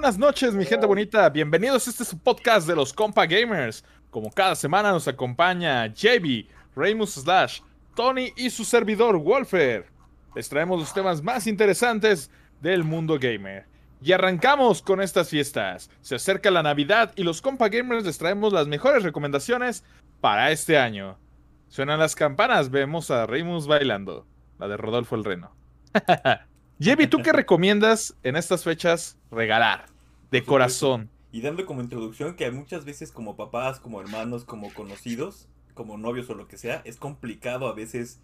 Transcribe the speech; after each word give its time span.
Buenas 0.00 0.16
noches, 0.16 0.54
mi 0.54 0.64
gente 0.64 0.86
bonita. 0.86 1.28
Bienvenidos 1.28 1.86
a 1.86 1.90
este 1.90 2.06
su 2.06 2.18
podcast 2.18 2.66
de 2.66 2.74
los 2.74 2.90
Compa 2.90 3.26
Gamers. 3.26 3.84
Como 4.08 4.30
cada 4.30 4.54
semana 4.54 4.92
nos 4.92 5.06
acompaña 5.06 5.88
JB, 5.88 6.46
Raymus 6.74 7.16
Slash, 7.16 7.60
Tony 7.94 8.32
y 8.34 8.48
su 8.48 8.64
servidor 8.64 9.18
Wolfer. 9.18 9.84
Les 10.34 10.48
traemos 10.48 10.80
los 10.80 10.94
temas 10.94 11.22
más 11.22 11.46
interesantes 11.46 12.30
del 12.62 12.82
mundo 12.82 13.18
gamer. 13.20 13.66
Y 14.00 14.12
arrancamos 14.12 14.80
con 14.80 15.02
estas 15.02 15.28
fiestas. 15.28 15.90
Se 16.00 16.14
acerca 16.14 16.50
la 16.50 16.62
Navidad 16.62 17.12
y 17.14 17.22
los 17.22 17.42
Compa 17.42 17.68
Gamers 17.68 18.06
les 18.06 18.16
traemos 18.16 18.54
las 18.54 18.68
mejores 18.68 19.02
recomendaciones 19.02 19.84
para 20.22 20.50
este 20.50 20.78
año. 20.78 21.18
Suenan 21.68 21.98
las 21.98 22.16
campanas, 22.16 22.70
vemos 22.70 23.10
a 23.10 23.26
Raymus 23.26 23.66
bailando. 23.66 24.26
La 24.58 24.66
de 24.66 24.78
Rodolfo 24.78 25.14
el 25.14 25.24
Reno. 25.24 25.54
Jevi, 26.80 27.06
¿tú 27.06 27.18
qué 27.22 27.32
recomiendas 27.34 28.16
en 28.22 28.36
estas 28.36 28.64
fechas 28.64 29.18
regalar? 29.30 29.89
De 30.30 30.44
corazón. 30.44 31.10
Y 31.32 31.42
dando 31.42 31.64
como 31.66 31.80
introducción 31.80 32.34
que 32.34 32.50
muchas 32.50 32.84
veces 32.84 33.12
como 33.12 33.36
papás, 33.36 33.80
como 33.80 34.00
hermanos, 34.00 34.44
como 34.44 34.72
conocidos, 34.74 35.48
como 35.74 35.96
novios 35.96 36.28
o 36.30 36.34
lo 36.34 36.48
que 36.48 36.58
sea, 36.58 36.82
es 36.84 36.96
complicado 36.96 37.68
a 37.68 37.74
veces 37.74 38.20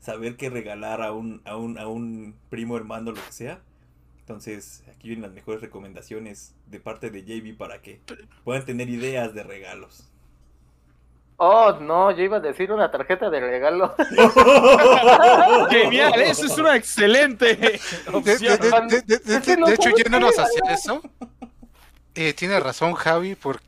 saber 0.00 0.36
qué 0.36 0.50
regalar 0.50 1.02
a 1.02 1.12
un, 1.12 1.42
a 1.44 1.56
un, 1.56 1.78
a 1.78 1.86
un 1.86 2.34
primo, 2.48 2.76
hermano, 2.76 3.12
lo 3.12 3.22
que 3.22 3.32
sea. 3.32 3.60
Entonces, 4.20 4.84
aquí 4.88 5.08
vienen 5.08 5.22
las 5.22 5.32
mejores 5.32 5.60
recomendaciones 5.60 6.54
de 6.66 6.80
parte 6.80 7.10
de 7.10 7.24
JB 7.24 7.56
para 7.56 7.82
que 7.82 8.00
puedan 8.44 8.64
tener 8.64 8.88
ideas 8.88 9.34
de 9.34 9.42
regalos. 9.42 10.09
Oh, 11.42 11.72
no, 11.80 12.10
yo 12.10 12.22
iba 12.22 12.36
a 12.36 12.40
decir 12.40 12.70
una 12.70 12.90
tarjeta 12.90 13.30
de 13.30 13.40
regalo. 13.40 13.94
Genial, 15.70 16.20
eso 16.20 16.44
es 16.44 16.58
una 16.58 16.76
excelente 16.76 17.56
De, 17.56 17.80
opción. 18.12 18.58
de- 18.88 19.74
hecho, 19.74 19.88
yéndonos 19.96 20.38
hacia 20.38 20.62
eso, 20.70 21.02
eh, 22.14 22.34
tiene 22.34 22.60
razón 22.60 22.92
Javi, 22.92 23.36
porque 23.36 23.64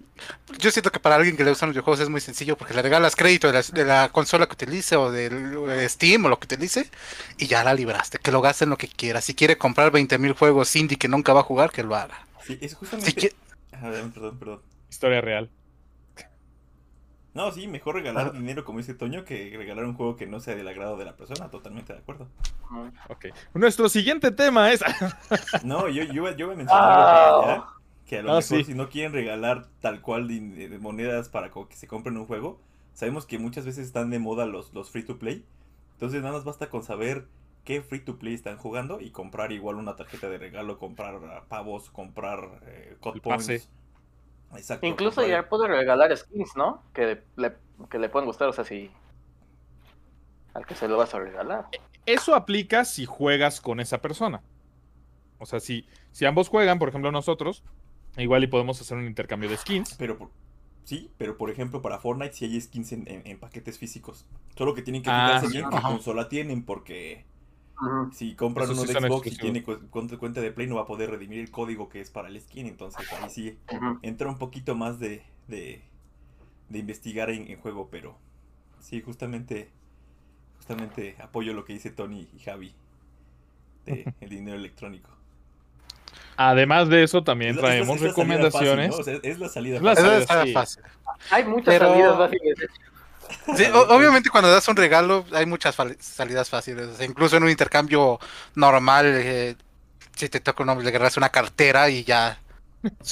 yo 0.59 0.71
siento 0.71 0.93
que 0.93 1.01
para 1.01 1.17
alguien 1.17 1.35
que 1.35 1.45
le 1.45 1.51
gustan 1.51 1.71
los 1.71 1.75
videojuegos 1.75 2.01
es 2.01 2.11
muy 2.11 2.21
sencillo 2.21 2.59
porque 2.59 2.75
le 2.75 2.83
regalas 2.83 3.17
crédito 3.17 3.47
de 3.51 3.55
la, 3.55 3.63
de 3.63 3.85
la 3.87 4.11
consola 4.11 4.47
que 4.47 4.53
utilice 4.53 4.95
o 4.97 5.11
del 5.11 5.57
eh, 5.71 5.89
Steam 5.89 6.27
o 6.27 6.29
lo 6.29 6.39
que 6.39 6.45
utilice 6.45 6.91
y 7.39 7.47
ya 7.47 7.65
la 7.65 7.73
libraste, 7.73 8.19
que 8.19 8.31
lo 8.33 8.43
gaste 8.43 8.65
en 8.65 8.71
lo 8.71 8.77
que 8.77 8.87
quiera. 8.89 9.23
Si 9.23 9.35
quiere 9.35 9.57
comprar 9.57 9.91
20.000 9.93 10.37
juegos 10.37 10.77
indie 10.77 10.99
que 10.99 11.09
nunca 11.09 11.33
va 11.33 11.41
a 11.41 11.45
jugar, 11.45 11.71
que 11.71 11.83
lo 11.83 11.97
haga. 11.97 12.27
Sí, 12.47 12.59
es 12.61 12.73
Si 12.73 12.77
justamente... 12.77 13.33
Ah, 13.73 13.91
perdón, 14.13 14.39
perdón. 14.39 14.61
Historia 14.91 15.23
real. 15.23 15.49
No, 17.35 17.51
sí, 17.51 17.67
mejor 17.67 17.95
regalar 17.95 18.33
dinero, 18.33 18.63
como 18.65 18.79
dice 18.79 18.93
Toño, 18.95 19.25
que 19.25 19.55
regalar 19.57 19.87
un 19.87 19.95
juego 19.95 20.17
que 20.17 20.27
no 20.27 20.39
sea 20.41 20.55
del 20.55 20.69
agrado 20.69 20.99
de 20.99 21.07
la 21.07 21.17
persona. 21.17 21.51
Totalmente 21.51 21.93
de 21.95 21.99
acuerdo. 22.01 22.29
Ok. 23.09 23.27
Nuestro 23.55 23.89
siguiente 23.89 24.31
tema 24.33 24.71
es. 24.71 24.83
No, 25.65 25.89
yo, 25.89 26.05
yo, 26.05 26.31
yo 26.37 26.47
voy 26.47 26.55
a 26.55 26.59
mencionar 26.59 27.01
allá, 27.01 27.65
que 28.07 28.19
a 28.19 28.23
lo 28.23 28.33
Ah, 28.33 28.37
mejor 28.37 28.43
sí. 28.59 28.65
si 28.65 28.75
no 28.75 28.89
quieren 28.91 29.13
regalar 29.15 29.67
tal 29.81 30.03
cual 30.03 30.29
din- 30.29 30.55
de 30.55 30.79
monedas 30.79 31.29
para 31.31 31.51
que 31.51 31.75
se 31.75 31.87
compren 31.87 32.17
un 32.19 32.27
juego, 32.27 32.61
sabemos 32.93 33.25
que 33.25 33.39
muchas 33.39 33.65
veces 33.65 33.87
están 33.87 34.11
de 34.11 34.19
moda 34.19 34.45
los, 34.45 34.75
los 34.75 34.91
free 34.91 35.05
to 35.05 35.19
play. 35.19 35.45
Entonces 35.95 36.21
nada 36.21 36.35
más 36.35 36.45
basta 36.45 36.69
con 36.69 36.83
saber 36.83 37.27
qué 37.65 37.81
free 37.81 38.01
to 38.01 38.19
play 38.19 38.35
están 38.35 38.59
jugando 38.59 39.01
y 39.01 39.11
comprar 39.11 39.53
igual 39.53 39.77
una 39.77 39.97
tarjeta 39.97 40.29
de 40.29 40.37
regalo, 40.37 40.79
comprar 40.79 41.15
ah, 41.31 41.45
pavos, 41.49 41.89
comprar 41.91 42.61
eh, 42.67 42.97
code 43.01 43.21
points. 43.23 43.69
Exacto. 44.57 44.87
Incluso 44.87 45.27
ya 45.27 45.49
puedo 45.49 45.67
regalar 45.67 46.17
skins, 46.17 46.57
¿no? 46.57 46.83
Que 46.93 47.23
le, 47.37 47.53
que 47.91 47.99
le 47.99 48.09
pueden 48.09 48.27
gustar, 48.27 48.49
o 48.49 48.53
sea, 48.53 48.65
si. 48.65 48.91
Al 50.55 50.67
que 50.67 50.75
se 50.75 50.87
lo 50.89 50.97
vas 50.99 51.15
a 51.15 51.19
regalar. 51.19 51.69
Eso 52.05 52.35
aplica 52.35 52.85
si 52.85 53.07
juegas 53.07 53.61
con 53.61 53.81
esa 53.81 54.03
persona. 54.03 54.43
O 55.39 55.47
sea, 55.47 55.61
si, 55.61 55.87
si 56.13 56.27
ambos 56.27 56.49
juegan, 56.49 56.79
por 56.79 56.89
ejemplo 56.89 57.11
nosotros, 57.11 57.63
igual 58.17 58.45
y 58.45 58.47
podemos 58.49 58.81
hacer 58.81 58.99
un 58.99 59.07
intercambio 59.07 59.49
de 59.49 59.57
skins. 59.57 59.95
Pero 59.99 60.19
por- 60.19 60.31
sí, 60.85 61.11
pero 61.17 61.37
por 61.39 61.51
ejemplo 61.51 61.81
para 61.81 61.99
Fortnite 61.99 62.35
sí 62.35 62.45
hay 62.45 62.61
skins 62.61 62.93
en, 62.93 63.09
en- 63.09 63.27
en 63.27 63.41
paquetes 63.41 63.79
físicos. 63.79 64.27
Solo 64.57 64.75
que 64.75 64.83
tienen 64.83 65.03
que 65.03 65.11
Ah, 65.11 65.27
fijarse 65.27 65.47
sí. 65.47 65.53
bien 65.57 65.71
qué 65.71 65.81
consola 65.81 66.29
tienen 66.29 66.65
porque. 66.65 67.25
Si 68.13 68.35
compran 68.35 68.65
Esos 68.65 68.79
uno 68.79 68.87
sí 68.87 68.93
de 68.95 69.01
son 69.01 69.09
Xbox 69.09 69.27
y 69.29 69.37
tiene 69.37 69.63
cu- 69.63 69.81
cuenta, 69.91 70.17
cuenta 70.19 70.41
de 70.41 70.53
Play, 70.53 70.67
no 70.69 70.77
va 70.77 70.83
a 70.83 70.87
poder 70.87 71.11
redimir 71.11 71.41
el 71.41 71.51
código 71.51 71.89
que 71.89 72.01
es 72.01 72.11
para 72.11 72.29
el 72.29 72.41
skin. 72.41 72.67
Entonces 72.67 73.05
ahí 73.13 73.31
sí 73.31 73.59
entra 74.03 74.29
un 74.29 74.39
poquito 74.39 74.75
más 74.75 74.99
de, 75.01 75.23
de, 75.49 75.83
de 76.69 76.79
investigar 76.79 77.31
en, 77.31 77.51
en 77.51 77.59
juego. 77.61 77.89
Pero 77.91 78.17
sí, 78.81 79.01
justamente, 79.03 79.71
justamente 80.59 81.17
apoyo 81.21 81.55
lo 81.55 81.65
que 81.65 81.73
dice 81.73 81.91
Tony 81.91 82.29
y 82.37 82.39
Javi 82.41 82.73
de 83.87 84.13
el 84.21 84.29
dinero 84.29 84.57
electrónico. 84.57 85.11
Además 86.37 86.89
de 86.89 87.03
eso, 87.03 87.23
también 87.25 87.51
Es 87.51 87.57
la- 87.57 87.63
traemos 87.63 87.97
es 87.97 88.03
la 88.03 88.13
salida 88.13 88.37
fácil, 88.51 88.69
recomendaciones. 88.69 88.91
¿no? 88.91 88.97
O 88.97 89.03
sea, 89.05 89.19
es 89.23 89.39
la 89.39 89.49
salida 89.49 89.77
Es 89.77 89.83
la. 89.83 89.93
Eso 89.93 90.53
fácil. 90.53 90.83
Hay 91.31 91.45
muchas 91.45 91.67
Pero- 91.75 91.89
salidas 91.91 92.17
fáciles. 92.17 92.55
Sí, 93.57 93.65
obviamente 93.73 94.31
cuando 94.31 94.51
das 94.51 94.67
un 94.69 94.77
regalo 94.77 95.25
hay 95.33 95.47
muchas 95.47 95.77
salidas 96.01 96.49
fáciles. 96.51 96.87
o 96.89 96.97
sea, 96.97 97.07
incluso 97.07 97.37
en 97.37 97.43
un 97.45 97.51
intercambio 97.51 98.19
normal, 98.55 99.07
eh, 99.07 99.57
si 100.17 100.29
te 100.29 100.41
toca 100.41 100.63
un 100.63 100.79
le 100.83 100.91
regalas 100.91 101.17
una 101.17 101.29
cartera 101.31 101.89
y 101.91 102.05
ya 102.05 102.39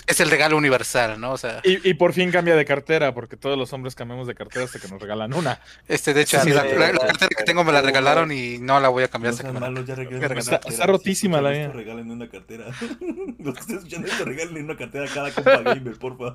es 0.09 0.19
el 0.19 0.28
regalo 0.30 0.56
universal, 0.56 1.20
¿no? 1.20 1.30
O 1.30 1.38
sea, 1.38 1.60
Y, 1.62 1.88
y 1.88 1.94
por 1.94 2.12
fin 2.12 2.32
cambia 2.32 2.56
de 2.56 2.64
cartera, 2.64 3.14
porque 3.14 3.36
todos 3.36 3.56
los 3.56 3.72
hombres 3.72 3.94
cambiamos 3.94 4.26
de 4.26 4.34
cartera 4.34 4.64
hasta 4.64 4.80
que 4.80 4.88
nos 4.88 5.00
regalan 5.00 5.32
una. 5.32 5.60
este 5.86 6.12
de 6.12 6.22
hecho 6.22 6.38
Sí, 6.41 6.48
sí, 6.48 6.53
la, 6.53 6.62
cartera 6.62 7.28
que 7.28 7.44
tengo 7.44 7.62
me 7.62 7.70
la 7.70 7.80
regalaron 7.80 8.32
y 8.32 8.59
no 8.59 8.80
la 8.80 8.88
voy 8.88 9.04
a 9.04 9.09
cambiar 9.09 9.32
No 9.32 9.36
hasta 9.36 9.47
que 9.47 9.60
me 9.60 10.34
la- 10.34 10.41
Está- 10.41 10.86
rotísima 10.86 11.38
Si 11.38 11.44
la 11.44 11.50
mía. 11.50 11.69
regalen 11.72 12.10
una 12.10 12.28
cartera. 12.28 12.64
Los 13.38 13.54
que 13.54 13.60
estén 13.60 13.76
escuchando 13.76 14.09
esto, 14.09 14.25
regalen 14.25 14.64
una 14.64 14.76
cartera 14.76 15.04
a 15.04 15.14
cada 15.14 15.30
compa 15.30 15.59
gamer, 15.62 15.97
porfa. 15.98 16.34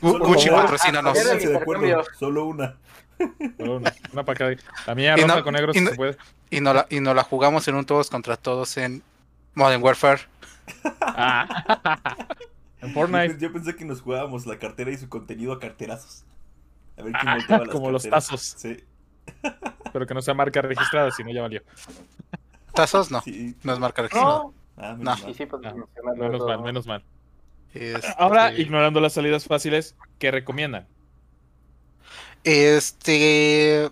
Gucci 0.00 0.48
patrocínanos. 0.50 1.18
Solo 2.18 2.44
una. 2.46 2.76
Una, 3.58 3.92
una 4.12 4.24
para 4.24 4.38
cada. 4.38 4.56
La 4.86 4.94
mía 4.94 5.16
no- 5.16 5.42
con 5.42 5.54
negro 5.54 5.72
y 5.72 5.78
si 5.78 5.80
no- 5.84 5.90
se 5.90 5.96
puede. 5.96 6.16
Y 6.50 6.60
no 6.60 6.72
la, 6.74 6.86
y 6.90 7.00
no 7.00 7.14
la 7.14 7.22
jugamos 7.22 7.66
en 7.68 7.74
un 7.74 7.84
todos 7.84 8.10
contra 8.10 8.36
todos 8.36 8.76
en 8.76 9.02
Modern 9.54 9.82
Warfare. 9.82 10.20
Ah. 11.00 12.04
en 12.80 12.88
Yo, 12.88 12.94
Fortnite, 12.94 13.38
yo 13.38 13.52
pensé 13.52 13.74
que 13.74 13.84
nos 13.84 14.00
jugábamos 14.02 14.46
la 14.46 14.58
cartera 14.58 14.90
y 14.90 14.96
su 14.98 15.08
contenido 15.08 15.52
a 15.52 15.58
carterazos. 15.60 16.24
A 16.98 17.02
ver 17.02 17.12
quién 17.12 17.32
volteaba 17.34 17.64
las 17.64 17.72
como 17.74 17.90
los 17.90 18.08
tazos. 18.08 18.40
Sí, 18.56 18.76
pero 19.92 20.06
que 20.06 20.14
no 20.14 20.22
sea 20.22 20.34
marca 20.34 20.62
registrada, 20.62 21.10
si 21.10 21.24
no 21.24 21.30
ya 21.32 21.42
valió. 21.42 21.62
¿Tazos? 22.74 23.10
No, 23.10 23.20
sí. 23.22 23.56
no 23.62 23.72
es 23.72 23.78
marca 23.78 24.02
registrada. 24.02 24.38
No, 24.38 24.54
Ah, 24.78 24.94
menos 24.94 24.98
No. 25.18 25.22
mal. 25.24 25.30
y 25.30 25.34
sí, 25.34 25.46
pues 25.46 25.62
Ah, 25.64 25.74
Menos 26.16 26.44
mal, 26.46 26.60
menos 26.62 26.86
mal. 26.86 27.02
Este, 27.72 28.06
Ahora, 28.18 28.52
ignorando 28.52 29.00
las 29.00 29.14
salidas 29.14 29.46
fáciles, 29.46 29.96
¿qué 30.18 30.30
recomiendan? 30.30 30.86
Este. 32.46 33.90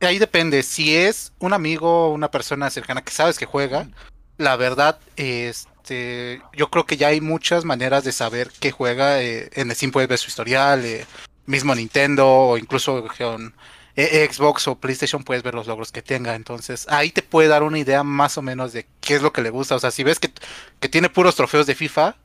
Ahí 0.00 0.18
depende. 0.18 0.64
Si 0.64 0.96
es 0.96 1.32
un 1.38 1.52
amigo 1.52 2.08
o 2.08 2.12
una 2.12 2.30
persona 2.30 2.68
cercana 2.70 3.02
que 3.02 3.12
sabes 3.12 3.38
que 3.38 3.46
juega, 3.46 3.88
la 4.36 4.56
verdad, 4.56 4.98
este. 5.16 6.42
Yo 6.52 6.68
creo 6.70 6.86
que 6.86 6.96
ya 6.96 7.08
hay 7.08 7.20
muchas 7.20 7.64
maneras 7.64 8.02
de 8.04 8.12
saber 8.12 8.50
qué 8.60 8.72
juega. 8.72 9.22
eh, 9.22 9.48
en 9.54 9.70
Steam 9.74 9.92
puedes 9.92 10.08
ver 10.08 10.18
su 10.18 10.28
historial, 10.28 10.84
eh, 10.84 11.06
mismo 11.46 11.74
Nintendo 11.74 12.26
o 12.28 12.58
incluso 12.58 13.06
con 13.16 13.54
eh, 13.96 14.28
Xbox 14.30 14.66
o 14.68 14.76
PlayStation 14.76 15.22
puedes 15.22 15.42
ver 15.44 15.54
los 15.54 15.68
logros 15.68 15.92
que 15.92 16.02
tenga. 16.02 16.34
Entonces, 16.34 16.86
ahí 16.88 17.10
te 17.12 17.22
puede 17.22 17.48
dar 17.48 17.62
una 17.62 17.78
idea 17.78 18.02
más 18.02 18.38
o 18.38 18.42
menos 18.42 18.72
de 18.72 18.86
qué 19.00 19.14
es 19.14 19.22
lo 19.22 19.32
que 19.32 19.42
le 19.42 19.50
gusta. 19.50 19.76
O 19.76 19.78
sea, 19.78 19.92
si 19.92 20.02
ves 20.02 20.18
que, 20.18 20.32
que 20.80 20.88
tiene 20.88 21.10
puros 21.10 21.36
trofeos 21.36 21.66
de 21.66 21.76
FIFA, 21.76 22.16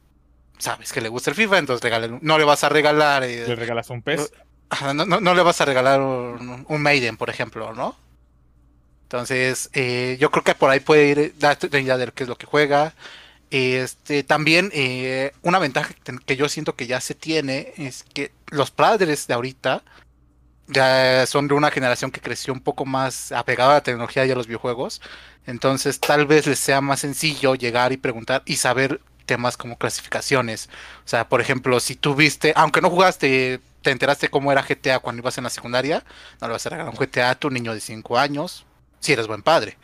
sabes 0.57 0.92
que 0.94 1.02
le 1.02 1.10
gusta 1.10 1.30
el 1.30 1.36
FIFA, 1.36 1.57
entonces 1.60 1.84
regálale- 1.84 2.19
no 2.22 2.38
le 2.38 2.44
vas 2.46 2.63
a 2.63 2.69
regalar. 2.69 3.24
eh, 3.24 3.46
¿Le 3.48 3.56
regalas 3.56 3.90
un 3.90 4.02
pez? 4.02 4.31
No, 4.81 4.94
no, 5.06 5.19
no 5.19 5.34
le 5.36 5.42
vas 5.44 5.62
a 5.62 5.66
regalar 5.66 6.02
un, 6.02 6.66
un 6.68 6.81
Maiden, 6.81 7.18
por 7.18 7.30
ejemplo, 7.30 7.74
¿no? 7.74 7.96
Entonces, 9.04 9.69
eh, 9.74 10.18
yo 10.19 10.31
creo 10.31 10.44
que 10.44 10.56
por 10.56 10.69
ahí 10.69 10.80
puede 10.80 11.07
ir, 11.07 11.36
darte 11.38 11.68
una 11.68 11.80
idea 11.80 11.98
de 11.98 12.12
qué 12.12 12.24
es 12.24 12.30
lo 12.30 12.38
que 12.38 12.48
juega. 12.48 12.94
Este, 13.52 14.24
también, 14.24 14.72
eh, 14.74 15.31
una 15.44 15.60
ventaja 15.60 15.94
que 16.25 16.36
yo 16.36 16.50
siento 16.50 16.75
que 16.75 16.88
ya 16.88 17.00
se 17.00 17.13
tiene 17.13 17.74
es 17.78 18.04
que 18.13 18.31
los 18.48 18.72
padres 18.72 19.28
de 19.28 19.36
ahorita 19.36 19.84
ya 20.68 21.25
son 21.28 21.48
de 21.48 21.54
una 21.54 21.69
generación 21.72 22.12
que 22.12 22.22
creció 22.22 22.51
un 22.54 22.62
poco 22.62 22.86
más 22.86 23.31
apegada 23.31 23.72
a 23.72 23.75
la 23.75 23.84
tecnología 23.84 24.25
y 24.25 24.31
a 24.31 24.36
los 24.36 24.48
videojuegos. 24.48 25.01
Entonces, 25.46 26.00
tal 26.00 26.25
vez 26.25 26.48
les 26.48 26.60
sea 26.60 26.81
más 26.81 27.01
sencillo 27.01 27.54
llegar 27.56 27.92
y 27.94 27.98
preguntar 27.98 28.42
y 28.46 28.56
saber 28.56 29.00
temas 29.25 29.57
como 29.57 29.77
clasificaciones. 29.77 30.69
O 31.06 31.07
sea, 31.07 31.27
por 31.30 31.42
ejemplo, 31.42 31.80
si 31.80 31.95
tú 31.95 32.16
viste, 32.16 32.54
aunque 32.56 32.81
no 32.81 32.89
jugaste, 32.89 33.60
te 33.81 33.92
enteraste 33.92 34.30
cómo 34.30 34.51
era 34.51 34.63
GTA 34.63 35.00
cuando 35.00 35.22
ibas 35.22 35.38
en 35.38 35.44
la 35.45 35.50
secundaria, 35.50 36.04
no 36.42 36.48
le 36.48 36.54
vas 36.54 36.66
a 36.66 36.69
regalar 36.69 36.92
un 36.94 36.98
GTA 37.00 37.31
a 37.31 37.36
tu 37.36 37.50
niño 37.50 37.74
de 37.74 37.81
5 37.81 38.18
años, 38.18 38.66
si 39.00 39.13
eres 39.13 39.27
buen 39.27 39.44
padre. 39.44 39.77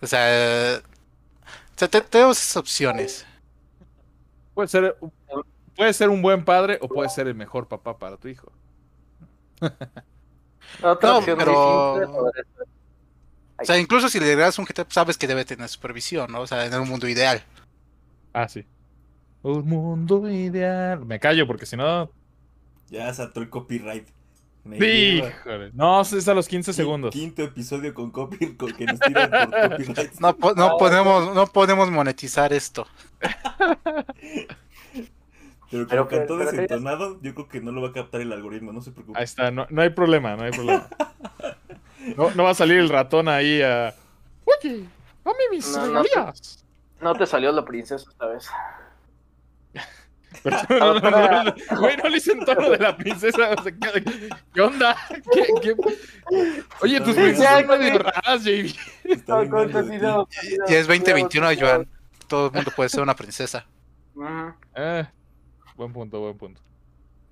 O 0.00 0.06
sea, 0.06 0.80
o 0.80 1.78
sea, 1.78 1.88
te- 1.88 2.00
tenemos 2.02 2.38
esas 2.38 2.56
opciones. 2.56 3.26
Puede 4.54 4.68
ser, 4.68 4.96
puede 5.76 5.92
ser 5.92 6.08
un 6.10 6.22
buen 6.22 6.44
padre 6.44 6.78
o 6.80 6.88
puede 6.88 7.08
ser 7.08 7.26
el 7.28 7.34
mejor 7.34 7.68
papá 7.68 7.98
para 7.98 8.16
tu 8.16 8.28
hijo. 8.28 8.52
Otra 10.82 11.10
No, 11.10 11.20
pero- 11.24 11.94
O 13.56 13.64
sea, 13.64 13.78
incluso 13.78 14.08
si 14.08 14.18
le 14.18 14.26
regalas 14.34 14.58
un 14.58 14.64
GTA, 14.66 14.86
sabes 14.90 15.16
que 15.18 15.26
debe 15.26 15.44
tener 15.44 15.68
supervisión, 15.68 16.32
¿no? 16.32 16.40
O 16.40 16.46
sea, 16.46 16.66
en 16.66 16.74
un 16.74 16.88
mundo 16.88 17.06
ideal. 17.08 17.44
Ah, 18.32 18.48
sí. 18.48 18.64
Un 19.42 19.68
mundo 19.68 20.28
ideal. 20.30 21.04
Me 21.04 21.18
callo 21.18 21.46
porque 21.46 21.66
si 21.66 21.76
no. 21.76 22.10
Ya 22.88 23.12
saltó 23.12 23.40
el 23.40 23.48
copyright. 23.50 24.08
Me 24.64 24.76
híjole. 24.76 25.70
No, 25.74 26.00
es 26.02 26.28
a 26.28 26.34
los 26.34 26.46
15 26.46 26.70
Qui- 26.70 26.74
segundos. 26.74 27.12
Quinto 27.12 27.42
episodio 27.42 27.92
con 27.94 28.10
copyright 28.12 28.56
con 28.56 28.72
que 28.72 28.84
nos 28.86 29.00
tiran 29.00 29.30
por 29.30 29.70
copyright. 29.70 30.12
No, 30.20 30.36
po- 30.36 30.54
no 30.54 30.76
podemos, 30.76 31.34
no 31.34 31.46
podemos 31.48 31.90
monetizar 31.90 32.52
esto. 32.52 32.86
Pero 35.70 35.88
pero 35.88 36.06
que- 36.08 36.20
desentonado, 36.20 37.18
yo 37.22 37.34
creo 37.34 37.48
que 37.48 37.60
no 37.60 37.72
lo 37.72 37.80
va 37.82 37.88
a 37.88 37.92
captar 37.92 38.20
el 38.20 38.32
algoritmo, 38.32 38.72
no 38.72 38.82
se 38.82 38.92
preocupe. 38.92 39.18
Ahí 39.18 39.24
está, 39.24 39.50
no, 39.50 39.66
no 39.70 39.80
hay 39.82 39.90
problema, 39.90 40.36
no 40.36 40.44
hay 40.44 40.50
problema. 40.52 40.88
No, 42.16 42.32
no 42.32 42.42
va 42.42 42.50
a 42.50 42.54
salir 42.54 42.78
el 42.78 42.88
ratón 42.88 43.28
ahí 43.28 43.62
a. 43.62 43.94
Oye, 44.44 44.84
dame 45.24 45.38
mis 45.52 45.70
No, 45.70 45.86
no, 45.86 46.02
regalías. 46.02 46.61
No 47.02 47.14
te 47.14 47.26
salió 47.26 47.50
la 47.52 47.64
princesa 47.64 48.08
esta 48.10 48.26
vez. 48.26 48.48
Pero 50.42 50.56
no, 50.70 50.94
no, 51.00 51.42
no, 51.44 51.54
Güey, 51.78 51.96
no 51.98 52.04
le 52.08 52.14
dicen 52.14 52.44
tono 52.44 52.70
de 52.70 52.78
la 52.78 52.96
princesa. 52.96 53.50
o 53.58 53.62
sea, 53.62 53.72
¿qué, 53.72 54.30
qué 54.54 54.60
onda? 54.60 54.96
¿Qué, 55.32 55.46
qué? 55.60 55.76
Oye, 56.80 57.00
tus 57.00 57.14
princesas 57.14 57.60
son 57.66 57.78
medio 57.78 57.98
raras, 57.98 58.42
JB. 58.44 58.74
Ya 60.68 60.78
es 60.78 60.86
2021, 60.86 61.48
Joan. 61.60 61.86
Todo 62.28 62.46
el 62.46 62.52
mundo 62.52 62.70
puede 62.74 62.88
ser 62.88 63.02
una 63.02 63.14
princesa. 63.14 63.66
Eh, 64.74 65.04
buen 65.76 65.92
punto, 65.92 66.20
buen 66.20 66.38
punto. 66.38 66.60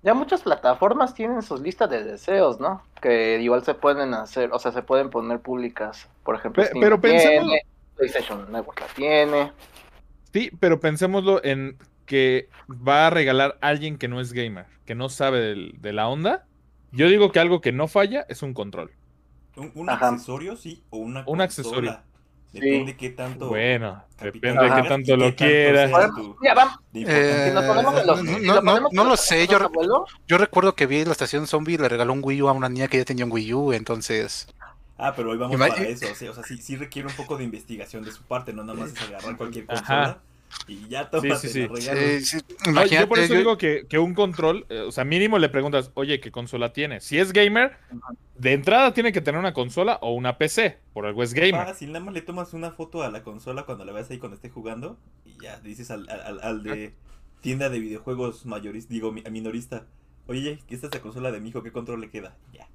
Ya 0.03 0.15
muchas 0.15 0.43
plataformas 0.43 1.15
tienen 1.15 1.43
sus 1.43 1.61
listas 1.61 1.89
de 1.91 2.03
deseos, 2.05 2.59
¿no? 2.61 2.83
Que 3.03 3.39
igual 3.41 3.63
se 3.65 3.75
pueden 3.75 4.15
hacer, 4.15 4.51
o 4.53 4.59
sea, 4.59 4.73
se 4.73 4.83
pueden 4.83 5.11
poner 5.11 5.41
públicas. 5.41 6.09
Por 6.23 6.37
ejemplo, 6.37 6.63
Pe- 6.63 6.69
Steam 6.69 6.81
pero 6.83 7.01
pensemos- 7.01 7.45
tiene, 7.49 7.63
PlayStation 8.00 8.50
Network 8.50 8.81
la 8.81 8.87
tiene. 8.88 9.52
Sí, 10.32 10.50
pero 10.58 10.81
pensémoslo 10.81 11.44
en 11.44 11.76
que 12.06 12.49
va 12.69 13.06
a 13.06 13.11
regalar 13.11 13.58
alguien 13.61 13.99
que 13.99 14.08
no 14.08 14.20
es 14.20 14.32
gamer, 14.32 14.67
que 14.85 14.94
no 14.94 15.08
sabe 15.08 15.41
del- 15.41 15.75
de 15.81 15.93
la 15.93 16.08
onda. 16.08 16.47
Yo 16.93 17.08
digo 17.08 17.31
que 17.31 17.38
algo 17.38 17.61
que 17.61 17.70
no 17.73 17.87
falla 17.87 18.26
es 18.29 18.43
un 18.43 18.52
control. 18.55 18.91
¿Un, 19.75 19.91
accesorio, 19.91 20.56
sí, 20.56 20.82
o 20.91 20.99
una 20.99 21.20
Un 21.20 21.25
consola? 21.26 21.44
accesorio. 21.44 22.00
Depende 22.52 22.97
qué 22.97 23.11
tanto. 23.11 23.49
Bueno, 23.49 24.02
capital 24.17 24.32
depende 24.55 24.62
de 24.75 24.82
qué 24.82 24.88
tanto 24.88 25.17
lo 25.17 25.37
quieras. 25.37 25.91
Eh, 26.94 27.49
en 27.49 27.55
no, 28.47 28.88
en 28.91 29.08
lo 29.08 29.17
sé, 29.17 29.47
yo- 29.47 29.70
Yo 30.26 30.38
recuerdo 30.38 30.75
que 30.75 30.87
vi 30.87 31.05
la 31.05 31.12
estación 31.12 31.47
zombie 31.47 31.75
y 31.75 31.79
le 31.79 31.88
regaló 31.88 32.12
un 32.12 32.20
Wii 32.25 32.43
U 32.43 32.49
a 32.49 32.52
una 32.52 32.69
niña 32.69 32.88
que 32.88 32.99
ya 32.99 33.05
tenía 33.05 33.25
un 33.25 33.31
Wii 33.32 33.55
U, 33.55 33.73
entonces. 33.73 34.49
Ah, 35.02 35.14
pero 35.17 35.31
hoy 35.31 35.38
vamos 35.38 35.58
para 35.58 35.82
eso. 35.88 36.11
O 36.11 36.14
sea, 36.14 36.31
o 36.31 36.35
sea, 36.35 36.44
sí, 36.44 36.58
sí 36.58 36.76
requiere 36.76 37.08
un 37.08 37.14
poco 37.14 37.37
de 37.37 37.44
investigación 37.44 38.05
de 38.05 38.12
su 38.12 38.23
parte, 38.23 38.52
no 38.52 38.62
nada 38.64 38.79
más 38.79 38.93
es 38.93 39.00
agarrar 39.02 39.37
cualquier 39.37 39.64
Ajá. 39.69 39.76
consola 39.79 40.23
y 40.67 40.88
ya 40.88 41.08
tómate 41.11 41.49
Sí, 41.49 41.49
sí, 41.49 41.69
sí. 41.75 42.20
Sí, 42.20 42.38
sí, 42.41 42.70
No, 42.73 42.85
yo 42.85 43.08
por 43.08 43.19
eso 43.20 43.32
yo- 43.35 43.38
digo 43.38 43.56
que, 43.56 43.87
que 43.88 43.99
un 43.99 44.14
control, 44.14 44.67
eh, 44.69 44.81
o 44.81 44.91
sea, 44.93 45.05
mínimo 45.05 45.38
le 45.38 45.49
preguntas, 45.49 45.91
oye, 45.94 46.20
¿qué 46.20 46.31
consola 46.32 46.73
tiene? 46.73 47.00
Si 47.00 47.19
es 47.19 47.32
gamer, 47.32 47.76
de 48.35 48.52
entrada 48.52 48.93
tiene 48.93 49.12
que 49.12 49.20
tener 49.20 49.38
una 49.38 49.52
consola 49.55 49.99
o 50.02 50.12
una 50.12 50.38
PC, 50.38 50.81
por 50.93 51.06
algo 51.06 51.23
es 51.23 51.35
gamer. 51.35 51.67
Fácil, 51.67 51.93
nada 51.93 52.05
más 52.05 52.14
le 52.14 52.23
tomas 52.23 52.52
una 52.52 52.73
foto 52.73 53.02
a 53.02 53.11
la 53.11 53.23
consola 53.23 53.64
cuando 53.64 53.85
la 53.85 53.93
ves 53.93 54.11
ahí 54.11 54.19
cuando 54.19 54.35
esté 54.35 54.50
jugando 54.50 54.99
y 55.25 55.41
ya 55.43 55.61
dices 55.61 55.91
al, 55.91 56.08
al, 56.11 56.41
al 56.43 56.62
de 56.64 56.94
tienda 57.41 57.69
de 57.70 57.79
videojuegos 57.79 58.44
mayorista, 58.44 58.93
digo, 58.93 59.12
mi- 59.12 59.23
minorista. 59.31 59.87
Oye, 60.26 60.58
esta 60.69 60.88
es 60.88 60.94
la 60.94 61.00
consola 61.00 61.31
de 61.32 61.41
mi 61.41 61.49
hijo, 61.50 61.62
¿qué 61.62 61.73
control 61.73 62.00
le 62.00 62.11
queda? 62.11 62.37
Ya. 62.52 62.69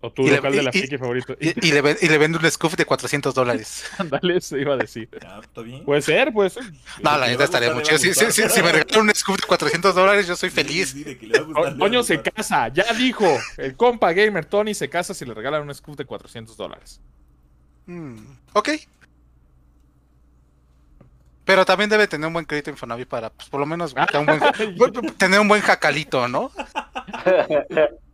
O 0.00 0.12
tu 0.12 0.22
Y 0.22 0.30
le- 0.30 0.36
local 0.36 0.52
de 0.52 0.62
la 0.62 0.70
y- 0.72 0.78
friki 0.78 0.96
favorito. 0.96 1.36
y, 1.40 1.66
y 1.68 1.72
le, 1.72 1.82
le 1.82 2.18
vende 2.18 2.38
un 2.38 2.48
scoop 2.50 2.76
de 2.76 2.84
400 2.84 3.34
dólares. 3.34 3.84
Ándale, 3.98 4.36
eso 4.36 4.56
iba 4.56 4.74
a 4.74 4.76
decir. 4.76 5.08
Ya, 5.20 5.40
¿está 5.40 5.60
bien? 5.62 5.84
Puede 5.84 6.02
ser, 6.02 6.32
puede 6.32 6.50
ser. 6.50 6.62
No, 7.02 7.18
la 7.18 7.26
le 7.26 7.32
neta 7.32 7.42
estaría 7.44 7.72
mucho. 7.74 7.90
le 7.92 7.98
Si, 7.98 8.14
si, 8.14 8.24
gustar. 8.26 8.32
si- 8.32 8.48
si 8.48 8.62
me 8.62 8.70
regalan 8.70 9.08
un 9.08 9.14
scoop 9.14 9.40
de 9.40 9.46
400 9.48 9.94
dólares, 9.96 10.28
yo 10.28 10.36
soy 10.36 10.50
feliz. 10.50 10.94
le 10.94 11.16
le 11.16 11.40
Toño 11.78 12.02
se 12.04 12.22
casa, 12.22 12.68
ya 12.68 12.92
dijo. 12.94 13.26
El 13.56 13.74
compa 13.76 14.12
gamer 14.12 14.44
Tony 14.44 14.72
se 14.72 14.88
casa 14.88 15.14
si 15.14 15.24
le 15.24 15.34
regalan 15.34 15.62
un 15.62 15.74
scoop 15.74 15.96
de 15.96 16.04
400 16.04 16.56
dólares. 16.56 17.00
Mm, 17.86 18.18
ok. 18.52 18.68
Pero 21.44 21.64
también 21.64 21.88
debe 21.88 22.06
tener 22.06 22.26
un 22.26 22.34
buen 22.34 22.44
crédito 22.44 22.70
Infonavit 22.70 23.08
para, 23.08 23.30
pues, 23.30 23.48
por 23.48 23.58
lo 23.58 23.66
menos, 23.66 23.94
buscar 23.94 24.20
un 24.20 24.26
buen- 24.76 25.14
tener 25.16 25.40
un 25.40 25.48
buen 25.48 25.62
jacalito, 25.62 26.28
¿no? 26.28 26.52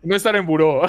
No 0.03 0.17
estar 0.17 0.37
en 0.37 0.47
buró. 0.47 0.83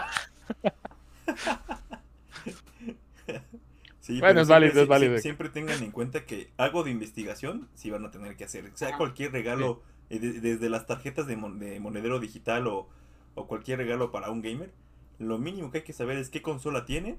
Sí, 4.02 4.20
Bueno, 4.20 4.42
es 4.42 4.48
válido, 4.48 4.72
siempre- 4.74 4.84
es 4.84 4.88
válido. 4.88 5.18
Siempre 5.20 5.50
tengan 5.50 5.82
en 5.82 5.90
cuenta 5.92 6.26
que 6.26 6.52
algo 6.58 6.84
de 6.84 6.92
investigación 6.92 7.68
sí 7.74 7.90
van 7.90 8.06
a 8.06 8.12
tener 8.12 8.36
que 8.36 8.44
hacer. 8.44 8.66
O 8.72 8.78
sea, 8.78 8.96
cualquier 8.98 9.32
regalo, 9.32 9.82
eh, 10.12 10.20
de- 10.20 10.40
desde 10.40 10.70
las 10.70 10.86
tarjetas 10.86 11.26
de, 11.26 11.36
mon- 11.36 11.58
de 11.58 11.80
monedero 11.80 12.20
digital 12.20 12.68
o, 12.68 12.88
o 13.34 13.48
cualquier 13.48 13.80
regalo 13.80 14.12
para 14.12 14.30
un 14.30 14.44
gamer, 14.44 14.72
lo 15.18 15.40
mínimo 15.40 15.72
que 15.72 15.80
hay 15.80 15.84
que 15.84 15.94
saber 15.94 16.18
es 16.20 16.30
qué 16.30 16.44
consola 16.44 16.86
tiene 16.86 17.18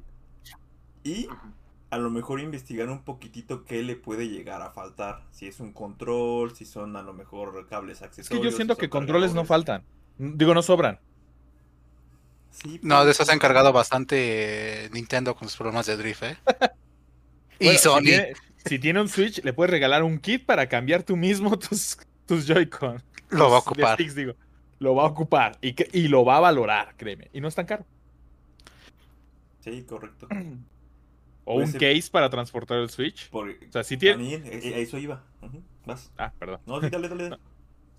y 1.02 1.26
a 1.90 1.98
lo 1.98 2.08
mejor 2.10 2.38
investigar 2.38 2.88
un 2.88 3.02
poquitito 3.02 3.64
qué 3.64 3.82
le 3.82 3.96
puede 3.96 4.28
llegar 4.28 4.62
a 4.62 4.70
faltar. 4.70 5.24
Si 5.32 5.48
es 5.48 5.58
un 5.58 5.72
control, 5.72 6.54
si 6.54 6.64
son 6.66 6.94
a 6.94 7.02
lo 7.02 7.12
mejor 7.14 7.66
cables 7.66 7.98
Es 7.98 8.02
accesorios. 8.04 8.40
que 8.40 8.44
yo 8.44 8.50
si 8.52 8.56
siento 8.58 8.76
que 8.76 8.88
controles 8.88 9.34
no 9.34 9.44
faltan. 9.44 9.82
Digo, 10.18 10.54
no 10.54 10.62
sobran. 10.62 11.00
Sí, 12.62 12.80
No, 12.82 13.04
de 13.04 13.10
eso 13.10 13.24
se 13.24 13.32
ha 13.32 13.34
encargado 13.34 13.72
bastante 13.72 14.84
eh, 14.86 14.90
Nintendo 14.92 15.34
con 15.36 15.48
sus 15.48 15.56
problemas 15.58 15.86
de 15.86 15.96
drift, 15.96 16.22
¿eh? 16.22 16.36
y 17.60 17.64
Bueno, 17.66 17.78
Sony. 17.78 17.98
Si 18.00 18.04
tiene, 18.06 18.32
si 18.64 18.78
tiene 18.78 19.00
un 19.00 19.08
Switch, 19.08 19.42
le 19.44 19.52
puedes 19.52 19.70
regalar 19.70 20.02
un 20.02 20.18
kit 20.18 20.44
para 20.46 20.68
cambiar 20.68 21.02
tú 21.02 21.16
mismo 21.16 21.58
tus, 21.58 21.98
tus 22.26 22.46
Joy-Con. 22.46 23.02
Lo 23.30 23.50
va 23.50 23.56
a 23.56 23.60
ocupar. 23.60 23.94
sticks, 23.94 24.14
digo. 24.14 24.34
Lo 24.78 24.94
va 24.94 25.04
a 25.04 25.06
ocupar 25.06 25.58
y, 25.60 25.72
que- 25.74 25.88
y 25.92 26.08
lo 26.08 26.24
va 26.24 26.36
a 26.36 26.40
valorar, 26.40 26.94
créeme. 26.96 27.28
Y 27.32 27.40
no 27.40 27.48
es 27.48 27.54
tan 27.54 27.66
caro. 27.66 27.84
Sí, 29.60 29.82
correcto. 29.84 30.28
O 31.48 31.54
Puede 31.54 31.66
un 31.66 31.72
ser- 31.72 31.80
case 31.80 32.10
para 32.10 32.28
transportar 32.28 32.78
el 32.78 32.90
Switch. 32.90 33.30
Por, 33.30 33.50
O 33.50 33.54
sea, 33.72 33.84
si 33.84 33.96
tiene... 33.96 34.16
también, 34.16 34.42
eh, 34.46 34.74
a 34.74 34.78
eso 34.78 34.98
iba. 34.98 35.22
Vas. 35.84 36.10
Ah, 36.18 36.32
perdón. 36.36 36.58
No, 36.66 36.80
sí, 36.80 36.88
dale, 36.90 37.08
dale. 37.08 37.22
dale. 37.30 37.42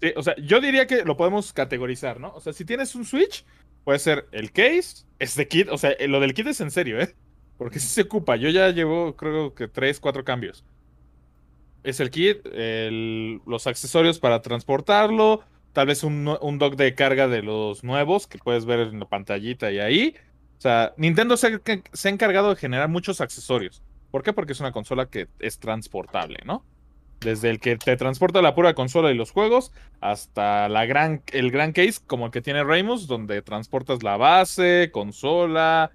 Sí, 0.02 0.12
o 0.18 0.22
sea, 0.22 0.36
yo 0.36 0.60
diría 0.60 0.86
que 0.86 1.06
lo 1.06 1.16
podemos 1.16 1.54
categorizar, 1.54 2.20
¿no? 2.20 2.34
O 2.34 2.42
sea, 2.42 2.52
si 2.52 2.66
tienes 2.66 2.94
un 2.94 3.06
Switch, 3.06 3.46
puede 3.88 4.00
ser 4.00 4.28
el 4.34 4.52
case, 4.52 5.06
este 5.18 5.48
kit, 5.48 5.70
o 5.70 5.78
sea, 5.78 5.92
eh, 5.92 6.10
lo 6.10 6.20
del 6.20 6.34
kit 6.34 6.46
es 6.48 6.60
en 6.60 6.72
serio, 6.72 7.00
¿eh? 7.00 7.16
Porque 7.58 7.80
sí 7.80 7.88
se 7.88 8.02
ocupa. 8.02 8.36
Yo 8.36 8.50
ya 8.50 8.70
llevo, 8.72 9.16
creo 9.16 9.56
que 9.56 9.70
tres, 9.70 10.02
cuatro 10.02 10.26
cambios. 10.26 10.66
Es 11.84 12.02
el 12.02 12.10
kit, 12.10 12.46
los 13.46 13.66
accesorios 13.66 14.20
para 14.20 14.42
transportarlo, 14.42 15.42
tal 15.72 15.88
vez 15.88 16.04
un, 16.04 16.38
un 16.42 16.60
dock 16.60 16.76
de 16.76 16.96
carga 16.96 17.30
de 17.30 17.42
los 17.42 17.86
nuevos 17.86 18.28
que 18.28 18.40
puedes 18.40 18.66
ver 18.66 18.82
en 18.82 19.00
la 19.00 19.08
pantallita 19.08 19.72
y 19.72 19.80
ahí. 19.80 20.16
O 20.58 20.62
sea, 20.62 20.94
Nintendo 20.98 21.38
se, 21.38 21.62
se 21.94 22.10
ha 22.10 22.12
encargado 22.12 22.50
de 22.50 22.58
generar 22.58 22.90
muchos 22.90 23.22
accesorios. 23.22 23.82
¿Por 24.12 24.22
qué? 24.22 24.34
Porque 24.34 24.52
es 24.52 24.60
una 24.60 24.74
consola 24.74 25.06
que 25.06 25.30
es 25.40 25.60
transportable, 25.60 26.40
¿no? 26.46 26.66
Desde 27.20 27.50
el 27.50 27.60
que 27.60 27.78
te 27.78 27.98
transporta 27.98 28.42
la 28.42 28.54
pura 28.56 28.76
consola 28.76 29.12
y 29.12 29.16
los 29.16 29.32
juegos, 29.32 29.72
hasta 30.02 30.70
la 30.70 30.86
gran, 30.86 31.24
el 31.34 31.52
gran 31.52 31.74
case 31.74 32.00
como 32.06 32.28
el 32.28 32.32
que 32.32 32.42
tiene 32.42 32.64
Ramos, 32.64 33.08
donde 33.08 33.42
transportas 33.42 34.04
la 34.04 34.18
base, 34.18 34.92
consola, 34.94 35.92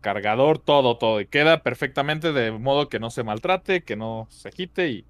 cargador, 0.00 0.58
todo, 0.58 0.98
todo. 0.98 1.20
Y 1.20 1.26
queda 1.26 1.62
perfectamente 1.62 2.32
de 2.32 2.52
modo 2.52 2.88
que 2.88 3.00
no 3.00 3.10
se 3.10 3.24
maltrate, 3.24 3.84
que 3.84 3.96
no 3.96 4.26
se 4.30 4.48
agite 4.48 4.90
y, 4.90 5.06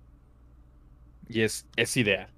y 1.28 1.42
es, 1.42 1.66
es 1.76 1.97
ideal. 1.97 2.28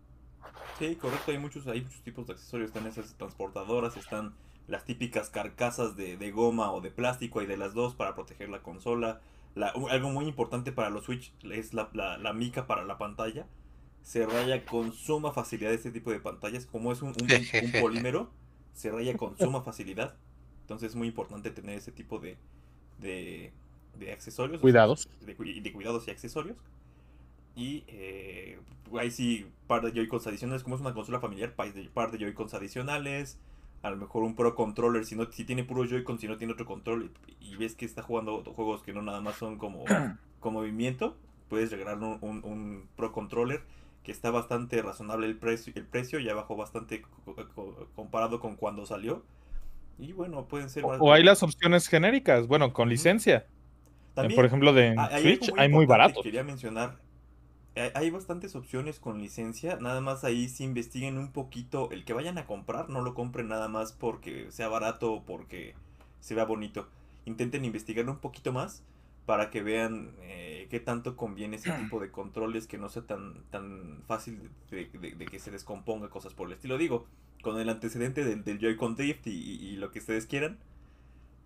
Sí, 0.79 0.97
correcto, 0.97 1.31
hay 1.31 1.39
muchos, 1.39 1.67
hay 1.69 1.83
muchos 1.83 2.03
tipos 2.03 2.27
de 2.27 2.33
accesorios, 2.33 2.69
están 2.69 2.87
esas 2.87 3.15
transportadoras, 3.17 3.97
están 3.97 4.35
las 4.67 4.85
típicas 4.85 5.31
carcasas 5.31 5.97
de, 5.97 6.17
de 6.17 6.31
goma 6.33 6.73
o 6.73 6.81
de 6.81 6.91
plástico, 6.91 7.41
hay 7.41 7.47
de 7.47 7.57
las 7.57 7.75
dos 7.75 7.95
para 7.95 8.15
proteger 8.15 8.49
la 8.49 8.63
consola. 8.63 9.21
La- 9.55 9.69
algo 9.91 10.11
muy 10.11 10.27
importante 10.27 10.73
para 10.73 10.91
los 10.91 11.05
Switch 11.05 11.33
es 11.45 11.75
la, 11.75 11.89
la- 11.93 12.19
la 12.19 12.33
mica 12.33 12.67
para 12.67 12.85
la 12.85 12.99
pantalla. 12.99 13.47
Se 14.03 14.27
raya 14.27 14.65
con 14.67 14.93
suma 14.93 15.33
facilidad 15.33 15.73
este 15.73 15.91
tipo 15.91 16.11
de 16.11 16.21
pantallas, 16.21 16.67
como 16.67 16.93
es 16.93 17.01
un, 17.03 17.09
un- 17.11 17.15
un 17.65 17.73
polímero, 17.81 18.31
se 18.75 18.91
raya 18.91 19.17
con 19.17 19.37
suma 19.39 19.63
facilidad. 19.63 20.17
Entonces 20.63 20.91
es 20.91 20.97
muy 20.97 21.09
importante 21.09 21.51
tener 21.51 21.79
ese 21.79 21.93
tipo 21.93 22.19
de, 22.19 22.37
de, 22.99 23.53
de 23.99 24.13
accesorios. 24.13 24.61
Cuidados. 24.61 25.09
De, 25.21 25.35
cu- 25.37 25.45
de 25.45 25.73
cuidados 25.73 26.07
y 26.09 26.11
accesorios. 26.11 26.57
Y 27.57 27.85
eh, 27.87 28.59
ahí 28.99 29.11
sí, 29.11 29.47
par 29.69 29.83
de 29.83 29.93
Joy-Cons 29.93 30.27
adicionales. 30.27 30.65
Como 30.65 30.75
es 30.75 30.81
una 30.81 30.93
consola 30.95 31.21
familiar, 31.21 31.55
par 31.55 31.73
de, 31.73 31.85
par 31.89 32.11
de 32.11 32.19
Joy-Cons 32.19 32.53
adicionales. 32.55 33.39
A 33.85 33.91
lo 33.91 33.97
mejor 33.97 34.23
un 34.23 34.35
Pro 34.35 34.55
Controller, 34.55 35.05
si, 35.05 35.15
no, 35.15 35.31
si 35.31 35.45
tiene 35.45 35.63
puro 35.63 35.85
Joy-Con, 35.85 36.19
si 36.19 36.27
no 36.27 36.37
tiene 36.39 36.55
otro 36.55 36.65
control. 36.67 37.11
Y, 37.41 37.53
y 37.53 37.57
ves 37.57 37.75
que 37.77 37.85
está 37.85 38.03
jugando 38.03 38.43
juegos 38.43 38.83
que 38.83 38.93
no 38.93 39.03
nada 39.03 39.21
más 39.21 39.37
son 39.37 39.59
como 39.59 39.85
con 40.41 40.53
movimiento. 40.55 41.17
Puedes 41.49 41.71
regalar 41.71 41.99
un, 41.99 42.19
un- 42.23 42.43
un 42.45 42.89
Pro 42.97 43.13
Controller 43.13 43.63
que 44.03 44.11
está 44.13 44.31
bastante 44.31 44.81
razonable 44.83 45.27
el 45.27 45.37
precio. 45.37 45.73
El 45.77 45.85
precio 45.87 46.19
ya 46.19 46.35
bajó 46.35 46.57
bastante 46.57 47.03
co- 47.03 47.35
co- 47.55 47.89
comparado 47.95 48.41
con 48.41 48.57
cuando 48.57 48.87
salió. 48.87 49.23
Y 49.99 50.13
bueno, 50.13 50.47
pueden 50.47 50.71
ser... 50.71 50.85
O, 50.85 50.89
más- 50.89 50.99
o 51.01 51.13
hay 51.13 51.23
las 51.23 51.43
opciones 51.43 51.87
genéricas, 51.89 52.47
bueno, 52.49 52.73
con 52.73 52.89
licencia. 52.89 53.47
También- 54.15 54.37
Por 54.37 54.45
ejemplo, 54.47 54.73
de 54.73 54.95
hay 54.99 55.23
Switch 55.23 55.51
muy 55.51 55.61
hay 55.61 55.69
muy 55.69 55.87
baratos. 55.87 56.17
que 56.19 56.23
Quería 56.31 56.43
mencionar. 56.43 56.97
Hay- 57.77 57.91
hay 57.95 58.11
bastantes 58.11 58.55
opciones 58.57 59.01
con 59.01 59.21
licencia, 59.21 59.77
nada 59.81 60.01
más 60.01 60.25
ahí 60.25 60.49
si 60.49 60.65
investiguen 60.65 61.19
un 61.19 61.33
poquito, 61.33 61.91
el 61.91 62.05
que 62.05 62.13
vayan 62.13 62.39
a 62.39 62.47
comprar, 62.47 62.89
no 62.89 63.03
lo 63.03 63.15
compren 63.15 63.49
nada 63.49 63.69
más 63.69 63.93
porque 63.93 64.51
sea 64.51 64.69
barato 64.69 65.13
o 65.13 65.25
porque 65.25 65.75
se 66.21 66.35
vea 66.35 66.45
bonito. 66.45 66.89
Intenten 67.27 67.65
investigar 67.65 68.09
un 68.09 68.19
poquito 68.19 68.53
más 68.53 68.83
para 69.27 69.51
que 69.51 69.63
vean 69.63 70.13
eh, 70.21 70.67
qué 70.71 70.81
tanto 70.81 71.17
conviene 71.17 71.57
ese 71.57 71.73
tipo 71.73 71.99
de 72.01 72.11
controles, 72.11 72.67
que 72.67 72.79
no 72.79 72.89
sea 72.91 73.03
tan, 73.03 73.43
tan 73.51 74.03
fácil 74.07 74.51
de, 74.71 74.89
que 75.31 75.39
se 75.39 75.51
descomponga 75.51 76.11
cosas 76.11 76.35
por 76.35 76.49
el 76.49 76.55
estilo. 76.55 76.77
Digo, 76.79 77.07
con 77.43 77.59
el 77.59 77.69
antecedente 77.69 78.25
del, 78.25 78.59
Joy-Con 78.59 78.97
Drift 78.97 79.27
y 79.27 79.77
lo 79.77 79.91
que 79.91 79.99
ustedes 80.01 80.27
quieran, 80.27 80.59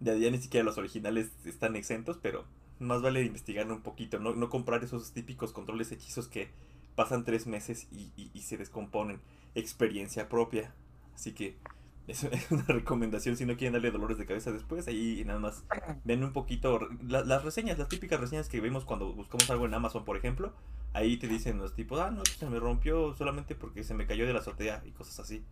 ya, 0.01 0.15
ya 0.15 0.31
ni 0.31 0.39
siquiera 0.39 0.65
los 0.65 0.79
originales 0.79 1.31
están 1.45 1.77
exentos, 1.77 2.19
pero 2.21 2.45
más 2.81 3.03
vale 3.03 3.23
investigar 3.25 3.71
un 3.71 3.81
poquito, 3.83 4.19
no, 4.19 4.35
no 4.35 4.49
comprar 4.51 4.85
esos 4.85 5.13
típicos 5.13 5.53
controles 5.53 5.93
hechizos 5.93 6.29
que 6.29 6.51
pasan 6.95 7.25
tres 7.25 7.47
meses 7.47 7.87
y, 7.93 8.13
y- 8.17 8.31
y 8.35 8.43
se 8.43 8.57
descomponen. 8.57 9.21
Experiencia 9.55 10.29
propia. 10.29 10.75
Así 11.15 11.33
que 11.33 11.57
es 12.09 12.27
una 12.51 12.65
recomendación 12.65 13.37
si 13.37 13.45
no 13.45 13.57
quieren 13.57 13.75
darle 13.75 13.91
dolores 13.91 14.19
de 14.19 14.27
cabeza 14.27 14.51
después. 14.53 14.87
Ahí 14.89 15.23
nada 15.27 15.39
más 15.41 15.65
ven 16.05 16.25
un 16.25 16.33
poquito 16.33 16.89
la- 17.07 17.25
las 17.25 17.45
reseñas, 17.45 17.79
las 17.79 17.89
típicas 17.89 18.21
reseñas 18.21 18.49
que 18.49 18.61
vemos 18.61 18.85
cuando 18.85 19.13
buscamos 19.13 19.49
algo 19.51 19.67
en 19.67 19.75
Amazon, 19.75 20.05
por 20.05 20.17
ejemplo. 20.17 20.53
Ahí 20.95 21.17
te 21.19 21.29
dicen 21.29 21.59
los 21.59 21.75
tipos, 21.75 22.01
ah, 22.01 22.11
no, 22.11 22.25
se 22.25 22.47
me 22.49 22.59
rompió 22.59 23.15
solamente 23.15 23.55
porque 23.55 23.85
se 23.85 23.95
me 23.95 24.07
cayó 24.07 24.27
de 24.27 24.33
la 24.33 24.39
azotea 24.41 24.83
y 24.87 24.91
cosas 24.93 25.21
así. 25.21 25.45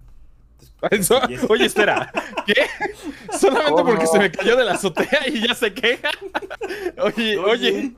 Eso- 0.90 1.20
Oye, 1.48 1.66
espera. 1.66 2.12
¿Qué? 2.46 2.54
Solamente 3.38 3.70
¿Cómo? 3.72 3.84
porque 3.86 4.06
se 4.06 4.18
me 4.18 4.30
cayó 4.30 4.56
de 4.56 4.64
la 4.64 4.72
azotea 4.72 5.26
y 5.26 5.46
ya 5.46 5.54
se 5.54 5.72
queja. 5.72 6.10
Oye, 7.02 7.38
oye, 7.38 7.92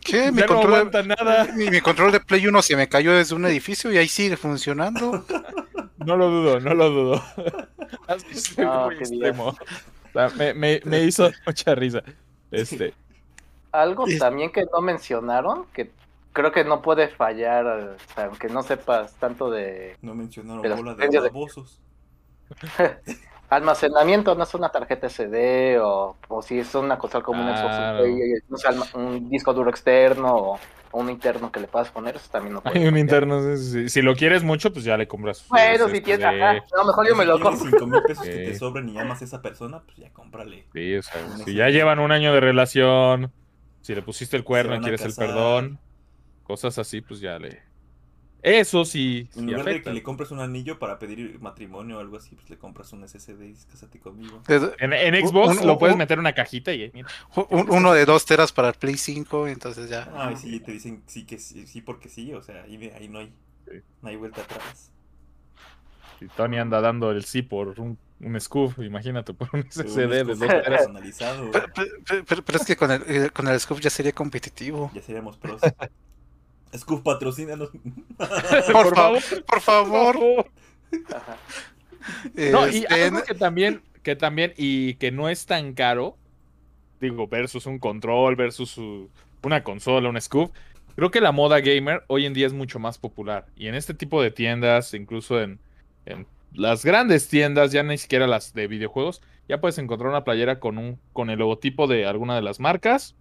¿Qué? 0.00 0.30
Mi 0.30 0.40
ya 0.40 0.46
no 0.46 0.54
control, 0.54 0.74
aguanta 0.74 1.02
nada. 1.02 1.48
mi, 1.54 1.70
mi 1.70 1.80
control 1.80 2.12
de 2.12 2.20
Play 2.20 2.46
1 2.46 2.62
se 2.62 2.76
me 2.76 2.88
cayó 2.88 3.12
desde 3.14 3.34
un 3.34 3.46
edificio 3.46 3.90
y 3.92 3.96
ahí 3.96 4.08
sigue 4.08 4.36
funcionando. 4.36 5.24
No 6.04 6.16
lo 6.16 6.28
dudo, 6.28 6.60
no 6.60 6.74
lo 6.74 6.90
dudo. 6.90 7.24
Ah, 8.58 8.84
muy 8.86 8.96
extremo. 8.96 9.46
O 9.48 9.56
sea, 10.12 10.28
me, 10.36 10.52
me- 10.54 10.80
me 10.84 11.02
hizo 11.04 11.30
mucha 11.46 11.74
risa. 11.74 12.02
Este, 12.50 12.92
Algo 13.72 14.06
Es- 14.06 14.18
también 14.18 14.52
que 14.52 14.64
no 14.70 14.80
mencionaron, 14.82 15.64
que 15.72 15.90
creo 16.34 16.52
que 16.52 16.64
no 16.64 16.82
puede 16.82 17.08
fallar, 17.08 17.64
o 17.66 17.96
sea, 18.14 18.26
aunque 18.26 18.48
no 18.48 18.62
sepas 18.62 19.14
tanto 19.14 19.50
de 19.50 19.96
No 20.02 20.14
mencionaron 20.14 20.60
De 20.60 20.68
bola 20.74 20.94
de 20.94 21.08
de- 21.08 21.20
babosos. 21.20 21.80
almacenamiento, 23.50 24.34
no 24.34 24.42
es 24.44 24.54
una 24.54 24.68
tarjeta 24.70 25.06
SD 25.06 25.78
o, 25.80 26.16
o 26.28 26.42
si 26.42 26.58
es 26.58 26.74
una 26.74 26.98
cosa 26.98 27.22
como 27.22 27.40
un. 27.50 27.56
Xbox, 27.56 27.76
no 28.48 28.56
alma- 28.68 28.86
un 28.94 29.30
disco 29.30 29.54
duro 29.54 29.70
externo 29.70 30.34
o, 30.34 30.58
o 30.90 30.98
un 30.98 31.10
interno 31.10 31.50
que 31.52 31.60
le 31.60 31.66
puedas 31.68 31.88
poner, 31.90 32.16
eso 32.16 32.28
también 32.30 32.54
no 32.54 32.60
puede 32.60 32.78
hay 32.78 32.86
un 32.86 32.98
interno. 32.98 33.56
Si, 33.56 33.88
si 33.88 34.02
lo 34.02 34.14
quieres 34.14 34.42
mucho, 34.42 34.72
pues 34.72 34.84
ya 34.84 34.96
le 34.96 35.06
compras. 35.06 35.44
Bueno, 35.48 35.88
si 35.88 36.00
tienes, 36.00 36.24
ajá, 36.26 36.50
a 36.50 36.76
lo 36.76 36.84
mejor 36.84 37.08
yo 37.08 37.16
me 37.16 37.24
lo 37.24 37.36
Si 37.36 37.42
tienes 37.42 37.60
compro. 37.60 37.78
5 37.78 37.86
mil 37.86 38.02
pesos 38.02 38.24
que 38.24 38.30
te 38.38 38.58
sobren 38.58 38.88
y 38.88 38.98
amas 38.98 39.22
a 39.22 39.24
esa 39.24 39.40
persona, 39.40 39.80
pues 39.84 39.96
ya 39.98 40.10
cómprale. 40.12 40.64
Sí, 40.72 40.96
o 40.96 41.02
sea, 41.02 41.22
Un 41.22 41.44
si 41.44 41.54
ya 41.54 41.68
llevan 41.68 41.98
un 41.98 42.12
año 42.12 42.32
de 42.32 42.40
relación, 42.40 43.32
si 43.82 43.94
le 43.94 44.02
pusiste 44.02 44.36
el 44.36 44.44
cuerno 44.44 44.76
y 44.76 44.80
quieres 44.80 45.04
el 45.04 45.14
perdón, 45.14 45.78
cosas 46.44 46.78
así, 46.78 47.00
pues 47.00 47.20
ya 47.20 47.38
le. 47.38 47.60
Eso 48.42 48.84
sí, 48.84 49.26
En 49.36 49.40
sí 49.40 49.40
lugar 49.46 49.64
de 49.64 49.82
que 49.82 49.90
le 49.90 50.02
compres 50.02 50.30
un 50.30 50.38
anillo 50.38 50.78
para 50.78 50.98
pedir 50.98 51.40
matrimonio 51.40 51.96
o 51.96 52.00
algo 52.00 52.18
así, 52.18 52.34
pues 52.34 52.50
le 52.50 52.58
compras 52.58 52.92
un 52.92 53.02
SSD 53.08 53.40
y 53.42 53.48
dices, 53.48 53.64
cásate 53.64 53.98
conmigo. 53.98 54.42
En, 54.78 54.92
en 54.92 55.26
Xbox 55.26 55.58
Un- 55.60 55.66
lo 55.66 55.72
un- 55.72 55.78
puedes 55.78 55.94
un- 55.94 55.98
meter 55.98 56.16
en 56.16 56.20
una 56.20 56.34
cajita 56.34 56.70
y 56.74 56.90
mira. 56.92 57.08
Un- 57.48 57.70
uno 57.70 57.94
de 57.94 58.04
dos 58.04 58.26
teras 58.26 58.52
para 58.52 58.68
el 58.68 58.74
Play 58.74 58.98
5, 58.98 59.48
entonces 59.48 59.88
ya. 59.88 60.12
Ay, 60.14 60.36
sí, 60.36 60.60
te 60.60 60.72
dicen 60.72 61.02
sí 61.06 61.24
que 61.24 61.38
sí, 61.38 61.66
sí 61.66 61.80
porque 61.80 62.10
sí, 62.10 62.34
o 62.34 62.42
sea, 62.42 62.64
ahí, 62.64 62.76
ahí 62.94 63.08
no 63.08 63.20
hay 63.20 63.32
Sí. 63.66 63.78
no 64.02 64.08
hay 64.10 64.16
vuelta 64.16 64.42
atrás. 64.42 64.90
Si 66.18 66.28
Tony 66.28 66.58
anda 66.58 66.82
dando 66.82 67.10
el 67.12 67.24
sí 67.24 67.40
por 67.40 67.80
un, 67.80 67.96
un 68.20 68.40
scoop, 68.42 68.78
imagínate, 68.82 69.32
por 69.32 69.48
un 69.54 69.62
SSD 69.70 70.06
de 70.06 70.24
dos 70.24 70.36
scoop 70.36 70.50
teras. 70.50 70.80
personalizado, 70.82 71.50
Pero, 71.50 71.66
pero- 71.74 72.24
pero- 72.28 72.44
pero 72.44 72.58
es 72.58 72.66
que 72.66 72.76
con 72.76 72.90
el, 72.90 73.02
eh, 73.06 73.30
con 73.32 73.48
el 73.48 73.58
scoop 73.58 73.80
ya 73.80 73.88
sería 73.88 74.12
competitivo. 74.12 74.90
ya 74.94 75.00
seríamos 75.00 75.38
pros. 75.38 75.62
Scoop 76.76 77.02
patrocínanos. 77.02 77.70
Por, 78.72 78.94
favor, 78.94 79.22
por 79.46 79.60
favor. 79.60 80.46
No, 82.52 82.68
y 82.68 82.78
Este, 82.78 83.02
algo 83.04 83.22
que 83.22 83.34
también, 83.34 83.82
que 84.02 84.16
también, 84.16 84.52
y 84.56 84.94
que 84.94 85.10
no 85.10 85.28
es 85.28 85.46
tan 85.46 85.72
caro, 85.74 86.16
digo, 87.00 87.26
versus 87.28 87.66
un 87.66 87.78
control, 87.78 88.36
versus 88.36 88.70
su- 88.70 89.08
una 89.42 89.62
consola, 89.62 90.08
un 90.08 90.20
scoop. 90.20 90.52
Creo 90.96 91.10
que 91.10 91.20
la 91.20 91.32
moda 91.32 91.60
gamer 91.60 92.04
hoy 92.06 92.24
en 92.26 92.34
día 92.34 92.46
es 92.46 92.52
mucho 92.52 92.78
más 92.78 92.98
popular. 92.98 93.46
Y 93.56 93.66
en 93.68 93.74
este 93.74 93.94
tipo 93.94 94.22
de 94.22 94.30
tiendas, 94.30 94.94
incluso 94.94 95.40
en, 95.40 95.58
en 96.06 96.26
las 96.52 96.84
grandes 96.84 97.28
tiendas, 97.28 97.72
ya 97.72 97.82
ni 97.82 97.98
siquiera 97.98 98.26
las 98.26 98.52
de 98.54 98.68
videojuegos, 98.68 99.20
ya 99.48 99.60
puedes 99.60 99.78
encontrar 99.78 100.10
una 100.10 100.24
playera 100.24 100.60
con 100.60 100.78
un, 100.78 101.00
con 101.12 101.30
el 101.30 101.38
logotipo 101.40 101.86
de 101.86 102.06
alguna 102.06 102.36
de 102.36 102.42
las 102.42 102.60
marcas. 102.60 103.16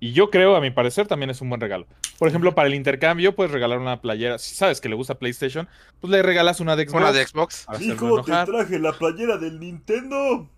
Y 0.00 0.12
yo 0.12 0.30
creo, 0.30 0.54
a 0.54 0.60
mi 0.60 0.70
parecer, 0.70 1.06
también 1.08 1.30
es 1.30 1.40
un 1.40 1.48
buen 1.48 1.60
regalo. 1.60 1.86
Por 2.18 2.28
ejemplo, 2.28 2.54
para 2.54 2.68
el 2.68 2.74
intercambio, 2.74 3.34
puedes 3.34 3.50
regalar 3.52 3.78
una 3.78 4.00
playera. 4.00 4.38
Si 4.38 4.54
sabes 4.54 4.80
que 4.80 4.88
le 4.88 4.94
gusta 4.94 5.18
PlayStation, 5.18 5.68
pues 6.00 6.10
le 6.10 6.22
regalas 6.22 6.60
una 6.60 6.76
de 6.76 6.84
Xbox. 6.84 6.94
una 7.00 7.12
de 7.12 7.26
Xbox. 7.26 7.66
Hijo, 7.80 8.22
te 8.22 8.32
traje 8.44 8.78
la 8.78 8.92
playera 8.92 9.36
del 9.38 9.58
Nintendo. 9.58 10.48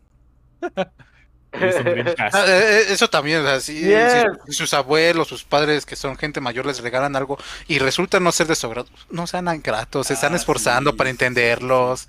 Ah, 1.53 2.45
eh, 2.47 2.85
eh, 2.89 2.93
eso 2.93 3.09
también, 3.11 3.41
o 3.41 3.45
sea, 3.45 3.59
si, 3.61 3.75
Yes. 3.81 4.25
si 4.47 4.53
sus 4.53 4.73
abuelos, 4.73 5.27
sus 5.27 5.43
padres 5.43 5.85
que 5.85 5.97
son 5.97 6.17
gente 6.17 6.41
mayor 6.41 6.65
les 6.65 6.81
regalan 6.81 7.17
algo 7.17 7.39
y 7.67 7.81
resulta 7.81 8.21
no 8.21 8.31
ser 8.31 8.47
de 8.47 8.55
su 8.55 8.73
no 9.11 9.27
sean 9.27 9.53
ingratos, 9.53 10.07
se 10.07 10.15
están 10.15 10.33
Ah, 10.33 10.37
esforzando 10.37 10.93
sí, 10.93 10.97
para 10.97 11.11
entenderlos. 11.11 12.07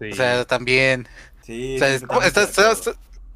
Sí. 0.00 0.10
O 0.12 0.14
sea, 0.14 0.44
también. 0.44 1.08
Sí, 1.42 1.76
O 1.76 1.78
sea, 1.78 1.98
sí, 1.98 2.04
es- 2.20 2.26
está- 2.36 2.92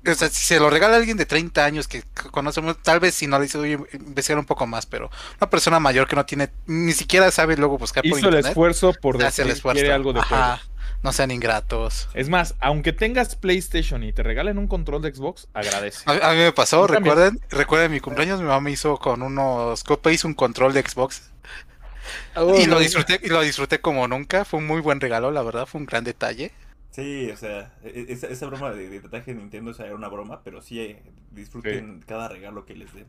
o 0.06 0.14
sea, 0.14 0.28
si 0.28 0.44
se 0.44 0.58
lo 0.58 0.70
regala 0.70 0.96
alguien 0.96 1.16
de 1.16 1.26
30 1.26 1.64
años 1.64 1.88
que 1.88 2.02
conocemos, 2.30 2.80
tal 2.82 3.00
vez 3.00 3.14
si 3.14 3.26
no 3.26 3.38
le 3.38 3.44
dice, 3.44 3.58
oye, 3.58 3.78
investigar 3.92 4.38
un 4.38 4.46
poco 4.46 4.66
más, 4.66 4.86
pero 4.86 5.10
una 5.40 5.50
persona 5.50 5.80
mayor 5.80 6.06
que 6.06 6.16
no 6.16 6.24
tiene, 6.24 6.50
ni 6.66 6.92
siquiera 6.92 7.30
sabe 7.30 7.56
luego 7.56 7.78
buscar 7.78 8.02
por 8.02 8.18
Hizo 8.18 8.28
el 8.28 8.34
internet, 8.34 8.50
esfuerzo 8.50 8.92
por 8.92 9.16
el 9.16 9.22
decir 9.22 9.46
esfuerzo. 9.46 9.80
quiere 9.80 9.92
algo 9.92 10.12
de 10.12 10.22
juego. 10.22 10.58
No 11.00 11.12
sean 11.12 11.30
ingratos. 11.30 12.08
Es 12.14 12.28
más, 12.28 12.56
aunque 12.58 12.92
tengas 12.92 13.36
PlayStation 13.36 14.02
y 14.02 14.12
te 14.12 14.24
regalen 14.24 14.58
un 14.58 14.66
control 14.66 15.00
de 15.00 15.14
Xbox, 15.14 15.46
agradece. 15.54 16.02
A, 16.06 16.30
a 16.30 16.32
mí 16.32 16.38
me 16.38 16.52
pasó, 16.52 16.88
recuerden, 16.88 17.38
recuerden 17.50 17.92
mi 17.92 18.00
cumpleaños, 18.00 18.40
mi 18.40 18.46
mamá 18.46 18.60
me 18.60 18.72
hizo 18.72 18.96
con 18.98 19.22
unos 19.22 19.84
copas 19.84 20.24
un 20.24 20.34
control 20.34 20.72
de 20.72 20.82
Xbox 20.82 21.30
y 22.58 22.66
lo 22.66 22.78
disfruté 22.78 23.20
y 23.22 23.28
lo 23.28 23.40
disfruté 23.40 23.80
como 23.80 24.06
nunca, 24.08 24.44
fue 24.44 24.60
un 24.60 24.66
muy 24.66 24.80
buen 24.80 25.00
regalo, 25.00 25.30
la 25.30 25.42
verdad, 25.42 25.66
fue 25.66 25.80
un 25.80 25.86
gran 25.86 26.04
detalle. 26.04 26.52
Sí, 26.90 27.30
o 27.30 27.36
sea, 27.36 27.74
e- 27.84 28.06
e- 28.08 28.12
esa, 28.12 28.28
esa 28.28 28.46
broma 28.46 28.70
de, 28.72 28.88
de 28.88 29.00
traje 29.00 29.34
de 29.34 29.40
Nintendo 29.40 29.70
o 29.70 29.74
sea, 29.74 29.86
era 29.86 29.94
una 29.94 30.08
broma, 30.08 30.42
pero 30.42 30.60
sí 30.62 30.80
eh, 30.80 31.02
disfruten 31.30 32.02
cada 32.06 32.28
regalo 32.28 32.64
que 32.64 32.74
les 32.74 32.92
den. 32.94 33.06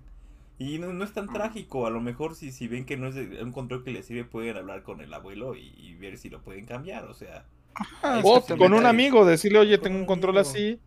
Y 0.57 0.77
no, 0.79 0.91
no 0.91 1.05
es 1.05 1.13
tan 1.13 1.31
trágico, 1.31 1.87
a 1.87 1.89
lo 1.89 2.01
mejor 2.01 2.35
si, 2.35 2.51
si 2.51 2.67
ven 2.67 2.85
que 2.85 2.97
no 2.97 3.07
es 3.07 3.15
de- 3.15 3.41
un 3.41 3.51
control 3.53 3.83
que 3.83 3.91
les 3.91 4.05
sirve, 4.05 4.25
pueden 4.25 4.57
hablar 4.57 4.83
con 4.83 4.99
el 5.01 5.13
abuelo 5.13 5.55
y, 5.55 5.73
y 5.77 5.95
ver 5.95 6.17
si 6.17 6.29
lo 6.29 6.41
pueden 6.41 6.65
cambiar, 6.65 7.05
o 7.05 7.13
sea. 7.13 7.45
O 8.23 8.41
con 8.57 8.73
un 8.73 8.85
amigo, 8.85 9.25
decirle, 9.25 9.59
oye, 9.59 9.77
tengo 9.77 9.97
un 9.97 10.05
control 10.05 10.37
amigo. 10.37 10.49
así, 10.51 10.79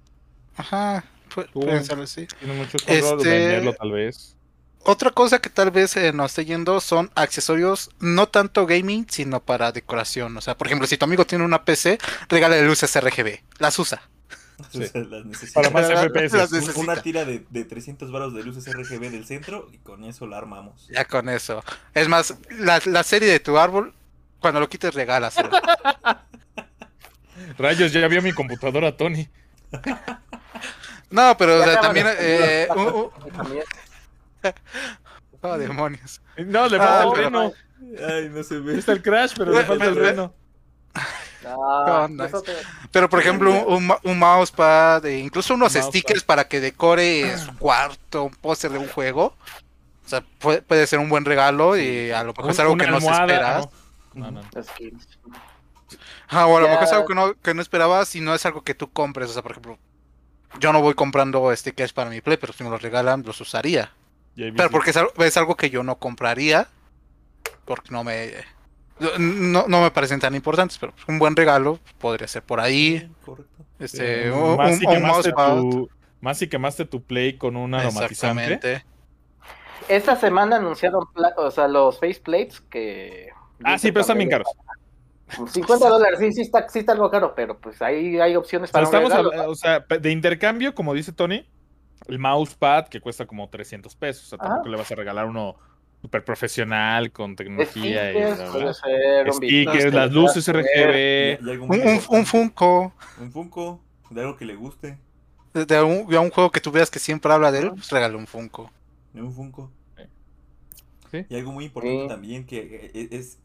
Ajá, 0.57 1.05
pu- 1.35 1.47
Tú- 1.51 1.61
pueden 1.61 1.83
ser 1.85 1.99
así. 2.01 2.27
tiene 2.39 2.55
muchos 2.55 2.83
controles, 2.83 3.13
Este- 3.27 3.29
venderlo 3.31 3.73
tal 3.73 3.93
vez. 3.93 4.37
Otra 4.85 5.11
cosa 5.11 5.39
que 5.41 5.49
tal 5.49 5.71
vez 5.71 5.97
eh, 5.97 6.13
nos 6.13 6.33
esté 6.33 6.45
yendo 6.45 6.81
son 6.81 7.11
accesorios, 7.15 7.91
no 8.01 8.29
tanto 8.29 8.67
gaming, 8.67 9.07
sino 9.09 9.41
para 9.41 9.71
decoración. 9.71 10.37
O 10.37 10.41
sea, 10.41 10.57
por 10.57 10.67
ejemplo, 10.67 10.87
si 10.89 10.97
tu 10.97 11.05
amigo 11.05 11.25
tiene 11.25 11.45
una 11.45 11.65
PC, 11.65 11.99
regálale 12.29 12.65
luces 12.67 12.95
RGB. 13.01 13.39
Las 13.59 13.79
usa. 13.79 14.03
Sí. 14.71 14.81
las 14.95 15.25
necesita. 15.25 15.61
Para 15.61 15.71
más 15.71 15.89
Las 15.89 16.07
FPS. 16.07 16.77
Una 16.77 17.01
tira 17.01 17.25
de, 17.25 17.45
de 17.51 17.65
300 17.65 18.11
varos 18.13 18.35
de 18.35 18.43
luces 18.45 18.67
RGB 18.73 19.11
del 19.11 19.25
centro 19.27 19.69
y 19.73 19.79
con 19.79 20.05
eso 20.05 20.27
la 20.27 20.39
armamos. 20.39 20.89
Ya 20.89 21.05
con 21.05 21.29
eso. 21.29 21.65
Es 21.95 22.09
más, 22.09 22.35
la, 22.51 22.81
la 22.85 23.03
serie 23.05 23.29
de 23.29 23.41
tu 23.41 23.59
árbol, 23.59 23.95
cuando 24.41 24.59
lo 24.61 24.69
quites, 24.69 24.95
regálaselo. 24.95 25.51
Rayos, 27.59 27.93
ya 27.93 28.07
vio 28.09 28.23
mi 28.23 28.33
computadora, 28.33 28.97
Tony. 28.97 29.29
No, 31.11 31.37
pero 31.37 31.61
o 31.61 31.65
sea, 31.65 31.81
también... 31.81 32.07
eh, 32.19 32.69
un- 32.75 32.87
un- 32.87 33.33
También. 33.33 33.65
Oh, 35.43 35.59
demonios. 35.59 36.21
No, 36.39 36.69
le 36.69 36.79
falta 36.79 37.01
Ah, 37.01 37.05
el 37.05 37.11
pero- 37.13 37.25
reno. 37.25 37.53
Ay, 38.09 38.29
no 38.29 38.43
se 38.45 38.59
ve. 38.61 38.79
está 38.79 38.93
el 38.93 39.03
crash, 39.03 39.33
pero 39.37 39.53
le 39.53 39.65
falta 39.65 39.85
el 39.87 39.97
reno. 39.97 40.33
No, 41.45 41.57
Oh, 41.59 42.07
nice. 42.09 42.27
eso 42.27 42.43
te- 42.43 42.55
Pero 42.93 43.09
por 43.11 43.19
ejemplo, 43.19 43.51
un, 43.67 44.19
mousepad, 44.19 45.05
e 45.07 45.19
incluso 45.19 45.55
unos 45.55 45.73
Mousepad. 45.75 45.89
stickers 45.89 46.23
para 46.23 46.47
que 46.47 46.61
decore 46.61 47.37
su 47.37 47.57
cuarto, 47.59 48.25
un 48.25 48.35
póster 48.35 48.71
de 48.71 48.79
un 48.79 48.87
juego. 48.89 49.35
O 50.05 50.09
sea, 50.09 50.23
puede, 50.39 50.63
puede 50.63 50.87
ser 50.87 51.01
un 51.01 51.09
buen 51.09 51.25
regalo 51.25 51.77
y 51.77 52.11
a 52.13 52.23
lo 52.23 52.33
mejor 52.33 52.53
es 52.53 52.61
algo 52.61 52.77
que 52.77 52.87
no 52.87 53.01
se 53.01 53.11
espera. 53.11 53.63
No, 54.15 54.31
no, 54.31 54.43
no. 54.43 54.49
Ah, 56.29 56.47
o 56.47 56.57
a 56.57 56.61
lo 56.61 56.69
mejor 56.69 56.85
es 56.85 56.93
algo 56.93 57.07
que 57.07 57.15
no, 57.15 57.35
que 57.41 57.55
no 57.55 57.63
esperabas 57.63 58.15
y 58.15 58.21
no 58.21 58.35
es 58.35 58.47
algo 58.47 58.63
que 58.63 58.75
tú 58.75 58.91
compres. 58.93 59.31
O 59.31 59.33
sea, 59.33 59.43
por 59.43 59.53
ejemplo, 59.53 59.79
yo 60.61 60.73
no 60.73 60.81
voy 60.81 60.95
comprando 60.95 61.55
stickers 61.57 61.93
para 61.93 62.11
mi 62.11 62.21
play, 62.21 62.37
pero 62.37 62.53
si 62.53 62.63
me 62.63 62.71
los 62.71 62.81
regalan, 62.83 63.23
los 63.27 63.41
usaría. 63.41 63.91
Pero 64.35 64.71
porque 64.71 64.91
es 64.91 64.97
algo, 64.97 65.13
es 65.19 65.37
algo 65.37 65.57
que 65.57 65.71
yo 65.71 65.83
no 65.83 65.97
compraría 65.99 66.69
porque 67.65 67.91
no 67.91 68.03
me 68.05 68.33
no, 69.19 69.65
no 69.67 69.83
me 69.83 69.91
parecen 69.91 70.21
tan 70.21 70.35
importantes, 70.35 70.79
pero 70.79 70.93
un 71.09 71.19
buen 71.19 71.35
regalo 71.35 71.79
podría 71.99 72.29
ser 72.29 72.43
por 72.43 72.61
ahí. 72.61 73.11
Correcto. 73.25 73.65
Este, 73.79 74.27
Eh, 74.27 74.31
un, 74.31 74.57
más, 74.57 74.73
un- 74.73 74.79
si 74.79 74.87
un 74.87 74.93
quemaste 74.93 75.33
tu, 75.33 75.91
más 76.21 76.39
si 76.39 76.49
quemaste 76.49 76.85
tu 76.85 77.03
play 77.03 77.37
con 77.37 77.57
un 77.57 77.75
aromatizante. 77.75 78.45
Exactamente. 78.55 78.85
Esta 79.89 80.15
semana 80.17 80.57
anunciaron 80.57 81.05
o 81.37 81.51
sea, 81.51 81.67
los 81.67 81.99
faceplates 81.99 82.61
que... 82.71 83.31
Ah, 83.65 83.77
sí, 83.79 83.91
pero 83.91 84.03
están 84.03 84.19
bien 84.19 84.31
caros. 84.31 84.47
50 85.53 85.89
dólares, 85.89 86.19
sí, 86.21 86.33
sí 86.33 86.43
está, 86.43 86.69
sí 86.69 86.81
está 86.81 86.93
algo 86.93 87.11
caro, 87.11 87.35
pero 87.35 87.59
pues 87.59 87.81
ahí 87.83 88.21
hay 88.21 88.37
opciones 88.37 88.71
O 88.71 88.73
sea, 88.73 88.83
para 88.83 88.89
un 88.89 88.95
estamos 89.07 89.11
regalo. 89.11 89.31
habla- 89.43 89.51
o 89.51 89.55
sea, 89.57 89.81
de 89.99 90.11
intercambio, 90.11 90.75
como 90.75 90.95
dice 90.95 91.13
Tony, 91.13 91.49
el 92.09 92.19
mousepad 92.19 92.89
que 92.89 93.01
cuesta 93.01 93.27
como 93.27 93.49
300 93.49 93.95
pesos. 93.97 94.25
O 94.25 94.29
sea, 94.29 94.39
Ajá. 94.41 94.49
tampoco 94.49 94.69
le 94.71 94.77
vas 94.79 94.91
a 94.91 94.95
regalar 94.95 95.27
uno 95.27 95.57
super 96.01 96.25
profesional 96.25 97.13
con 97.13 97.37
tecnología 97.37 98.11
y 98.11 98.15
Stickers, 98.35 98.51
puede 98.51 98.75
ser, 99.81 99.95
las 99.95 100.11
luces. 100.13 100.49
RGB. 100.49 101.39
Un, 102.11 102.27
Funko 102.27 102.93
Un 103.21 103.31
Funko 103.33 103.81
de 104.11 104.21
algo 104.21 104.37
que 104.37 104.45
le 104.45 104.57
guste. 104.57 104.99
de, 105.55 105.65
de 105.65 105.83
un, 105.83 106.07
de 106.09 106.19
un 106.19 106.31
juego 106.31 106.51
que 106.51 106.61
tú 106.61 106.71
veas 106.73 106.91
que 106.91 106.99
siempre 106.99 107.33
habla 107.33 107.53
de 107.53 107.61
él, 107.61 107.71
pues 107.71 107.91
regale 107.91 108.17
un 108.17 108.27
Funko. 108.27 108.71
de 109.13 109.23
Un 109.23 109.33
Funko. 109.33 109.71
Sí. 111.11 111.27
Y 111.29 111.37
algo 111.37 111.53
muy 111.53 111.67
importante 111.67 112.03
Sí. 112.05 112.09
también 112.09 112.47
que 112.47 112.91
eh, 112.95 113.09
es, 113.11 113.39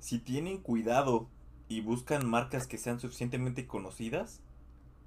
si 0.00 0.18
tienen 0.18 0.58
cuidado 0.58 1.28
y 1.68 1.80
buscan 1.80 2.26
marcas 2.28 2.66
que 2.66 2.76
sean 2.76 2.98
suficientemente 3.00 3.66
conocidas, 3.66 4.40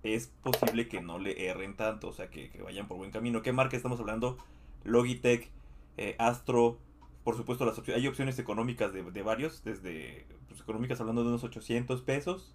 es 0.03 0.27
posible 0.43 0.87
que 0.87 1.01
no 1.01 1.19
le 1.19 1.47
erren 1.49 1.75
tanto, 1.75 2.09
o 2.09 2.13
sea, 2.13 2.29
que, 2.29 2.49
que 2.49 2.61
vayan 2.61 2.87
por 2.87 2.97
buen 2.97 3.11
camino. 3.11 3.41
¿Qué 3.41 3.51
marca 3.53 3.75
estamos 3.77 3.99
hablando? 3.99 4.37
Logitech, 4.83 5.49
eh, 5.97 6.15
Astro, 6.19 6.77
por 7.23 7.35
supuesto 7.35 7.65
las 7.65 7.77
opciones, 7.77 8.01
hay 8.01 8.07
opciones 8.07 8.39
económicas 8.39 8.93
de, 8.93 9.03
de 9.03 9.21
varios, 9.21 9.63
desde 9.63 10.25
pues, 10.47 10.61
económicas 10.61 10.99
hablando 11.01 11.23
de 11.23 11.29
unos 11.29 11.43
800 11.43 12.01
pesos 12.01 12.53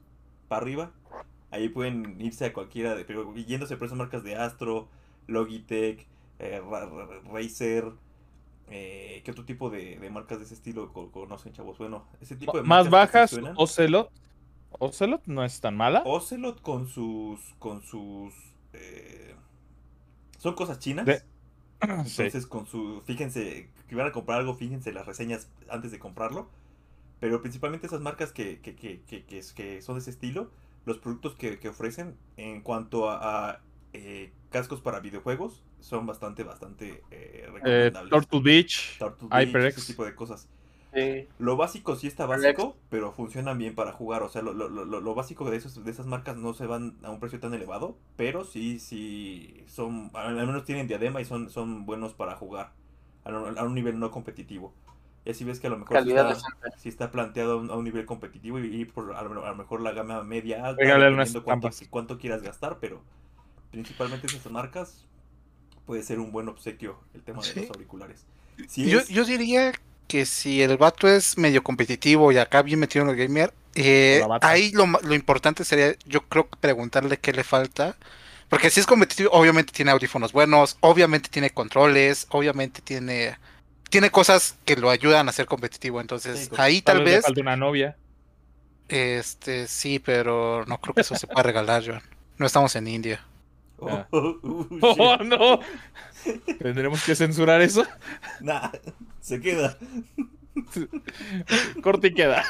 para 0.48 0.62
arriba. 0.62 0.92
Ahí 1.50 1.68
pueden 1.68 2.16
irse 2.20 2.46
a 2.46 2.52
cualquiera, 2.54 2.94
de, 2.94 3.04
pero 3.04 3.34
yéndose 3.34 3.76
por 3.76 3.86
esas 3.86 3.98
marcas 3.98 4.24
de 4.24 4.36
Astro, 4.36 4.88
Logitech, 5.26 6.06
eh, 6.38 6.60
Ra- 6.68 6.86
Ra- 6.86 7.20
Razer, 7.30 7.92
eh, 8.70 9.20
¿qué 9.24 9.30
otro 9.30 9.44
tipo 9.44 9.70
de, 9.70 9.98
de 9.98 10.10
marcas 10.10 10.38
de 10.38 10.44
ese 10.44 10.54
estilo 10.54 10.92
co- 10.92 11.10
conocen, 11.10 11.52
chavos? 11.52 11.78
Bueno, 11.78 12.06
ese 12.20 12.36
tipo 12.36 12.56
de 12.56 12.62
Más 12.64 12.88
marcas 12.88 12.90
bajas, 12.90 13.30
suenan. 13.30 13.56
Ocelot. 14.78 15.22
No 15.26 15.44
es 15.44 15.60
tan 15.60 15.76
mala. 15.76 16.02
Ocelot 16.04 16.60
con 16.62 16.88
sus. 16.88 17.40
con 17.58 17.82
sus. 17.82 18.34
eh, 18.72 19.34
son 20.38 20.54
cosas 20.54 20.78
chinas. 20.78 21.06
De- 21.06 21.22
Sí. 22.06 22.22
Entonces, 22.22 22.46
con 22.46 22.66
su. 22.66 23.02
Fíjense, 23.06 23.68
que 23.88 23.96
van 23.96 24.06
a 24.06 24.12
comprar 24.12 24.38
algo, 24.40 24.54
fíjense 24.54 24.92
las 24.92 25.04
reseñas 25.06 25.48
antes 25.68 25.90
de 25.90 25.98
comprarlo. 25.98 26.48
Pero 27.20 27.40
principalmente 27.40 27.86
esas 27.86 28.00
marcas 28.00 28.32
que, 28.32 28.60
que, 28.60 28.74
que, 28.74 29.00
que, 29.04 29.82
son 29.82 29.94
de 29.96 30.00
ese 30.00 30.10
estilo, 30.10 30.50
los 30.86 30.98
productos 30.98 31.34
que, 31.36 31.58
que 31.60 31.68
ofrecen 31.68 32.16
en 32.36 32.62
cuanto 32.62 33.08
a, 33.10 33.50
a, 33.50 33.60
eh, 33.92 34.32
cascos 34.50 34.80
para 34.80 34.98
videojuegos 35.00 35.62
son 35.80 36.04
bastante, 36.06 36.42
bastante 36.44 37.02
eh, 37.12 37.44
Eh, 37.44 37.46
recomendables. 37.52 38.10
Turtle 38.10 38.40
Beach, 38.42 38.98
Turtle 38.98 39.28
Beach, 39.28 39.48
HyperX. 39.48 39.78
ese 39.78 39.92
tipo 39.92 40.04
de 40.04 40.14
cosas. 40.16 40.48
Sí. 40.94 41.26
Lo 41.38 41.56
básico 41.56 41.96
sí 41.96 42.06
está 42.06 42.24
Alex. 42.24 42.42
básico, 42.42 42.76
pero 42.90 43.12
funcionan 43.12 43.56
bien 43.58 43.74
para 43.74 43.92
jugar. 43.92 44.22
O 44.22 44.28
sea, 44.28 44.42
lo, 44.42 44.52
lo, 44.52 44.68
lo, 44.68 44.84
lo 44.84 45.14
básico 45.14 45.48
de, 45.50 45.56
esos, 45.56 45.82
de 45.84 45.90
esas 45.90 46.06
marcas 46.06 46.36
no 46.36 46.52
se 46.52 46.66
van 46.66 46.96
a 47.02 47.10
un 47.10 47.18
precio 47.18 47.40
tan 47.40 47.54
elevado, 47.54 47.96
pero 48.16 48.44
sí, 48.44 48.78
sí, 48.78 49.64
son, 49.66 50.10
al 50.14 50.34
menos 50.34 50.64
tienen 50.64 50.88
diadema 50.88 51.20
y 51.20 51.24
son, 51.24 51.48
son 51.48 51.86
buenos 51.86 52.12
para 52.14 52.36
jugar 52.36 52.72
a, 53.24 53.30
un- 53.30 53.58
a 53.58 53.62
un 53.62 53.74
nivel 53.74 53.98
no 53.98 54.10
competitivo. 54.10 54.74
Y 55.24 55.30
así 55.30 55.44
ves 55.44 55.60
que 55.60 55.68
a 55.68 55.70
lo 55.70 55.78
mejor 55.78 56.02
sí 56.02 56.10
está, 56.10 56.34
sí 56.78 56.88
está 56.88 57.10
planteado 57.10 57.52
a 57.52 57.56
un, 57.56 57.70
a 57.70 57.76
un 57.76 57.84
nivel 57.84 58.04
competitivo 58.06 58.58
y, 58.58 58.82
y 58.82 58.84
por, 58.84 59.14
a, 59.14 59.22
lo, 59.22 59.46
a 59.46 59.50
lo 59.50 59.56
mejor 59.56 59.80
la 59.80 59.92
gama 59.92 60.22
media 60.24 60.66
alta, 60.66 60.82
cuánto, 61.44 61.70
cuánto 61.90 62.18
quieras 62.18 62.42
gastar, 62.42 62.78
pero 62.80 63.00
principalmente 63.70 64.26
esas 64.26 64.50
marcas 64.52 65.06
puede 65.86 66.02
ser 66.02 66.18
un 66.18 66.32
buen 66.32 66.48
obsequio 66.48 66.98
el 67.14 67.22
tema 67.22 67.40
de 67.40 67.48
Sí. 67.48 67.60
los 67.60 67.70
auriculares. 67.70 68.26
Si 68.68 68.90
Yo, 68.90 68.98
es- 68.98 69.08
yo 69.08 69.24
diría 69.24 69.72
que 70.12 70.26
si 70.26 70.60
el 70.62 70.76
vato 70.76 71.08
es 71.08 71.38
medio 71.38 71.62
competitivo 71.62 72.32
y 72.32 72.36
acá 72.36 72.60
bien 72.62 72.78
metido 72.80 73.02
en 73.04 73.10
el 73.10 73.16
gamer, 73.16 73.54
eh, 73.74 74.22
ahí 74.42 74.70
lo, 74.72 74.86
lo 74.86 75.14
importante 75.14 75.64
sería, 75.64 75.94
yo 76.04 76.20
creo, 76.28 76.46
preguntarle 76.60 77.16
qué 77.18 77.32
le 77.32 77.44
falta. 77.44 77.96
Porque 78.50 78.68
si 78.68 78.80
es 78.80 78.86
competitivo, 78.86 79.30
obviamente 79.32 79.72
tiene 79.72 79.90
audífonos 79.92 80.32
buenos, 80.32 80.76
obviamente 80.80 81.30
tiene 81.30 81.48
controles, 81.50 82.26
obviamente 82.30 82.82
tiene, 82.82 83.38
tiene 83.88 84.10
cosas 84.10 84.56
que 84.66 84.76
lo 84.76 84.90
ayudan 84.90 85.28
a 85.28 85.32
ser 85.32 85.46
competitivo. 85.46 86.00
Entonces, 86.02 86.50
Sí, 86.50 86.50
ahí 86.58 86.82
tal, 86.82 86.98
le 86.98 87.04
vez, 87.04 87.22
falta 87.24 87.40
una 87.40 87.56
novia. 87.56 87.96
este, 88.88 89.66
sí, 89.68 89.98
pero 89.98 90.64
no 90.66 90.78
creo 90.80 90.94
que 90.94 91.00
eso 91.02 91.16
se 91.16 91.26
pueda 91.26 91.42
regalar, 91.42 91.82
Joan. 91.86 92.02
No 92.36 92.46
estamos 92.46 92.76
en 92.76 92.86
India. 92.88 93.24
Oh, 93.84 93.88
Ah. 93.88 94.06
oh. 94.12 94.68
¡Oh, 94.80 95.16
no! 95.24 95.58
¿Tendremos 96.58 97.04
que 97.04 97.14
censurar 97.14 97.60
eso? 97.62 97.84
Nah, 98.40 98.70
se 99.20 99.40
queda. 99.40 99.76
Corte 101.82 102.08
y 102.08 102.14
queda. 102.14 102.44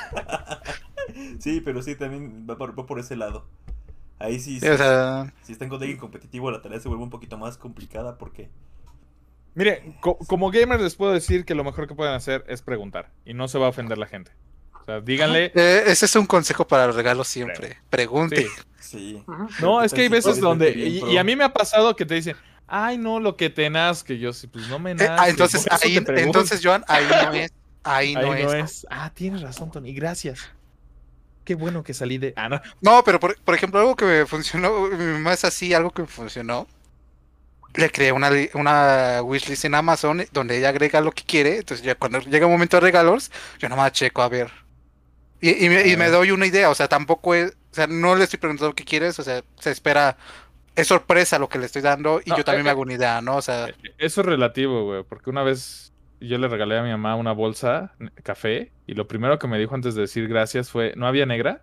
Sí, 1.38 1.60
pero 1.60 1.82
sí, 1.82 1.94
también 1.96 2.46
va 2.48 2.56
por, 2.56 2.78
va 2.78 2.86
por 2.86 2.98
ese 2.98 3.16
lado. 3.16 3.46
Ahí 4.18 4.38
sí, 4.38 4.54
Sí, 4.54 4.60
sí, 4.60 4.68
o 4.68 4.76
sea, 4.76 5.32
si 5.42 5.52
están 5.52 5.68
con 5.68 5.80
alguien 5.80 5.98
competitivo, 5.98 6.50
la 6.50 6.62
tarea 6.62 6.78
se 6.78 6.88
vuelve 6.88 7.02
un 7.04 7.10
poquito 7.10 7.36
más 7.38 7.56
complicada 7.58 8.18
porque... 8.18 8.50
Mire, 9.54 9.96
co- 10.00 10.16
como 10.16 10.50
gamer 10.50 10.80
les 10.80 10.94
puedo 10.94 11.12
decir 11.12 11.44
que 11.44 11.54
lo 11.54 11.64
mejor 11.64 11.86
que 11.88 11.94
pueden 11.94 12.14
hacer 12.14 12.44
es 12.48 12.62
preguntar. 12.62 13.10
Y 13.26 13.34
no 13.34 13.48
se 13.48 13.58
va 13.58 13.66
a 13.66 13.68
ofender 13.70 13.98
la 13.98 14.06
gente. 14.06 14.30
O 14.80 14.84
sea, 14.84 15.00
díganle. 15.00 15.52
eh, 15.54 15.82
ese 15.86 16.06
es 16.06 16.16
un 16.16 16.26
consejo 16.26 16.66
para 16.66 16.86
los 16.86 16.96
regalos 16.96 17.28
siempre. 17.28 17.78
Pregunte. 17.90 18.46
Sí. 18.80 19.22
No, 19.60 19.82
es 19.82 19.92
que 19.92 20.02
hay 20.02 20.08
veces 20.08 20.40
donde. 20.40 20.70
Y 20.72 21.16
a 21.16 21.24
mí 21.24 21.36
me 21.36 21.44
ha 21.44 21.52
pasado 21.52 21.94
que 21.96 22.06
te 22.06 22.14
dicen, 22.14 22.36
ay, 22.72 22.98
no, 22.98 23.20
lo 23.20 23.36
que 23.36 23.50
te 23.50 23.68
nazca. 23.70 24.14
Yo 24.14 24.32
sí, 24.32 24.46
pues 24.48 24.66
no 24.68 24.78
me 24.78 24.92
Eh, 24.92 24.94
nace. 24.94 25.12
ah, 25.18 25.28
entonces, 25.28 25.66
ahí, 25.70 25.96
entonces, 25.96 26.60
Joan, 26.64 26.84
ahí 26.88 27.06
no 27.08 27.32
es. 27.34 27.52
Ahí, 27.84 28.14
Ahí 28.16 28.22
no, 28.22 28.34
es. 28.34 28.52
es. 28.54 28.86
Ah, 28.90 29.10
tienes 29.14 29.42
razón, 29.42 29.70
Tony. 29.70 29.92
Gracias. 29.94 30.40
Qué 31.44 31.54
bueno 31.56 31.82
que 31.82 31.94
salí 31.94 32.18
de. 32.18 32.32
Ah, 32.36 32.48
no. 32.48 32.60
No, 32.80 33.02
pero 33.04 33.18
por, 33.20 33.36
por 33.42 33.54
ejemplo, 33.54 33.80
algo 33.80 33.96
que 33.96 34.04
me 34.04 34.26
funcionó, 34.26 34.88
mi 34.88 35.04
mamá 35.04 35.32
es 35.34 35.44
así, 35.44 35.74
algo 35.74 35.90
que 35.90 36.02
me 36.02 36.08
funcionó. 36.08 36.68
Le 37.74 37.90
creé 37.90 38.12
una, 38.12 38.30
una 38.54 39.22
wishlist 39.22 39.64
en 39.64 39.74
Amazon 39.74 40.22
donde 40.32 40.58
ella 40.58 40.68
agrega 40.68 41.00
lo 41.00 41.10
que 41.12 41.24
quiere. 41.24 41.58
Entonces, 41.58 41.84
ya 41.84 41.94
cuando 41.94 42.20
llega 42.20 42.46
un 42.46 42.52
momento 42.52 42.76
de 42.76 42.82
regalos, 42.82 43.30
yo 43.58 43.68
nada 43.68 43.80
más 43.82 43.92
checo 43.92 44.22
a 44.22 44.28
ver. 44.28 44.50
Y, 45.40 45.64
y 45.66 45.68
me, 45.70 45.88
y 45.88 45.96
me 45.96 46.06
Ah. 46.06 46.10
doy 46.10 46.30
una 46.32 46.46
idea, 46.46 46.70
o 46.70 46.74
sea, 46.74 46.88
tampoco 46.88 47.34
es. 47.34 47.50
O 47.72 47.74
sea, 47.74 47.86
no 47.86 48.14
le 48.14 48.24
estoy 48.24 48.38
preguntando 48.38 48.74
qué 48.74 48.84
quieres, 48.84 49.18
o 49.18 49.22
sea, 49.24 49.42
se 49.58 49.70
espera. 49.70 50.16
Es 50.74 50.88
sorpresa 50.88 51.38
lo 51.38 51.48
que 51.48 51.58
le 51.58 51.66
estoy 51.66 51.82
dando 51.82 52.20
y 52.24 52.30
No, 52.30 52.36
yo 52.38 52.44
también 52.44 52.62
eh, 52.62 52.64
me 52.64 52.70
hago 52.70 52.82
una 52.82 52.94
idea, 52.94 53.20
¿no? 53.20 53.36
O 53.36 53.42
sea, 53.42 53.68
Eso 53.98 54.20
es 54.22 54.26
relativo, 54.26 54.84
güey. 54.84 55.04
Porque 55.04 55.30
una 55.30 55.42
vez 55.42 55.92
yo 56.20 56.38
le 56.38 56.48
regalé 56.48 56.78
a 56.78 56.82
mi 56.82 56.90
mamá 56.90 57.16
una 57.16 57.32
bolsa 57.32 57.94
café. 58.22 58.72
Y 58.86 58.94
lo 58.94 59.06
primero 59.06 59.38
que 59.38 59.48
me 59.48 59.58
dijo 59.58 59.74
antes 59.74 59.94
de 59.94 60.02
decir 60.02 60.28
gracias 60.28 60.70
fue: 60.70 60.94
¿no 60.96 61.06
había 61.06 61.26
negra? 61.26 61.62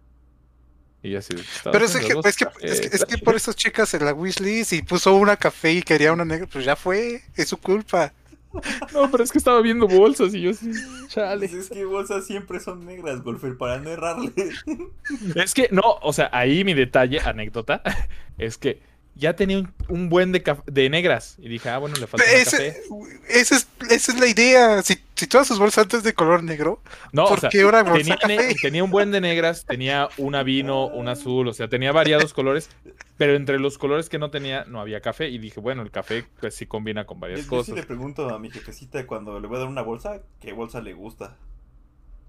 Y 1.01 1.11
yo 1.11 1.19
así. 1.19 1.33
"Estaba 1.33 1.71
pero 1.71 1.85
es 1.85 1.95
que, 1.95 2.07
es 2.07 2.35
que, 2.37 2.45
cafés". 2.45 2.71
es 2.71 2.81
que, 2.81 2.95
es 2.97 3.05
que 3.05 3.17
por 3.17 3.35
esas 3.35 3.55
chicas 3.55 3.93
en 3.93 4.05
la 4.05 4.13
wishlist 4.13 4.73
y 4.73 4.81
puso 4.81 5.15
una 5.15 5.37
café 5.37 5.73
y 5.73 5.81
quería 5.81 6.13
una 6.13 6.25
negra, 6.25 6.47
pues 6.51 6.65
ya 6.65 6.75
fue, 6.75 7.21
es 7.35 7.47
su 7.49 7.57
culpa. 7.57 8.13
No, 8.93 9.09
pero 9.11 9.23
es 9.23 9.31
que 9.31 9.37
estaba 9.37 9.61
viendo 9.61 9.87
bolsas 9.87 10.33
y 10.33 10.41
yo 10.41 10.53
sí. 10.53 10.71
Chale. 11.07 11.47
Pues 11.47 11.53
es 11.65 11.69
que 11.69 11.85
bolsas 11.85 12.25
siempre 12.25 12.59
son 12.59 12.85
negras, 12.85 13.21
Golfer, 13.21 13.55
para 13.57 13.77
no 13.79 13.89
errarle. 13.89 14.31
Es 15.35 15.53
que 15.53 15.69
no, 15.71 15.83
o 16.01 16.13
sea, 16.13 16.29
ahí 16.33 16.63
mi 16.63 16.73
detalle, 16.73 17.19
anécdota, 17.19 17.83
es 18.37 18.57
que 18.57 18.81
ya 19.19 19.35
tenía 19.35 19.59
un, 19.59 19.71
un 19.89 20.09
buen 20.09 20.31
de, 20.31 20.89
negras. 20.89 21.35
Y 21.39 21.49
dije, 21.49 21.69
ah, 21.69 21.77
bueno, 21.77 21.95
le 21.97 22.07
falta 22.07 22.25
un 22.25 22.31
Ese- 22.41 22.57
café. 22.57 22.81
esa, 23.29 23.55
es, 23.57 23.67
esa 23.89 24.11
es 24.13 24.19
la 24.19 24.27
idea. 24.27 24.81
Si, 24.81 24.97
si 25.15 25.27
todas 25.27 25.47
sus 25.47 25.59
bolsas 25.59 25.83
antes 25.83 26.01
de 26.03 26.13
color 26.13 26.41
negro, 26.43 26.81
No, 27.11 27.25
¿por 27.25 27.37
o 27.37 27.41
sea, 27.41 27.49
qué 27.49 27.61
ahora 27.61 27.83
tenía, 27.83 28.17
café? 28.17 28.55
tenía 28.61 28.83
un 28.83 28.89
buen 28.91 29.11
de 29.11 29.21
negras, 29.21 29.65
tenía 29.65 30.09
una 30.17 30.41
vino, 30.43 30.87
un 30.87 31.07
azul, 31.09 31.47
o 31.47 31.53
sea, 31.53 31.67
tenía 31.67 31.91
variados 31.91 32.33
colores, 32.33 32.69
pero 33.17 33.35
entre 33.35 33.59
los 33.59 33.77
colores 33.77 34.09
que 34.09 34.17
no 34.17 34.31
tenía 34.31 34.63
no 34.65 34.79
había 34.81 35.01
café. 35.01 35.29
Y 35.29 35.37
dije, 35.37 35.59
bueno, 35.59 35.81
el 35.83 35.91
café 35.91 36.25
pues 36.39 36.55
sí 36.55 36.65
combina 36.65 37.05
con 37.05 37.17
Yo, 37.17 37.21
varias 37.21 37.39
yo 37.41 37.43
sí 37.43 37.49
cosas. 37.49 37.75
le 37.75 37.83
pregunto 37.83 38.29
a 38.33 38.39
mi 38.39 38.49
jefecita 38.49 39.05
cuando 39.05 39.39
le 39.39 39.47
voy 39.47 39.57
a 39.57 39.59
dar 39.59 39.69
una 39.69 39.81
bolsa, 39.81 40.21
¿qué 40.39 40.53
bolsa 40.53 40.81
le 40.81 40.93
gusta? 40.93 41.35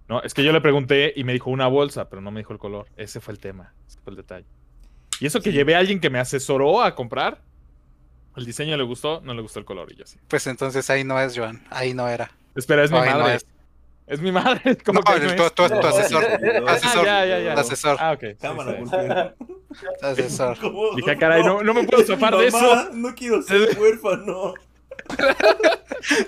No, 0.09 0.21
es 0.23 0.35
que 0.35 0.43
yo 0.43 0.53
le 0.53 0.61
pregunté 0.61 1.13
y 1.15 1.23
me 1.23 1.33
dijo 1.33 1.51
una 1.51 1.69
bolsa, 1.69 2.09
pero 2.09 2.21
no 2.21 2.33
me 2.33 2.41
dijo 2.41 2.53
el 2.53 2.59
color. 2.59 2.89
Ese 2.97 3.21
fue 3.21 3.33
el 3.33 3.39
tema, 3.39 3.73
ese 3.87 4.01
fue 4.03 4.11
el 4.11 4.17
detalle. 4.17 4.47
Y 5.21 5.27
eso 5.27 5.41
que 5.41 5.51
Sí. 5.51 5.57
llevé 5.57 5.75
a 5.75 5.79
alguien 5.79 6.01
que 6.01 6.11
me 6.11 6.19
asesoró 6.19 6.83
a 6.83 6.95
comprar, 6.95 7.41
el 8.37 8.45
diseño 8.47 8.77
le 8.77 8.83
gustó, 8.85 9.21
no 9.23 9.35
le 9.35 9.43
gustó 9.43 9.59
el 9.59 9.65
color 9.65 9.93
y 9.93 9.97
yo 9.97 10.07
sí. 10.07 10.19
Pues 10.29 10.47
entonces 10.47 10.89
ahí 10.91 11.05
no 11.05 11.21
es, 11.21 11.37
Joan. 11.37 11.63
Ahí 11.71 11.95
no 11.95 12.09
era. 12.09 12.31
Espera, 12.55 12.85
es 12.85 12.91
mi 12.91 12.99
no 12.99 13.05
madre. 13.05 13.35
es. 13.37 13.47
es. 14.07 14.21
mi 14.21 14.33
madre. 14.33 14.77
¿Cómo 14.85 15.01
No, 15.01 15.05
que 15.15 15.21
no 15.21 15.51
tu, 15.51 15.63
es? 15.65 15.71
tu- 15.73 15.87
asesor. 15.87 16.25
Ah, 16.67 16.73
asesor. 16.73 17.05
ya, 17.05 17.27
ya, 17.27 17.39
ya. 17.41 17.53
Asesor. 17.55 17.97
Ah, 18.01 18.13
ok. 18.13 18.25
Cámara, 18.41 18.77
sí. 18.85 19.85
Asesor. 20.03 20.59
¿Cómo? 20.61 20.95
Dije, 20.97 21.11
"Ah, 21.13 21.17
caray, 21.17 21.43
no, 21.45 21.63
no 21.63 21.75
me 21.75 21.85
puedo 21.85 22.03
zafar 22.05 22.37
de 22.37 22.47
eso. 22.49 22.91
No 22.93 23.15
quiero 23.15 23.43
ser 23.43 23.79
huérfano. 23.79 24.55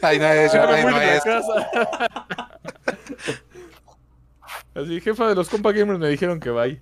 Ahí 0.03 0.19
no 0.19 0.27
es, 0.29 0.53
Joan. 0.53 0.69
Ahí 0.69 0.85
no 0.85 1.01
es. 1.01 1.23
Así, 4.75 5.01
jefa 5.01 5.29
de 5.29 5.35
los 5.35 5.49
compa 5.49 5.71
gamers 5.73 5.99
me 5.99 6.09
dijeron 6.09 6.41
que 6.41 6.51
bye. 6.51 6.81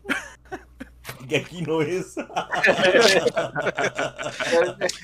Que 1.30 1.36
aquí 1.38 1.62
no 1.62 1.80
es. 1.80 2.14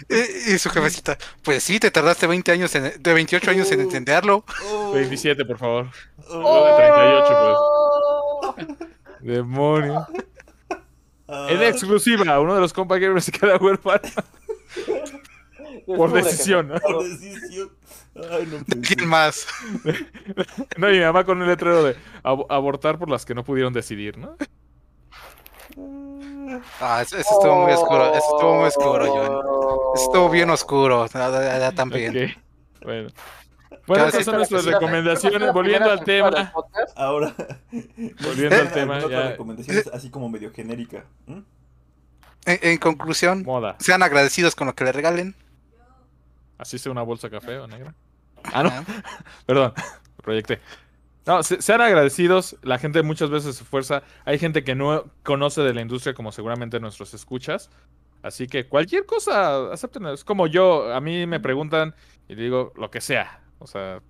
Y, 0.08 0.54
y 0.54 0.58
su 0.58 0.70
jefecita, 0.70 1.16
pues 1.42 1.62
sí, 1.62 1.78
te 1.80 1.90
tardaste 1.90 2.26
20 2.26 2.52
años 2.52 2.74
en, 2.74 3.00
de 3.02 3.14
28 3.14 3.50
años 3.50 3.70
en 3.72 3.80
entenderlo. 3.80 4.44
Oh, 4.66 4.92
27, 4.92 5.44
por 5.44 5.58
favor. 5.58 5.88
oh, 6.28 6.66
de 6.66 6.74
38, 6.76 8.54
pues. 8.54 8.66
Demonio. 9.20 10.06
ah, 11.28 11.46
Es 11.50 11.58
de 11.58 11.68
exclusiva. 11.68 12.38
Uno 12.40 12.54
de 12.54 12.60
los 12.60 12.72
compa 12.72 12.98
gamers 12.98 13.24
se 13.24 13.32
queda 13.32 13.56
huérfano 13.56 14.00
por 15.86 16.12
decisión. 16.12 16.68
¿no? 16.68 16.78
Por 16.80 17.04
decisión. 17.08 17.70
Ay, 18.30 18.46
no 18.50 18.80
¿Quién 18.82 19.06
más? 19.08 19.46
No, 20.78 20.90
y 20.90 20.98
mi 20.98 21.04
mamá 21.04 21.24
con 21.24 21.40
un 21.40 21.46
letrero 21.46 21.82
de 21.84 21.96
ab- 22.22 22.46
abortar 22.48 22.98
por 22.98 23.10
las 23.10 23.24
que 23.26 23.34
no 23.34 23.44
pudieron 23.44 23.72
decidir, 23.72 24.16
¿no? 24.16 24.36
Ah, 26.80 27.02
eso, 27.02 27.16
eso 27.16 27.30
estuvo 27.32 27.54
muy 27.64 27.72
oscuro, 27.72 28.06
eso 28.14 28.34
estuvo 28.34 28.54
muy 28.56 28.64
oscuro, 28.68 29.06
Joan. 29.06 29.32
Eso 29.94 30.04
estuvo 30.04 30.28
bien 30.30 30.50
oscuro, 30.50 31.06
nada, 31.14 31.40
nada 31.40 31.72
tan 31.72 31.90
bien. 31.90 32.16
Ok, 32.16 32.82
Bueno. 32.84 33.08
Bueno, 33.86 34.06
estas 34.06 34.24
son 34.24 34.36
nuestras 34.36 34.64
recomendaciones. 34.64 35.52
Volviendo 35.52 35.90
al 35.90 36.02
tema. 36.02 36.52
Ahora. 36.96 37.32
Volviendo 37.70 38.56
al 38.56 38.72
tema, 38.72 38.98
ya. 39.08 39.30
recomendación 39.30 39.78
es 39.78 39.86
así 39.88 40.10
como 40.10 40.28
medio 40.28 40.52
genérica. 40.52 41.04
¿Mm? 41.26 41.38
En, 42.46 42.58
en 42.62 42.78
conclusión, 42.78 43.42
Moda. 43.44 43.76
sean 43.78 44.02
agradecidos 44.02 44.54
con 44.56 44.66
lo 44.66 44.74
que 44.74 44.84
le 44.84 44.92
regalen. 44.92 45.34
Así 46.58 46.78
sea 46.78 46.90
una 46.90 47.02
bolsa 47.02 47.28
café 47.30 47.58
o 47.58 47.66
negra. 47.68 47.94
Ah, 48.52 48.62
no. 48.64 48.72
Perdón, 49.46 49.72
proyecté. 50.22 50.60
No, 51.26 51.42
se- 51.42 51.60
sean 51.60 51.80
agradecidos. 51.80 52.56
La 52.62 52.78
gente 52.78 53.02
muchas 53.02 53.30
veces 53.30 53.56
se 53.56 53.62
esfuerza. 53.64 54.02
Hay 54.24 54.38
gente 54.38 54.62
que 54.64 54.74
no 54.74 55.04
conoce 55.22 55.60
de 55.62 55.74
la 55.74 55.80
industria, 55.80 56.14
como 56.14 56.32
seguramente 56.32 56.78
nuestros 56.80 57.12
escuchas. 57.14 57.70
Así 58.22 58.46
que 58.46 58.66
cualquier 58.66 59.06
cosa, 59.06 59.72
acepten. 59.72 60.06
Es 60.06 60.24
como 60.24 60.46
yo, 60.46 60.92
a 60.92 61.00
mí 61.00 61.26
me 61.26 61.40
preguntan 61.40 61.94
y 62.28 62.34
digo 62.34 62.72
lo 62.76 62.90
que 62.90 63.00
sea. 63.00 63.40
O 63.58 63.66
sea, 63.66 64.00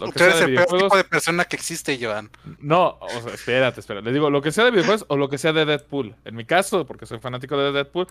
lo 0.00 0.12
que 0.12 0.18
sea 0.18 0.34
de 0.34 0.44
el 0.44 0.54
peor 0.56 0.66
tipo 0.82 0.96
de 0.96 1.04
persona 1.04 1.44
que 1.44 1.56
existe, 1.56 1.98
Joan. 2.00 2.30
No, 2.58 2.98
o 3.00 3.08
sea, 3.22 3.32
espérate, 3.32 3.80
espérate. 3.80 4.04
Le 4.06 4.12
digo 4.12 4.28
lo 4.30 4.42
que 4.42 4.52
sea 4.52 4.64
de 4.64 4.70
videojuegos 4.70 5.06
o 5.08 5.16
lo 5.16 5.28
que 5.28 5.38
sea 5.38 5.52
de 5.52 5.64
Deadpool. 5.64 6.14
En 6.24 6.36
mi 6.36 6.44
caso, 6.44 6.86
porque 6.86 7.06
soy 7.06 7.18
fanático 7.18 7.56
de 7.56 7.72
Deadpool, 7.72 8.06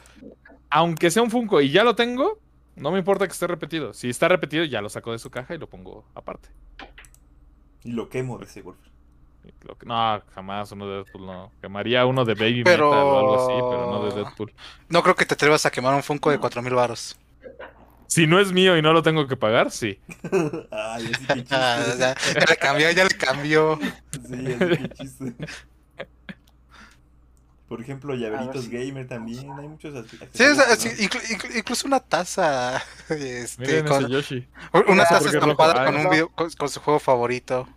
aunque 0.70 1.12
sea 1.12 1.22
un 1.22 1.30
Funko 1.32 1.62
y 1.62 1.70
ya 1.70 1.84
lo 1.84 1.96
tengo, 1.96 2.40
no 2.76 2.92
me 2.92 2.98
importa 3.00 3.28
que 3.28 3.34
esté 3.34 3.46
repetido. 3.48 3.94
Si 3.94 4.10
está 4.10 4.28
repetido, 4.28 4.64
ya 4.66 4.82
lo 4.82 4.90
saco 4.90 5.12
de 5.12 5.20
su 5.20 5.30
caja 5.30 5.54
y 5.54 5.58
lo 5.60 5.68
pongo 5.68 6.06
aparte. 6.16 6.50
Y 7.86 7.92
lo 7.94 8.10
quemo 8.10 8.38
de 8.38 8.46
ese 8.46 8.62
golf. 8.62 8.78
Lo 9.62 9.78
que- 9.78 9.86
no, 9.86 10.22
jamás 10.34 10.72
uno 10.72 10.88
de 10.88 10.96
Deadpool, 11.04 11.26
no. 11.26 11.52
Quemaría 11.62 12.06
uno 12.06 12.26
de 12.26 12.34
Baby 12.34 12.64
Pero- 12.64 12.90
Metal 12.90 13.04
o 13.06 13.20
algo 13.20 13.36
así, 13.36 13.54
pero 13.70 13.92
no 13.92 14.06
de 14.10 14.16
Deadpool. 14.24 14.54
No 14.90 15.04
creo 15.04 15.16
que 15.16 15.26
te 15.26 15.36
atrevas 15.36 15.66
a 15.66 15.72
quemar 15.72 15.94
un 15.96 16.02
Funko 16.04 16.32
de 16.32 16.40
4000 16.40 16.74
varos. 16.74 17.16
Si 18.08 18.28
no 18.28 18.40
es 18.40 18.52
mío 18.52 18.76
y 18.78 18.82
no 18.82 18.92
lo 18.94 19.02
tengo 19.04 19.28
que 19.28 19.36
pagar, 19.38 19.72
sí. 19.72 20.00
Ay, 20.72 21.12
así 21.14 21.26
que 21.28 21.34
chiste. 21.44 21.50
ya, 21.50 22.16
ya 22.16 22.46
le 22.48 22.58
cambió, 22.58 22.92
ya 22.92 23.04
le 23.04 23.10
cambió. 23.12 23.80
Sí, 24.12 24.34
así 24.34 24.58
que 24.78 24.90
chiste. 24.90 25.36
Por 27.68 27.82
ejemplo, 27.82 28.14
llaveritos 28.14 28.66
sí. 28.66 28.70
gamer 28.72 29.08
también. 29.08 29.52
Hay 29.52 29.68
muchos 29.68 29.96
así. 29.96 30.18
Sí, 30.34 30.44
inclu- 31.04 31.22
inclu- 31.30 31.58
incluso 31.58 31.88
una 31.88 32.00
taza. 32.00 32.82
Este, 33.10 33.62
Miren 33.62 33.88
con- 33.88 34.04
ese 34.06 34.12
Yoshi. 34.14 34.48
una 34.88 35.04
taza 35.04 35.30
es 35.30 35.34
estampada 35.36 35.86
con, 35.86 35.96
un 35.96 36.10
video, 36.10 36.30
con, 36.30 36.50
con 36.52 36.70
su 36.70 36.80
juego 36.80 37.00
favorito. 37.00 37.68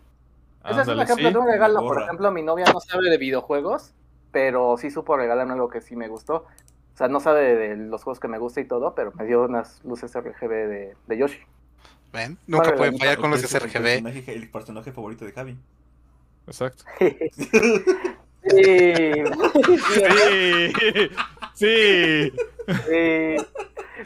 Ese 0.70 0.80
es 0.82 0.88
un 0.88 1.00
ejemplo 1.00 1.28
sí. 1.28 1.32
de 1.32 1.38
un 1.38 1.46
regalo. 1.46 1.80
Por 1.80 2.02
ejemplo, 2.02 2.30
mi 2.32 2.42
novia 2.42 2.66
no 2.72 2.80
sabe 2.80 3.08
de 3.10 3.18
videojuegos, 3.18 3.92
pero 4.32 4.76
sí 4.78 4.90
supo 4.90 5.16
regalarme 5.16 5.52
algo 5.54 5.68
que 5.68 5.80
sí 5.80 5.96
me 5.96 6.08
gustó. 6.08 6.46
O 6.94 6.96
sea, 6.98 7.08
no 7.08 7.20
sabe 7.20 7.54
de 7.56 7.76
los 7.76 8.02
juegos 8.02 8.18
que 8.20 8.28
me 8.28 8.38
gusta 8.38 8.60
y 8.60 8.64
todo, 8.64 8.94
pero 8.94 9.12
me 9.14 9.24
dio 9.24 9.42
unas 9.44 9.82
luces 9.84 10.12
RGB 10.14 10.48
de, 10.50 10.96
de 11.06 11.18
Yoshi. 11.18 11.38
¿Ven? 12.12 12.38
Nunca 12.46 12.66
Vale, 12.66 12.76
pueden 12.76 12.92
la 12.94 12.98
fallar 13.00 13.18
con 13.18 13.30
los 13.30 13.42
Es 13.42 13.54
el 13.54 13.60
sRGB. 13.60 13.82
personaje, 13.82 14.32
el 14.34 14.50
personaje 14.50 14.92
favorito 14.92 15.24
de 15.24 15.32
Javi. 15.32 15.56
Exacto. 16.46 16.84
Sí. 18.50 19.12
Sí, 19.68 20.72
sí. 21.54 22.32
Sí. 22.86 23.36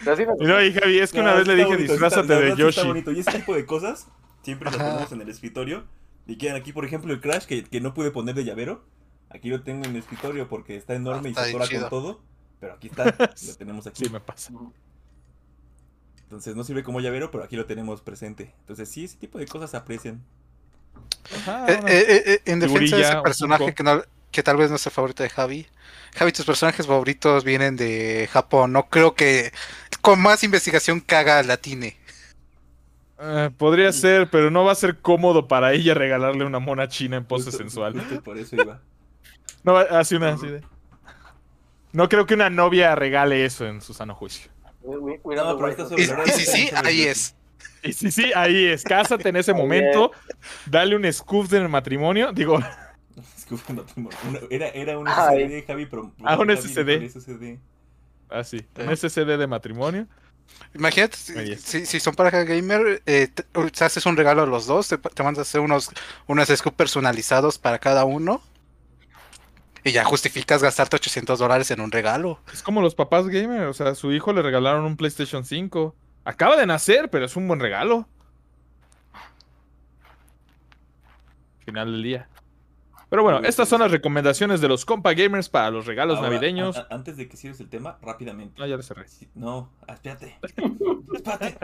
Pero 0.05 0.16
sí 0.16 0.27
me 0.27 0.46
no, 0.46 0.62
y 0.62 0.72
Javi, 0.72 0.98
es 0.98 1.12
que 1.12 1.20
una 1.20 1.33
No, 1.33 1.37
vez 1.38 1.46
le 1.46 1.55
dije 1.57 1.77
disfrázate 1.77 2.35
de 2.35 2.48
está 2.48 2.59
Yoshi. 2.61 2.87
bonito. 2.88 3.12
Y 3.12 3.20
ese 3.20 3.33
tipo 3.33 3.55
de 3.55 3.66
cosas 3.66 4.09
siempre 4.42 4.66
las 4.70 4.81
Ajá. 4.81 4.88
ponemos 4.90 5.12
en 5.12 5.20
el 5.20 5.29
escritorio. 5.29 5.85
Y 6.26 6.37
quedan 6.38 6.56
aquí, 6.56 6.72
por 6.72 6.85
ejemplo, 6.85 7.12
el 7.12 7.20
Crash 7.20 7.44
que, 7.46 7.64
que 7.64 7.80
no 7.80 7.94
pude 7.94 8.11
poner 8.11 8.35
de 8.35 8.44
llavero. 8.44 8.85
Aquí 9.30 9.48
lo 9.48 9.62
tengo 9.62 9.85
en 9.85 9.90
el 9.92 9.96
escritorio 9.96 10.48
porque 10.48 10.76
está 10.76 10.94
enorme 10.94 11.30
y 11.30 11.32
Está 11.32 11.44
se 11.46 11.68
chido. 11.68 11.80
con 11.82 11.90
todo. 11.90 12.20
Pero 12.61 12.74
aquí 12.74 12.88
está, 12.88 13.04
lo 13.46 13.54
tenemos 13.56 13.87
aquí. 13.87 14.04
Sí, 14.04 14.11
me 14.11 14.20
pasa. 14.20 14.52
Entonces 16.24 16.56
no 16.56 16.64
sirve 16.64 16.82
como 16.82 17.00
llavero, 17.00 17.30
pero 17.30 17.44
aquí 17.44 17.56
lo 17.56 17.66
tenemos 17.66 18.00
presente. 18.00 18.54
Entonces 18.61 18.88
sí, 18.88 19.04
ese 19.04 19.16
tipo 19.18 19.38
de 19.38 19.46
cosas 19.46 19.70
se 19.70 19.76
aprecian. 19.76 20.22
Ajá, 21.37 21.66
Eh, 21.68 21.80
eh, 21.87 22.22
eh, 22.26 22.40
en 22.46 22.61
defensa 22.61 22.96
de 22.96 23.02
ese 23.02 23.16
personaje 23.22 23.74
que, 23.74 23.82
no- 23.82 24.02
que 24.30 24.42
tal 24.42 24.56
vez 24.56 24.70
no 24.70 24.76
es 24.76 24.87
el 24.87 24.92
favorito 24.92 25.22
de 25.22 25.28
Javi. 25.30 25.66
Javi, 26.14 26.32
tus 26.32 26.44
personajes 26.46 26.87
favoritos 26.87 27.44
vienen 27.44 27.76
de 27.76 28.28
Japón. 28.32 28.72
No 28.72 28.88
creo 28.88 29.14
que 29.14 29.52
con 30.00 30.20
más 30.20 30.42
investigación 30.44 31.00
que 31.00 31.14
haga 31.16 31.42
latine. 31.42 31.96
Eh, 33.24 33.50
podría 33.56 33.92
ser, 33.92 34.28
pero 34.30 34.50
no 34.50 34.64
va 34.64 34.72
a 34.72 34.74
ser 34.74 34.98
cómodo 34.98 35.46
para 35.46 35.72
ella 35.74 35.94
regalarle 35.94 36.44
una 36.44 36.58
mona 36.58 36.88
china 36.88 37.16
en 37.18 37.24
pose 37.24 37.44
Justo- 37.46 37.58
sensual. 37.58 37.92
justo 37.98 38.22
por 38.22 38.37
eso 38.38 38.56
iba. 38.56 38.80
No, 39.64 39.76
hace 39.76 40.16
una 40.16 40.30
así 40.30 40.48
de. 40.48 40.61
No 41.92 42.08
creo 42.08 42.26
que 42.26 42.35
una 42.35 42.50
novia 42.50 42.96
regale 42.96 43.44
eso 43.44 43.64
en 43.64 43.80
su 43.80 43.94
sano 43.94 44.12
juicio. 44.12 44.50
No, 44.82 44.98
pero 45.56 45.96
Y, 45.96 46.02
y 46.02 46.30
si 46.32 46.44
sí, 46.46 46.68
ahí 46.85 47.02
es. 47.02 47.37
Y 47.85 47.92
sí, 47.92 48.11
sí, 48.11 48.32
ahí 48.35 48.64
es. 48.66 48.82
Cásate 48.82 49.28
en 49.28 49.37
ese 49.37 49.52
momento. 49.54 50.11
Dale 50.66 50.96
un 50.96 51.12
scoop 51.12 51.52
en 51.52 51.62
el 51.62 51.68
matrimonio. 51.68 52.32
Digo, 52.32 52.58
era, 54.50 54.68
era 54.70 54.98
un 54.98 55.06
Ay. 55.06 55.44
SSD, 55.46 55.66
Javi, 55.66 55.87
pero... 55.87 56.12
Ah, 56.24 56.38
un 56.38 56.50
SSD. 56.56 57.08
SSD. 57.08 57.58
así. 58.30 58.66
Un 58.78 58.96
SSD 58.96 59.37
de 59.38 59.46
matrimonio. 59.46 60.06
Imagínate, 60.75 61.17
si, 61.59 61.85
si- 61.85 62.01
son 62.01 62.15
pareja 62.15 62.45
gamer, 62.45 63.03
eh, 63.07 63.29
te, 63.29 63.85
haces 63.85 64.07
un 64.07 64.17
regalo 64.17 64.43
a 64.43 64.47
los 64.47 64.67
dos, 64.67 64.88
te, 64.88 64.97
te 64.97 65.23
mandas 65.23 65.41
a 65.41 65.43
hacer 65.43 65.61
unos, 65.61 65.91
unos 66.27 66.49
scoops 66.49 66.77
personalizados 66.77 67.59
para 67.59 67.79
cada 67.79 68.05
uno. 68.05 68.43
Y 69.85 69.93
ya 69.93 70.05
justificas 70.05 70.62
gastarte 70.62 70.97
800 70.97 71.38
dólares 71.38 71.71
en 71.73 71.81
un 71.81 71.91
regalo. 71.91 72.38
Es 72.53 72.62
como 72.62 72.81
los 72.81 72.95
papás 72.95 73.27
gamer. 73.27 73.62
O 73.67 73.75
sea, 73.75 73.88
a 73.88 73.95
su 73.95 74.12
hijo 74.12 74.33
le 74.33 74.41
regalaron 74.41 74.85
un 74.85 74.97
PlayStation 74.97 75.45
5. 75.45 75.95
Acaba 76.25 76.57
de 76.57 76.67
nacer, 76.67 77.11
pero 77.11 77.27
es 77.27 77.35
un 77.37 77.49
buen 77.49 77.59
regalo. 77.59 78.09
Final 81.65 81.93
del 81.93 82.03
día. 82.03 82.29
Pero 83.12 83.22
bueno, 83.25 83.40
estas 83.40 83.68
son 83.68 83.81
las 83.83 83.90
recomendaciones 83.90 84.62
de 84.62 84.68
los 84.68 84.87
compa 84.87 85.12
gamers 85.12 85.51
para 85.51 85.70
los 85.70 85.85
regalos 85.85 86.16
Ahora, 86.16 86.31
navideños. 86.31 86.79
a- 86.79 86.81
a- 86.81 86.87
antes 86.94 87.18
de 87.18 87.29
que 87.29 87.37
cierres 87.37 87.61
el 87.61 87.68
tema, 87.68 87.98
rápidamente. 88.01 88.59
No, 88.59 88.66
ya 88.66 88.75
le 88.79 88.83
cerré. 88.83 89.05
No, 89.35 89.68
ah, 89.87 89.92
espérate. 89.92 90.38
Espérate. 91.14 91.59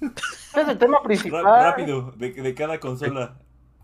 Este 0.00 0.60
es 0.60 0.68
el 0.68 0.76
tema 0.78 0.98
Ra- 0.98 1.02
principal. 1.04 1.44
rápido, 1.44 2.12
de, 2.16 2.32
de 2.32 2.54
cada 2.54 2.80
consola. 2.80 3.38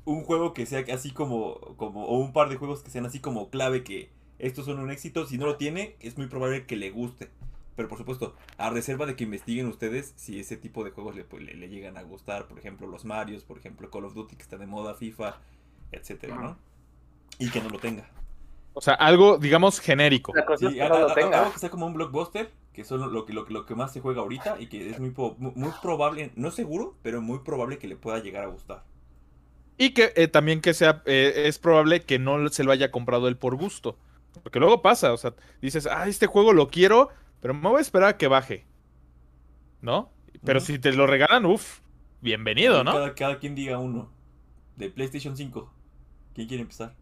Un 0.05 0.25
juego 0.25 0.53
que 0.55 0.67
sea 0.67 0.85
así 0.93 1.13
como, 1.13 1.61
como. 1.77 2.05
O 2.05 2.19
un 2.19 2.33
par 2.33 2.49
de 2.49 2.57
juegos 2.57 2.83
que 2.83 2.91
sean 2.91 3.07
así 3.07 3.21
como 3.21 3.49
clave 3.49 3.85
que 3.85 4.11
estos 4.41 4.65
son 4.67 4.81
un 4.81 4.91
éxito. 4.91 5.25
Si 5.27 5.39
no 5.39 5.47
lo 5.47 5.57
tiene, 5.57 5.95
es 6.01 6.19
muy 6.19 6.27
probable 6.27 6.67
que 6.67 6.75
le 6.75 6.91
guste. 6.91 7.31
Pero 7.77 7.89
por 7.89 7.97
supuesto, 7.99 8.35
a 8.59 8.71
reserva 8.71 9.07
de 9.07 9.15
que 9.15 9.23
investiguen 9.23 9.69
ustedes 9.69 10.15
si 10.17 10.41
ese 10.41 10.57
tipo 10.57 10.83
de 10.83 10.91
juegos 10.91 11.15
le, 11.15 11.23
pues, 11.23 11.45
le, 11.45 11.55
le 11.55 11.69
llegan 11.69 11.97
a 11.97 12.03
gustar. 12.03 12.49
Por 12.49 12.59
ejemplo, 12.59 12.89
los 12.89 13.05
Marios, 13.05 13.45
por 13.45 13.57
ejemplo, 13.59 13.89
Call 13.89 14.05
of 14.05 14.15
Duty 14.15 14.35
que 14.35 14.43
está 14.43 14.59
de 14.59 14.67
moda, 14.67 14.95
FIFA, 14.95 15.37
etcétera, 15.93 16.35
¿no? 16.35 16.59
Y 17.39 17.51
que 17.51 17.61
no 17.61 17.69
lo 17.69 17.79
tenga. 17.79 18.09
O 18.73 18.81
sea, 18.81 18.95
algo, 18.95 19.39
digamos, 19.39 19.79
genérico. 19.81 20.33
La 20.35 20.45
cosa 20.45 20.69
es 20.69 20.75
que 20.75 20.89
no 20.89 20.95
a- 20.95 20.99
lo 21.01 21.11
a- 21.11 21.15
tenga. 21.15 21.39
algo 21.41 21.53
que 21.53 21.59
sea 21.61 21.71
como 21.71 21.87
un 21.87 21.95
blockbuster, 21.95 22.51
que 22.73 22.85
son 22.85 23.13
lo 23.13 23.25
que, 23.25 23.33
lo, 23.33 23.45
que- 23.45 23.53
lo 23.53 23.67
que 23.67 23.75
más 23.75 23.93
se 23.93 24.01
juega 24.01 24.21
ahorita 24.23 24.57
y 24.61 24.67
que 24.67 24.91
es 24.91 24.99
muy, 24.99 25.11
probable, 25.81 26.33
no 26.35 26.51
seguro, 26.51 26.97
pero 27.03 27.23
muy 27.23 27.39
probable 27.41 27.79
que 27.79 27.87
le 27.87 27.97
pueda 27.97 28.19
llegar 28.21 28.45
a 28.45 28.49
gustar. 28.49 28.83
Y 29.79 29.91
que 29.91 30.13
eh, 30.17 30.29
también 30.29 30.61
que 30.61 30.75
sea, 30.75 31.03
eh, 31.07 31.45
es 31.47 31.59
probable 31.59 32.03
que 32.03 32.19
no 32.19 32.49
se 32.49 32.65
lo 32.65 32.73
haya 32.73 32.91
comprado 32.91 33.29
él 33.29 33.37
por 33.37 33.57
gusto. 33.57 33.97
Porque 34.43 34.59
luego 34.59 34.83
pasa, 34.83 35.13
o 35.13 35.17
sea, 35.17 35.35
dices, 35.63 35.87
ah, 35.87 36.09
este 36.09 36.27
juego 36.27 36.53
lo 36.53 36.69
quiero, 36.69 37.11
pero 37.41 37.55
me 37.55 37.69
voy 37.69 37.79
a 37.79 37.83
esperar 37.83 38.09
a 38.11 38.17
que 38.19 38.27
baje. 38.27 38.65
¿No? 39.81 40.11
Pero 40.45 40.61
si 40.61 40.79
te 40.79 40.93
lo 40.93 41.07
regalan, 41.07 41.47
uff, 41.47 41.81
bienvenido, 42.21 42.83
¿no? 42.85 42.93
Cada, 42.93 43.15
cada 43.15 43.39
quien 43.39 43.55
diga 43.55 43.79
uno. 43.79 44.11
De 44.77 44.91
PlayStation 44.91 45.37
5. 45.37 45.71
¿Quién 46.35 46.49
quiere 46.49 46.63
empezar? 46.63 46.95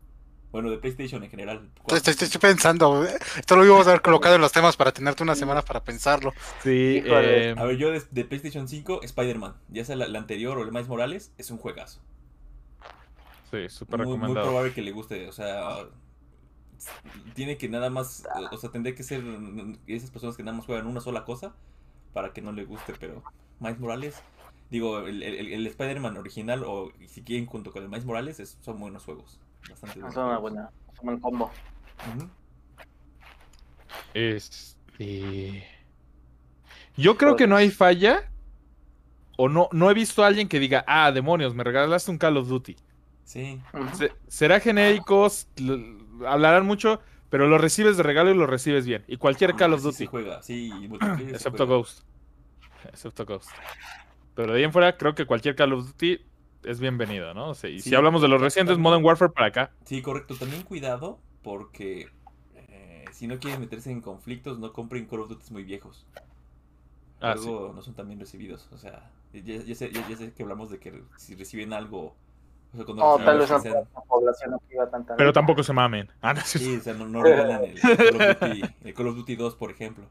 Bueno, 0.53 0.71
de 0.71 0.77
PlayStation 0.79 1.23
en 1.25 1.31
general. 1.31 1.71
Estoy, 1.88 2.12
estoy- 2.12 2.27
estoy 2.27 2.41
pensando, 2.41 3.05
esto 3.05 3.57
lo 3.57 3.65
íbamos 3.65 3.87
a 3.87 3.91
haber 3.91 4.03
colocado 4.03 4.35
en 4.35 4.43
los 4.43 4.53
temas 4.53 4.77
para 4.77 4.93
tenerte 4.93 5.23
una 5.23 5.35
semana 5.35 5.62
para 5.62 5.83
pensarlo. 5.83 6.33
Sí, 6.62 7.03
eh, 7.05 7.55
A 7.57 7.65
ver, 7.65 7.79
yo 7.79 7.91
de, 7.91 8.03
de 8.11 8.25
PlayStation 8.27 8.69
5, 8.69 9.01
Spider-Man. 9.03 9.55
Ya 9.69 9.85
sea 9.85 9.97
la, 9.97 10.09
la 10.09 10.19
anterior 10.19 10.59
o 10.59 10.62
el 10.62 10.71
Miles 10.71 10.88
Morales, 10.88 11.33
es 11.38 11.51
un 11.51 11.57
juegazo. 11.59 12.01
Sí, 13.51 13.69
súper 13.69 13.99
muy, 14.01 14.07
muy 14.07 14.15
recomendado. 14.17 14.47
probable 14.49 14.73
que 14.75 14.83
le 14.83 14.93
guste. 14.93 15.29
O 15.29 15.33
sea, 15.33 15.87
tiene 17.35 17.57
que 17.57 17.69
nada 17.69 17.91
más. 17.91 18.25
O 18.51 18.57
sea, 18.57 18.71
tendría 18.71 18.95
que 18.95 19.03
ser 19.03 19.23
esas 19.87 20.11
personas 20.11 20.37
que 20.37 20.43
nada 20.43 20.57
más 20.57 20.67
juegan 20.67 20.87
una 20.87 21.01
sola 21.01 21.25
cosa 21.25 21.55
para 22.12 22.33
que 22.33 22.43
no 22.43 22.53
le 22.53 22.65
guste. 22.65 22.95
Pero 22.99 23.23
Miles 23.61 23.79
Morales, 23.79 24.23
digo, 24.71 25.01
el, 25.01 25.23
el, 25.23 25.53
el 25.53 25.67
Spider-Man 25.67 26.17
original, 26.17 26.62
o 26.67 26.93
si 27.09 27.23
quieren, 27.23 27.47
junto 27.47 27.73
con 27.73 27.83
el 27.83 27.88
Miles 27.88 28.05
Morales, 28.05 28.41
es- 28.41 28.59
son 28.61 28.79
buenos 28.81 29.05
juegos. 29.05 29.38
Bastante. 29.68 29.98
Es 29.98 30.16
una 30.16 30.38
buena, 30.38 30.70
es 30.92 30.98
un 31.01 31.07
buen 31.07 31.20
combo. 31.20 31.51
Ujú. 32.16 32.29
Este. 34.14 35.66
Yo 36.96 37.16
creo 37.16 37.37
que 37.37 37.46
no 37.46 37.57
hay 37.57 37.70
falla. 37.70 38.29
O 39.38 39.48
no, 39.48 39.68
no 39.72 39.90
he 39.90 39.94
visto 39.94 40.22
a 40.22 40.27
alguien 40.27 40.46
que 40.46 40.61
diga, 40.61 40.85
ah, 40.87 41.11
demonios, 41.11 41.55
me 41.55 41.64
regalaste 41.64 42.11
un 42.11 42.18
Call 42.18 42.37
of 42.37 42.48
Duty. 42.48 42.77
Sí. 43.25 43.61
Se- 43.94 44.12
será 44.29 44.61
genéricos, 44.61 45.48
hablarán 46.27 46.66
mucho, 46.66 47.01
pero 47.31 47.48
lo 47.48 47.57
recibes 47.57 47.96
de 47.96 48.03
regalo 48.03 48.31
y 48.31 48.35
lo 48.35 48.46
recibes 48.46 48.85
bien. 48.87 49.05
Y 49.09 49.16
cualquier 49.16 49.55
Call 49.55 49.72
of 49.72 49.81
Sí 49.81 49.85
Duty, 49.87 49.96
se 49.96 50.07
juega, 50.07 50.42
sí. 50.42 50.70
excepto 51.31 51.66
juega. 51.66 51.77
Ghost. 51.77 52.01
Excepto 52.85 53.25
Ghost. 53.25 53.51
Pero 54.35 54.53
de 54.53 54.59
ahí 54.59 54.64
en 54.64 54.72
fuera, 54.72 54.96
creo 54.98 55.14
que 55.14 55.25
cualquier 55.25 55.57
Call 55.57 55.72
of 55.72 55.87
Duty 55.87 56.20
es 56.64 56.81
bienvenido, 56.81 57.35
¿no? 57.35 57.53
Y 57.53 57.81
si 57.81 57.94
hablamos 57.94 58.22
de 58.22 58.29
los 58.29 58.40
recientes, 58.40 58.75
también. 58.75 58.83
Modern 58.83 59.05
Warfare 59.05 59.33
para 59.33 59.46
acá. 59.48 59.70
Sí, 59.85 60.03
correcto. 60.03 60.35
También 60.37 60.62
cuidado 60.62 61.18
porque 61.42 62.09
eh, 62.57 63.05
si 63.12 63.27
no 63.27 63.38
quieren 63.38 63.61
meterse 63.61 63.90
en 63.90 64.01
conflictos, 64.01 64.59
no 64.59 64.72
compren 64.72 65.07
Call 65.07 65.20
of 65.20 65.29
Duty 65.29 65.53
muy 65.53 65.64
viejos. 65.64 66.07
Ah, 67.20 67.35
Luego 67.35 67.72
no 67.75 67.83
son 67.83 67.94
tan 67.94 68.09
bien 68.09 68.18
recibidos. 68.20 68.68
O 68.72 68.79
sea, 68.79 69.11
ya, 69.33 69.40
ya 69.40 69.75
sé, 69.75 69.90
ya- 69.92 70.07
ya 70.09 70.16
sé 70.16 70.33
que 70.33 70.42
hablamos 70.42 70.70
de 70.70 70.79
que 70.79 71.03
si 71.16 71.35
reciben 71.35 71.72
algo... 71.72 72.16
O 72.72 72.77
sea, 72.77 72.85
cuando 72.85 73.03
No, 73.05 73.16
reciben 73.18 73.27
tal 73.27 73.38
vez 73.38 73.48
sean- 73.62 73.75
la 73.94 74.01
población 74.03 74.51
no 74.53 74.62
iba 74.72 74.90
tanta. 74.90 75.16
Pero 75.16 75.33
tampoco 75.33 75.62
se 75.62 75.72
mamen. 75.72 76.09
Ah, 76.22 76.33
no, 76.35 76.40
sí. 76.42 76.59
Sí, 76.59 76.77
o 76.77 76.81
sea, 76.81 76.94
no, 76.94 77.07
no 77.07 77.22
regalan 77.22 77.64
el, 77.64 77.77
el 77.77 77.81
Call 77.96 78.16
of 78.16 78.40
Duty, 78.40 78.62
el 78.85 78.94
Call 78.94 79.09
of 79.09 79.16
Duty 79.16 79.37
2, 79.37 79.57
por 79.57 79.70
ejemplo. 79.70 80.05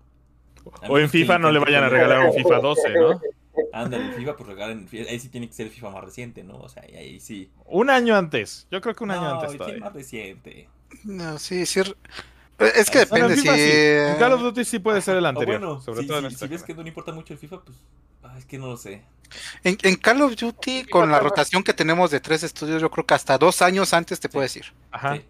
O 0.88 1.00
en 1.00 1.10
FIFA 1.10 1.40
no 1.40 1.52
le 1.52 1.58
vayan 1.60 1.84
a 1.84 1.90
regalar 1.90 2.20
un 2.28 2.34
FIFA 2.34 2.60
12, 2.60 2.94
¿no? 2.94 3.20
Ándale, 3.74 4.06
en 4.06 4.14
FIFA, 4.14 4.36
pues 4.38 4.50
regalen. 4.50 4.88
Ahí 5.10 5.20
sí 5.20 5.30
tiene 5.30 5.48
que 5.48 5.54
ser 5.54 5.68
el 5.68 5.72
FIFA 5.74 5.90
más 5.92 6.04
reciente, 6.04 6.44
¿no? 6.44 6.58
O 6.58 6.70
sea, 6.70 6.84
ahí, 6.84 6.96
ahí 6.96 7.20
sí. 7.20 7.50
Un 7.66 7.90
año 7.90 8.16
antes. 8.16 8.68
Yo 8.72 8.80
creo 8.82 8.96
que 8.96 9.04
un 9.04 9.12
año 9.12 9.30
antes 9.40 9.58
todavía. 9.58 9.80
más 9.80 9.94
reciente. 9.94 10.70
No, 11.04 11.38
sí, 11.40 11.66
sí. 11.66 11.82
Es 12.60 12.90
que 12.92 13.00
Ah, 13.00 13.06
Bueno, 13.10 13.28
depende 13.30 13.34
en 13.34 13.40
FIFA 13.40 13.54
si. 13.56 13.60
sí. 13.62 13.72
En 14.14 14.16
Call 14.20 14.34
of 14.34 14.42
Duty 14.42 14.66
sí 14.66 14.80
puede 14.80 15.02
ser 15.02 15.18
el 15.18 15.26
O 15.26 15.28
anterior. 15.30 15.60
bueno, 15.60 15.82
sobre 15.82 16.02
si, 16.02 16.08
todo 16.08 16.20
en 16.20 16.28
si- 16.30 16.34
esta 16.36 16.46
si 16.48 16.52
ves 16.52 16.64
que 16.64 16.74
no 16.76 16.84
le 16.84 16.90
importa 16.90 17.12
mucho 17.12 17.34
el 17.34 17.40
FIFA, 17.40 17.62
pues. 17.62 17.78
ah, 18.24 18.36
es 18.38 18.46
que 18.46 18.58
no 18.58 18.68
lo 18.68 18.78
sé. 18.78 19.02
En, 19.64 19.78
en 19.84 19.96
Call 19.96 20.22
of 20.22 20.36
Duty, 20.36 20.84
con 20.86 21.10
la 21.12 21.20
rotación 21.20 21.64
que 21.64 21.74
tenemos 21.74 22.12
de 22.12 22.20
tres 22.20 22.44
estudios, 22.44 22.82
yo 22.82 22.92
creo 22.92 23.06
que 23.06 23.14
hasta 23.14 23.38
dos 23.38 23.62
años 23.62 23.94
antes 23.94 24.20
te 24.20 24.30
puedo 24.30 24.44
decir. 24.44 24.66
Ajá. 24.92 25.16
Sí. 25.16 25.22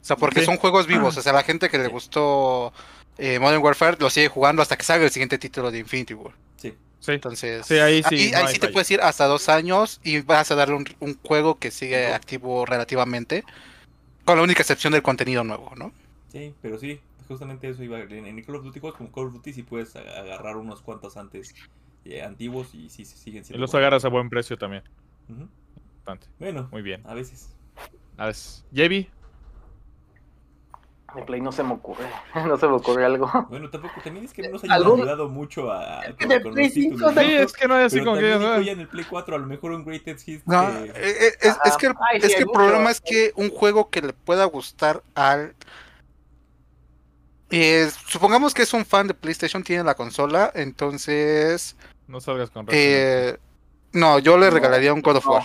O 0.00 0.04
sea, 0.06 0.16
porque 0.16 0.40
Sí. 0.40 0.46
son 0.46 0.56
juegos 0.56 0.86
vivos. 0.86 1.16
O 1.16 1.22
sea, 1.22 1.32
la 1.32 1.42
gente 1.42 1.68
que 1.68 1.78
le 1.78 1.88
gustó 1.88 2.72
eh, 3.18 3.38
Modern 3.38 3.62
Warfare 3.62 3.96
lo 4.00 4.08
sigue 4.10 4.28
jugando 4.28 4.60
hasta 4.62 4.76
que 4.76 4.84
salga 4.84 5.04
el 5.04 5.10
siguiente 5.10 5.38
título 5.38 5.70
de 5.70 5.78
Infinity 5.80 6.14
War. 6.14 6.34
Sí. 7.04 7.12
Entonces, 7.12 7.66
Sí, 7.66 7.74
ahí 7.78 8.02
sí, 8.02 8.14
ahí, 8.14 8.30
no 8.32 8.38
ahí 8.38 8.44
hay 8.46 8.54
sí 8.54 8.58
te 8.60 8.68
puedes 8.68 8.90
ir 8.90 9.00
hasta 9.02 9.26
dos 9.26 9.48
años 9.48 10.00
y 10.02 10.20
vas 10.22 10.50
a 10.50 10.54
darle 10.54 10.74
un, 10.76 10.86
un 11.00 11.18
juego 11.22 11.58
que 11.58 11.70
sigue 11.70 12.06
activo 12.14 12.64
relativamente, 12.64 13.44
con 14.24 14.36
la 14.38 14.42
única 14.44 14.62
excepción 14.62 14.92
del 14.92 15.02
contenido 15.02 15.44
nuevo, 15.44 15.72
¿no? 15.76 15.92
Sí, 16.32 16.54
pero 16.62 16.78
sí, 16.78 17.00
justamente 17.28 17.68
eso 17.68 17.82
iba. 17.82 18.00
En, 18.00 18.26
en 18.26 18.42
Call 18.42 18.56
of 18.56 18.64
Duty, 18.64 18.80
juegos 18.80 18.96
como 18.98 19.12
Call 19.12 19.26
of 19.26 19.34
Duty, 19.34 19.52
sí 19.52 19.62
puedes 19.62 19.94
agarrar 19.96 20.56
unos 20.56 20.80
cuantos 20.82 21.16
antes 21.16 21.54
eh, 22.04 22.22
antiguos 22.22 22.74
y 22.74 22.88
sí, 22.90 23.04
sí 23.04 23.16
siguen 23.18 23.42
Y 23.42 23.44
siendo. 23.44 23.60
los 23.60 23.70
buenos. 23.70 23.74
agarras 23.74 24.04
a 24.04 24.08
buen 24.08 24.30
precio 24.30 24.56
también. 24.56 24.82
Bastante. 25.98 26.26
Bueno, 26.38 26.68
Muy 26.70 26.82
bien. 26.82 27.02
a 27.04 27.14
veces. 27.14 27.50
A 28.16 28.30
JB. 28.30 29.06
De 31.14 31.22
Play 31.22 31.40
no 31.40 31.52
se 31.52 31.62
me 31.62 31.74
ocurre. 31.74 32.04
No 32.46 32.56
se 32.56 32.66
me 32.66 32.74
ocurre 32.74 33.04
algo. 33.04 33.30
Bueno, 33.48 33.70
tampoco, 33.70 34.00
también 34.02 34.24
es 34.24 34.32
que 34.32 34.42
no 34.42 34.50
nos 34.50 34.64
ha 34.64 34.74
¿Algún- 34.74 35.00
ayudado 35.00 35.28
mucho 35.28 35.70
a, 35.72 36.02
con, 36.18 36.28
De 36.28 36.42
con 36.42 36.52
Play 36.54 36.64
los 36.66 36.74
cinco, 36.74 36.94
títulos. 36.96 37.14
de- 37.14 37.24
Sí, 37.24 37.32
es 37.36 37.52
que 37.52 37.68
no 37.68 37.78
es 37.78 37.86
así 37.86 38.00
como 38.04 38.16
que 38.16 38.64
ya 38.64 38.72
en 38.72 38.80
el 38.80 38.88
Play 38.88 39.04
4 39.08 39.36
a 39.36 39.38
lo 39.38 39.46
mejor 39.46 39.72
un 39.72 39.84
Greatest 39.84 40.26
Hits 40.28 40.46
No, 40.46 40.60
que... 40.66 40.90
eh, 40.90 40.92
eh, 40.96 41.32
es, 41.40 41.56
es 41.64 41.76
que 41.76 41.86
el, 41.86 41.94
Ay, 42.10 42.20
sí, 42.20 42.26
es 42.26 42.32
que 42.32 42.36
hay 42.38 42.42
el 42.42 42.50
problema 42.50 42.90
es 42.90 43.00
que 43.00 43.32
un 43.36 43.50
juego 43.50 43.90
que 43.90 44.02
le 44.02 44.12
pueda 44.12 44.44
gustar 44.46 45.02
al... 45.14 45.54
eh, 47.50 47.88
supongamos 48.08 48.54
que 48.54 48.62
es 48.62 48.72
un 48.74 48.84
fan 48.84 49.06
de 49.06 49.14
PlayStation, 49.14 49.62
tiene 49.62 49.84
la 49.84 49.94
consola, 49.94 50.50
entonces... 50.54 51.76
No 52.06 52.20
salgas 52.20 52.50
con 52.50 52.66
eh, 52.70 53.36
no, 53.92 54.18
yo 54.18 54.36
le 54.36 54.46
No, 54.46 54.52
regalaría 54.54 54.92
un 54.92 55.00
God 55.02 55.16
of 55.16 55.24
no. 55.26 55.32
War. 55.32 55.44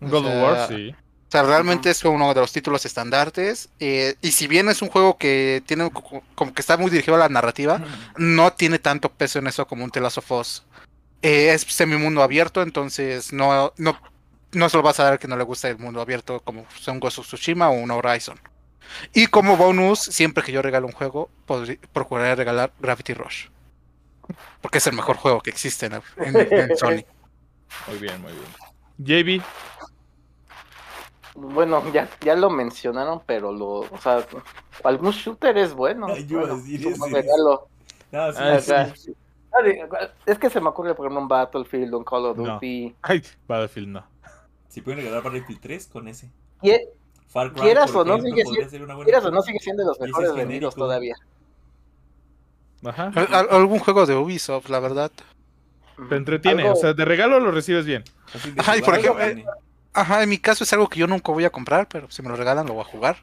Un 0.00 0.10
God 0.10 0.26
o 0.26 0.28
of 0.28 0.42
War, 0.42 0.68
sí. 0.68 0.94
O 1.34 1.36
sea, 1.36 1.42
realmente 1.48 1.90
es 1.90 2.04
uno 2.04 2.32
de 2.32 2.40
los 2.40 2.52
títulos 2.52 2.84
estandartes. 2.86 3.68
eh, 3.80 4.14
y 4.22 4.30
si 4.30 4.46
bien 4.46 4.68
es 4.68 4.82
un 4.82 4.88
juego 4.88 5.18
que 5.18 5.64
tiene 5.66 5.90
co- 5.90 6.22
como 6.36 6.54
que 6.54 6.60
está 6.60 6.76
muy 6.76 6.92
dirigido 6.92 7.16
a 7.16 7.18
la 7.18 7.28
narrativa, 7.28 7.82
no 8.16 8.52
tiene 8.52 8.78
tanto 8.78 9.08
peso 9.08 9.40
en 9.40 9.48
eso 9.48 9.66
como 9.66 9.82
un 9.82 9.90
The 9.90 10.00
Last 10.00 10.18
of 10.18 10.30
Us. 10.30 10.62
Eh, 11.22 11.52
es 11.52 11.62
semimundo 11.62 12.22
abierto, 12.22 12.62
entonces 12.62 13.32
no, 13.32 13.72
no, 13.78 13.98
no 14.52 14.68
se 14.68 14.76
lo 14.76 14.84
vas 14.84 15.00
a 15.00 15.04
dar 15.04 15.18
que 15.18 15.26
no 15.26 15.36
le 15.36 15.42
gusta 15.42 15.68
el 15.68 15.76
mundo 15.78 16.00
abierto 16.00 16.38
como 16.38 16.66
son 16.80 17.00
Ghost 17.00 17.18
of 17.18 17.26
Tsushima 17.26 17.68
o 17.68 17.72
un 17.72 17.90
Horizon. 17.90 18.38
Y 19.12 19.26
como 19.26 19.56
bonus, 19.56 19.98
siempre 19.98 20.44
que 20.44 20.52
yo 20.52 20.62
regalo 20.62 20.86
un 20.86 20.92
juego, 20.92 21.30
procuraré 21.92 22.36
regalar 22.36 22.72
Gravity 22.78 23.12
Rush. 23.14 23.46
Porque 24.60 24.78
es 24.78 24.86
el 24.86 24.92
mejor 24.94 25.16
juego 25.16 25.40
que 25.40 25.50
existe 25.50 25.86
en, 25.86 25.94
en- 26.18 26.36
en 26.70 26.76
Sony. 26.76 27.04
Muy 27.88 27.98
bien, 27.98 28.22
muy 28.22 28.30
bien. 28.32 28.44
JB. 28.96 29.42
Bueno, 31.34 31.82
ya, 31.92 32.08
ya 32.20 32.36
lo 32.36 32.48
mencionaron, 32.48 33.20
pero 33.26 33.52
lo, 33.52 33.80
o 33.80 33.98
sea, 34.00 34.24
algún 34.84 35.10
shooter 35.10 35.56
es 35.58 35.74
bueno. 35.74 36.06
Ay, 36.08 36.26
yo 36.26 36.38
Bueno, 36.40 36.56
decir 36.58 36.94
regalo. 37.10 37.68
No, 38.12 38.32
sí, 38.32 38.38
Ah, 38.40 38.60
sí. 38.94 39.14
ah, 39.52 39.62
de- 39.62 39.88
Es 40.26 40.38
que 40.38 40.48
se 40.48 40.60
me 40.60 40.68
ocurre 40.68 40.94
por 40.94 41.06
ejemplo 41.06 41.22
un 41.22 41.28
Battlefield, 41.28 41.92
un 41.94 42.04
Call 42.04 42.26
of 42.26 42.36
No. 42.38 42.54
Duty. 42.54 42.94
Ay, 43.02 43.22
Battlefield 43.48 43.88
no. 43.88 44.06
Si 44.68 44.80
pueden 44.80 45.00
regalar 45.00 45.22
Battlefield 45.24 45.60
3 45.60 45.86
con 45.88 46.06
ese. 46.08 46.30
Y- 46.62 46.72
Far 47.28 47.52
Cry, 47.52 47.62
Quieras 47.62 47.92
o 47.96 48.04
no, 48.04 48.20
sigue 48.20 48.44
siendo- 48.44 49.04
Quieras 49.04 49.24
o 49.24 49.30
no, 49.32 49.42
sigue 49.42 49.58
de 49.76 49.84
los 49.84 49.98
mejores 49.98 50.30
es 50.30 50.36
vendidos 50.36 50.74
todavía. 50.76 51.16
Ajá. 52.84 53.10
Al- 53.14 53.34
al- 53.34 53.48
algún 53.50 53.78
juego 53.80 54.06
de 54.06 54.14
Ubisoft, 54.14 54.68
la 54.68 54.78
verdad. 54.78 55.10
Te 56.08 56.16
entretiene. 56.16 56.62
Algo- 56.62 56.74
O 56.74 56.76
sea, 56.76 56.92
de 56.92 57.04
regalo 57.04 57.40
lo 57.40 57.50
recibes 57.50 57.86
bien. 57.86 58.04
Fácil 58.26 58.54
de 58.54 58.60
Ajá, 58.60 58.76
y 58.76 58.80
jugar, 58.80 59.00
por 59.00 59.20
ejemplo. 59.20 59.52
Ajá, 59.94 60.22
en 60.22 60.28
mi 60.28 60.38
caso 60.38 60.64
es 60.64 60.72
algo 60.72 60.88
que 60.88 60.98
yo 61.00 61.06
nunca 61.06 61.30
voy 61.32 61.44
a 61.44 61.50
comprar, 61.50 61.88
pero 61.88 62.10
si 62.10 62.20
me 62.22 62.28
lo 62.28 62.36
regalan 62.36 62.66
lo 62.66 62.74
voy 62.74 62.82
a 62.82 62.84
jugar. 62.84 63.16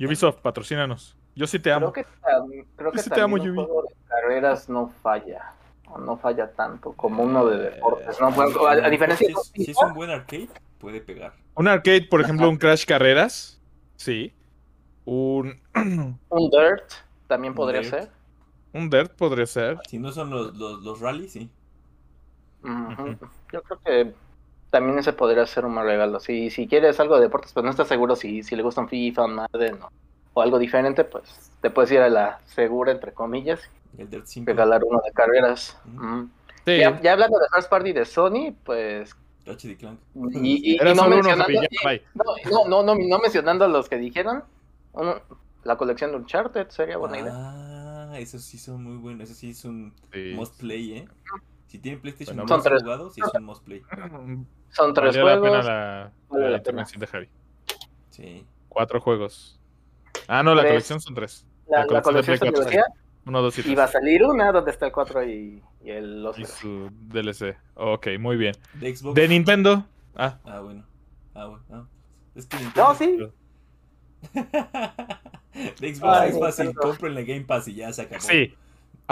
Ubisoft, 0.00 0.38
patrocínanos. 0.40 1.16
Yo 1.34 1.46
sí 1.46 1.58
te 1.58 1.70
amo. 1.72 1.92
Creo 1.92 2.04
que, 2.06 2.10
tam- 2.22 2.66
creo 2.76 2.90
que 2.92 2.96
Yo 2.98 3.02
sí 3.04 3.10
te 3.10 3.20
amo, 3.20 3.36
también 3.36 3.58
un 3.58 3.64
juego 3.64 3.82
de 3.82 3.94
carreras 4.08 4.68
no 4.68 4.88
falla. 5.02 5.52
O 5.90 5.98
no 5.98 6.16
falla 6.16 6.50
tanto 6.52 6.92
como 6.94 7.22
uno 7.22 7.44
de 7.46 7.58
deportes. 7.70 8.18
¿no? 8.20 8.30
Bueno, 8.32 8.66
a, 8.66 8.72
a 8.72 8.88
diferencia 8.90 9.26
si 9.26 9.32
de 9.34 9.38
es, 9.38 9.52
si 9.66 9.70
es 9.72 9.76
un 9.78 9.92
buen 9.92 10.10
arcade, 10.10 10.48
puede 10.78 11.00
pegar. 11.02 11.34
Un 11.54 11.68
arcade, 11.68 12.02
por 12.08 12.20
ejemplo, 12.22 12.48
un 12.48 12.56
Crash 12.56 12.86
Carreras. 12.86 13.60
Sí. 13.96 14.34
Un, 15.04 15.60
un 15.74 16.50
Dirt 16.50 16.90
también 17.26 17.52
Un 17.52 17.56
podría 17.56 17.80
Dirt. 17.82 17.90
ser. 17.92 18.10
un 18.72 18.88
Dirt 18.88 19.12
podría 19.14 19.44
ser. 19.46 19.78
Si 19.88 19.98
no 19.98 20.10
son 20.12 20.30
los, 20.30 20.56
los, 20.56 20.80
los 20.82 21.00
rallies, 21.00 21.32
sí. 21.32 21.50
Yo 22.64 23.62
creo 23.62 23.80
que 23.84 24.14
también 24.72 24.98
ese 24.98 25.12
podría 25.12 25.46
ser 25.46 25.66
un 25.66 25.74
mal 25.74 25.84
regalo. 25.86 26.18
Si, 26.18 26.48
si 26.48 26.66
quieres 26.66 26.98
algo 26.98 27.16
de 27.16 27.20
deportes, 27.22 27.52
pues 27.52 27.62
no 27.62 27.70
estás 27.70 27.88
seguro 27.88 28.16
si, 28.16 28.42
si 28.42 28.56
le 28.56 28.62
gustan 28.62 28.88
FIFA, 28.88 29.26
Madden 29.26 29.82
o, 29.82 29.90
o 30.32 30.40
algo 30.42 30.58
diferente, 30.58 31.04
pues 31.04 31.52
te 31.60 31.68
puedes 31.70 31.92
ir 31.92 32.00
a 32.00 32.08
la 32.08 32.40
segura, 32.46 32.90
entre 32.90 33.12
comillas, 33.12 33.60
El 33.98 34.08
Dirt 34.08 34.24
5. 34.26 34.46
regalar 34.46 34.82
uno 34.82 34.98
de 35.04 35.12
carreras. 35.12 35.76
Sí. 36.64 36.78
Ya, 36.78 36.98
ya 37.02 37.12
hablando 37.12 37.38
de 37.38 37.44
First 37.54 37.68
Party 37.68 37.92
de 37.92 38.04
Sony, 38.06 38.54
pues. 38.64 39.14
Y 39.44 39.76
Clank. 39.76 39.98
Y, 40.14 40.78
no, 40.78 41.06
mencionando, 41.08 41.44
Javi, 41.44 41.54
ya, 41.54 41.88
bye. 41.88 42.02
no, 42.14 42.24
no, 42.50 42.64
no, 42.68 42.94
no, 42.94 42.94
no 43.08 43.18
mencionando 43.18 43.68
los 43.68 43.88
que 43.90 43.98
dijeron, 43.98 44.42
uno- 44.94 45.20
la 45.64 45.76
colección 45.76 46.12
de 46.12 46.16
Uncharted 46.16 46.68
sería 46.70 46.96
buena 46.96 47.18
idea. 47.18 47.32
Ah, 47.34 48.14
esos 48.18 48.42
sí 48.42 48.56
son 48.56 48.82
muy 48.84 48.96
buenos. 48.96 49.28
Eso 49.28 49.38
sí 49.38 49.50
es 49.50 49.64
un 49.66 49.92
Sí. 50.12 50.32
must 50.34 50.58
play, 50.60 50.92
¿eh? 50.98 51.08
Si 51.66 51.78
tienen 51.78 52.00
PlayStation 52.00 52.36
Bueno, 52.36 52.42
no 52.44 52.48
son 52.48 52.56
los 52.58 52.66
han 52.66 52.70
tres. 52.72 52.82
jugado, 52.82 53.10
sí 53.10 53.20
es 53.24 53.34
un 53.34 53.44
must 53.44 53.64
play. 53.64 53.82
Son 54.72 54.92
tres 54.94 55.16
Valió 55.16 55.24
la 55.26 55.34
pena 55.34 55.48
juegos. 55.48 55.66
la, 55.66 56.12
Vale 56.28 56.44
la 56.44 56.50
la 56.50 56.56
intervención 56.58 57.00
de 57.00 57.06
Javi. 57.06 57.28
Sí. 58.10 58.46
Cuatro 58.68 59.00
juegos. 59.00 59.60
Ah, 60.28 60.42
no, 60.42 60.54
la 60.54 60.62
Tres. 60.62 60.72
colección 60.72 61.00
son 61.00 61.14
tres. 61.14 61.46
La, 61.68 61.84
la 61.86 61.92
la 61.92 62.02
colección 62.02 62.34
de 62.34 62.38
colección 62.40 62.64
decía, 62.66 62.84
Uno, 63.26 63.40
dos 63.42 63.58
y 63.58 63.70
y 63.70 63.74
va 63.74 63.84
a 63.84 63.88
salir 63.88 64.24
una 64.24 64.50
donde 64.52 64.70
está 64.72 64.86
el 64.86 64.92
4 64.92 65.24
y, 65.28 65.62
y 65.82 65.90
el 65.90 66.24
otro. 66.26 66.42
Y 66.42 66.44
su 66.46 66.90
DLC. 67.08 67.56
Ok, 67.74 68.08
muy 68.18 68.36
bien. 68.36 68.54
De 68.74 68.94
Xbox. 68.94 69.14
De 69.14 69.28
Nintendo. 69.28 69.84
Ah, 70.16 70.38
Ah, 70.44 70.60
bueno. 70.60 70.84
Ah, 71.34 71.46
bueno. 71.46 71.64
ah. 71.70 71.84
Es 72.34 72.46
que 72.46 72.56
Nintendo- 72.58 72.88
No, 72.88 72.94
sí. 72.94 73.18
De 75.80 75.94
Xbox 75.94 76.02
Ay, 76.18 76.30
es 76.30 76.38
fácil. 76.40 76.64
Nintendo. 76.66 76.88
Cómprenle 76.88 77.24
Game 77.24 77.42
Pass 77.44 77.68
y 77.68 77.74
ya 77.74 77.92
se 77.92 78.02
acabó. 78.02 78.20
sí. 78.22 78.54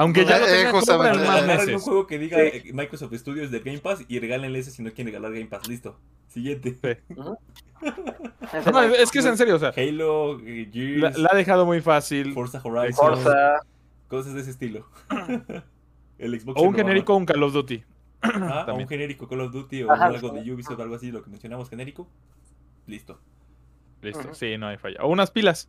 Aunque 0.00 0.24
ya 0.24 0.36
Eh, 0.36 0.40
lo 0.40 0.46
eh, 0.46 0.50
tengan, 0.56 0.72
justamente, 0.72 1.10
compren 1.18 1.26
más 1.28 1.42
Agarren 1.42 1.60
un 1.60 1.66
meses. 1.66 1.82
juego 1.82 2.06
que 2.06 2.18
diga 2.18 2.38
Sí. 2.38 2.42
eh, 2.54 2.70
Microsoft 2.72 3.14
Studios 3.14 3.50
de 3.50 3.60
Game 3.60 3.78
Pass 3.80 4.04
y 4.08 4.18
regálenle 4.18 4.58
ese 4.58 4.70
si 4.70 4.82
no 4.82 4.90
quieren 4.92 5.06
regalar 5.12 5.32
Game 5.32 5.46
Pass. 5.46 5.68
Listo. 5.68 5.98
Siguiente. 6.28 6.78
No, 8.72 8.82
es 8.82 9.10
que 9.10 9.20
es 9.20 9.24
en 9.24 9.36
serio, 9.38 9.56
o 9.56 9.58
sea, 9.58 9.72
Halo, 9.76 10.38
eh, 10.40 10.66
la, 10.96 11.08
Gears, 11.10 11.18
la 11.18 11.30
ha 11.32 11.36
dejado 11.36 11.64
muy 11.64 11.80
fácil. 11.80 12.34
Forza 12.34 12.60
Horizon, 12.62 13.14
Forza. 13.16 13.60
cosas 14.08 14.34
de 14.34 14.40
ese 14.42 14.50
estilo. 14.50 14.86
El 16.18 16.38
Xbox 16.38 16.60
O 16.60 16.64
un 16.64 16.74
genérico, 16.74 17.16
un 17.16 17.24
Call 17.24 17.42
of 17.42 17.52
Duty. 17.52 17.82
Ah, 18.22 18.62
o 18.62 18.66
también. 18.66 18.82
un 18.82 18.88
genérico 18.88 19.26
Call 19.28 19.40
of 19.40 19.52
Duty 19.52 19.84
o 19.84 19.92
Ajá, 19.92 20.06
algo 20.06 20.28
sí. 20.28 20.44
de 20.44 20.52
Ubisoft, 20.52 20.78
algo 20.80 20.94
así, 20.94 21.10
lo 21.10 21.22
que 21.22 21.30
mencionamos 21.30 21.70
genérico. 21.70 22.06
Listo. 22.86 23.18
Listo, 24.02 24.20
Ujú. 24.26 24.34
sí, 24.34 24.58
no 24.58 24.66
hay 24.68 24.76
falla. 24.76 24.98
O 25.02 25.08
unas 25.08 25.30
pilas. 25.30 25.66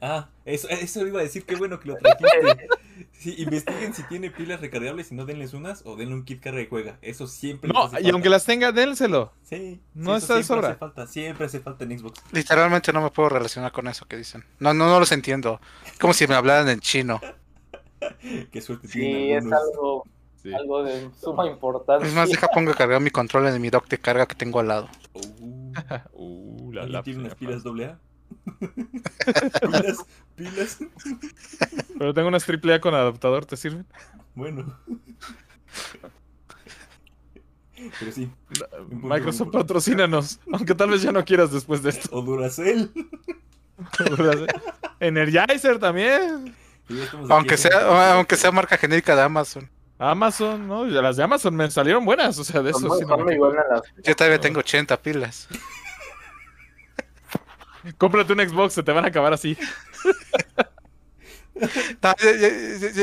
Ah, 0.00 0.28
eso, 0.44 0.68
eso 0.68 1.04
iba 1.08 1.18
a 1.18 1.24
decir, 1.24 1.44
qué 1.44 1.56
bueno 1.56 1.80
que 1.80 1.88
lo 1.88 1.96
trajiste. 1.96 2.68
Sí, 3.18 3.34
investiguen 3.38 3.94
si 3.94 4.04
tiene 4.04 4.30
pilas 4.30 4.60
recargables 4.60 5.10
y 5.10 5.14
no 5.16 5.24
denles 5.24 5.52
unas 5.52 5.82
o 5.84 5.96
denle 5.96 6.14
un 6.14 6.24
kit 6.24 6.40
carga 6.40 6.60
y 6.60 6.68
juega. 6.68 6.98
Eso 7.02 7.26
siempre 7.26 7.68
No, 7.72 7.84
hace 7.84 8.00
y 8.00 8.10
aunque 8.10 8.28
las 8.28 8.44
tenga, 8.44 8.70
dénselo. 8.70 9.32
Sí, 9.42 9.80
no 9.94 10.12
sí, 10.12 10.22
está 10.22 10.36
de 10.36 10.44
siempre 10.44 10.44
sobra. 10.44 10.68
Hace 10.68 10.78
falta, 10.78 11.06
siempre 11.08 11.46
hace 11.46 11.60
falta 11.60 11.84
en 11.84 11.98
Xbox. 11.98 12.22
Literalmente 12.32 12.92
no 12.92 13.02
me 13.02 13.10
puedo 13.10 13.28
relacionar 13.30 13.72
con 13.72 13.88
eso 13.88 14.06
que 14.06 14.16
dicen. 14.16 14.44
No, 14.60 14.72
no, 14.72 14.86
no 14.86 15.00
los 15.00 15.10
entiendo. 15.10 15.60
Es 15.84 15.98
como 15.98 16.12
si 16.12 16.26
me 16.28 16.34
hablaran 16.36 16.68
en 16.68 16.78
chino. 16.80 17.20
Qué 18.52 18.60
suerte 18.60 18.86
Sí, 18.88 19.00
tienen 19.00 19.46
es 19.48 19.52
algo, 19.52 20.04
Sí. 20.40 20.54
algo 20.54 20.84
de 20.84 21.10
suma 21.20 21.46
importancia. 21.48 22.06
Es 22.06 22.14
más, 22.14 22.30
deja 22.30 22.46
pongo 22.48 22.70
a 22.70 22.74
cargar 22.74 23.00
mi 23.00 23.10
control 23.10 23.48
en 23.48 23.60
mi 23.60 23.70
dock 23.70 23.88
de 23.88 23.98
carga 23.98 24.26
que 24.26 24.36
tengo 24.36 24.60
al 24.60 24.68
lado. 24.68 24.88
Uh, 25.14 25.72
Uh, 26.12 26.72
la, 26.72 26.82
¿Alguien 26.82 26.92
la, 26.92 27.02
tiene 27.02 27.20
unas 27.20 27.34
pilas 27.34 27.62
doble 27.64 27.86
A? 27.86 27.98
pilas, 29.60 30.06
pilas. 30.36 30.78
Pero 31.98 32.14
tengo 32.14 32.28
unas 32.28 32.48
AAA 32.48 32.80
con 32.80 32.94
adaptador, 32.94 33.44
¿te 33.46 33.56
sirven? 33.56 33.86
Bueno. 34.34 34.78
Pero 37.98 38.12
sí. 38.12 38.30
Microsoft 38.90 39.50
patrocínanos. 39.52 40.40
Aunque 40.52 40.74
tal 40.74 40.90
vez 40.90 41.02
ya 41.02 41.12
no 41.12 41.24
quieras 41.24 41.52
después 41.52 41.82
de 41.82 41.90
esto. 41.90 42.08
O 42.12 42.22
Duracell. 42.22 42.90
Energizer 45.00 45.78
también. 45.78 46.54
Aquí 46.84 46.98
Aunque 47.28 47.56
sea, 47.56 48.14
aunque 48.14 48.36
sea 48.36 48.50
marca 48.50 48.76
genérica 48.76 49.14
de 49.14 49.22
Amazon. 49.22 49.70
Amazon, 49.98 50.66
¿no? 50.66 50.84
Las 50.86 51.16
de 51.16 51.24
Amazon 51.24 51.54
me 51.54 51.70
salieron 51.70 52.04
buenas. 52.04 52.38
O 52.38 52.44
sea, 52.44 52.62
de 52.62 52.72
Son 52.72 52.84
eso 52.84 52.88
muy, 52.88 52.98
sí 52.98 53.04
no 53.06 53.18
me 53.18 53.36
las. 53.36 53.82
Yo 54.04 54.16
todavía 54.16 54.40
tengo 54.40 54.60
80 54.60 54.96
pilas. 55.02 55.48
Cómprate 57.96 58.32
un 58.32 58.40
Xbox, 58.40 58.74
se 58.74 58.82
te 58.82 58.92
van 58.92 59.04
a 59.04 59.08
acabar 59.08 59.32
así. 59.32 59.56
No, 62.00 62.14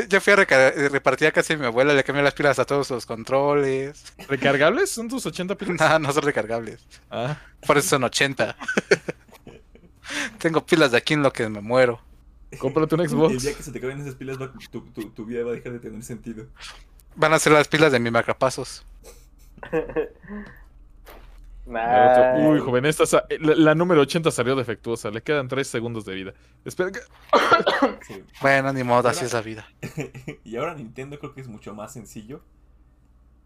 ya 0.08 0.22
fui 0.22 0.32
a 0.32 0.36
recar- 0.38 0.74
repartir 0.90 1.28
a 1.28 1.34
casa 1.34 1.54
de 1.54 1.58
mi 1.60 1.66
abuela, 1.66 1.94
le 1.94 2.06
cambié 2.06 2.24
las 2.24 2.34
pilas 2.34 2.58
a 2.58 2.64
todos 2.64 2.90
los 2.90 3.06
controles. 3.06 4.14
¿Recargables? 4.30 4.90
¿Son 4.90 5.10
tus 5.10 5.26
80 5.26 5.56
pilas? 5.56 5.76
No, 5.90 6.00
no 6.00 6.14
son 6.14 6.24
recargables. 6.24 6.80
Ah, 7.12 7.38
Por 7.68 7.78
eso 7.78 7.90
son 7.90 8.06
80. 8.06 8.56
Tengo 10.40 10.66
pilas 10.66 10.92
de 10.92 10.98
aquí 11.00 11.16
en 11.16 11.24
lo 11.24 11.34
que 11.34 11.50
me 11.50 11.60
muero. 11.60 12.00
cómprate 12.58 12.96
un 12.96 13.02
El 13.02 13.10
Xbox. 13.10 13.42
día 13.44 13.54
que 13.58 13.62
se 13.64 13.74
te 13.74 13.80
acaben 13.80 14.00
esas 14.00 14.16
pilas, 14.16 14.40
va- 14.42 14.54
tu, 14.72 14.82
tu, 14.92 15.10
tu 15.10 15.26
vida 15.26 15.44
va 15.44 15.52
a 15.52 15.56
dejar 15.56 15.74
de 15.74 15.80
tener 15.80 16.02
sentido. 16.04 16.46
Van 17.18 17.34
a 17.34 17.40
ser 17.40 17.52
las 17.52 17.68
pilas 17.68 17.92
de 17.92 18.00
mi 18.00 18.10
marcapasos. 18.10 18.86
Nah, 21.66 22.36
Uy, 22.48 22.60
joven, 22.60 22.86
esta 22.86 23.06
sa- 23.08 23.26
la, 23.40 23.56
la 23.56 23.76
número 23.76 24.02
80 24.02 24.30
salió 24.30 24.56
defectuosa. 24.56 25.10
Le 25.10 25.24
quedan 25.24 25.48
3 25.48 25.68
segundos 25.68 26.06
de 26.06 26.14
vida. 26.14 26.34
Espera 26.64 26.92
que... 26.92 27.00
Sí. 28.08 28.24
Bueno, 28.42 28.72
ni 28.72 28.84
modo, 28.84 29.10
así 29.10 29.26
es 29.26 29.34
la 29.34 29.42
vida. 29.42 29.66
y 30.44 30.58
ahora 30.58 30.76
Nintendo 30.76 31.18
creo 31.18 31.34
que 31.34 31.42
es 31.42 31.48
mucho 31.48 31.74
más 31.74 31.92
sencillo. 31.94 32.42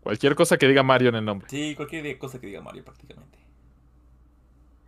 Cualquier 0.02 0.36
cosa 0.36 0.58
que 0.58 0.68
diga 0.68 0.84
Mario 0.84 1.10
en 1.10 1.16
el 1.16 1.26
nombre. 1.26 1.48
Sí, 1.50 1.76
cualquier 1.76 2.18
cosa 2.18 2.40
que 2.40 2.48
diga 2.48 2.62
Mario 2.62 2.84
prácticamente. 2.84 3.38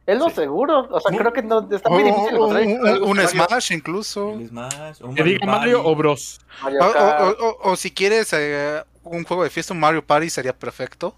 Es 0.05 0.17
lo 0.17 0.29
Sí. 0.29 0.35
seguro. 0.35 0.87
O 0.89 0.99
sea, 0.99 1.11
Sí. 1.11 1.17
creo 1.17 1.31
que 1.31 1.43
no, 1.43 1.67
está 1.71 1.89
muy 1.89 2.03
difícil 2.03 2.35
o- 2.35 2.57
encontrar 2.57 2.63
un, 2.63 2.71
un- 2.73 3.03
un 3.11 3.17
Mario- 3.17 3.27
Smash 3.29 3.71
incluso. 3.71 4.37
Smash, 4.47 5.01
un 5.03 5.15
Que 5.15 5.23
diga 5.23 5.45
Mario 5.45 5.85
o 5.85 5.95
Bros. 5.95 6.41
Mario 6.63 6.79
O, 6.81 6.85
o- 6.85 7.29
o- 7.29 7.47
o- 7.67 7.71
o 7.71 7.75
si 7.77 7.91
quieres 7.91 8.33
eh, 8.33 8.83
un 9.03 9.23
juego 9.23 9.43
de 9.43 9.49
fiesta, 9.49 9.73
un 9.73 9.79
Mario 9.79 10.05
Party 10.05 10.29
sería 10.29 10.57
perfecto. 10.57 11.15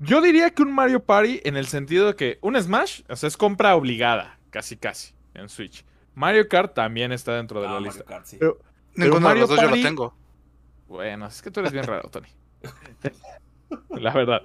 Yo 0.00 0.20
diría 0.22 0.50
que 0.50 0.62
un 0.62 0.72
Mario 0.72 1.04
Party 1.04 1.40
en 1.44 1.56
el 1.56 1.66
sentido 1.66 2.06
de 2.08 2.16
que 2.16 2.38
un 2.42 2.60
Smash, 2.60 3.02
o 3.08 3.16
sea, 3.16 3.26
es 3.28 3.36
compra 3.36 3.74
obligada, 3.76 4.38
casi 4.50 4.76
casi, 4.76 5.14
en 5.34 5.48
Switch. 5.48 5.84
Mario 6.14 6.48
Kart 6.48 6.74
también 6.74 7.12
está 7.12 7.36
dentro 7.36 7.60
de 7.60 7.66
Ah, 7.66 7.70
la 7.74 7.80
Mario 7.80 7.92
lista. 7.92 8.04
Kart, 8.04 8.24
sí. 8.26 8.36
Pero- 8.40 8.58
Ninguno 8.96 9.20
Mario 9.20 9.46
de 9.46 9.48
los 9.48 9.48
dos 9.50 9.58
yo 9.60 9.68
Party- 9.68 9.82
lo 9.82 9.88
tengo. 9.88 10.14
Bueno, 10.88 11.26
es 11.26 11.40
que 11.42 11.50
tú 11.50 11.60
eres 11.60 11.72
bien 11.72 11.84
raro, 11.84 12.08
Tony. 12.10 12.26
La 13.90 14.12
verdad. 14.12 14.42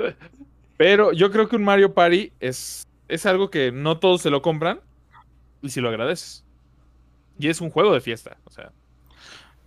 Pero 0.78 1.12
yo 1.14 1.32
creo 1.32 1.48
que 1.50 1.56
un 1.56 1.64
Mario 1.64 1.94
Party 1.94 2.32
es, 2.40 2.86
es 3.08 3.26
algo 3.26 3.50
que 3.50 3.72
no 3.72 3.98
todos 4.00 4.22
se 4.22 4.30
lo 4.30 4.42
compran 4.42 4.82
y 5.62 5.70
si 5.70 5.82
lo 5.82 5.90
agradeces. 5.90 6.46
Y 7.40 7.48
es 7.50 7.60
un 7.62 7.70
juego 7.72 7.94
de 7.94 8.02
fiesta, 8.02 8.38
o 8.44 8.52
sea. 8.52 8.72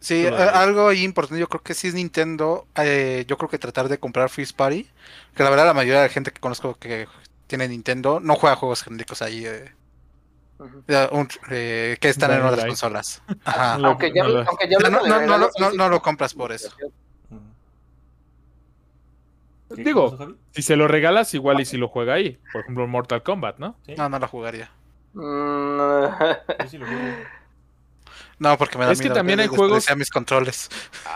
Sí, 0.00 0.26
algo 0.26 0.88
ahí 0.88 1.02
importante, 1.02 1.40
yo 1.40 1.48
creo 1.48 1.62
que 1.62 1.74
sí 1.74 1.88
es 1.88 1.94
Nintendo. 1.94 2.66
eh, 2.76 3.24
yo 3.26 3.37
creo 3.37 3.48
que 3.50 3.58
tratar 3.58 3.88
de 3.88 3.98
comprar 3.98 4.28
Freeze 4.30 4.54
Party. 4.54 4.88
Que 5.34 5.42
la 5.42 5.50
verdad, 5.50 5.66
la 5.66 5.74
mayoría 5.74 6.02
de 6.02 6.06
la 6.08 6.12
gente 6.12 6.30
que 6.30 6.40
conozco 6.40 6.74
que 6.78 7.06
tiene 7.46 7.66
Nintendo 7.68 8.20
no 8.20 8.34
juega 8.37 8.56
juegos 8.56 8.82
genéricos 8.84 9.22
ahí. 9.22 9.44
eh, 9.46 9.72
eh, 10.88 11.08
un- 11.12 11.28
eh, 11.50 11.96
que 12.00 12.08
están 12.08 12.32
en 12.32 12.42
otras 12.42 12.64
consolas. 12.66 13.22
Ajá. 13.44 13.74
Aunque 13.74 14.12
ya, 14.12 14.22
no 14.22 14.28
lo- 14.28 14.48
aunque 14.48 14.68
ya 14.68 14.78
No, 15.76 15.88
lo 15.88 16.00
compras 16.02 16.34
por 16.34 16.52
eso. 16.52 16.70
Ujú. 17.30 17.40
¿Qué 19.76 19.84
Digo? 19.84 20.16
Si 20.52 20.62
se 20.62 20.76
lo 20.76 20.88
regalas, 20.88 21.34
igual 21.34 21.61
y 21.61 21.64
si 21.64 21.76
lo 21.76 21.88
juega 21.88 22.14
ahí. 22.14 22.38
Por 22.52 22.62
ejemplo, 22.62 22.87
Mortal 22.87 23.22
Kombat, 23.22 23.58
¿no? 23.58 23.76
Sí, 23.84 23.94
No, 23.96 24.08
no 24.08 24.18
lo 24.18 24.26
jugaría. 24.28 24.70
Mm, 25.12 26.06
sí 26.70 26.78
lo 26.78 26.87
juego. 26.87 27.02
No, 28.38 28.57
porque 28.59 28.78
me 28.78 28.85
da 28.85 28.92
Es 28.92 28.98
que 28.98 29.04
miedo 29.04 29.14
también 29.14 29.40
hay 29.40 29.46
juegos- 29.48 29.87
mis 29.96 30.11
controles. 30.11 30.68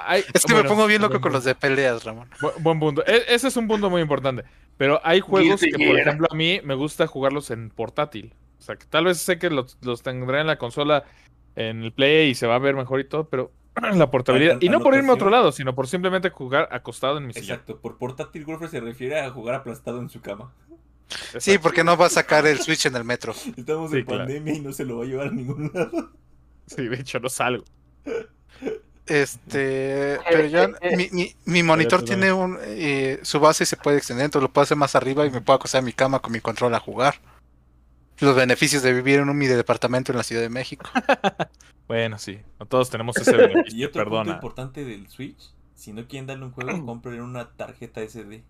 Hay- 0.07 0.25
Es 0.35 0.45
que 0.45 0.53
bueno, 0.53 0.69
me 0.69 0.75
pongo 0.75 0.87
bien 0.87 1.03
loco 1.03 1.21
con 1.21 1.33
los 1.33 1.45
de 1.45 1.55
peleas, 1.55 2.05
Ramón. 2.05 2.29
Bu- 2.41 2.53
Buen 2.59 2.81
punto. 2.81 3.05
E- 3.07 3.25
ese 3.29 3.49
es 3.49 3.57
un 3.57 3.69
punto 3.69 3.89
muy 3.91 4.03
importante. 4.03 4.45
Pero 4.77 5.01
hay 5.05 5.21
juegos 5.21 5.61
que, 5.61 5.87
por 5.87 5.99
ejemplo, 5.99 6.27
a 6.31 6.35
mí 6.35 6.61
me 6.65 6.75
gusta 6.75 7.07
jugarlos 7.07 7.51
en 7.51 7.71
portátil. 7.71 8.35
O 8.59 8.63
sea, 8.63 8.77
que 8.77 8.87
tal 8.87 9.05
vez 9.05 9.19
sé 9.19 9.39
que 9.39 9.51
los, 9.51 9.77
los 9.83 10.03
tendré 10.03 10.41
en 10.41 10.47
la 10.47 10.57
consola, 10.57 11.05
en 11.57 11.83
el 11.83 11.93
Play 11.93 12.31
y 12.31 12.35
se 12.35 12.47
va 12.47 12.55
a 12.55 12.59
ver 12.59 12.75
mejor 12.75 13.01
y 13.01 13.05
todo, 13.05 13.29
pero 13.29 13.53
la 13.95 14.11
portabilidad. 14.11 14.59
Y 14.61 14.69
no 14.69 14.81
por 14.81 14.95
irme 14.95 15.11
a 15.11 15.15
otro 15.15 15.31
lado, 15.31 15.53
sino 15.53 15.75
por 15.75 15.87
simplemente 15.89 16.31
jugar 16.31 16.69
acostado 16.73 17.19
en 17.19 17.27
mi 17.27 17.33
sillón. 17.35 17.51
Exacto, 17.51 17.79
por 17.81 17.99
portátil 17.99 18.45
Golfer 18.45 18.69
se 18.69 18.81
refiere 18.81 19.21
a 19.21 19.31
jugar 19.31 19.57
aplastado 19.57 20.01
en 20.01 20.09
su 20.09 20.21
cama. 20.21 20.53
Sí, 21.39 21.59
porque 21.59 21.85
no 21.85 21.97
va 21.97 22.07
a 22.07 22.11
sacar 22.11 22.47
el 22.47 22.59
Switch 22.59 22.87
en 22.87 22.97
el 22.97 23.05
metro. 23.05 23.35
Estamos 23.57 23.91
Sí, 23.91 23.99
en 23.99 24.05
claro. 24.07 24.25
pandemia 24.25 24.55
y 24.55 24.61
no 24.61 24.73
se 24.73 24.85
lo 24.87 24.97
va 24.99 25.05
a 25.05 25.07
llevar 25.07 25.27
a 25.27 25.31
ningún 25.31 25.71
lado. 25.75 26.11
Sí, 26.67 26.89
de 26.89 26.97
hecho, 26.97 27.19
no 27.21 27.29
salgo. 27.29 27.65
Este, 29.07 30.19
pero 30.31 30.47
ya 30.47 30.69
mi, 30.97 31.09
mi, 31.11 31.35
mi 31.45 31.63
monitor 31.63 32.05
tiene 32.05 32.33
un 32.33 32.59
eh, 32.63 33.19
su 33.23 33.41
base 33.41 33.67
se 33.67 33.77
puede 33.77 33.99
extender, 33.99 34.25
entonces 34.27 34.49
lo 34.49 34.53
puedo 34.53 34.63
hacer 34.63 34.77
más 34.77 34.95
arriba 34.95 35.27
y 35.27 35.31
me 35.31 35.41
puedo 35.41 35.57
acostar 35.57 35.81
en 35.81 35.87
mi 35.87 35.93
cama 35.93 36.21
con 36.21 36.33
mi 36.33 36.41
control 36.41 36.75
a 36.75 36.81
jugar. 36.81 37.17
Los 38.21 38.37
beneficios 38.37 38.83
de 38.83 38.93
vivir 38.93 39.19
en 39.19 39.29
un 39.29 39.37
mini 39.37 39.53
departamento 39.55 40.13
en 40.13 40.19
la 40.19 40.25
Ciudad 40.25 40.43
de 40.43 40.49
México. 40.51 40.89
Bueno, 41.89 42.17
sí. 42.19 42.41
No 42.59 42.65
todos 42.65 42.89
tenemos 42.89 43.15
ese 43.19 43.37
beneficio. 43.37 43.77
Y 43.79 43.85
otro 43.85 44.09
punto 44.09 44.31
importante 44.31 44.83
del 44.85 45.09
Switch, 45.11 45.53
si 45.75 45.93
no 45.93 46.07
quieren 46.07 46.27
darle 46.27 46.45
un 46.47 46.53
juego, 46.53 46.87
compren 46.87 47.21
una 47.21 47.51
tarjeta 47.51 48.01
SD. 48.01 48.43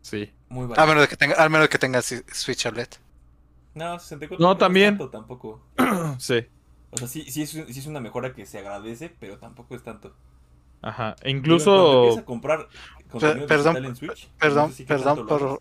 Sí. 0.00 0.32
Muy 0.48 0.64
A 0.64 0.68
barata. 0.68 0.86
menos 0.86 1.02
de 1.02 1.08
que 1.08 1.16
tenga, 1.16 1.34
al 1.34 1.50
menos 1.50 1.64
de 1.64 1.68
que 1.68 1.78
tenga 1.78 2.00
Switch 2.00 2.64
OLED. 2.64 2.88
No, 3.74 3.98
64 3.98 4.42
No, 4.42 4.56
también. 4.56 4.96
tanto 4.96 5.10
tampoco. 5.10 5.60
Sí. 6.18 6.46
O 6.90 6.96
sea, 6.96 7.06
sí, 7.08 7.30
sí, 7.30 7.42
es, 7.42 7.54
un- 7.54 7.66
sí 7.72 7.78
es 7.80 7.86
una 7.86 8.00
mejora 8.00 8.32
que 8.34 8.46
se 8.46 8.58
agradece, 8.58 9.14
pero 9.20 9.38
tampoco 9.38 9.74
es 9.74 9.82
tanto. 9.82 10.14
Ajá. 10.82 11.16
E 11.22 11.30
incluso. 11.30 12.02
empiezas 12.04 12.22
a 12.22 12.26
comprar 12.26 12.68
contenido 13.10 13.46
perdón, 13.46 13.74
digital 13.74 13.84
en 13.90 13.96
Switch, 13.96 14.28
Perdón, 14.38 14.62
no 14.64 14.68
sé 14.70 14.74
si 14.76 14.84
perdón 14.84 15.26
por 15.26 15.60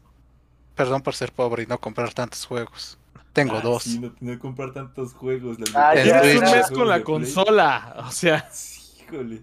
perdón 0.75 1.01
por 1.01 1.15
ser 1.15 1.31
pobre 1.31 1.63
y 1.63 1.65
no 1.65 1.79
comprar 1.79 2.13
tantos 2.13 2.45
juegos. 2.45 2.97
Tengo 3.33 3.55
Ah, 3.57 3.61
dos. 3.61 3.83
Sí, 3.83 3.99
no, 3.99 4.13
no 4.19 4.39
comprar 4.39 4.73
tantos 4.73 5.13
juegos. 5.13 5.57
Ah. 5.75 5.91
Tienes 5.93 6.35
un 6.35 6.41
mes 6.51 6.71
con 6.71 6.87
la 6.87 7.03
consola. 7.03 7.95
O 8.07 8.11
sea. 8.11 8.49
Sí, 8.51 9.01
Híjole. 9.03 9.41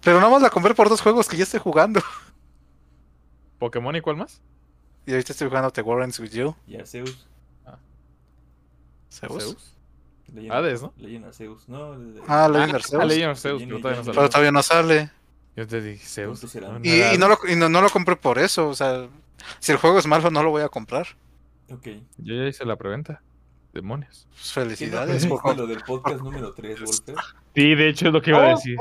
Pero 0.00 0.18
nada 0.20 0.30
más 0.30 0.42
la 0.42 0.50
compré 0.50 0.74
por 0.74 0.88
dos 0.88 1.00
juegos 1.00 1.28
que 1.28 1.36
ya 1.36 1.42
estoy 1.44 1.60
jugando. 1.60 2.00
¿Pokémon 3.58 3.94
y 3.96 4.00
cuál 4.00 4.16
más? 4.16 4.40
Y 5.06 5.12
ahorita 5.12 5.32
estoy 5.32 5.48
jugando 5.48 5.70
The 5.70 5.82
War 5.82 6.02
Ends 6.02 6.18
With 6.20 6.30
You. 6.30 6.54
Y 6.66 6.76
Arceus. 6.76 7.26
Zeus. 9.10 9.42
Zeus. 9.42 9.74
Legend- 10.34 10.52
Hades, 10.52 10.82
¿no? 10.82 10.92
Legend 10.98 11.24
Arceus. 11.26 11.68
No, 11.68 11.98
de- 11.98 12.20
Ah, 12.28 12.48
Legend 12.48 12.72
Ah, 12.72 12.76
Arceus. 12.76 13.04
Legend 13.06 13.30
Arceus, 13.30 13.62
pero 13.62 13.78
Legend 13.78 13.82
todavía 13.82 13.98
no. 14.00 14.04
Pero 14.04 14.14
salió. 14.14 14.28
todavía 14.30 14.52
no 14.52 14.62
sale. 14.62 15.10
Yo 15.56 15.66
te 15.66 15.80
dije 15.80 16.06
Zeus. 16.06 16.54
No, 16.56 16.78
no 16.78 16.84
Y, 16.84 17.18
no 17.18 17.28
lo, 17.28 17.38
y 17.48 17.56
no, 17.56 17.68
no 17.68 17.80
lo 17.82 17.90
compré 17.90 18.14
por 18.16 18.38
eso. 18.38 18.68
O 18.68 18.74
sea, 18.74 19.08
si 19.58 19.72
el 19.72 19.78
juego 19.78 19.98
es 19.98 20.06
malo, 20.06 20.30
no 20.30 20.42
lo 20.42 20.50
voy 20.50 20.62
a 20.62 20.68
comprar. 20.68 21.06
Ok. 21.70 21.86
Yo 22.18 22.34
ya 22.34 22.46
hice 22.46 22.64
la 22.64 22.76
preventa. 22.76 23.22
Demonios. 23.72 24.26
Pues 24.30 24.52
¿Qué 24.54 24.60
no 24.60 24.64
felicidades. 24.66 25.26
por- 25.26 25.56
lo 25.56 25.66
del 25.66 25.82
podcast 25.82 26.20
número 26.20 26.52
3, 26.54 26.80
Wolfer? 26.80 27.14
Sí, 27.54 27.74
de 27.74 27.88
hecho 27.88 28.06
es 28.08 28.12
lo 28.12 28.22
que 28.22 28.30
iba 28.30 28.38
a 28.44 28.46
Oh, 28.54 28.56
decir. 28.56 28.76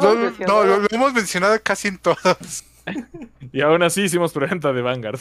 No, 0.00 0.14
no, 0.46 0.64
lo, 0.64 0.78
lo 0.80 0.86
hemos 0.90 1.12
mencionado 1.12 1.58
casi 1.62 1.88
en 1.88 1.98
todos. 1.98 2.18
Y 3.52 3.60
aún 3.60 3.82
así 3.82 4.02
hicimos 4.02 4.32
preventa 4.32 4.72
de 4.72 4.82
Vanguard. 4.82 5.20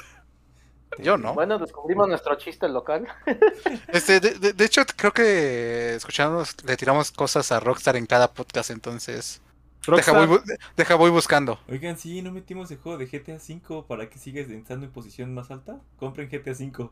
Yo 1.00 1.18
no. 1.18 1.34
Bueno, 1.34 1.58
descubrimos 1.58 2.08
nuestro 2.08 2.36
chiste 2.36 2.68
local. 2.68 3.08
Este, 3.88 4.20
de, 4.20 4.32
de- 4.40 4.54
de 4.54 4.66
hecho, 4.66 4.84
creo 4.96 5.12
que 5.14 5.96
escuchamos, 5.96 6.56
le 6.66 6.78
tiramos 6.78 7.12
cosas 7.12 7.52
a 7.52 7.60
Rockstar 7.60 7.96
en 7.96 8.06
cada 8.06 8.32
podcast, 8.34 8.70
entonces. 8.72 9.42
Deja 9.88 10.12
voy, 10.12 10.28
bu- 10.28 10.60
deja 10.78 10.96
voy 10.96 11.10
buscando. 11.10 11.60
Oigan, 11.68 11.98
sí, 11.98 12.22
¿no 12.22 12.32
metimos 12.32 12.70
el 12.72 12.78
juego 12.78 12.98
de 13.00 13.08
GTA 13.08 13.36
V 13.38 13.84
para 13.88 14.10
que 14.10 14.20
sigas 14.20 14.48
estando 14.50 14.86
en 14.86 14.92
posición 14.92 15.34
más 15.34 15.50
alta? 15.50 15.80
Compren 15.98 16.30
GTA 16.30 16.52
V. 16.52 16.90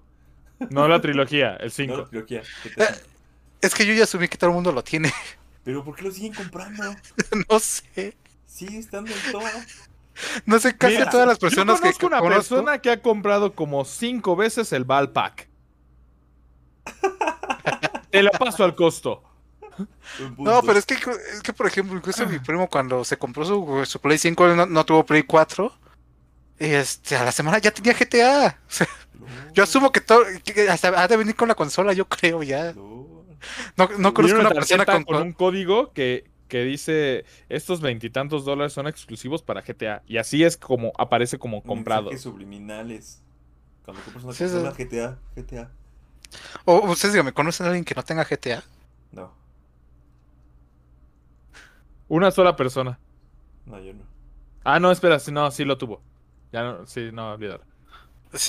No 0.71 0.87
la 0.87 0.99
trilogía, 1.01 1.55
el 1.57 1.67
No 1.67 1.71
5. 1.71 1.97
la 1.97 2.05
trilogía, 2.05 2.41
V. 2.65 2.87
Es 3.61 3.75
que 3.75 3.85
yo 3.85 3.93
ya 3.93 4.05
asumí 4.05 4.27
que 4.27 4.37
todo 4.37 4.49
el 4.49 4.55
mundo 4.55 4.71
lo 4.71 4.83
tiene. 4.83 5.13
Pero 5.63 5.83
¿por 5.83 5.95
qué 5.95 6.03
lo 6.03 6.11
siguen 6.11 6.33
comprando? 6.33 6.83
no 7.49 7.59
sé. 7.59 8.15
Sigue 8.47 8.79
estando 8.79 9.11
en 9.11 9.31
todo. 9.31 9.43
No 10.45 10.59
sé, 10.59 10.75
casi 10.77 10.95
Mira, 10.95 11.09
todas 11.09 11.27
las 11.27 11.39
personas 11.39 11.77
yo 11.79 11.83
que 11.83 11.93
conozco 11.93 12.07
una 12.07 12.19
conozco- 12.19 12.55
persona 12.55 12.77
que 12.79 12.91
ha 12.91 13.01
comprado 13.01 13.53
como 13.53 13.85
cinco 13.85 14.35
veces 14.35 14.71
el 14.73 14.83
Val 14.85 15.11
Pack. 15.11 15.47
Te 18.11 18.23
la 18.23 18.31
paso 18.31 18.63
al 18.63 18.75
costo. 18.75 19.23
No, 20.37 20.61
pero 20.63 20.77
es 20.79 20.85
que, 20.85 20.95
es 20.95 21.41
que, 21.41 21.53
por 21.53 21.67
ejemplo, 21.67 21.95
incluso 21.95 22.25
mi 22.27 22.39
primo 22.39 22.67
cuando 22.69 23.05
se 23.05 23.17
compró 23.17 23.45
su, 23.45 23.83
su 23.85 23.99
Play 24.01 24.17
5, 24.17 24.47
él 24.47 24.57
no, 24.57 24.65
no 24.65 24.85
tuvo 24.85 25.05
Play 25.05 25.23
4. 25.23 25.71
Este, 26.57 27.15
a 27.15 27.23
la 27.23 27.31
semana 27.31 27.59
ya 27.59 27.71
tenía 27.71 27.93
GTA. 27.93 28.59
O 28.67 28.71
sea, 28.71 28.87
No, 29.13 29.25
yo 29.53 29.63
asumo 29.63 29.91
que 29.91 30.01
todo, 30.01 30.23
que 30.43 30.69
hasta 30.69 30.87
ha 31.01 31.07
de 31.07 31.15
venir 31.17 31.35
con 31.35 31.47
la 31.47 31.55
consola, 31.55 31.93
yo 31.93 32.05
creo 32.07 32.43
ya. 32.43 32.73
no. 32.73 33.07
No, 33.77 33.87
no 33.97 34.13
conozco 34.13 34.21
Viene 34.35 34.39
una 34.41 34.49
persona 34.49 34.85
con, 34.85 35.05
con 35.05 35.21
un 35.21 35.31
código 35.31 35.93
que, 35.93 36.28
que 36.49 36.63
dice 36.65 37.25
estos 37.49 37.81
veintitantos 37.81 38.45
dólares 38.45 38.73
son 38.73 38.87
exclusivos 38.87 39.43
para 39.43 39.63
GTA. 39.63 40.03
Y 40.07 40.17
así 40.17 40.43
es 40.43 40.57
como 40.57 40.93
aparece 40.99 41.39
como 41.39 41.63
comprado. 41.63 42.03
Mensajes 42.05 42.21
subliminales. 42.21 43.21
Cuando 43.83 44.03
compras 44.03 44.23
una 44.23 44.33
Sí, 44.33 44.37
consola, 44.37 44.71
sí. 44.71 44.77
GTA, 44.77 45.19
GTA. 45.35 45.71
O 46.65 46.73
ustedes 46.91 47.13
díganme, 47.13 47.33
¿conocen 47.33 47.65
a 47.65 47.69
alguien 47.69 47.85
que 47.85 47.95
no 47.95 48.03
tenga 48.03 48.25
GTA? 48.25 48.63
No, 49.11 49.31
Una 52.09 52.31
sola 52.31 52.55
persona. 52.57 52.99
no, 53.65 53.79
yo 53.79 53.93
no. 53.93 54.03
Ah, 54.63 54.79
no, 54.79 54.91
espera, 54.91 55.19
sí, 55.19 55.31
no, 55.31 55.49
sí 55.51 55.65
lo 55.65 55.77
tuvo. 55.77 56.01
Ya 56.51 56.63
no, 56.63 56.85
sí, 56.85 57.09
no, 57.11 57.37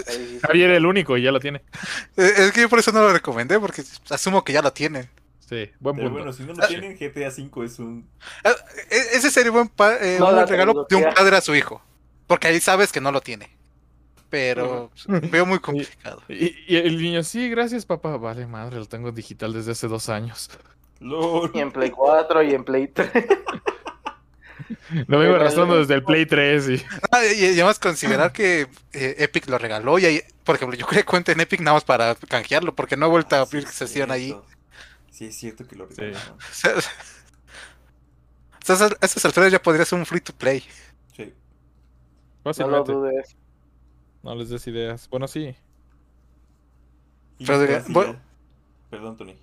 Ahí- 0.07 0.41
Javier 0.43 0.71
el 0.71 0.87
único 0.87 1.17
y 1.17 1.23
ya 1.23 1.33
lo 1.33 1.41
tiene. 1.41 1.63
es 2.17 2.53
que 2.53 2.63
yo 2.63 2.69
por 2.69 2.79
eso 2.79 2.93
no 2.93 3.01
lo 3.01 3.13
recomendé, 3.13 3.59
porque 3.61 3.83
asumo 4.11 4.45
que 4.45 4.53
ya 4.53 4.63
lo 4.63 4.73
tienen. 4.73 5.09
Sí, 5.51 5.69
buen 5.81 5.97
Pero 5.97 6.09
punto. 6.11 6.23
bueno, 6.23 6.33
si 6.33 6.45
no 6.45 6.53
lo 6.55 6.65
tienen, 6.69 6.97
GTA 6.97 7.29
V 7.29 7.67
es 7.67 7.79
un... 7.81 8.09
Eh, 8.45 8.51
e- 8.89 9.17
Ese 9.17 9.31
sería 9.33 9.51
buen, 9.51 9.67
pa- 9.69 9.97
eh, 9.97 10.17
No, 10.21 10.29
un 10.29 10.47
regalo 10.47 10.87
de 10.89 10.95
un 10.97 11.13
padre 11.13 11.37
a 11.37 11.41
su 11.41 11.57
hijo. 11.57 11.83
Porque 12.29 12.47
ahí 12.47 12.61
sabes 12.61 12.93
que 12.93 13.01
no 13.01 13.11
lo 13.11 13.21
tiene. 13.21 13.51
Pero 14.29 14.93
veo 15.09 15.45
muy 15.45 15.59
complicado. 15.61 16.23
Y, 16.29 16.55
y 16.69 16.77
el 16.77 16.97
niño, 17.03 17.25
sí, 17.25 17.51
gracias 17.51 17.85
papá. 17.85 18.17
Vale, 18.17 18.47
madre, 18.47 18.77
lo 18.77 18.87
tengo 18.87 19.11
digital 19.11 19.53
desde 19.53 19.73
hace 19.73 19.89
dos 19.89 20.09
años. 20.09 20.49
Y 21.01 21.59
en 21.59 21.73
Play 21.73 21.91
4 21.91 22.43
y 22.45 22.55
en 22.55 22.63
Play 22.63 22.87
3. 22.87 23.11
Lo 25.09 25.19
vengo 25.19 25.35
arrastrando 25.35 25.79
desde 25.79 25.95
el 25.95 26.05
Play 26.05 26.27
3 26.27 26.69
y... 26.69 26.77
Ah, 27.11 27.25
y, 27.25 27.41
y 27.41 27.47
además 27.55 27.81
considerar 27.81 28.31
que 28.31 28.69
eh, 28.93 29.17
Epic 29.19 29.49
lo 29.49 29.59
regaló 29.59 29.99
y 29.99 30.05
ahí, 30.07 30.23
por 30.45 30.55
ejemplo, 30.55 30.79
yo 30.79 30.87
creé 30.87 31.03
cuenta 31.05 31.33
en 31.33 31.41
Epic 31.41 31.61
nada 31.61 31.75
más 31.75 31.85
para 31.85 32.15
canjearlo 32.15 32.73
porque 32.77 32.97
no 32.97 33.07
he 33.07 33.09
vuelto 33.09 33.35
a 33.35 33.41
Ah, 33.41 33.43
abrir 33.43 33.65
es 33.65 33.71
sesión 33.75 34.13
ahí. 34.13 34.37
Sí, 35.21 35.27
es 35.27 35.37
cierto 35.37 35.67
que 35.69 35.77
lo 35.77 35.87
Sí. 35.91 35.97
regalaron. 36.01 36.39
O 36.39 36.41
sea, 36.51 36.73
o 36.77 36.81
sea, 38.77 38.87
a 38.87 39.05
estas 39.05 39.23
alturas 39.27 39.53
ya 39.53 39.61
podría 39.61 39.85
ser 39.85 39.99
un 39.99 40.07
free 40.07 40.23
to 40.23 40.33
play. 40.33 40.61
Sí. 41.15 41.25
No 41.25 41.33
lo 42.47 42.55
Fácilmente. 42.55 42.93
dudes. 42.93 43.37
No 44.23 44.35
les 44.35 44.49
des 44.49 44.67
ideas. 44.67 45.07
Bueno, 45.11 45.29
sí. 45.29 45.55
Pero 47.47 47.83
voy-. 47.91 48.19
Perdón, 48.89 49.19
Tony. 49.19 49.39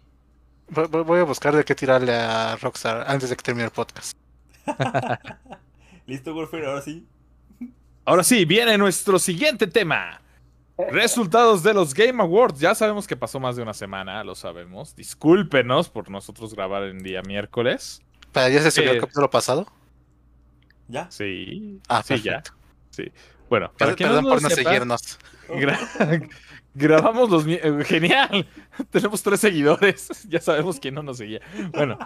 Voy, 0.70 0.88
voy- 0.88 1.04
voy 1.04 1.20
a 1.20 1.24
buscar 1.26 1.56
de 1.56 1.64
qué 1.64 1.76
tirarle 1.76 2.16
a 2.16 2.56
Rockstar 2.56 3.04
antes 3.08 3.30
de 3.30 3.36
que 3.36 3.44
termine 3.44 3.66
el 3.66 3.72
podcast. 3.72 4.18
¿Listo, 6.08 6.34
Warfare? 6.36 6.66
Ahora 6.66 6.82
sí. 6.82 7.08
Ahora 8.04 8.24
sí, 8.24 8.46
viene 8.46 8.80
nuestro 8.80 9.20
siguiente 9.20 9.68
tema. 9.68 10.22
Resultados 10.92 11.64
de 11.64 11.74
los 11.74 11.94
Game 11.94 12.22
Awards. 12.22 12.60
Ya 12.60 12.76
sabemos 12.76 13.08
que 13.08 13.16
pasó 13.16 13.40
más 13.40 13.56
de 13.56 13.64
una 13.64 13.74
semana, 13.74 14.24
lo 14.24 14.36
sabemos. 14.36 14.96
Discúlpenos 14.96 15.90
por 15.90 16.10
nosotros 16.10 16.54
grabar 16.54 16.84
en 16.84 17.00
día 17.00 17.22
miércoles. 17.24 18.02
¿Para 18.32 18.50
ya 18.50 18.62
se 18.62 18.72
subió 18.72 18.92
el 18.92 18.98
Eh, 18.98 19.02
capítulo 19.02 19.30
pasado? 19.30 19.68
¿Ya? 20.88 21.10
Sí. 21.10 21.80
Ah, 21.88 22.04
sí, 22.04 22.22
ya. 22.22 22.42
perfecto. 22.44 22.52
Sí. 22.92 23.12
Bueno, 23.50 23.68
para 23.78 23.78
Perdón, 23.78 23.96
quien 23.96 24.10
perdón 24.10 24.24
no 24.26 24.30
por 24.32 24.42
no 24.44 24.50
sepa, 24.50 24.70
seguirnos. 24.70 25.20
gra- 25.50 26.30
grabamos 26.76 27.30
los... 27.30 27.46
eh, 27.48 27.84
Genial. 27.86 28.48
Tenemos 28.92 29.24
tres 29.24 29.40
seguidores. 29.40 30.10
Ya 30.30 30.40
sabemos 30.42 30.80
quién 30.80 30.94
no 30.94 31.02
nos 31.04 31.18
seguía. 31.18 31.42
Bueno. 31.74 31.98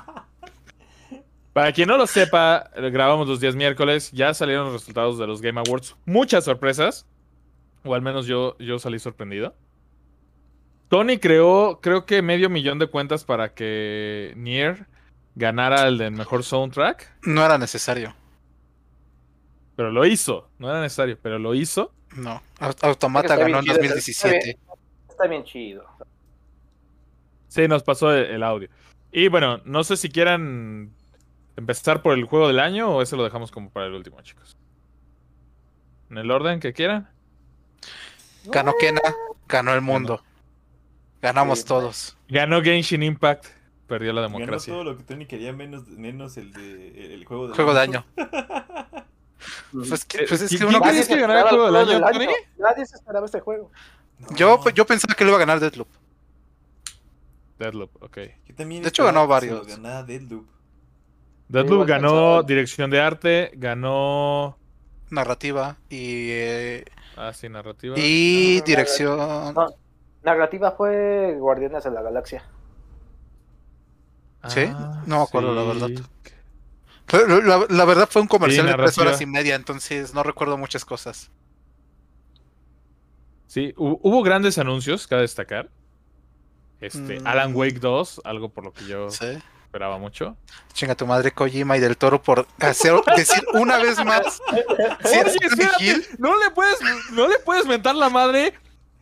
Para 1.54 1.74
quien 1.74 1.90
no 1.90 1.98
lo 1.98 2.08
sepa, 2.08 2.70
grabamos 2.76 3.28
los 3.28 3.42
días 3.42 3.56
miércoles. 3.56 4.12
Ya 4.14 4.34
salieron 4.34 4.66
los 4.66 4.74
resultados 4.74 5.18
de 5.18 5.28
los 5.28 5.42
Game 5.42 5.60
Awards. 5.60 5.98
Muchas 6.06 6.46
sorpresas. 6.46 7.06
O 7.84 7.96
al 7.96 8.02
menos 8.02 8.26
yo, 8.28 8.58
yo 8.60 8.78
salí 8.80 9.00
sorprendido. 9.00 9.56
Tony 10.90 11.18
creó, 11.20 11.80
creo 11.82 12.06
que 12.06 12.22
medio 12.22 12.50
millón 12.50 12.78
de 12.80 12.88
cuentas 12.88 13.24
para 13.24 13.54
que 13.54 14.34
Nier 14.36 14.88
ganara 15.36 15.88
el 15.88 15.98
del 15.98 16.12
mejor 16.12 16.44
soundtrack. 16.44 17.26
No 17.26 17.44
era 17.46 17.58
necesario. 17.58 18.14
Pero 19.76 19.92
lo 19.92 20.06
hizo. 20.06 20.50
No 20.60 20.70
era 20.70 20.82
necesario, 20.82 21.18
pero 21.22 21.40
lo 21.40 21.56
hizo. 21.56 21.94
No. 22.16 22.42
Au- 22.60 22.76
Automata 22.82 23.36
ganó 23.38 23.60
en 23.60 23.64
bien 23.64 23.76
chido, 23.78 23.96
está 23.96 23.96
2017. 23.96 24.60
Está 25.10 25.28
bien 25.28 25.44
chido. 25.46 25.86
Sí, 27.48 27.68
nos 27.68 27.84
pasó 27.84 28.14
el, 28.14 28.26
el 28.26 28.44
audio. 28.44 28.70
Y 29.14 29.28
bueno, 29.30 29.62
no 29.66 29.84
sé 29.84 29.96
si 29.98 30.10
quieran 30.10 30.92
empezar 31.56 32.02
por 32.02 32.18
el 32.18 32.26
juego 32.26 32.48
del 32.48 32.60
año 32.60 32.90
o 32.96 33.02
ese 33.02 33.16
lo 33.16 33.24
dejamos 33.24 33.50
como 33.52 33.70
para 33.70 33.88
el 33.88 33.94
último, 33.94 34.22
chicos. 34.22 34.58
En 36.10 36.18
el 36.18 36.30
orden 36.32 36.60
que 36.60 36.74
quieran. 36.74 37.10
Ganó 38.46 38.74
Kena, 38.80 39.02
ganó 39.48 39.74
el 39.74 39.82
mundo. 39.82 40.24
Ganamos 41.22 41.60
Sí. 41.60 41.66
todos. 41.66 42.18
Ganó 42.28 42.62
Genshin 42.62 43.04
Impact. 43.04 43.46
Perdió 43.88 44.14
la 44.14 44.22
Ganó 44.22 44.34
democracia. 44.38 44.74
todo 44.74 44.84
lo 44.86 44.98
que 44.98 45.04
Tony 45.04 45.26
quería, 45.26 45.52
menos, 45.54 45.88
menos 45.88 46.38
el 46.38 46.52
de 46.54 46.88
el, 47.06 47.12
el 47.12 47.26
juego 47.26 47.48
de 47.50 47.56
Juego 47.56 47.74
de 47.74 47.82
año. 47.82 48.06
Pues, 49.74 50.06
que- 50.06 50.20
Eh, 50.20 50.26
pues 50.30 50.42
es 50.42 50.50
¿quién- 50.50 50.60
que 50.62 50.66
uno- 50.68 50.80
crees 50.82 51.08
que 51.08 51.20
ganara 51.20 51.42
el 51.42 51.48
juego 51.50 51.66
del 51.72 51.76
año, 51.78 52.00
Tony? 52.12 52.28
Nadie 52.60 52.86
se 52.86 52.96
esperaba 52.96 53.26
este 53.26 53.40
juego. 53.40 53.72
No, 54.20 54.36
yo, 54.36 54.64
yo 54.76 54.86
pensaba 54.86 55.16
que 55.16 55.24
lo 55.24 55.32
iba 55.32 55.38
a 55.38 55.40
ganar 55.40 55.60
Deadloop. 55.60 55.88
Deadloop, 57.58 58.04
ok. 58.04 58.18
yo 58.48 58.56
también 58.56 58.84
de 58.84 58.90
hecho, 58.90 59.04
ganó 59.06 59.26
varios. 59.28 59.66
Deadloop. 59.68 60.46
Deadloop 61.48 61.88
ganó 61.88 62.44
dirección 62.44 62.90
de 62.92 63.02
arte, 63.02 63.52
ganó. 63.56 64.58
Narrativa 65.10 65.78
y, 65.90 66.30
eh, 66.30 66.86
Ah, 67.18 67.34
sí, 67.34 67.50
narrativa. 67.50 67.96
y 67.98 68.62
dirección. 68.62 69.54
No, 69.54 69.68
narrativa 70.24 70.72
fue 70.72 71.36
Guardianes 71.40 71.84
de 71.84 71.92
la 71.92 72.02
Galaxia. 72.02 72.44
¿Sí? 74.48 74.62
Ah, 74.74 75.04
No 75.06 75.18
me 75.18 75.24
acuerdo, 75.24 75.54
la 75.54 75.64
verdad. 75.64 75.88
sí. 75.88 76.04
Pero 77.06 77.42
La, 77.42 77.66
la 77.70 77.86
verdad 77.86 78.08
fue 78.10 78.22
un 78.22 78.28
comercial 78.28 78.66
de 78.66 78.74
tres 78.74 78.98
horas 78.98 79.20
y 79.22 79.26
media, 79.26 79.56
entonces 79.56 80.14
no 80.14 80.24
recuerdo 80.24 80.58
muchas 80.58 80.86
cosas. 80.86 81.30
Sí, 83.48 83.74
hu- 83.76 84.00
hubo 84.02 84.24
grandes 84.24 84.58
anuncios, 84.58 85.08
cabe 85.08 85.24
destacar. 85.24 85.70
Este, 86.80 87.20
Mm. 87.20 87.28
Alan 87.28 87.56
Wake 87.56 87.80
2, 87.80 88.22
algo 88.24 88.50
por 88.50 88.64
lo 88.64 88.74
que 88.74 88.86
yo 88.88 89.10
Sí. 89.12 89.38
Esperaba 89.72 89.98
mucho. 89.98 90.36
Chinga 90.74 90.96
tu 90.96 91.08
madre 91.08 91.32
Kojima 91.32 91.78
y 91.78 91.80
del 91.80 91.96
Toro 91.96 92.22
por 92.22 92.46
hacer, 92.60 92.94
decir 93.16 93.42
una 93.54 93.78
vez 93.78 94.04
más. 94.04 94.42
Si 95.06 95.18
Oye, 95.18 95.36
espérate, 95.42 96.08
no 96.18 96.38
le 96.38 96.52
puedes, 96.52 96.78
no 97.14 97.30
le 97.30 97.40
puedes 97.40 97.66
mentar 97.66 97.96
la 97.96 98.10
madre 98.10 98.54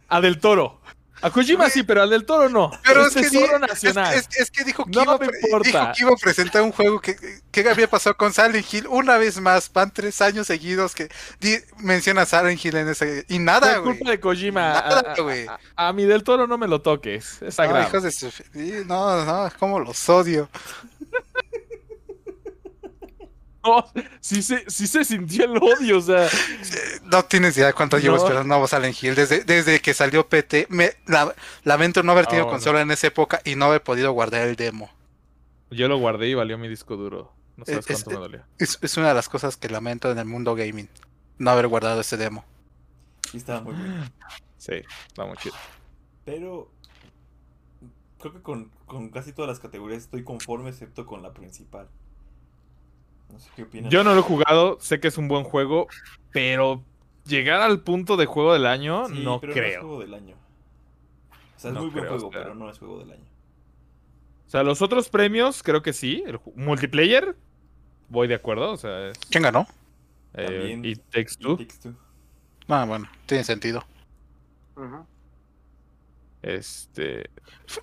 a 0.09 0.21
Del 0.21 0.39
Toro. 0.39 0.79
A 1.21 1.29
Kojima 1.31 1.69
sí, 1.69 1.83
pero 1.83 2.01
al 2.01 2.09
Del 2.09 2.25
Toro 2.25 2.47
no. 2.49 2.71
Pero 2.83 3.05
es 3.05 3.15
es 3.15 3.29
que, 3.31 3.59
nacional. 3.59 4.13
Es, 4.13 4.27
es- 4.31 4.39
es 4.39 4.51
que 4.51 4.63
dijo 4.63 4.85
que, 4.85 4.91
No 4.91 5.03
iba, 5.03 5.17
dijo 5.17 5.59
que 5.61 6.01
iba 6.01 6.11
a 6.11 6.15
presentar 6.15 6.61
un 6.61 6.71
juego 6.71 6.99
que, 7.01 7.15
que 7.51 7.69
había 7.69 7.89
pasado 7.89 8.15
con 8.15 8.33
Silent 8.33 8.65
Hill 8.73 8.87
una 8.87 9.17
vez 9.17 9.39
más. 9.41 9.71
Van 9.73 9.91
tres 9.91 10.21
años 10.21 10.47
seguidos 10.47 10.95
que 10.95 11.09
di- 11.39 11.59
menciona 11.77 12.25
Silent 12.25 12.63
Hill 12.63 12.75
en 12.77 12.89
ese. 12.89 13.25
Y 13.27 13.39
nada, 13.39 13.77
güey. 13.79 13.97
culpa 13.97 14.11
de 14.11 14.19
Kojima. 14.19 14.61
Nada, 14.73 15.03
A- 15.07 15.13
a- 15.13 15.21
güey. 15.21 15.45
A, 15.47 15.87
a 15.89 15.93
mi 15.93 16.05
Del 16.05 16.23
Toro 16.23 16.47
no 16.47 16.57
me 16.57 16.67
lo 16.67 16.81
toques. 16.81 17.33
Es 17.35 17.41
No, 17.41 17.51
sagrado. 17.51 17.87
hijos 17.87 18.03
de 18.03 18.11
su- 18.11 18.31
sí, 18.31 18.73
no, 18.85 19.25
no, 19.25 19.51
como 19.59 19.79
los 19.79 20.07
odio. 20.09 20.49
No, 23.69 23.85
sí 24.19 24.41
se, 24.41 24.69
sí 24.69 24.87
se 24.87 25.05
sintió 25.05 25.45
el 25.45 25.57
odio, 25.57 25.97
o 25.97 26.01
sea. 26.01 26.27
No 27.03 27.23
tienes 27.25 27.55
idea 27.57 27.67
de 27.67 27.73
cuánto 27.73 27.97
llevo 27.97 28.15
No. 28.15 28.21
esperando 28.23 28.47
nuevo 28.47 28.67
Silent 28.67 29.01
Hill. 29.03 29.15
Desde, 29.15 29.43
desde 29.43 29.79
que 29.81 29.93
salió 29.93 30.27
PT, 30.27 30.67
me, 30.69 30.91
la- 31.05 31.33
lamento 31.63 32.01
no 32.03 32.11
haber 32.13 32.25
tenido 32.27 32.45
Oh, 32.45 32.47
no. 32.47 32.53
consola 32.53 32.81
en 32.81 32.91
esa 32.91 33.07
época 33.07 33.41
y 33.45 33.55
no 33.55 33.65
haber 33.65 33.83
podido 33.83 34.11
guardar 34.11 34.47
el 34.47 34.55
demo. 34.55 34.89
Yo 35.71 35.87
lo 35.87 35.97
guardé 35.97 36.27
y 36.29 36.33
valió 36.33 36.57
mi 36.57 36.67
disco 36.67 36.95
duro. 36.97 37.31
No 37.57 37.65
sabes 37.65 37.85
Es- 37.89 38.03
cuánto 38.03 38.09
me 38.11 38.15
dolió. 38.15 38.43
Es, 38.57 38.79
es 38.81 38.97
una 38.97 39.09
de 39.09 39.13
las 39.13 39.29
cosas 39.29 39.57
que 39.57 39.69
lamento 39.69 40.11
en 40.11 40.17
el 40.17 40.25
mundo 40.25 40.55
gaming. 40.55 40.89
No 41.37 41.51
haber 41.51 41.67
guardado 41.67 42.01
ese 42.01 42.17
demo. 42.17 42.43
Sí, 43.31 43.37
estaba 43.37 43.61
muy 43.61 43.73
bueno. 43.75 44.05
Sí, 44.57 44.73
está 45.07 45.25
muy 45.25 45.37
chido. 45.37 45.55
Pero 46.25 46.71
creo 48.19 48.33
que 48.33 48.41
con, 48.41 48.71
con 48.85 49.09
casi 49.09 49.31
todas 49.33 49.47
las 49.49 49.59
categorías 49.59 50.03
estoy 50.03 50.23
conforme, 50.23 50.69
excepto 50.69 51.05
con 51.05 51.21
la 51.21 51.33
principal. 51.33 51.87
No 53.31 53.39
sé 53.39 53.49
qué 53.55 53.63
opinas. 53.63 53.91
Yo 53.91 54.03
no 54.03 54.13
lo 54.13 54.19
he 54.19 54.23
jugado, 54.23 54.77
sé 54.81 54.99
que 54.99 55.07
es 55.09 55.17
un 55.17 55.27
buen 55.27 55.43
juego, 55.43 55.87
pero 56.31 56.83
llegar 57.25 57.61
al 57.61 57.81
punto 57.81 58.17
de 58.17 58.25
juego 58.25 58.53
del 58.53 58.65
año 58.65 59.07
Sí, 59.07 59.23
no 59.23 59.39
pero 59.39 59.53
creo. 59.53 59.65
No 59.65 59.69
es 59.69 59.77
juego 59.79 59.99
del 60.01 60.13
año. 60.13 60.35
O 61.55 61.59
sea, 61.59 61.69
es 61.71 61.75
No 61.75 61.81
muy 61.81 61.89
buen 61.89 62.07
juego, 62.07 62.27
o 62.27 62.31
sea. 62.31 62.41
pero 62.43 62.55
no 62.55 62.69
es 62.69 62.79
juego 62.79 62.99
del 62.99 63.11
año. 63.11 63.23
O 64.47 64.49
sea, 64.49 64.63
los 64.63 64.81
otros 64.81 65.09
premios 65.09 65.61
creo 65.61 65.81
que 65.83 65.93
sí. 65.93 66.23
El 66.25 66.39
multiplayer, 66.55 67.35
voy 68.07 68.27
de 68.27 68.35
acuerdo. 68.35 68.71
O 68.71 68.77
sea, 68.77 69.09
es, 69.09 69.19
¿Quién 69.29 69.43
ganó? 69.43 69.67
eh, 70.33 70.45
También 70.45 70.85
It 70.85 71.01
Takes 71.11 71.35
Two. 71.39 71.59
Ah, 72.67 72.85
bueno, 72.85 73.07
tiene 73.25 73.43
sentido. 73.43 73.83
Ujú. 74.75 75.05
Este, 76.41 77.29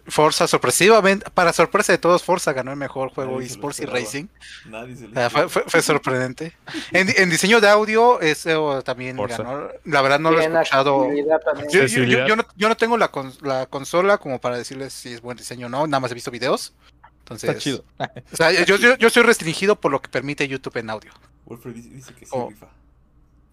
Forza, 0.06 0.48
sorpresivamente, 0.48 1.28
para 1.30 1.52
sorpresa 1.52 1.92
de 1.92 1.98
todos, 1.98 2.22
Forza 2.22 2.52
ganó 2.54 2.70
el 2.70 2.76
mejor 2.78 3.10
juego 3.10 3.40
eSports 3.40 3.80
y. 3.80 3.84
Racing. 3.84 4.26
Nadie 4.66 4.96
se 4.96 5.04
O 5.04 5.08
lo 5.08 5.14
sea, 5.14 5.30
fue, 5.30 5.40
esperaba. 5.44 5.48
fue- 5.50 5.62
fue 5.68 5.82
sorprendente. 5.82 6.56
En, 6.92 7.08
en 7.16 7.28
diseño 7.30 7.60
de 7.60 7.68
audio, 7.68 8.20
eso 8.20 8.82
también 8.82 9.16
Forza. 9.16 9.42
ganó. 9.42 9.68
La 9.84 10.00
verdad 10.02 10.18
no 10.18 10.30
lo 10.30 10.40
he 10.40 10.44
escuchado. 10.46 11.08
Yo, 11.12 11.14
yo- 11.16 11.24
yo- 11.26 11.34
Accesibilidad. 11.62 12.26
yo 12.26 12.36
no, 12.36 12.46
yo 12.56 12.68
no 12.68 12.76
tengo 12.76 12.96
la, 12.96 13.12
cons- 13.12 13.40
la 13.42 13.66
consola 13.66 14.16
como 14.18 14.40
para 14.40 14.56
decirles 14.56 14.92
si 14.94 15.12
es 15.12 15.20
buen 15.20 15.36
diseño 15.36 15.66
o 15.66 15.70
no, 15.70 15.86
nada 15.86 16.00
más 16.00 16.10
he 16.10 16.14
visto 16.14 16.30
videos. 16.30 16.74
Entonces, 17.18 17.50
está 17.50 17.60
chido. 17.60 17.84
O 18.32 18.36
sea, 18.36 18.52
yo, 18.64 18.76
yo, 18.76 18.96
yo 18.96 19.10
soy 19.10 19.22
restringido 19.24 19.76
por 19.80 19.90
lo 19.92 20.00
que 20.00 20.08
permite 20.08 20.46
YouTube 20.48 20.76
en 20.78 20.90
audio. 20.90 21.12
Wolfred 21.44 21.74
dice, 21.74 21.88
dice 21.90 22.14
que 22.14 22.24
sí, 22.24 22.30
Oh. 22.34 22.48
rifa. 22.48 22.68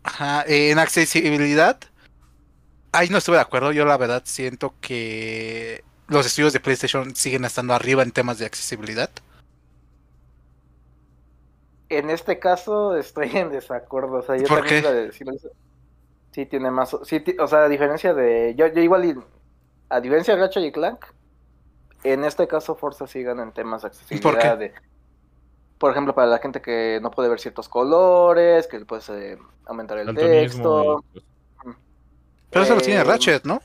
Ajá, 0.03 0.43
eh, 0.47 0.69
en 0.71 0.79
accesibilidad, 0.79 1.79
ahí 2.93 3.09
no 3.09 3.17
estuve 3.17 3.35
de 3.35 3.41
acuerdo. 3.41 3.71
Yo 3.71 3.85
la 3.85 3.97
verdad 3.97 4.23
siento 4.25 4.73
que 4.79 5.83
los 6.07 6.25
estudios 6.25 6.53
de 6.53 6.59
PlayStation 6.59 7.15
siguen 7.15 7.43
estando 7.45 7.73
arriba 7.73 8.03
en 8.03 8.11
temas 8.11 8.39
de 8.39 8.45
accesibilidad. 8.45 9.09
En 11.89 12.09
este 12.09 12.39
caso 12.39 12.95
estoy 12.95 13.29
en 13.35 13.51
desacuerdo. 13.51 14.13
O 14.17 14.21
sea, 14.21 14.35
yo 14.37 14.47
¿Por 14.47 14.59
también 14.59 14.83
qué? 14.83 15.11
Sí 16.31 16.45
tiene 16.47 16.71
más. 16.71 16.95
Sí, 17.03 17.23
o 17.39 17.47
sea, 17.47 17.65
a 17.65 17.69
diferencia 17.69 18.13
de. 18.13 18.55
Yo, 18.55 18.67
yo 18.67 18.81
igual. 18.81 19.05
y- 19.05 19.15
A 19.89 19.99
diferencia 20.01 20.35
de 20.35 20.41
Ratchet 20.41 20.63
y 20.63 20.71
Clank. 20.71 21.05
En 22.03 22.23
este 22.23 22.47
caso, 22.47 22.75
Forza 22.75 23.05
sí 23.05 23.21
gana 23.21 23.43
en 23.43 23.51
temas 23.51 23.83
de 23.83 23.89
accesibilidad. 23.89 24.31
¿Por 24.31 24.39
qué? 24.39 24.55
de- 24.57 24.73
por 25.77 25.91
ejemplo, 25.91 26.15
para 26.15 26.27
la 26.27 26.39
gente 26.39 26.61
que 26.61 26.99
no 27.01 27.11
puede 27.11 27.29
ver 27.29 27.39
ciertos 27.39 27.67
colores, 27.69 28.67
que 28.67 28.79
le 28.79 28.85
puedes 28.85 29.07
eh, 29.09 29.37
aumentar 29.65 29.97
el 29.99 30.15
texto. 30.15 31.03
Pero 32.53 32.63
eso 32.63 32.75
lo 32.75 32.81
tiene 32.81 33.03
Eh, 33.03 33.03
Ratchet, 33.03 33.45
¿no? 33.45 33.61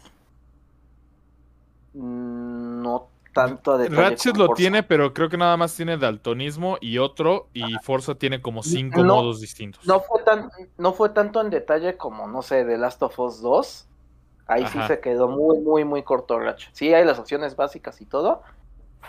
mm, 1.92 2.82
No 2.82 3.12
tanto 3.34 3.72
a 3.72 3.78
detalle. 3.78 4.16
Ratchet 4.16 4.36
lo 4.36 4.52
Forza. 4.52 4.52
tiene, 4.52 4.82
pero 4.84 5.12
creo 5.14 5.28
que 5.28 5.36
nada 5.36 5.56
más 5.56 5.74
tiene 5.74 5.96
daltonismo 5.98 6.78
y 6.80 6.98
otro, 6.98 7.50
y 7.52 7.78
Forza 7.78 8.14
tiene 8.16 8.40
como 8.40 8.62
cinco 8.62 9.02
No, 9.02 9.04
modos 9.04 9.40
distintos. 9.40 9.82
No 9.82 10.00
fue, 10.02 10.22
tan, 10.24 10.50
no 10.78 10.92
fue 10.94 11.10
tanto 11.10 11.40
en 11.40 11.50
detalle 11.50 11.96
como, 11.96 12.28
no 12.28 12.42
sé, 12.42 12.64
The 12.64 12.78
Last 12.78 13.02
of 13.02 13.18
Us 13.20 13.40
2. 13.42 13.88
Ahí 14.46 14.66
sí 14.66 14.82
se 14.82 15.00
quedó 15.00 15.28
muy, 15.28 15.60
muy, 15.60 15.84
muy 15.84 16.04
corto 16.04 16.38
Ratchet. 16.40 16.74
Sí, 16.74 16.94
hay 16.94 17.04
las 17.04 17.18
opciones 17.20 17.56
básicas 17.56 18.00
y 18.02 18.06
todo, 18.06 18.42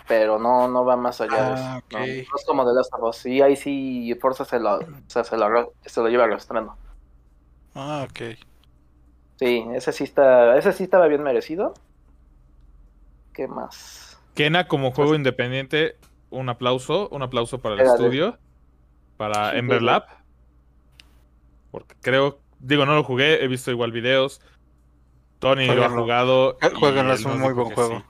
pero 0.08 0.38
no, 0.40 0.68
no 0.68 0.84
va 0.86 0.96
más 0.96 1.20
allá 1.22 1.44
de 1.44 1.54
eso. 1.54 1.72
Ah, 1.72 1.80
No, 1.90 2.00
ok. 2.04 2.26
no 2.30 2.36
es 2.36 2.44
como 2.46 2.64
The 2.66 2.74
Last 2.74 2.94
of 2.94 3.02
Us. 3.04 3.16
Sí, 3.18 3.42
ahí 3.42 3.56
sí 3.56 4.14
Forza 4.20 4.44
se 4.46 4.60
lo, 4.60 4.78
o 4.80 4.88
sea, 5.08 5.24
se 5.24 5.36
lo, 5.38 5.74
se 5.84 6.00
lo 6.02 6.08
lleva 6.08 6.24
arrastrando. 6.26 6.78
Ah, 7.74 8.04
ok. 8.08 8.20
Sí, 9.40 9.64
ese 9.72 9.92
sí, 9.92 10.04
está, 10.04 10.58
ese 10.58 10.70
sí 10.74 10.82
estaba 10.84 11.06
bien 11.06 11.22
merecido. 11.22 11.72
¿Qué 13.32 13.48
más? 13.48 14.20
Kena 14.34 14.68
como 14.68 14.90
juego 14.92 15.14
independiente, 15.14 15.96
un 16.28 16.50
aplauso, 16.50 17.08
un 17.08 17.22
aplauso 17.22 17.58
para 17.58 17.74
el 17.76 17.80
Era 17.80 17.92
de- 17.92 17.96
estudio, 17.96 18.38
para 19.16 19.52
Sí, 19.52 19.56
Ember 19.58 19.80
Lab. 19.80 20.04
Porque 21.70 21.94
creo, 22.02 22.38
digo, 22.58 22.84
no 22.84 22.94
lo 22.94 23.02
jugué, 23.02 23.42
he 23.42 23.48
visto 23.48 23.70
igual 23.70 23.92
videos. 23.92 24.42
Tony 25.38 25.64
lo 25.64 25.72
ha 25.72 25.74
Jueguenlo. 25.76 26.02
jugado. 26.02 26.58
Eh, 26.60 26.70
jueguenlo, 26.78 27.14
es 27.14 27.24
un 27.24 27.40
muy 27.40 27.54
buen 27.54 27.70
juego. 27.70 27.98
sí. 27.98 28.04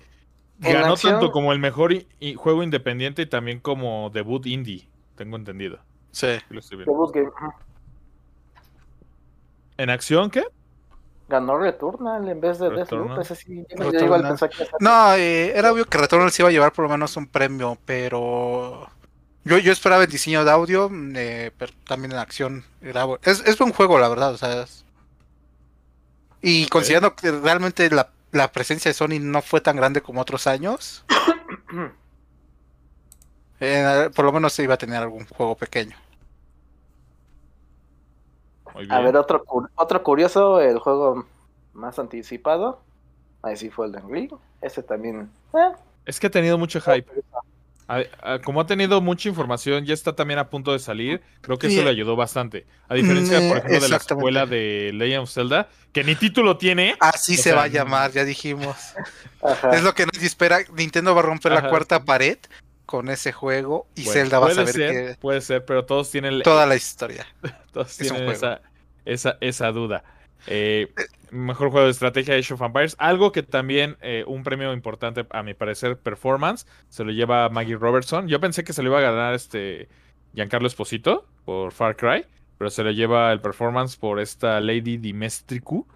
Ganó 0.72 0.94
acción- 0.94 1.12
tanto 1.12 1.30
como 1.30 1.52
el 1.52 1.60
mejor 1.60 1.94
juego 2.36 2.64
independiente 2.64 3.22
y 3.22 3.26
también 3.26 3.60
como 3.60 4.10
debut 4.12 4.44
indie, 4.46 4.88
tengo 5.14 5.36
entendido. 5.36 5.78
Sí. 6.10 6.26
Aquí 6.26 6.44
lo 6.54 6.58
estoy 6.58 6.78
viendo. 6.78 6.92
Debut 6.92 7.14
Game. 7.14 7.30
¿En 9.76 9.90
acción 9.90 10.28
qué? 10.28 10.42
Ganó 11.30 11.58
Returnal 11.58 12.28
en 12.28 12.40
vez 12.40 12.58
de 12.58 12.70
Deathloop. 12.70 13.18
Ese 13.20 13.36
sí, 13.36 13.64
yo 13.70 13.90
que 13.90 13.98
No, 14.80 15.14
eh, 15.14 15.52
era 15.56 15.72
obvio 15.72 15.86
que 15.86 15.96
Returnal 15.96 16.30
se 16.32 16.42
iba 16.42 16.48
a 16.48 16.52
llevar 16.52 16.72
por 16.72 16.84
lo 16.84 16.90
menos 16.90 17.16
un 17.16 17.26
premio, 17.28 17.78
pero 17.86 18.90
yo, 19.44 19.58
yo 19.58 19.72
esperaba 19.72 20.02
el 20.04 20.10
diseño 20.10 20.44
de 20.44 20.50
audio, 20.50 20.90
eh, 21.14 21.52
pero 21.56 21.72
también 21.86 22.12
en 22.12 22.18
acción. 22.18 22.64
Era, 22.82 23.06
es, 23.22 23.42
es 23.46 23.56
buen 23.56 23.72
juego, 23.72 23.98
la 23.98 24.08
verdad. 24.08 24.34
O 24.34 24.38
sea, 24.38 24.62
es- 24.62 24.84
Y 26.42 26.66
considerando 26.68 27.14
que 27.14 27.30
realmente 27.30 27.88
la, 27.90 28.10
la 28.32 28.50
presencia 28.52 28.90
de 28.90 28.94
Sony 28.94 29.18
no 29.20 29.42
fue 29.42 29.60
tan 29.60 29.76
grande 29.76 30.00
como 30.02 30.20
otros 30.20 30.46
años, 30.46 31.04
eh, 33.60 34.10
por 34.14 34.24
lo 34.24 34.32
menos 34.32 34.52
se 34.52 34.62
iba 34.62 34.74
a 34.74 34.78
tener 34.78 35.02
algún 35.02 35.26
juego 35.26 35.56
pequeño. 35.56 35.96
Muy 38.74 38.86
A 38.90 39.00
ver, 39.00 39.16
otro, 39.16 39.44
otro 39.74 40.02
curioso, 40.02 40.60
el 40.60 40.78
juego 40.78 41.24
más 41.72 41.98
anticipado. 41.98 42.80
Ahí 43.42 43.56
sí 43.56 43.70
fue 43.70 43.86
el 43.86 43.92
de. 43.92 44.38
Ese 44.60 44.82
también. 44.82 45.30
eh, 45.54 45.72
Es 46.04 46.20
que 46.20 46.26
ha 46.26 46.30
tenido 46.30 46.58
mucho 46.58 46.80
hype. 46.80 47.06
A- 47.88 48.02
a- 48.22 48.38
como 48.40 48.60
ha 48.60 48.66
tenido 48.66 49.00
mucha 49.00 49.28
información, 49.28 49.84
ya 49.84 49.94
está 49.94 50.14
también 50.14 50.38
a 50.38 50.48
punto 50.48 50.72
de 50.72 50.78
salir. 50.78 51.20
Creo 51.40 51.58
que 51.58 51.66
eso 51.66 51.82
le 51.82 51.90
ayudó 51.90 52.14
bastante. 52.14 52.64
A 52.88 52.94
diferencia, 52.94 53.40
Mm, 53.40 53.48
por 53.48 53.56
ejemplo, 53.58 53.80
de 53.80 53.88
la 53.88 53.96
escuela 53.96 54.46
de 54.46 54.92
Legend 54.94 55.22
of 55.24 55.30
Zelda, 55.30 55.68
que 55.92 56.04
ni 56.04 56.14
título 56.14 56.56
tiene. 56.56 56.94
Así 57.00 57.36
se 57.36 57.42
sea, 57.44 57.56
va 57.56 57.62
a 57.64 57.68
llamar, 57.68 58.12
ya 58.12 58.24
dijimos. 58.24 58.76
ajá. 59.42 59.70
Es 59.70 59.82
lo 59.82 59.92
que 59.94 60.06
nadie 60.06 60.26
espera. 60.26 60.58
Nintendo 60.76 61.14
va 61.14 61.20
a 61.20 61.24
romper 61.24 61.52
Ajá. 61.52 61.62
la 61.62 61.68
cuarta 61.70 62.04
pared 62.04 62.38
con 62.90 63.08
ese 63.08 63.30
juego 63.30 63.86
y 63.94 64.02
Bueno, 64.04 64.20
Zelda 64.20 64.40
va 64.40 64.48
a 64.48 64.54
saber 64.54 64.74
ser, 64.74 64.90
que 64.90 65.14
Puede 65.20 65.40
ser, 65.42 65.64
pero 65.64 65.84
todos 65.84 66.10
tienen, 66.10 66.42
toda 66.42 66.66
la 66.66 66.74
historia. 66.74 67.24
todos 67.72 67.96
tienen 67.96 68.28
esa, 68.28 68.62
esa, 69.04 69.38
esa 69.40 69.70
duda. 69.70 70.02
Eh, 70.48 70.92
mejor 71.30 71.70
juego 71.70 71.84
de 71.84 71.92
estrategia 71.92 72.34
Age 72.34 72.52
of 72.54 72.62
Empires. 72.62 72.96
Algo 72.98 73.30
que 73.30 73.44
también, 73.44 73.96
eh, 74.00 74.24
un 74.26 74.42
premio 74.42 74.72
importante, 74.72 75.24
a 75.30 75.44
mi 75.44 75.54
parecer, 75.54 75.98
performance, 75.98 76.66
se 76.88 77.04
lo 77.04 77.12
lleva 77.12 77.48
Maggie 77.48 77.76
Robertson. 77.76 78.26
Yo 78.26 78.40
pensé 78.40 78.64
que 78.64 78.72
se 78.72 78.82
lo 78.82 78.88
iba 78.88 78.98
a 78.98 79.02
ganar 79.02 79.34
este 79.34 79.88
Giancarlo 80.34 80.66
Esposito 80.66 81.28
por 81.44 81.70
Far 81.70 81.94
Cry, 81.94 82.26
pero 82.58 82.70
se 82.70 82.82
lo 82.82 82.90
lleva 82.90 83.30
el 83.30 83.40
performance 83.40 83.96
por 83.96 84.18
esta 84.18 84.58
Lady 84.58 84.96
Dimestricu. 84.96 85.86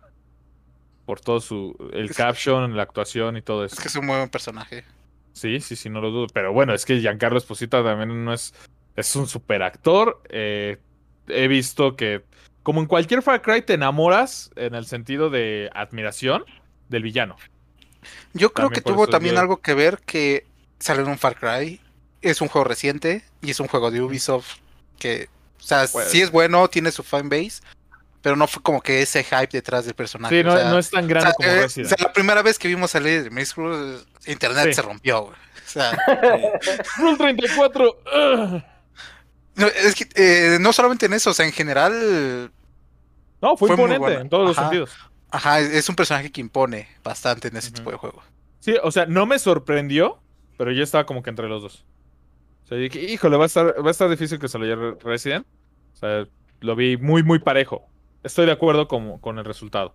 Por 1.07 1.19
todo 1.19 1.41
su. 1.41 1.77
El 1.93 2.11
Es- 2.11 2.17
caption, 2.17 2.77
la 2.77 2.85
actuación 2.85 3.37
y 3.37 3.43
todo 3.43 3.65
eso. 3.65 3.75
Es 3.75 3.81
que 3.81 3.89
es 3.89 3.97
un 3.97 4.07
buen 4.07 4.29
personaje. 4.29 4.85
Sí, 5.35 5.61
sí, 5.61 5.77
sí, 5.77 5.91
no 5.91 6.01
lo 6.01 6.11
dudo. 6.11 6.27
Pero 6.33 6.53
bueno, 6.55 6.73
es 6.73 6.87
que 6.87 6.99
Giancarlo 7.01 7.37
Esposito 7.37 7.85
también 7.85 8.25
no 8.25 8.33
es. 8.33 8.55
Es 8.97 9.15
un 9.17 9.27
super 9.27 9.63
actor. 9.63 10.23
eh, 10.31 10.79
he 11.29 11.47
visto 11.49 11.97
que. 11.97 12.23
Como 12.63 12.81
en 12.81 12.87
cualquier 12.87 13.21
Far 13.21 13.43
Cry, 13.43 13.61
te 13.61 13.75
enamoras 13.75 14.51
en 14.57 14.75
el 14.75 14.87
sentido 14.87 15.29
de 15.29 15.69
admiración 15.75 16.45
del 16.89 17.03
villano. 17.03 17.37
Yo 18.33 18.53
creo 18.55 18.69
También 18.69 18.85
que 18.85 18.91
tuvo 18.91 19.07
también 19.07 19.35
yo- 19.35 19.41
algo 19.43 19.57
que 19.59 19.75
ver 19.75 19.99
que 20.07 20.47
salió 20.79 21.03
en 21.03 21.11
un 21.11 21.19
Far 21.19 21.37
Cry. 21.39 21.81
Es 22.23 22.41
un 22.41 22.49
juego 22.49 22.65
reciente 22.67 23.23
y 23.43 23.51
es 23.51 23.61
un 23.61 23.67
juego 23.69 23.91
de 23.91 24.01
Ubisoft 24.01 24.57
que, 24.99 25.29
o 25.59 25.63
sea, 25.63 25.85
Pues- 25.93 26.09
sí 26.11 26.23
es 26.23 26.31
bueno, 26.31 26.69
tiene 26.69 26.91
su 26.91 27.03
fanbase, 27.03 27.61
pero 28.25 28.37
no 28.37 28.47
fue 28.49 28.63
como 28.63 28.81
que 28.81 29.03
ese 29.03 29.23
hype 29.23 29.49
detrás 29.53 29.85
del 29.85 29.93
personaje. 29.95 30.35
Sí, 30.35 30.41
o 30.41 30.51
no, 30.51 30.57
sea, 30.57 30.71
no 30.71 30.79
es 30.79 30.89
tan 30.91 31.05
o 31.05 31.09
grande 31.09 31.27
sea, 31.29 31.35
como 31.37 31.49
eh, 31.51 31.61
Resident. 31.61 31.93
o 31.93 31.95
sea, 31.95 32.07
la 32.07 32.13
primera 32.15 32.41
vez 32.41 32.59
que 32.59 32.69
vimos 32.69 32.91
salir 32.91 33.31
de 33.31 33.47
Cruz, 33.55 34.07
internet 34.27 34.65
Sí. 34.69 34.73
se 34.73 34.81
rompió, 34.83 35.25
güey. 35.25 35.35
O 35.37 35.69
sea, 35.69 35.93
Rule 36.97 37.19
34. 37.19 37.85
ugh. 37.87 38.63
no, 39.57 39.67
es 39.67 39.95
que 39.95 40.09
eh, 40.15 40.57
no 40.59 40.73
solamente 40.73 41.05
en 41.05 41.13
eso, 41.13 41.31
o 41.31 41.35
sea, 41.35 41.45
en 41.45 41.53
general, 41.53 42.51
No, 43.43 43.59
fue, 43.59 43.69
Fue 43.69 43.77
muy 43.77 43.99
bueno. 43.99 44.21
en 44.23 44.31
todos 44.31 44.47
los 44.49 44.57
sentidos. 44.57 44.91
ajá, 45.31 45.61
es 45.61 45.87
un 45.91 45.95
personaje 45.95 46.33
que 46.33 46.41
impone 46.41 46.89
bastante 47.03 47.49
en 47.49 47.59
ese 47.59 47.73
tipo 47.73 47.91
de 47.91 47.99
juego. 47.99 48.23
Sí, 48.61 48.75
o 48.83 48.91
sea, 48.91 49.05
no 49.05 49.27
me 49.27 49.39
sorprendió, 49.39 50.19
pero 50.57 50.73
yo 50.73 50.83
estaba 50.83 51.05
como 51.05 51.23
que 51.23 51.29
entre 51.29 51.47
los 51.47 51.61
dos. 51.61 51.85
O 52.65 52.69
sea, 52.69 52.79
dije, 52.79 53.01
híjole, 53.03 53.37
va 53.37 53.43
a 53.45 53.47
estar, 53.49 53.67
va 53.85 53.89
a 53.89 53.91
estar 53.91 54.09
difícil 54.09 54.39
que 54.39 54.49
se 54.49 54.59
lo 54.59 54.65
lleve 54.65 54.97
Resident. 55.05 55.47
O 55.93 55.97
sea, 55.99 56.25
lo 56.61 56.75
vi 56.75 56.97
muy, 56.97 57.23
muy 57.23 57.39
parejo. 57.39 57.87
Estoy 58.25 58.47
de 58.47 58.53
acuerdo 58.53 58.89
con, 58.89 59.19
con 59.19 59.39
el 59.39 59.45
resultado. 59.45 59.95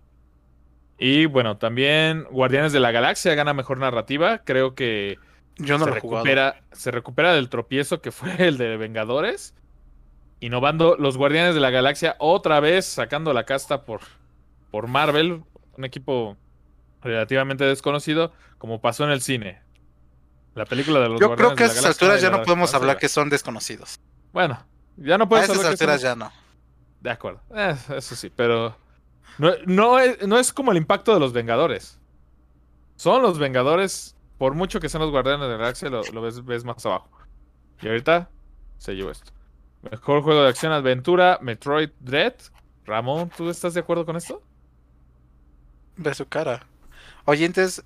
Y 0.98 1.26
bueno, 1.26 1.56
también 1.58 2.24
Guardianes 2.30 2.72
de 2.72 2.80
la 2.80 2.90
Galaxia 2.92 3.34
gana 3.34 3.52
mejor 3.54 3.78
narrativa. 3.78 4.38
Creo 4.44 4.74
que 4.74 5.18
Yo 5.56 5.76
no 5.78 5.84
se, 5.84 5.90
lo 5.90 5.94
recupera, 5.96 6.62
se 6.72 6.90
recupera 6.90 7.34
del 7.34 7.48
tropiezo 7.48 8.00
que 8.00 8.12
fue 8.12 8.34
el 8.38 8.56
de 8.58 8.76
Vengadores. 8.76 9.54
Innovando 10.40 10.96
los 10.98 11.16
Guardianes 11.18 11.54
de 11.54 11.60
la 11.60 11.70
Galaxia 11.70 12.16
otra 12.18 12.60
vez 12.60 12.86
sacando 12.86 13.32
la 13.34 13.44
casta 13.44 13.84
por, 13.84 14.00
por 14.70 14.86
Marvel. 14.86 15.42
un 15.76 15.84
equipo 15.84 16.36
relativamente 17.02 17.64
desconocido, 17.64 18.32
como 18.58 18.80
pasó 18.80 19.04
en 19.04 19.10
el 19.10 19.20
cine. 19.22 19.60
La 20.54 20.64
película 20.66 21.00
de 21.00 21.08
los 21.08 21.20
Yo 21.20 21.34
creo 21.34 21.54
que 21.54 21.64
a 21.64 21.66
estas 21.66 21.84
alturas 21.86 22.20
ya 22.20 22.30
no 22.30 22.42
podemos 22.42 22.74
hablar 22.74 22.98
que 22.98 23.08
son 23.08 23.28
desconocidos. 23.30 23.98
Bueno, 24.32 24.64
ya 24.96 25.16
no 25.18 25.24
A 25.24 25.28
puedes 25.28 25.44
estas 25.44 25.58
hablar 25.58 25.72
que 25.72 25.76
son- 25.78 25.88
alturas 25.90 26.02
ya 26.02 26.14
no. 26.16 26.32
De 27.00 27.10
acuerdo, 27.10 27.40
Eh, 27.54 27.76
eso 27.96 28.14
sí, 28.14 28.30
pero 28.30 28.76
no, 29.38 29.52
no, 29.66 29.98
es, 29.98 30.26
no 30.26 30.38
es 30.38 30.52
como 30.52 30.72
el 30.72 30.78
impacto 30.78 31.14
de 31.14 31.20
los 31.20 31.32
Vengadores. 31.32 31.98
Son 32.96 33.22
los 33.22 33.38
Vengadores, 33.38 34.16
por 34.38 34.54
mucho 34.54 34.80
que 34.80 34.88
sean 34.88 35.02
los 35.02 35.10
Guardianes 35.10 35.40
de 35.46 35.52
la 35.52 35.58
Galaxia, 35.58 35.88
lo, 35.88 36.02
lo 36.12 36.22
ves, 36.22 36.44
ves 36.44 36.64
más 36.64 36.84
abajo. 36.86 37.10
Y 37.80 37.88
ahorita 37.88 38.30
se 38.78 38.94
llevó 38.94 39.10
esto. 39.10 39.32
Mejor 39.82 40.22
juego 40.22 40.42
de 40.42 40.48
acción 40.50 40.72
aventura, 40.72 41.38
Metroid 41.40 41.90
Dread. 42.00 42.34
Ramón, 42.84 43.30
¿tú 43.30 43.48
estás 43.50 43.74
de 43.74 43.80
acuerdo 43.80 44.04
con 44.04 44.16
esto? 44.16 44.42
Ver 45.96 46.14
su 46.14 46.26
cara. 46.28 46.66
Oyentes, 47.24 47.84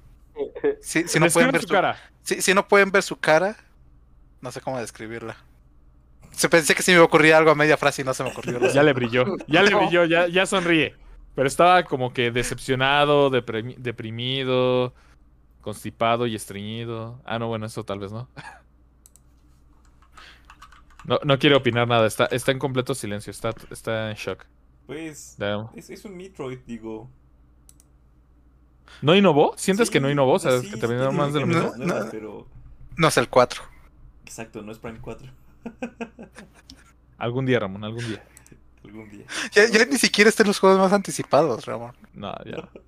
si, 0.81 1.09
si 1.09 1.19
no 1.21 1.31
pueden 1.31 1.51
ver 1.53 1.63
su 1.63 1.69
su 1.69 1.69
cara. 1.69 1.99
Si, 2.23 2.43
si 2.43 2.55
no 2.55 2.69
pueden 2.69 2.91
ver 2.91 3.03
su 3.03 3.19
cara, 3.19 3.57
no 4.41 4.51
sé 4.53 4.61
cómo 4.61 4.79
describirla. 4.79 5.37
Se 6.37 6.49
pensé 6.49 6.75
que 6.75 6.83
si 6.83 6.93
me 6.93 6.99
ocurría 6.99 7.39
algo 7.39 7.51
a 7.51 7.55
media 7.55 7.77
frase 7.77 8.03
y 8.03 8.05
no 8.05 8.13
se 8.15 8.23
me 8.25 8.31
ocurrió. 8.31 8.59
Ya 8.73 8.83
le 8.83 8.93
brilló, 8.93 9.25
ya 9.47 9.63
le 9.63 9.71
No. 9.71 9.79
brilló, 9.79 10.05
ya, 10.05 10.27
ya 10.29 10.47
sonríe. 10.47 10.95
Pero 11.35 11.47
estaba 11.49 11.83
como 11.85 12.13
que 12.13 12.31
decepcionado, 12.31 13.31
deprimi- 13.31 13.77
deprimido, 13.77 14.95
constipado 15.61 16.27
y 16.27 16.35
estreñido. 16.35 17.21
Ah, 17.25 17.39
no, 17.39 17.49
bueno, 17.49 17.67
eso 17.67 17.85
tal 17.85 17.99
vez 17.99 18.13
no. 18.13 18.29
No, 21.07 21.19
no 21.23 21.39
quiere 21.39 21.55
opinar 21.55 21.87
nada, 21.87 22.07
está, 22.07 22.25
está 22.27 22.51
en 22.51 22.59
completo 22.59 22.95
silencio, 22.95 23.31
está, 23.31 23.53
está 23.71 24.11
en 24.11 24.17
shock. 24.17 24.45
Pues 24.87 25.37
es, 25.77 25.91
es 25.91 26.05
un 26.05 26.17
Metroid, 26.17 26.59
digo. 26.67 27.11
¿No 29.03 29.15
innovó? 29.15 29.53
¿Sientes 29.57 29.89
Sí, 29.89 29.93
que 29.93 30.01
no 30.01 30.11
innovó? 30.11 30.35
O 30.35 30.39
sea, 30.39 30.53
pues 30.53 30.63
sí, 30.63 30.71
que 30.71 30.77
sí 30.81 30.87
tiene 30.87 31.11
más 31.11 31.33
de 31.35 31.41
lo 31.41 31.47
mismo. 31.47 31.73
No, 31.77 32.01
no. 32.05 32.11
pero 32.11 32.47
No 32.97 33.09
es 33.09 33.17
el 33.19 33.29
4. 33.29 33.63
exacto, 34.25 34.63
no 34.63 34.73
es 34.73 34.79
Prime 34.79 34.99
4. 35.01 35.31
Algún 37.19 37.47
día, 37.47 37.61
Ramón, 37.61 37.85
algún 37.85 38.07
día. 38.07 38.23
Algún 38.85 39.09
día. 39.11 39.25
Ya, 39.53 39.67
ya 39.69 39.85
ni 39.87 39.97
siquiera 39.99 40.29
están 40.29 40.47
los 40.47 40.59
juegos 40.59 40.79
más 40.79 40.93
anticipados, 40.93 41.65
Ramón. 41.67 41.93
No, 42.13 42.33
ya. 42.45 42.69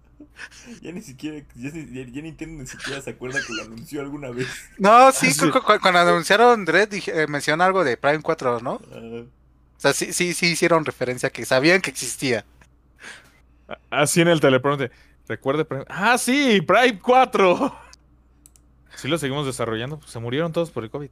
Ya 0.83 0.93
ni 0.93 1.01
siquiera, 1.01 1.39
ya, 1.55 1.70
ni- 1.70 1.87
ya- 1.95 2.11
ya 2.12 2.20
Nintendo 2.20 2.61
ni 2.62 2.68
siquiera 2.68 3.01
se 3.01 3.09
acuerda 3.09 3.41
que 3.47 3.55
lo 3.55 3.62
anunció 3.62 4.03
alguna 4.03 4.29
vez. 4.31 4.47
No, 4.77 5.11
sí, 5.11 5.33
Sí. 5.33 5.41
cu- 5.49 5.62
cu- 5.62 5.81
cuando 5.81 6.01
anunciaron 6.01 6.62
Dread 6.66 6.89
dije, 6.91 7.22
eh, 7.22 7.27
mencionó 7.27 7.64
algo 7.64 7.83
de 7.85 7.97
Prime 7.97 8.20
4, 8.20 8.61
¿no? 8.61 8.79
Ah, 8.93 9.22
O 9.22 9.81
sea, 9.81 9.95
sí, 9.95 10.12
sí, 10.12 10.35
sí 10.35 10.49
hicieron 10.49 10.85
referencia 10.85 11.31
que 11.31 11.47
sabían 11.47 11.81
que 11.81 11.89
existía. 11.89 12.45
Así 13.89 14.20
en 14.20 14.29
el 14.29 14.41
teleprompter. 14.41 14.93
Recuerde. 15.27 15.64
Prime- 15.64 15.87
Ah, 15.89 16.18
sí, 16.18 16.61
Prime 16.61 16.99
4. 17.01 17.74
Sí 18.97 19.09
lo 19.09 19.16
seguimos 19.16 19.47
desarrollando. 19.47 19.99
pues, 20.01 20.11
se 20.11 20.18
murieron 20.18 20.53
todos 20.53 20.70
por 20.70 20.85
el 20.85 20.91
COVID. 20.91 21.11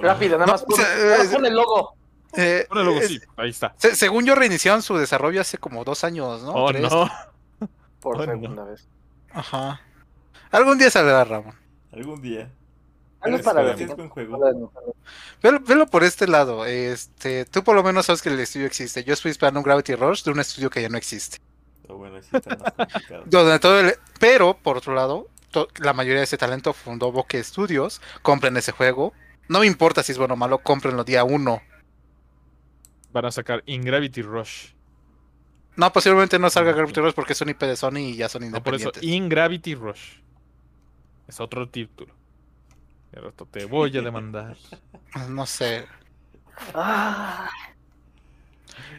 Rápido, 0.00 0.38
nada 0.38 0.46
No, 0.46 0.52
más. 0.52 0.62
o 0.62 0.66
pon- 0.66 0.76
sea, 0.76 0.88
nada 0.96 1.18
más 1.18 1.26
eh, 1.26 1.30
pon 1.34 1.46
el 1.46 1.54
logo. 1.54 1.94
Eh, 2.36 2.66
Bueno, 2.68 2.84
luego 2.84 3.00
eh, 3.00 3.08
sí, 3.08 3.20
ahí 3.36 3.50
está. 3.50 3.74
se- 3.78 3.94
según 3.96 4.24
yo 4.26 4.34
reiniciaron 4.34 4.82
su 4.82 4.96
desarrollo 4.96 5.40
hace 5.40 5.58
como 5.58 5.84
dos 5.84 6.04
años, 6.04 6.42
¿no? 6.42 6.52
Oh, 6.52 6.68
Tres. 6.68 6.82
no. 6.82 7.10
Por 8.00 8.16
Bueno. 8.18 8.32
segunda 8.34 8.64
vez. 8.64 8.86
Ajá. 9.32 9.80
Algún 10.50 10.78
día 10.78 10.90
saldrá, 10.90 11.24
Ramón. 11.24 11.54
Algún 11.92 12.20
día. 12.20 12.50
Ah, 13.20 13.28
no 13.28 13.36
es 13.36 13.42
Pero 13.42 13.54
para 13.54 13.62
ver. 13.62 13.80
es 13.80 13.96
buen 13.96 14.08
juego. 14.08 14.70
Velo, 15.42 15.60
velo 15.60 15.86
por 15.86 16.04
este 16.04 16.26
lado. 16.28 16.64
Este, 16.66 17.44
tú 17.46 17.64
por 17.64 17.74
lo 17.74 17.82
menos 17.82 18.06
sabes 18.06 18.22
que 18.22 18.28
el 18.28 18.38
estudio 18.38 18.66
existe. 18.66 19.02
Yo 19.04 19.14
estoy 19.14 19.30
esperando 19.30 19.60
un 19.60 19.64
Gravity 19.64 19.94
Rush 19.94 20.22
de 20.22 20.30
un 20.32 20.40
estudio 20.40 20.68
que 20.70 20.82
ya 20.82 20.88
no 20.88 20.98
existe. 20.98 21.38
Oh, 21.88 21.96
bueno, 21.96 22.20
sí 22.22 22.28
está 22.32 22.56
más 22.56 22.72
complicado. 22.72 23.22
Donde 23.26 23.58
todo 23.58 23.80
el- 23.80 23.94
pero, 24.20 24.56
por 24.56 24.76
otro 24.76 24.94
lado, 24.94 25.28
to- 25.50 25.68
la 25.78 25.92
mayoría 25.92 26.18
de 26.18 26.24
ese 26.24 26.36
talento 26.38 26.72
fundó 26.72 27.10
Bokeh 27.12 27.42
Studios. 27.42 28.00
Compren 28.22 28.56
ese 28.56 28.72
juego. 28.72 29.12
No 29.48 29.60
me 29.60 29.66
importa 29.66 30.02
si 30.02 30.12
es 30.12 30.18
bueno 30.18 30.34
o 30.34 30.36
malo, 30.36 30.58
cómprenlo 30.58 31.04
día 31.04 31.24
uno. 31.24 31.62
Van 33.12 33.24
a 33.24 33.30
sacar 33.30 33.62
Ingravity 33.66 34.22
Rush. 34.22 34.74
No, 35.76 35.92
posiblemente 35.92 36.38
no 36.38 36.48
salga 36.50 36.72
Gravity 36.72 37.00
Rush 37.00 37.14
porque 37.14 37.34
es 37.34 37.40
un 37.40 37.50
IP 37.50 37.60
de 37.62 37.76
Sony 37.76 37.98
y 37.98 38.16
ya 38.16 38.28
son 38.28 38.42
No, 38.50 38.62
por 38.62 38.74
eso, 38.74 38.92
independientes. 38.92 39.02
Ingravity 39.02 39.74
Rush. 39.74 40.20
Es 41.28 41.40
otro 41.40 41.68
título. 41.68 42.14
Rato 43.12 43.46
te 43.46 43.64
voy 43.64 43.96
a 43.96 44.02
demandar. 44.02 44.56
No 45.28 45.46
sé. 45.46 45.86
Ah, 46.74 47.48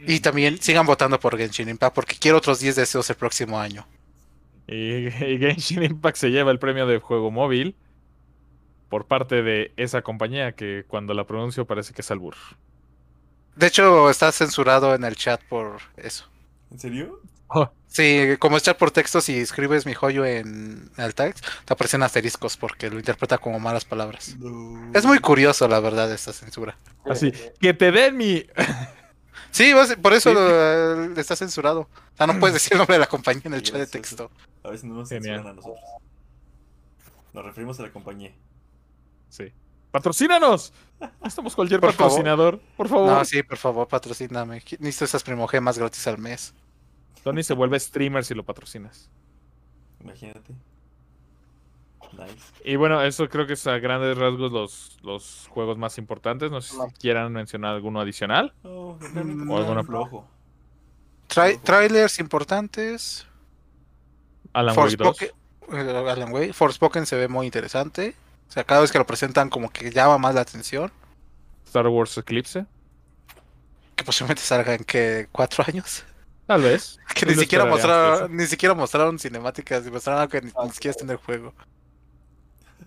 Y 0.05 0.19
también 0.21 0.57
sigan 0.61 0.85
votando 0.85 1.19
por 1.19 1.37
Genshin 1.37 1.69
Impact 1.69 1.93
porque 1.95 2.15
quiero 2.19 2.37
otros 2.37 2.59
10 2.59 2.75
deseos 2.77 3.09
el 3.09 3.15
próximo 3.15 3.59
año. 3.59 3.87
Y, 4.67 5.07
y 5.07 5.37
Genshin 5.39 5.83
Impact 5.83 6.17
se 6.17 6.29
lleva 6.31 6.51
el 6.51 6.59
premio 6.59 6.87
de 6.87 6.99
juego 6.99 7.31
móvil 7.31 7.75
por 8.89 9.05
parte 9.05 9.41
de 9.43 9.71
esa 9.77 10.01
compañía 10.01 10.53
que 10.53 10.85
cuando 10.87 11.13
la 11.13 11.25
pronuncio 11.25 11.65
parece 11.65 11.93
que 11.93 12.01
es 12.01 12.11
albur. 12.11 12.35
De 13.55 13.67
hecho, 13.67 14.09
está 14.09 14.31
censurado 14.31 14.93
en 14.95 15.03
el 15.03 15.15
chat 15.15 15.41
por 15.43 15.77
eso. 15.97 16.25
¿En 16.71 16.79
serio? 16.79 17.19
Oh, 17.47 17.69
Sí, 17.89 18.35
como 18.39 18.57
es 18.57 18.63
chat 18.63 18.77
por 18.77 18.91
texto, 18.91 19.21
si 19.21 19.37
escribes 19.39 19.85
mi 19.85 19.93
joyo 19.93 20.25
en 20.25 20.91
el 20.97 21.15
text, 21.15 21.43
te 21.65 21.73
aparecen 21.73 22.03
asteriscos 22.03 22.57
porque 22.57 22.89
lo 22.89 22.97
interpreta 22.99 23.37
como 23.37 23.59
malas 23.59 23.85
palabras. 23.85 24.35
No. 24.37 24.91
Es 24.93 25.05
muy 25.05 25.19
curioso, 25.19 25.67
la 25.69 25.79
verdad, 25.79 26.11
esta 26.11 26.33
censura. 26.33 26.77
así, 27.09 27.31
que 27.59 27.73
te 27.73 27.91
den 27.91 28.17
mi... 28.17 28.45
Sí, 29.51 29.73
por 30.01 30.13
eso 30.13 30.29
Sí. 30.29 30.35
lo- 30.35 31.19
está 31.19 31.35
censurado. 31.35 31.81
O 31.81 32.17
sea, 32.17 32.27
no 32.27 32.37
puedes 32.39 32.53
decir 32.55 32.73
el 32.73 32.79
nombre 32.79 32.95
de 32.95 32.99
la 32.99 33.07
compañía 33.07 33.41
en 33.45 33.53
el 33.53 33.61
Sí, 33.61 33.67
chat 33.67 33.77
de 33.77 33.83
eso. 33.83 33.91
texto. 33.91 34.31
A 34.63 34.69
veces 34.69 34.83
no 34.83 34.93
nos 34.95 35.09
censuran 35.09 35.47
a 35.47 35.53
nosotros. 35.53 35.79
Nos 37.33 37.45
referimos 37.45 37.79
a 37.79 37.83
la 37.83 37.89
compañía. 37.91 38.33
Sí. 39.29 39.51
¡Patrocínanos! 39.91 40.73
Estamos 41.23 41.55
cualquier 41.55 41.79
Por 41.79 41.93
favor. 41.93 42.09
patrocinador. 42.11 42.59
Por 42.75 42.87
favor. 42.87 43.07
No, 43.09 43.25
sí, 43.25 43.41
por 43.43 43.57
favor, 43.57 43.87
patrocíname. 43.87 44.61
Necesito 44.79 45.05
esas 45.05 45.23
primogemas 45.23 45.77
gratis 45.77 46.05
al 46.07 46.17
mes. 46.17 46.53
Tony 47.23 47.43
se 47.43 47.53
vuelve 47.53 47.79
streamer 47.79 48.23
si 48.25 48.33
lo 48.33 48.43
patrocinas. 48.43 49.09
Imagínate. 50.01 50.53
Nice. 52.13 52.35
Y 52.63 52.75
bueno, 52.77 53.01
eso 53.01 53.27
creo 53.27 53.45
que 53.45 53.53
es 53.53 53.67
a 53.67 53.77
grandes 53.79 54.17
rasgos 54.17 54.51
los, 54.51 54.97
los 55.03 55.47
juegos 55.49 55.77
más 55.77 55.97
importantes. 55.97 56.49
No 56.51 56.61
sé 56.61 56.71
si 56.71 56.77
No. 56.77 56.87
quieran 56.99 57.33
mencionar 57.33 57.75
alguno 57.75 57.99
adicional. 57.99 58.53
Oh, 58.63 58.97
o 59.49 59.57
alguna- 59.57 59.83
flojo. 59.83 60.27
Tra- 61.27 61.59
trailers 61.61 62.19
importantes. 62.19 63.27
Alan 64.53 64.77
Wake 64.77 64.95
2. 64.95 65.17
Forspoken, 65.17 65.87
eh, 65.87 66.09
Alan 66.11 66.31
Wake. 66.33 66.53
Forspoken 66.53 67.05
se 67.05 67.17
ve 67.17 67.27
muy 67.27 67.45
interesante. 67.45 68.15
O 68.47 68.51
sea, 68.51 68.63
cada 68.63 68.81
vez 68.81 68.91
que 68.91 68.97
lo 68.97 69.05
presentan 69.05 69.49
como 69.49 69.69
que 69.69 69.91
llama 69.91 70.17
más 70.17 70.35
la 70.35 70.41
atención. 70.41 70.91
Star 71.65 71.87
Wars 71.87 72.17
Eclipse. 72.17 72.65
Que 73.95 74.03
posiblemente 74.03 74.41
salga 74.41 74.73
en 74.75 74.83
que 74.83 75.27
cuatro 75.31 75.63
años. 75.67 76.03
Tal 76.45 76.61
vez. 76.61 76.99
Que 77.13 77.25
ni 77.25 77.35
siquiera 77.35 77.65
mostraron, 77.65 78.35
ni 78.35 78.45
siquiera 78.45 78.75
mostraron 78.75 79.17
cinemáticas, 79.19 79.85
y 79.85 79.91
mostraron 79.91 80.21
algo 80.21 80.31
que 80.31 80.41
ni, 80.41 80.51
ni 80.51 80.71
siquiera 80.71 80.91
está 80.91 81.03
en 81.03 81.09
el 81.09 81.17
juego. 81.17 81.53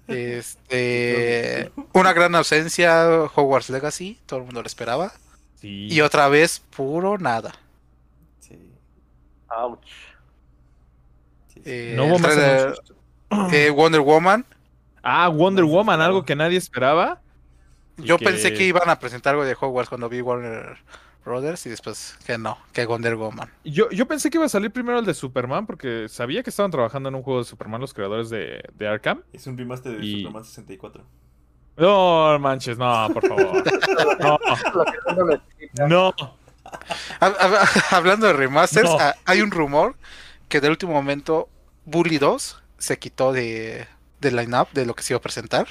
Este, 0.06 1.70
una 1.92 2.12
gran 2.12 2.34
ausencia, 2.34 3.24
Hogwarts 3.34 3.70
Legacy, 3.70 4.18
todo 4.26 4.40
el 4.40 4.46
mundo 4.46 4.62
lo 4.62 4.66
esperaba. 4.66 5.12
Sí. 5.60 5.88
Y 5.90 6.00
otra 6.00 6.28
vez, 6.28 6.60
puro 6.74 7.18
nada. 7.18 7.52
Sí. 8.40 8.58
ouch. 9.48 9.84
sí, 11.48 11.54
sí. 11.54 11.62
Eh, 11.64 11.94
No 11.96 12.06
hubo 12.06 12.18
más 12.18 12.36
eh, 13.52 13.70
Wonder 13.70 14.00
Woman, 14.00 14.46
Ah, 15.02 15.28
Wonder 15.28 15.64
Woman, 15.64 16.00
algo 16.00 16.24
que 16.24 16.36
nadie 16.36 16.58
esperaba. 16.58 17.20
Yo 17.96 18.18
que- 18.18 18.24
pensé 18.24 18.52
que 18.54 18.64
iban 18.64 18.88
a 18.88 18.98
presentar 18.98 19.32
algo 19.34 19.44
de 19.44 19.56
Hogwarts 19.58 19.88
cuando 19.88 20.08
vi 20.08 20.20
Warner 20.22 20.78
Brothers 21.24 21.66
y 21.66 21.70
después 21.70 22.16
que 22.26 22.38
no, 22.38 22.56
que 22.72 22.86
Wonder 22.86 23.14
Woman. 23.16 23.50
Yo, 23.64 23.90
yo 23.90 24.06
pensé 24.06 24.30
que 24.30 24.38
iba 24.38 24.46
a 24.46 24.48
salir 24.48 24.70
primero 24.70 24.98
el 24.98 25.04
de 25.04 25.12
Superman 25.14 25.66
porque 25.66 26.08
sabía 26.08 26.42
que 26.42 26.48
estaban 26.50 26.70
trabajando 26.70 27.08
en 27.10 27.14
un 27.14 27.22
juego 27.22 27.40
de 27.40 27.44
Superman 27.44 27.80
los 27.80 27.92
creadores 27.92 28.30
de, 28.30 28.62
de 28.74 28.88
Arkham. 28.88 29.22
Es 29.32 29.46
un 29.46 29.56
remaster 29.58 29.98
de 29.98 30.04
Y- 30.06 30.18
Superman 30.22 30.44
64. 30.44 31.04
No, 31.76 32.38
manches, 32.38 32.76
no, 32.78 33.08
por 33.12 33.26
favor. 33.26 33.64
No, 35.88 36.12
Hablando 37.90 38.26
de 38.26 38.32
remasters, 38.32 38.88
No. 38.90 38.98
hay 39.24 39.40
un 39.42 39.50
rumor 39.50 39.96
que 40.48 40.60
del 40.60 40.70
último 40.70 40.92
momento 40.92 41.48
Bully 41.84 42.18
2 42.18 42.62
se 42.78 42.98
quitó 42.98 43.32
de, 43.32 43.86
de 44.20 44.30
line-up 44.32 44.68
de 44.72 44.86
lo 44.86 44.94
que 44.94 45.02
se 45.02 45.12
iba 45.12 45.18
a 45.18 45.22
presentar. 45.22 45.66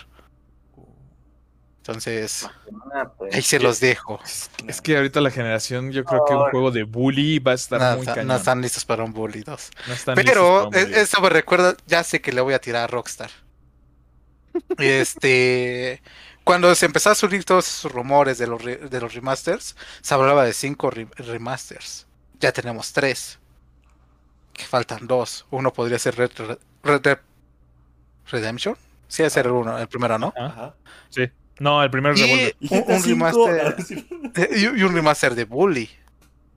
Entonces, 1.77 2.47
Ah, 2.93 3.11
pues. 3.17 3.33
ahí 3.33 3.41
se 3.41 3.59
los 3.59 3.79
dejo. 3.79 4.19
Es, 4.23 4.49
es 4.67 4.81
que 4.81 4.95
ahorita 4.97 5.21
la 5.21 5.31
generación, 5.31 5.91
yo 5.91 6.03
creo 6.05 6.23
que 6.25 6.33
un 6.35 6.49
juego 6.51 6.71
de 6.71 6.83
bully 6.83 7.39
va 7.39 7.53
a 7.53 7.55
estar 7.55 7.79
No, 7.79 7.91
muy 7.91 7.99
está- 8.01 8.13
cañón. 8.15 8.27
no 8.27 8.35
están 8.35 8.61
listos 8.61 8.85
para 8.85 9.03
un 9.03 9.13
Bully 9.13 9.41
2. 9.41 9.71
No 9.87 9.93
están 9.93 10.15
listos 10.15 10.31
Pero 10.33 10.43
para 10.55 10.67
un 10.67 10.75
e- 10.75 10.83
bully. 10.85 10.95
eso 10.99 11.21
me 11.21 11.29
recuerda, 11.29 11.75
ya 11.87 12.03
sé 12.03 12.21
que 12.21 12.31
le 12.31 12.41
voy 12.41 12.53
a 12.53 12.59
tirar 12.59 12.83
a 12.83 12.87
Rockstar. 12.87 13.31
Este, 14.77 16.01
cuando 16.43 16.73
se 16.75 16.85
empezó 16.85 17.09
a 17.11 17.15
subir 17.15 17.43
todos 17.45 17.67
esos 17.67 17.91
rumores 17.91 18.37
de 18.37 18.47
los, 18.47 18.61
re- 18.61 18.77
de 18.77 19.01
los 19.01 19.13
remasters, 19.13 19.75
se 20.01 20.13
hablaba 20.13 20.43
de 20.45 20.53
cinco 20.53 20.91
re- 20.91 21.07
remasters. 21.15 22.05
Ya 22.39 22.51
tenemos 22.51 22.91
tres. 22.93 23.39
que 24.53 24.65
faltan 24.65 25.07
dos. 25.07 25.45
Uno 25.51 25.71
podría 25.71 25.97
ser 25.99 26.17
Red, 26.17 26.31
Red, 26.37 26.57
Red 26.83 27.01
Dead 27.01 27.19
Redemption. 28.29 28.75
Sí, 29.07 29.23
ese 29.23 29.39
era 29.39 29.49
el 29.49 29.55
uno, 29.55 29.77
el 29.77 29.87
primero, 29.87 30.17
¿no? 30.19 30.33
Ajá. 30.37 30.45
Ajá. 30.47 30.75
Sí. 31.09 31.23
No, 31.59 31.83
el 31.83 31.89
primero 31.89 32.15
es 32.15 32.21
Revolver. 32.21 32.55
Un, 32.69 32.95
un 32.95 33.03
remaster, 33.03 33.75
y, 34.55 34.61
y 34.79 34.83
un 34.83 34.93
remaster 34.93 35.35
de 35.35 35.43
Bully. 35.45 35.89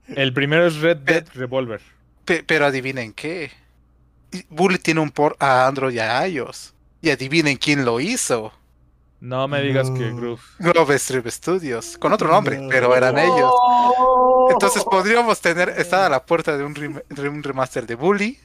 El 0.09 0.33
primero 0.33 0.66
es 0.66 0.77
Red 0.81 0.99
Dead 0.99 1.25
Revolver. 1.35 1.81
Pe- 2.25 2.45
pero 2.47 2.66
adivinen 2.66 3.12
qué. 3.12 3.51
Bully 4.49 4.79
tiene 4.79 5.01
un 5.01 5.11
port 5.11 5.43
a 5.43 5.66
Android 5.66 5.95
y 5.95 5.99
a 5.99 6.27
iOS. 6.29 6.73
Y 7.01 7.11
adivinen 7.11 7.57
quién 7.57 7.85
lo 7.85 7.99
hizo. 8.01 8.53
No 9.20 9.47
me 9.49 9.61
digas 9.62 9.89
No. 9.91 9.99
que 9.99 10.11
Groove. 10.12 10.41
Grove 10.59 10.95
Strip 10.97 11.27
Studios. 11.29 11.97
Con 11.99 12.12
otro 12.12 12.29
nombre, 12.29 12.59
No. 12.59 12.68
pero 12.68 12.95
eran 12.97 13.18
ellos. 13.18 13.53
Entonces 14.51 14.85
podríamos 14.85 15.41
tener, 15.41 15.68
estar 15.70 16.05
a 16.05 16.09
la 16.09 16.25
puerta 16.25 16.57
de 16.57 16.64
un, 16.64 16.75
rem- 16.75 17.03
de 17.09 17.29
un 17.29 17.43
remaster 17.43 17.87
de 17.87 17.95
Bully 17.95 18.39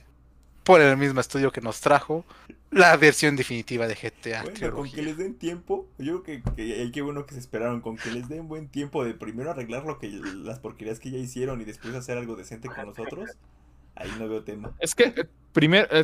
por 0.68 0.82
el 0.82 0.98
mismo 0.98 1.22
estudio 1.22 1.50
que 1.52 1.62
nos 1.62 1.80
trajo 1.80 2.26
la 2.72 2.98
versión 2.98 3.38
definitiva 3.38 3.88
de 3.88 3.96
GTA. 3.96 4.44
Bueno, 4.44 4.76
con 4.76 4.92
que 4.92 5.02
les 5.02 5.18
den 5.18 5.36
tiempo, 5.36 5.88
yo 5.98 6.22
creo 6.22 6.44
que, 6.44 6.56
que 6.56 6.92
qué 6.92 7.02
bueno 7.02 7.26
que 7.26 7.34
se 7.36 7.40
esperaron, 7.40 7.80
con 7.80 7.96
que 7.96 8.12
les 8.12 8.28
den 8.28 8.50
buen 8.50 8.68
tiempo 8.68 9.06
de 9.06 9.14
primero 9.14 9.50
arreglar 9.50 9.86
lo 9.86 9.98
que 9.98 10.10
las 10.10 10.60
porquerías 10.60 11.00
que 11.00 11.10
ya 11.10 11.18
hicieron 11.18 11.62
y 11.62 11.64
después 11.64 11.96
hacer 11.96 12.18
algo 12.18 12.36
decente 12.36 12.68
con 12.68 12.86
nosotros, 12.86 13.30
ahí 13.96 14.12
no 14.20 14.28
veo 14.28 14.44
tema. 14.44 14.74
Es 14.80 14.94
que 14.94 15.06
eh, 15.06 15.26
primer, 15.54 15.88
eh, 15.90 16.04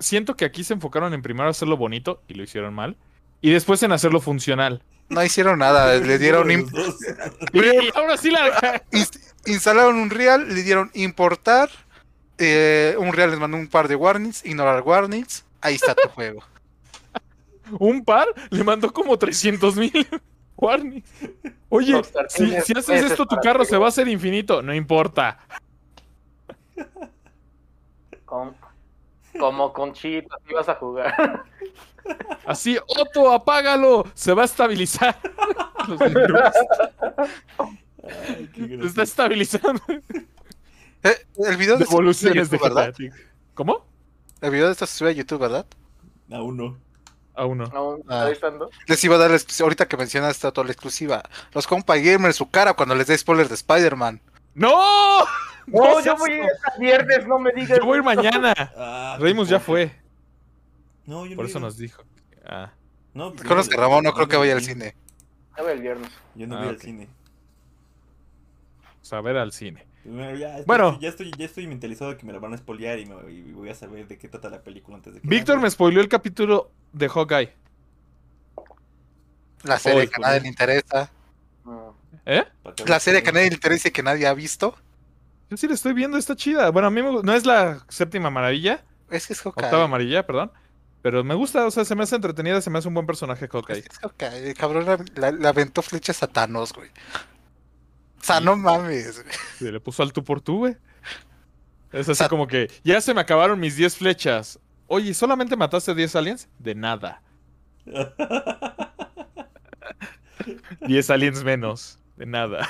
siento 0.00 0.36
que 0.36 0.44
aquí 0.44 0.64
se 0.64 0.74
enfocaron 0.74 1.14
en 1.14 1.22
primero 1.22 1.48
hacerlo 1.48 1.78
bonito 1.78 2.22
y 2.28 2.34
lo 2.34 2.42
hicieron 2.42 2.74
mal. 2.74 2.98
Y 3.40 3.52
después 3.52 3.82
en 3.82 3.92
hacerlo 3.92 4.20
funcional. 4.20 4.82
No 5.08 5.24
hicieron 5.24 5.58
nada, 5.60 5.94
le 5.98 6.18
dieron. 6.18 6.50
Y 6.50 7.90
ahora 7.94 8.18
sí 8.18 8.30
la. 8.30 8.84
ins- 8.92 9.18
instalaron 9.46 9.96
un 9.96 10.10
real, 10.10 10.54
le 10.54 10.62
dieron 10.62 10.90
importar, 10.94 11.70
eh, 12.38 12.96
un 12.98 13.12
real 13.12 13.30
les 13.30 13.38
mandó 13.38 13.56
un 13.56 13.68
par 13.68 13.88
de 13.88 13.96
warnings, 13.96 14.44
ignorar 14.44 14.82
warnings, 14.82 15.44
ahí 15.60 15.74
está 15.74 15.94
tu 15.94 16.08
juego. 16.08 16.42
Un 17.78 18.04
par 18.04 18.26
le 18.50 18.62
mandó 18.62 18.92
como 18.92 19.18
300 19.18 19.76
mil 19.76 20.06
warnings. 20.56 21.08
Oye, 21.70 21.94
Rockstar 21.94 22.26
si, 22.28 22.54
haces 22.54 22.88
meses 22.88 23.10
esto, 23.10 23.26
tu 23.26 23.36
carro 23.36 23.64
se 23.64 23.76
va 23.78 23.86
a 23.86 23.88
hacer 23.88 24.06
infinito. 24.06 24.60
No 24.62 24.74
importa. 24.74 25.38
Con- 28.24 28.54
como 29.38 29.72
con 29.72 29.92
chip, 29.92 30.26
así 30.32 30.54
vas 30.54 30.68
a 30.68 30.74
jugar. 30.74 31.44
Así, 32.46 32.76
Otto, 32.86 33.32
apágalo. 33.32 34.04
Se 34.12 34.34
va 34.34 34.42
a 34.42 34.44
estabilizar. 34.44 35.18
Los 35.88 35.98
negros. 36.00 36.52
Ay, 38.28 38.50
qué 38.54 38.78
Se 38.82 38.86
está 38.86 39.02
estabilizando. 39.04 39.80
Eh, 41.04 41.26
el 41.48 41.56
video 41.56 41.76
de 41.76 41.84
Devoluciones 41.84 42.50
de 42.50 42.56
YouTube, 42.58 42.74
¿verdad? 42.74 42.94
¿Cómo? 43.54 43.86
El 44.40 44.50
video 44.50 44.66
de 44.66 44.72
esto 44.72 44.86
se 44.86 44.96
sube 44.96 45.10
a 45.10 45.12
YouTube, 45.12 45.40
¿verdad? 45.40 45.66
Aún 46.32 46.56
no. 46.56 46.78
Aún 47.34 47.58
no. 47.58 47.64
Aún 47.66 48.02
Ah. 48.08 48.24
ahí 48.24 48.32
estando. 48.32 48.70
Les 48.86 49.02
iba 49.04 49.16
a 49.16 49.18
dar 49.18 49.30
la 49.30 49.36
exclusiva, 49.36 49.66
ahorita 49.66 49.86
que 49.88 49.96
mencionas 49.96 50.30
esta 50.32 50.50
toda 50.52 50.66
la 50.66 50.72
exclusiva. 50.72 51.22
Los 51.52 51.66
compa 51.66 51.96
gamers 51.98 52.36
su 52.36 52.50
cara 52.50 52.74
cuando 52.74 52.94
les 52.94 53.06
dé 53.06 53.16
spoiler 53.18 53.48
de 53.48 53.54
Spider-Man. 53.54 54.20
¡No! 54.54 54.74
No, 55.66 55.94
yo 56.00 56.02
seas- 56.02 56.18
voy 56.18 56.30
a 56.32 56.36
ir 56.36 56.42
hasta 56.44 56.78
viernes, 56.78 57.26
no 57.26 57.38
me 57.38 57.50
digas. 57.52 57.78
Yo 57.78 57.86
voy 57.86 57.94
a 57.94 57.96
ir 57.98 58.02
mañana. 58.04 58.52
Ah, 58.76 59.16
Reimus 59.18 59.48
ya 59.48 59.58
fue. 59.58 59.98
No, 61.06 61.24
yo 61.24 61.30
no 61.30 61.36
Por 61.36 61.46
eso 61.46 61.58
nos 61.58 61.78
dijo. 61.78 62.02
Ah. 62.44 62.70
No, 63.14 63.32
pues 63.32 63.48
yo 63.48 63.54
los 63.54 63.68
que 63.70 63.76
no- 63.76 63.80
Ramón 63.82 64.04
no 64.04 64.10
yo 64.10 64.14
creo 64.14 64.28
que 64.28 64.36
voy 64.36 64.48
vaya 64.48 64.58
al 64.58 64.62
cine. 64.62 64.94
Ya 65.56 65.62
voy 65.62 65.72
el 65.72 65.80
viernes. 65.80 66.10
Yo 66.34 66.46
no 66.46 66.56
Ah, 66.56 66.58
voy 66.58 66.66
ok. 66.68 66.74
al 66.74 66.80
cine. 66.82 67.08
O 69.00 69.04
sea, 69.06 69.18
a 69.18 69.22
ver 69.22 69.38
al 69.38 69.52
cine. 69.52 69.86
Bueno, 70.04 70.36
ya, 70.36 70.48
estoy- 70.50 70.64
Bueno. 70.66 70.98
ya 71.00 71.08
estoy, 71.08 71.30
ya 71.36 71.44
estoy 71.46 71.66
mentalizado 71.66 72.10
de 72.10 72.16
que 72.18 72.26
me 72.26 72.32
la 72.32 72.38
van 72.38 72.52
a 72.54 72.56
spoilear 72.58 72.98
y, 72.98 73.06
me- 73.06 73.32
y 73.32 73.52
voy 73.52 73.70
a 73.70 73.74
saber 73.74 74.06
de 74.06 74.18
qué 74.18 74.28
trata 74.28 74.50
la 74.50 74.62
película 74.62 74.96
antes 74.96 75.14
de 75.14 75.20
que 75.20 75.26
Víctor 75.28 75.58
me 75.60 75.70
spoileó 75.70 76.00
el 76.00 76.08
capítulo 76.08 76.70
de 76.92 77.08
Hawkeye. 77.08 77.52
La 79.62 79.78
serie 79.78 80.04
Oh, 80.04 80.10
que 80.10 80.16
a 80.16 80.18
nadie 80.18 80.40
le 80.40 80.48
interesa. 80.48 81.10
¿Eh? 82.26 82.44
La 82.86 83.00
serie 83.00 83.22
que 83.22 83.30
a 83.30 83.32
nadie 83.32 83.48
le 83.48 83.54
interesa 83.54 83.88
y 83.88 83.90
que 83.90 84.02
nadie 84.02 84.26
ha 84.26 84.34
visto. 84.34 84.76
Yo 85.50 85.56
sí 85.56 85.66
la 85.68 85.74
estoy 85.74 85.92
viendo, 85.92 86.16
está 86.18 86.36
chida. 86.36 86.70
Bueno, 86.70 86.88
a 86.88 86.90
mí 86.90 87.02
me 87.02 87.22
no 87.22 87.32
es 87.34 87.46
la 87.46 87.84
séptima 87.88 88.30
maravilla, 88.30 88.82
Es 89.10 89.26
que 89.26 89.32
es 89.34 89.40
Hawkeye. 89.40 89.64
octava 89.64 89.84
amarilla, 89.84 90.26
perdón. 90.26 90.50
Pero 91.02 91.22
me 91.22 91.34
gusta, 91.34 91.66
o 91.66 91.70
sea, 91.70 91.84
se 91.84 91.94
me 91.94 92.02
hace 92.04 92.16
entretenida, 92.16 92.60
se 92.62 92.70
me 92.70 92.78
hace 92.78 92.88
un 92.88 92.94
buen 92.94 93.06
personaje 93.06 93.46
Hawkeye. 93.46 93.78
Es 93.78 93.88
que 93.88 93.92
es 93.94 93.98
Hawkeye. 94.00 94.48
El 94.50 94.54
cabrón 94.56 94.86
la- 94.86 95.04
la- 95.16 95.32
le 95.32 95.48
aventó 95.48 95.82
flechas 95.82 96.22
a 96.22 96.26
Thanos, 96.28 96.72
güey. 96.72 96.90
O 98.24 98.26
sea, 98.26 98.40
no 98.40 98.56
mames. 98.56 99.22
Se 99.58 99.70
le 99.70 99.78
puso 99.80 100.02
al 100.02 100.10
tú 100.14 100.24
por 100.24 100.40
tú, 100.40 100.58
güey. 100.60 100.76
Es 101.92 102.08
así 102.08 102.18
sea- 102.18 102.28
como 102.30 102.46
que, 102.46 102.70
ya 102.82 102.98
se 103.02 103.12
me 103.12 103.20
acabaron 103.20 103.60
mis 103.60 103.76
10 103.76 103.96
flechas. 103.98 104.58
Oye, 104.86 105.12
¿solamente 105.12 105.56
mataste 105.56 105.94
10 105.94 106.16
aliens? 106.16 106.48
De 106.58 106.74
nada. 106.74 107.22
10 110.86 111.10
aliens 111.10 111.44
menos. 111.44 111.98
De 112.16 112.26
nada. 112.26 112.66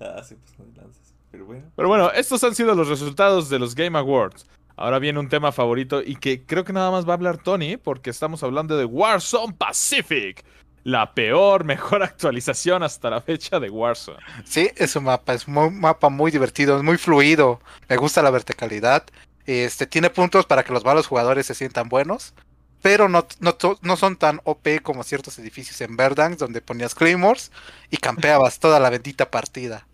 ah, 0.00 0.22
sí, 0.22 0.36
pues 0.36 0.58
no 0.58 0.64
lanzas. 0.80 1.14
Pero 1.30 1.46
bueno. 1.46 1.64
Pero 1.74 1.88
bueno, 1.88 2.10
estos 2.12 2.42
han 2.44 2.54
sido 2.54 2.74
los 2.74 2.88
resultados 2.88 3.48
de 3.48 3.58
los 3.58 3.74
Game 3.74 3.98
Awards. 3.98 4.46
Ahora 4.76 4.98
viene 4.98 5.18
un 5.20 5.28
tema 5.28 5.52
favorito 5.52 6.02
y 6.04 6.16
que 6.16 6.44
creo 6.46 6.64
que 6.64 6.72
nada 6.72 6.90
más 6.90 7.06
va 7.06 7.10
a 7.12 7.16
hablar 7.16 7.38
Tony 7.38 7.76
porque 7.76 8.10
estamos 8.10 8.42
hablando 8.42 8.76
de 8.76 8.84
Warzone 8.84 9.54
Pacific. 9.54 10.44
La 10.84 11.14
peor, 11.14 11.64
mejor 11.64 12.02
actualización 12.04 12.82
hasta 12.82 13.10
la 13.10 13.20
fecha 13.22 13.58
de 13.60 13.70
Warzone. 13.70 14.22
Sí, 14.44 14.70
es 14.76 14.96
un 14.96 15.04
mapa, 15.04 15.34
es 15.34 15.46
un 15.48 15.80
mapa 15.80 16.08
muy 16.10 16.30
divertido, 16.30 16.76
es 16.76 16.82
muy 16.82 16.98
fluido. 16.98 17.60
Me 17.88 17.96
gusta 17.96 18.22
la 18.22 18.30
verticalidad. 18.30 19.04
Este 19.46 19.86
tiene 19.86 20.10
puntos 20.10 20.46
para 20.46 20.64
que 20.64 20.72
los 20.72 20.84
malos 20.84 21.06
jugadores 21.06 21.46
se 21.46 21.54
sientan 21.54 21.88
buenos, 21.88 22.34
pero 22.82 23.08
no, 23.08 23.26
no, 23.40 23.56
no 23.82 23.96
son 23.96 24.16
tan 24.16 24.40
OP 24.44 24.82
como 24.82 25.04
ciertos 25.04 25.38
edificios 25.38 25.80
en 25.80 25.96
Verdansk 25.96 26.38
donde 26.40 26.60
ponías 26.62 26.94
claymores 26.94 27.52
y 27.90 27.98
campeabas 27.98 28.58
toda 28.60 28.80
la 28.80 28.90
bendita 28.90 29.30
partida. 29.30 29.88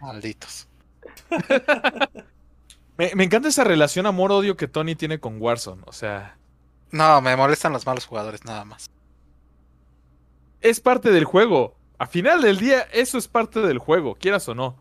Malditos. 0.00 0.68
Me, 2.98 3.12
me 3.14 3.24
encanta 3.24 3.48
esa 3.48 3.64
relación 3.64 4.06
amor-odio 4.06 4.56
que 4.56 4.68
Tony 4.68 4.94
tiene 4.96 5.20
con 5.20 5.40
Warzone. 5.40 5.82
O 5.86 5.92
sea, 5.92 6.38
No, 6.90 7.20
me 7.22 7.36
molestan 7.36 7.72
los 7.72 7.86
malos 7.86 8.06
jugadores 8.06 8.44
nada 8.44 8.64
más. 8.64 8.90
Es 10.60 10.80
parte 10.80 11.10
del 11.10 11.24
juego. 11.24 11.76
A 11.98 12.06
final 12.06 12.42
del 12.42 12.58
día, 12.58 12.82
eso 12.92 13.18
es 13.18 13.26
parte 13.28 13.60
del 13.60 13.78
juego, 13.78 14.14
quieras 14.14 14.48
o 14.48 14.54
no. 14.54 14.76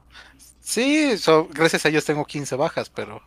Sí, 0.60 1.18
so- 1.18 1.48
gracias 1.52 1.86
a 1.86 1.90
ellos 1.90 2.06
tengo 2.06 2.26
15 2.26 2.56
bajas, 2.56 2.90
pero 2.90 3.22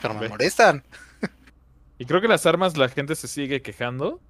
pero 0.00 0.14
me 0.14 0.28
molestan. 0.28 0.84
Y 1.98 2.04
creo 2.04 2.20
que 2.20 2.28
las 2.28 2.44
armas 2.44 2.76
la 2.76 2.90
gente 2.90 3.14
se 3.16 3.26
sigue 3.26 3.62
quejando 3.62 4.20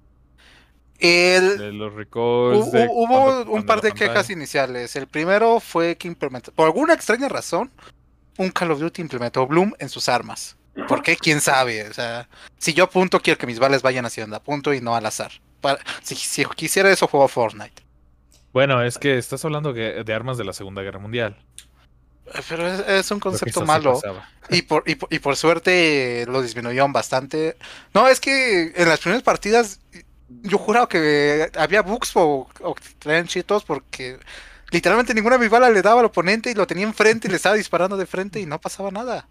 El, 0.99 1.57
de 1.57 1.71
los 1.73 1.93
recalls. 1.93 2.71
De 2.71 2.87
Hubo 2.89 3.07
cuando- 3.25 3.51
un 3.51 3.65
par 3.65 3.81
de 3.81 3.89
pantalla- 3.89 4.11
quejas 4.13 4.29
iniciales. 4.29 4.95
El 4.95 5.07
primero 5.07 5.59
fue 5.59 5.95
que 5.97 6.07
implementó, 6.07 6.51
por 6.53 6.65
alguna 6.65 6.93
extraña 6.93 7.27
razón, 7.29 7.69
un 8.37 8.49
Call 8.51 8.71
of 8.71 8.79
Duty 8.79 9.01
implementó 9.01 9.45
Bloom 9.45 9.73
en 9.79 9.89
sus 9.89 10.07
armas. 10.09 10.55
¿Por 10.87 11.01
qué? 11.03 11.17
¿Quién 11.17 11.41
sabe? 11.41 11.87
O 11.89 11.93
sea, 11.93 12.29
si 12.57 12.73
yo 12.73 12.85
apunto, 12.85 13.19
quiero 13.19 13.37
que 13.37 13.47
mis 13.47 13.59
balas 13.59 13.81
vayan 13.81 14.05
hacia 14.05 14.23
donde 14.23 14.37
apunto 14.37 14.73
y 14.73 14.79
no 14.81 14.95
al 14.95 15.05
azar. 15.05 15.31
Para- 15.61 15.79
si, 16.03 16.15
si 16.15 16.45
quisiera 16.55 16.91
eso, 16.91 17.07
juego 17.07 17.27
Fortnite. 17.27 17.83
Bueno, 18.53 18.81
es 18.83 18.97
que 18.97 19.17
estás 19.17 19.43
hablando 19.45 19.73
que- 19.73 20.03
de 20.03 20.13
armas 20.13 20.37
de 20.37 20.43
la 20.45 20.53
Segunda 20.53 20.81
Guerra 20.81 20.99
Mundial. 20.99 21.37
Eh, 22.33 22.41
Pero 22.49 22.67
es, 22.67 22.79
es 22.87 23.11
un 23.11 23.19
concepto 23.19 23.61
malo. 23.65 23.99
Y 24.49 24.63
por, 24.63 24.83
y, 24.85 24.95
por, 24.95 25.13
y 25.13 25.19
por 25.19 25.35
suerte 25.35 26.25
lo 26.27 26.41
disminuyeron 26.41 26.91
bastante. 26.93 27.57
No, 27.93 28.07
es 28.07 28.19
que 28.19 28.73
en 28.75 28.89
las 28.89 28.99
primeras 28.99 29.23
partidas 29.23 29.79
yo 30.29 30.57
juraba 30.57 30.89
que 30.89 31.49
había 31.57 31.81
bugs 31.81 32.11
o, 32.15 32.47
o 32.61 32.75
traían 32.99 33.27
chetos 33.27 33.63
porque 33.63 34.19
literalmente 34.71 35.13
ninguna 35.13 35.37
balas 35.37 35.71
le 35.71 35.81
daba 35.81 36.01
al 36.01 36.07
oponente 36.07 36.51
y 36.51 36.53
lo 36.53 36.67
tenía 36.67 36.85
enfrente 36.85 37.27
y 37.27 37.31
le 37.31 37.37
estaba 37.37 37.55
disparando 37.55 37.95
de 37.97 38.05
frente 38.05 38.39
y 38.39 38.45
no 38.45 38.59
pasaba 38.59 38.91
nada. 38.91 39.27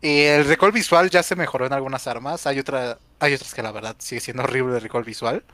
El 0.00 0.44
recall 0.46 0.72
visual 0.72 1.10
ya 1.10 1.22
se 1.22 1.36
mejoró 1.36 1.66
en 1.66 1.72
algunas 1.72 2.06
armas. 2.06 2.46
Hay 2.46 2.58
otra, 2.58 2.98
hay 3.20 3.34
otras 3.34 3.54
que 3.54 3.62
la 3.62 3.72
verdad 3.72 3.96
sigue 3.98 4.20
siendo 4.20 4.42
horrible 4.42 4.76
el 4.76 4.82
recall 4.82 5.04
visual. 5.04 5.44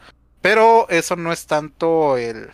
Pero 0.41 0.89
eso 0.91 1.17
no 1.17 1.33
es 1.33 1.47
tanto 1.47 2.19
el 2.19 2.51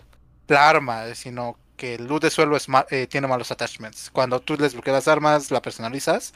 la 0.50 0.68
arma, 0.68 1.14
sino 1.14 1.56
que 1.76 1.94
el 1.94 2.06
loot 2.06 2.22
de 2.22 2.30
suelo 2.30 2.56
eh, 2.90 3.06
tiene 3.06 3.26
malos 3.26 3.50
attachments. 3.50 4.10
Cuando 4.10 4.40
tú 4.40 4.56
desbloqueas 4.56 5.08
armas, 5.08 5.50
la 5.50 5.62
personalizas, 5.62 6.34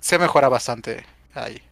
se 0.00 0.18
mejora 0.18 0.48
bastante 0.48 1.04
ahí. 1.34 1.62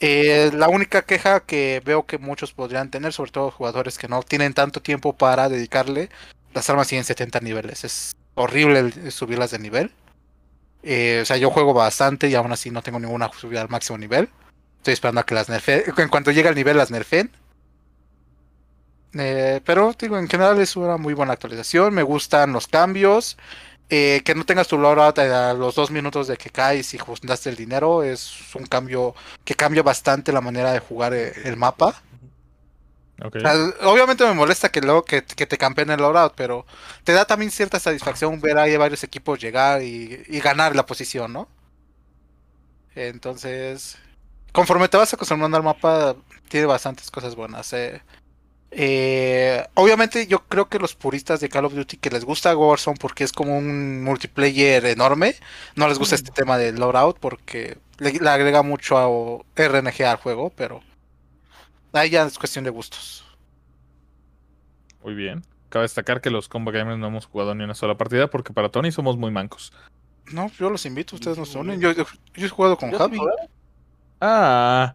Eh, 0.00 0.50
la 0.52 0.68
única 0.68 1.02
queja 1.02 1.40
que 1.40 1.80
veo 1.84 2.04
que 2.04 2.18
muchos 2.18 2.52
podrían 2.52 2.90
tener, 2.90 3.12
sobre 3.12 3.30
todo 3.30 3.50
jugadores 3.50 3.96
que 3.96 4.08
no 4.08 4.22
tienen 4.22 4.52
tanto 4.52 4.82
tiempo 4.82 5.14
para 5.14 5.48
dedicarle, 5.48 6.10
las 6.52 6.68
armas 6.68 6.88
siguen 6.88 7.04
70 7.04 7.40
niveles. 7.40 7.84
Es 7.84 8.16
horrible 8.34 9.10
subirlas 9.10 9.52
de 9.52 9.58
nivel. 9.60 9.92
Eh, 10.82 11.20
o 11.22 11.24
sea, 11.24 11.38
yo 11.38 11.50
juego 11.50 11.72
bastante 11.72 12.28
y 12.28 12.34
aún 12.34 12.52
así 12.52 12.70
no 12.70 12.82
tengo 12.82 13.00
ninguna 13.00 13.30
subida 13.32 13.62
al 13.62 13.70
máximo 13.70 13.96
nivel. 13.96 14.28
Estoy 14.84 14.92
esperando 14.92 15.22
a 15.22 15.24
que 15.24 15.34
las 15.34 15.48
nerfeen. 15.48 15.82
En 15.96 16.08
cuanto 16.10 16.30
llegue 16.30 16.50
al 16.50 16.54
nivel, 16.54 16.76
las 16.76 16.90
nerfeen. 16.90 17.30
Eh, 19.14 19.62
pero 19.64 19.94
digo, 19.98 20.18
en 20.18 20.28
general 20.28 20.60
es 20.60 20.76
una 20.76 20.98
muy 20.98 21.14
buena 21.14 21.32
actualización. 21.32 21.94
Me 21.94 22.02
gustan 22.02 22.52
los 22.52 22.66
cambios. 22.66 23.38
Eh, 23.88 24.20
que 24.26 24.34
no 24.34 24.44
tengas 24.44 24.68
tu 24.68 24.76
loadout 24.76 25.18
a 25.20 25.54
los 25.54 25.74
dos 25.74 25.90
minutos 25.90 26.26
de 26.28 26.36
que 26.36 26.50
caes 26.50 26.92
y 26.92 26.98
juntaste 26.98 27.48
el 27.48 27.56
dinero 27.56 28.02
es 28.02 28.54
un 28.54 28.66
cambio 28.66 29.14
que 29.42 29.54
cambia 29.54 29.82
bastante 29.82 30.32
la 30.32 30.42
manera 30.42 30.70
de 30.72 30.80
jugar 30.80 31.14
eh, 31.14 31.32
el 31.44 31.56
mapa. 31.56 32.02
Obviamente 33.84 34.26
me 34.26 34.34
molesta 34.34 34.70
que 34.70 34.82
luego 34.82 35.02
que, 35.02 35.24
que 35.24 35.46
te 35.46 35.56
campeen 35.56 35.88
el 35.88 36.00
loadout, 36.00 36.34
pero 36.36 36.66
te 37.04 37.12
da 37.12 37.24
también 37.24 37.50
cierta 37.50 37.80
satisfacción 37.80 38.38
ver 38.38 38.58
ahí 38.58 38.74
a 38.74 38.78
varios 38.78 39.02
equipos 39.02 39.38
llegar 39.38 39.80
y, 39.80 40.22
y 40.28 40.40
ganar 40.40 40.76
la 40.76 40.84
posición, 40.84 41.32
¿no? 41.32 41.48
Entonces, 42.94 43.98
conforme 44.54 44.88
te 44.88 44.96
vas 44.96 45.12
acostumbrando 45.12 45.56
al 45.56 45.64
mapa, 45.64 46.14
tiene 46.48 46.66
bastantes 46.66 47.10
cosas 47.10 47.34
buenas. 47.34 47.72
eh. 47.72 48.00
Eh, 48.76 49.64
obviamente 49.74 50.26
yo 50.26 50.44
creo 50.48 50.68
que 50.68 50.78
los 50.80 50.94
puristas 50.96 51.40
de 51.40 51.48
Call 51.48 51.64
of 51.66 51.74
Duty 51.74 51.96
que 51.96 52.10
les 52.10 52.24
gusta 52.24 52.56
Warzone 52.56 52.96
porque 52.98 53.22
es 53.22 53.32
como 53.32 53.56
un 53.56 54.02
multiplayer 54.02 54.84
enorme, 54.86 55.36
no 55.76 55.86
les 55.86 55.98
gusta 55.98 56.16
este 56.16 56.32
tema 56.32 56.58
del 56.58 56.76
loadout 56.76 57.18
porque 57.20 57.78
le, 57.98 58.14
le 58.14 58.28
agrega 58.28 58.62
mucho 58.62 58.98
a 58.98 59.06
RNG 59.54 60.02
al 60.02 60.16
juego, 60.16 60.50
pero 60.56 60.82
ahí 61.92 62.10
ya 62.10 62.24
es 62.24 62.36
cuestión 62.38 62.64
de 62.64 62.70
gustos. 62.70 63.24
Muy 65.04 65.14
bien. 65.14 65.44
Cabe 65.68 65.84
destacar 65.84 66.20
que 66.20 66.30
los 66.30 66.48
Combat 66.48 66.74
Gamers 66.74 66.98
no 66.98 67.06
hemos 67.08 67.26
jugado 67.26 67.54
ni 67.54 67.62
una 67.64 67.74
sola 67.74 67.96
partida 67.96 68.28
porque 68.28 68.52
para 68.52 68.70
Tony 68.70 68.90
somos 68.90 69.16
muy 69.16 69.30
mancos. 69.30 69.72
No, 70.32 70.48
yo 70.58 70.70
los 70.70 70.86
invito, 70.86 71.14
ustedes 71.16 71.38
no 71.38 71.44
se 71.44 71.58
unen. 71.58 71.80
Yo, 71.80 71.92
yo, 71.92 72.06
yo 72.34 72.46
he 72.46 72.48
jugado 72.48 72.76
con 72.76 72.90
Javi. 72.90 73.18
jugué. 73.18 73.32
Ah, 74.20 74.94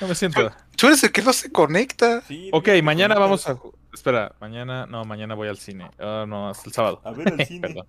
no 0.00 0.08
me 0.08 0.14
siento. 0.14 0.50
Tú 0.76 0.86
eres 0.86 1.02
el 1.04 1.12
que 1.12 1.22
no 1.22 1.32
se 1.32 1.50
conecta. 1.50 2.20
Sí, 2.22 2.50
Ok, 2.52 2.68
mañana 2.82 3.16
vamos 3.18 3.48
a. 3.48 3.58
Espera, 3.92 4.34
mañana. 4.40 4.86
No, 4.86 5.04
mañana 5.04 5.34
voy 5.34 5.48
al 5.48 5.56
cine. 5.58 5.90
Ah, 5.98 6.24
no, 6.28 6.48
hasta 6.48 6.68
el 6.68 6.72
sábado. 6.72 7.00
A 7.04 7.10
ver 7.12 7.32
el 7.32 7.46
cine. 7.46 7.60
Perdón. 7.60 7.86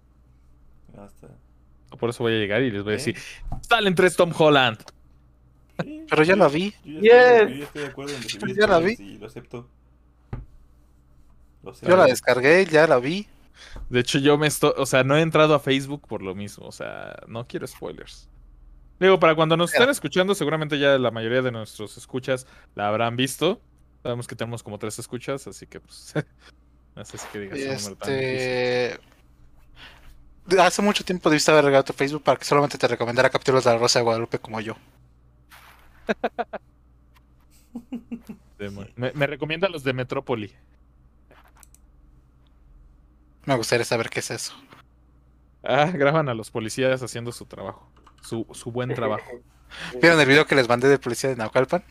Hasta- 0.97 1.27
Por 1.99 2.09
eso 2.09 2.23
voy 2.23 2.33
a 2.33 2.37
llegar 2.37 2.61
y 2.63 2.71
les 2.71 2.83
voy 2.83 2.93
a 2.93 2.95
¿Eh? 2.95 2.97
decir: 2.97 3.17
¡Salen 3.61 3.93
tres 3.95 4.15
Tom 4.15 4.31
Holland! 4.37 4.79
Sí, 5.83 6.05
Pero 6.09 6.23
ya 6.23 6.33
yo- 6.33 6.37
la 6.37 6.47
vi. 6.47 6.73
Yo 6.83 6.99
ya, 6.99 7.01
Yes. 7.01 7.11
estoy, 7.11 7.51
yo 7.53 7.57
ya 7.59 7.63
estoy 7.65 7.81
de 7.81 7.87
acuerdo 7.87 8.13
en 8.15 8.23
recibir 8.23 8.55
Ya 8.59 8.67
la 8.67 8.75
spoilers 8.77 8.99
y 8.99 9.17
lo 9.17 9.27
acepto. 9.27 9.69
Lo 11.63 11.73
Yo 11.73 11.97
la 11.97 12.05
descargué, 12.05 12.65
ya 12.65 12.87
la 12.87 12.99
vi. 12.99 13.27
De 13.89 13.99
hecho, 13.99 14.17
yo 14.19 14.37
me 14.37 14.47
estoy. 14.47 14.71
O 14.77 14.85
sea, 14.85 15.03
no 15.03 15.17
he 15.17 15.21
entrado 15.21 15.53
a 15.53 15.59
Facebook 15.59 16.07
por 16.07 16.21
lo 16.21 16.33
mismo. 16.33 16.65
O 16.65 16.71
sea, 16.71 17.17
no 17.27 17.45
quiero 17.47 17.67
spoilers. 17.67 18.29
Digo, 18.99 19.19
para 19.19 19.35
cuando 19.35 19.55
nos 19.55 19.73
estén 19.73 19.89
escuchando, 19.89 20.35
seguramente 20.35 20.77
ya 20.77 20.97
la 20.97 21.11
mayoría 21.11 21.41
de 21.41 21.51
nuestros 21.51 21.97
escuchas 21.97 22.45
la 22.75 22.87
habrán 22.87 23.15
visto. 23.15 23.61
Sabemos 24.03 24.27
que 24.27 24.35
tenemos 24.35 24.61
como 24.63 24.77
tres 24.77 24.99
escuchas, 24.99 25.47
así 25.47 25.67
que 25.67 25.79
pues. 25.79 26.13
no 26.95 27.05
sé 27.05 27.17
si 27.17 27.27
que 27.27 27.39
digas 27.39 27.59
un 27.59 27.75
número 27.75 27.95
tan. 27.95 28.13
Este. 28.13 28.99
Hace 30.59 30.81
mucho 30.81 31.05
tiempo 31.05 31.29
debiste 31.29 31.51
haber 31.51 31.65
regado 31.65 31.83
tu 31.83 31.93
Facebook 31.93 32.23
para 32.23 32.37
que 32.37 32.45
solamente 32.45 32.77
te 32.77 32.87
recomendara 32.87 33.29
capítulos 33.29 33.63
de 33.63 33.71
la 33.71 33.77
Rosa 33.77 33.99
de 33.99 34.03
Guadalupe 34.03 34.39
como 34.39 34.59
yo. 34.59 34.75
Me 38.95 39.27
recomienda 39.27 39.69
los 39.69 39.83
de 39.83 39.93
Metrópoli. 39.93 40.51
Me 43.45 43.55
gustaría 43.55 43.85
saber 43.85 44.09
qué 44.09 44.19
es 44.19 44.31
eso. 44.31 44.53
Ah, 45.63 45.85
graban 45.93 46.29
a 46.29 46.33
los 46.33 46.51
policías 46.51 47.01
haciendo 47.01 47.31
su 47.31 47.45
trabajo. 47.45 47.89
Su, 48.21 48.45
su 48.53 48.71
buen 48.71 48.93
trabajo. 48.93 49.29
¿Vieron 50.01 50.19
el 50.19 50.27
video 50.27 50.45
que 50.45 50.55
les 50.55 50.67
mandé 50.67 50.87
de 50.87 50.97
policía 50.99 51.29
de 51.29 51.35
Naucalpan? 51.35 51.83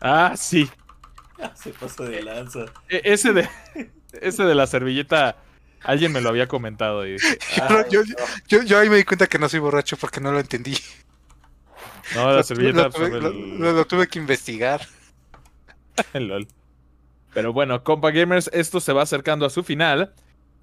Ah, 0.00 0.34
sí. 0.36 0.68
Se 1.54 1.70
pasó 1.70 2.04
de 2.04 2.22
lanza. 2.22 2.60
E- 2.88 3.02
ese 3.04 3.32
de. 3.32 3.48
Ese 4.20 4.44
de 4.44 4.54
la 4.54 4.66
servilleta. 4.66 5.36
Alguien 5.84 6.12
me 6.12 6.20
lo 6.20 6.28
había 6.28 6.46
comentado 6.46 7.04
y 7.06 7.12
dije, 7.14 7.38
ah, 7.60 7.66
No, 7.70 7.88
yo, 7.88 8.02
yo, 8.46 8.62
yo 8.62 8.78
ahí 8.78 8.88
me 8.88 8.96
di 8.96 9.04
cuenta 9.04 9.26
que 9.26 9.38
no 9.38 9.48
soy 9.48 9.58
borracho 9.58 9.96
porque 9.96 10.20
no 10.20 10.30
lo 10.30 10.38
entendí. 10.38 10.76
no, 12.14 12.26
la 12.30 12.36
Lo, 12.36 12.42
servilleta 12.44 12.82
lo 12.84 12.90
tuve, 12.90 13.06
el- 13.18 13.58
lo 13.58 13.84
tuve 13.86 14.06
que 14.06 14.18
investigar. 14.20 14.86
LOL. 16.12 16.46
Pero 17.34 17.52
bueno, 17.52 17.82
compa 17.82 18.10
gamers, 18.12 18.48
esto 18.52 18.80
se 18.80 18.92
va 18.92 19.02
acercando 19.02 19.44
a 19.46 19.50
su 19.50 19.64
final 19.64 20.14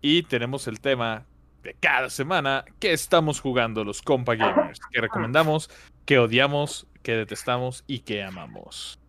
y 0.01 0.23
tenemos 0.23 0.67
el 0.67 0.79
tema 0.79 1.25
de 1.63 1.75
cada 1.79 2.09
semana 2.09 2.65
que 2.79 2.93
estamos 2.93 3.41
jugando 3.41 3.83
los 3.83 4.01
compa 4.01 4.35
gamers, 4.35 4.79
que 4.91 5.01
recomendamos, 5.01 5.69
que 6.05 6.19
odiamos, 6.19 6.87
que 7.03 7.15
detestamos 7.15 7.83
y 7.87 7.99
que 7.99 8.23
amamos. 8.23 8.99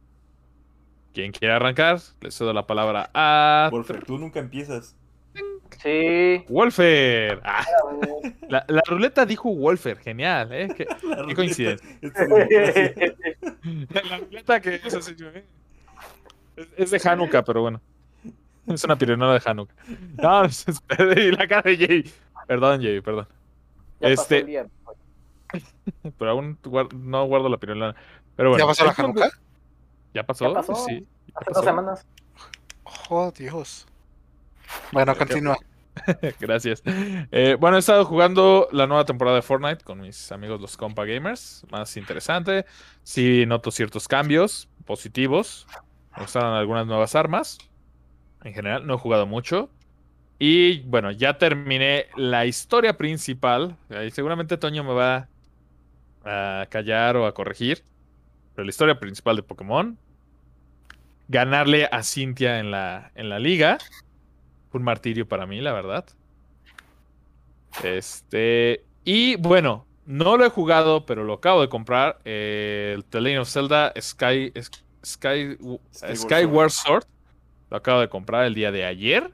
¿Quién 1.13 1.33
quiere 1.33 1.55
arrancar? 1.55 2.01
Le 2.21 2.31
cedo 2.31 2.53
la 2.53 2.67
palabra 2.67 3.11
a 3.15 3.69
Wolfer, 3.71 4.05
tú 4.05 4.19
nunca 4.19 4.41
empiezas. 4.41 4.97
Sí. 5.83 6.45
Wolfer. 6.49 7.41
Ah, 7.45 7.65
la, 8.49 8.65
la 8.69 8.83
ruleta 8.87 9.25
dijo 9.25 9.55
Wolfer, 9.55 9.99
genial, 9.99 10.53
¿eh? 10.53 10.69
Qué, 10.77 10.87
coincidencia. 11.35 11.89
La 13.91 14.19
ruleta 14.19 14.61
que 14.61 14.77
es 14.77 14.95
así, 14.95 15.15
¿eh? 15.21 15.45
Es, 16.57 16.69
es 16.77 16.91
de 16.91 17.01
Hanukkah, 17.09 17.45
pero 17.45 17.63
bueno. 17.63 17.81
Es 18.67 18.85
una 18.85 18.97
pirinola 18.97 19.35
de 19.35 19.43
Hanukkah. 19.45 19.75
No, 20.23 20.45
y 21.17 21.31
la 21.33 21.47
cara 21.49 21.63
de 21.63 21.77
Jay. 21.77 22.13
Perdón, 22.51 22.83
Jay, 22.83 23.01
perdón. 23.01 23.29
Ya 24.01 24.09
pasó 24.09 24.23
Este- 24.23 24.39
el 24.41 24.47
día. 24.47 24.67
Pero 26.19 26.31
aún 26.33 26.59
guar- 26.65 26.93
no 26.93 27.25
guardo 27.27 27.49
la 27.49 27.59
pirinola. 27.59 27.95
Pero 28.35 28.49
bueno. 28.51 28.65
¿Ya 28.65 28.67
pasó 28.69 28.85
la 28.87 28.93
Hanukkah? 28.99 29.31
¿Ya 30.13 30.25
pasó? 30.27 30.49
Ya 30.49 30.55
pasó. 30.55 30.75
Sí. 30.75 31.07
Hace 31.33 31.45
pasó. 31.45 31.53
dos 31.61 31.65
semanas. 31.65 32.07
Oh, 33.09 33.31
Dios. 33.31 33.87
Bueno, 34.91 35.17
continúa. 35.17 35.57
Gracias. 36.41 36.83
Eh, 36.85 37.57
bueno, 37.61 37.77
he 37.77 37.79
estado 37.79 38.05
jugando 38.05 38.67
la 38.73 38.89
nueva 38.89 39.05
temporada 39.05 39.37
de 39.37 39.43
Fortnite 39.43 39.85
con 39.85 40.01
mis 40.01 40.33
amigos 40.33 40.61
los 40.61 40.77
Compa 40.77 41.05
Gamers. 41.05 41.65
Más 41.71 41.97
interesante. 41.97 42.67
Sí, 43.05 43.45
noto 43.47 43.71
ciertos 43.71 44.09
cambios 44.09 44.69
positivos. 44.87 45.69
Me 46.17 46.23
gustaron 46.25 46.55
algunas 46.55 46.85
nuevas 46.89 47.15
armas. 47.15 47.59
En 48.43 48.55
general, 48.55 48.85
no 48.89 48.95
he 48.95 48.99
jugado 48.99 49.27
mucho. 49.27 49.71
Y 50.43 50.81
bueno, 50.81 51.11
ya 51.11 51.37
terminé 51.37 52.07
la 52.17 52.47
historia 52.47 52.97
principal. 52.97 53.77
Ahí 53.91 54.11
seguramente 54.11 54.57
Toño 54.57 54.83
me 54.83 54.95
va 54.95 55.29
a 56.25 56.67
callar 56.71 57.19
o 57.19 57.27
a 57.27 57.35
corregir. 57.35 57.85
Pero 58.55 58.65
la 58.65 58.71
historia 58.71 58.99
principal 58.99 59.37
de 59.37 59.43
Pokémon. 59.43 59.99
Ganarle 61.29 61.91
a 61.93 62.03
Cintia 62.03 62.59
en 62.59 62.71
la, 62.71 63.13
en 63.15 63.29
la 63.29 63.39
liga. 63.39 63.77
Un 64.73 64.83
martirio 64.83 65.29
para 65.29 65.45
mí, 65.45 65.61
la 65.61 65.75
verdad. 65.75 66.07
Este. 67.85 68.87
Y 69.05 69.37
bueno, 69.37 69.85
no 70.07 70.39
lo 70.39 70.47
he 70.47 70.51
jugado, 70.51 71.05
pero 71.05 71.23
lo 71.23 71.35
acabo 71.35 71.61
de 71.61 71.69
comprar. 71.69 72.19
eh, 72.25 72.95
el 72.97 73.05
The 73.05 73.21
Legend 73.21 73.43
of 73.43 73.51
Zelda 73.51 73.93
Sky, 74.01 74.55
Sky, 75.05 75.59
Skyward 76.15 76.71
Sword. 76.71 77.05
Lo 77.69 77.77
acabo 77.77 78.01
de 78.01 78.09
comprar 78.09 78.47
el 78.47 78.55
día 78.55 78.73
de 78.73 78.87
ayer. 78.87 79.31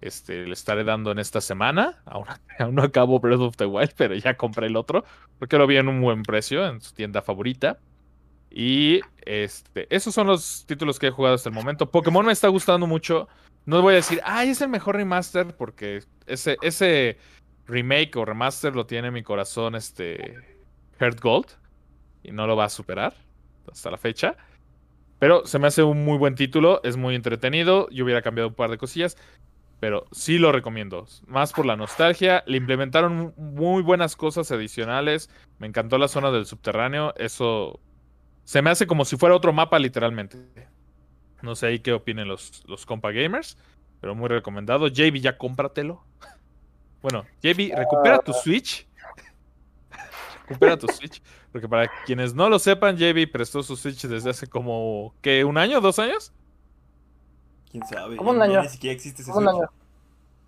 Este, 0.00 0.46
le 0.46 0.52
estaré 0.52 0.84
dando 0.84 1.10
en 1.10 1.18
esta 1.18 1.40
semana. 1.40 2.02
Aún, 2.04 2.26
aún 2.58 2.74
no 2.74 2.82
acabo 2.82 3.20
Breath 3.20 3.40
of 3.40 3.56
the 3.56 3.66
Wild, 3.66 3.92
pero 3.96 4.14
ya 4.14 4.36
compré 4.36 4.66
el 4.66 4.76
otro. 4.76 5.04
Porque 5.38 5.58
lo 5.58 5.66
vi 5.66 5.76
en 5.76 5.88
un 5.88 6.00
buen 6.00 6.22
precio 6.22 6.66
en 6.66 6.80
su 6.80 6.92
tienda 6.94 7.22
favorita. 7.22 7.78
Y 8.50 9.00
este, 9.24 9.86
esos 9.94 10.14
son 10.14 10.26
los 10.26 10.64
títulos 10.66 10.98
que 10.98 11.08
he 11.08 11.10
jugado 11.10 11.34
hasta 11.34 11.48
el 11.48 11.54
momento. 11.54 11.90
Pokémon 11.90 12.24
me 12.24 12.32
está 12.32 12.48
gustando 12.48 12.86
mucho. 12.86 13.28
No 13.66 13.82
voy 13.82 13.92
a 13.92 13.96
decir, 13.96 14.20
ay, 14.24 14.50
es 14.50 14.62
el 14.62 14.68
mejor 14.68 14.96
remaster, 14.96 15.54
porque 15.56 16.02
ese, 16.26 16.56
ese 16.62 17.18
remake 17.66 18.16
o 18.16 18.24
remaster 18.24 18.74
lo 18.74 18.86
tiene 18.86 19.08
en 19.08 19.14
mi 19.14 19.22
corazón, 19.22 19.74
este 19.74 20.34
Heart 20.98 21.20
Gold, 21.20 21.46
y 22.22 22.32
no 22.32 22.46
lo 22.46 22.56
va 22.56 22.64
a 22.64 22.70
superar 22.70 23.14
hasta 23.70 23.90
la 23.90 23.98
fecha. 23.98 24.36
Pero 25.18 25.44
se 25.46 25.58
me 25.58 25.66
hace 25.66 25.82
un 25.82 26.04
muy 26.04 26.16
buen 26.16 26.34
título, 26.34 26.80
es 26.84 26.96
muy 26.96 27.14
entretenido. 27.14 27.88
Yo 27.90 28.04
hubiera 28.04 28.22
cambiado 28.22 28.48
un 28.48 28.54
par 28.54 28.70
de 28.70 28.78
cosillas, 28.78 29.18
pero 29.80 30.06
sí 30.10 30.38
lo 30.38 30.52
recomiendo. 30.52 31.06
Más 31.26 31.52
por 31.52 31.66
la 31.66 31.76
nostalgia. 31.76 32.42
Le 32.46 32.56
implementaron 32.56 33.34
muy 33.36 33.82
buenas 33.82 34.16
cosas 34.16 34.50
adicionales. 34.50 35.30
Me 35.58 35.66
encantó 35.66 35.98
la 35.98 36.08
zona 36.08 36.30
del 36.30 36.46
subterráneo. 36.46 37.14
Eso 37.16 37.80
se 38.44 38.62
me 38.62 38.70
hace 38.70 38.86
como 38.86 39.04
si 39.04 39.16
fuera 39.16 39.36
otro 39.36 39.52
mapa, 39.52 39.78
literalmente. 39.78 40.38
No 41.42 41.54
sé 41.54 41.66
ahí 41.68 41.78
qué 41.78 41.92
opinen 41.92 42.26
los, 42.26 42.64
los 42.66 42.86
compa 42.86 43.12
gamers, 43.12 43.56
pero 44.00 44.14
muy 44.14 44.28
recomendado. 44.28 44.88
JB, 44.88 45.20
ya 45.20 45.36
cómpratelo. 45.36 46.02
Bueno, 47.00 47.24
JB, 47.44 47.76
recupera 47.76 48.18
tu 48.18 48.32
Switch. 48.32 48.84
recupera 50.48 50.76
tu 50.76 50.88
Switch. 50.88 51.22
Porque 51.52 51.68
para 51.68 51.88
quienes 52.04 52.34
no 52.34 52.48
lo 52.48 52.58
sepan, 52.58 52.96
JB 52.96 53.30
prestó 53.30 53.62
su 53.62 53.76
Switch 53.76 54.02
desde 54.08 54.30
hace 54.30 54.48
como, 54.48 55.14
¿qué? 55.22 55.44
¿Un 55.44 55.58
año? 55.58 55.80
¿Dos 55.80 56.00
años? 56.00 56.32
¿Quién 57.70 57.84
sabe? 57.86 58.16
Como 58.16 58.30
un 58.30 58.40
año. 58.42 58.62
Ni 58.62 58.68
siquiera 58.68 58.94
existe 58.94 59.22
ese 59.22 59.30
Un 59.30 59.44
Switch. 59.44 59.48
año. 59.56 59.70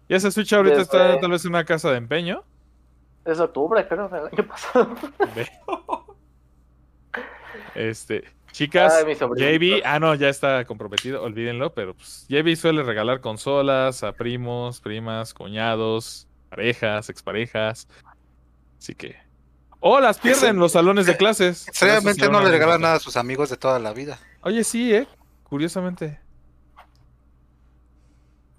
Y 0.08 0.14
ese 0.14 0.30
Switch 0.30 0.52
ahorita 0.52 0.78
Desde- 0.78 0.82
está 0.98 1.20
tal 1.20 1.30
vez 1.30 1.44
en 1.44 1.50
una 1.50 1.64
casa 1.64 1.90
de 1.90 1.96
empeño. 1.98 2.42
Es 3.24 3.38
octubre, 3.38 3.86
creo, 3.86 4.08
del 4.08 4.26
año 4.26 4.46
pasado. 4.48 4.94
Este, 7.74 8.24
chicas, 8.52 8.92
Ay. 9.06 9.14
JB, 9.14 9.82
ah 9.84 9.98
no, 10.00 10.14
ya 10.14 10.28
está 10.28 10.64
comprometido, 10.64 11.22
olvídenlo, 11.22 11.72
pero 11.72 11.94
pues, 11.94 12.26
JB 12.28 12.56
suele 12.56 12.82
regalar 12.82 13.20
consolas 13.20 14.02
a 14.02 14.12
primos, 14.12 14.80
primas, 14.80 15.34
cuñados, 15.34 16.26
parejas, 16.48 17.08
exparejas. 17.08 17.88
Así 18.78 18.94
que. 18.94 19.16
O 19.78 19.98
las 20.00 20.18
pierden 20.18 20.56
los 20.58 20.72
salones 20.72 21.06
de 21.06 21.16
clases. 21.16 21.66
Extrañamente 21.68 22.22
Eso 22.22 22.26
sí, 22.26 22.32
no 22.32 22.40
le 22.42 22.50
regalan 22.50 22.80
nada 22.82 22.96
a 22.96 23.00
sus 23.00 23.16
amigos 23.16 23.48
de 23.50 23.56
toda 23.56 23.78
la 23.78 23.92
vida. 23.92 24.18
Oye, 24.42 24.62
sí, 24.64 24.94
eh. 24.94 25.06
Curiosamente. 25.44 26.20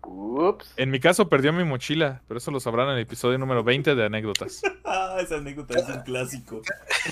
Ups. 0.04 0.74
En 0.78 0.90
mi 0.90 1.00
caso 1.00 1.30
perdió 1.30 1.54
mi 1.54 1.64
mochila, 1.64 2.22
pero 2.28 2.38
eso 2.40 2.52
lo 2.52 2.60
sabrán 2.60 2.88
en 2.90 2.96
el 2.96 3.02
episodio 3.02 3.38
número 3.38 3.64
20 3.64 3.96
de 3.96 4.06
anécdotas. 4.06 4.62
Ah, 4.94 5.20
esa 5.22 5.36
anécdota 5.38 5.80
es 5.80 5.88
un 5.88 6.02
clásico. 6.02 6.62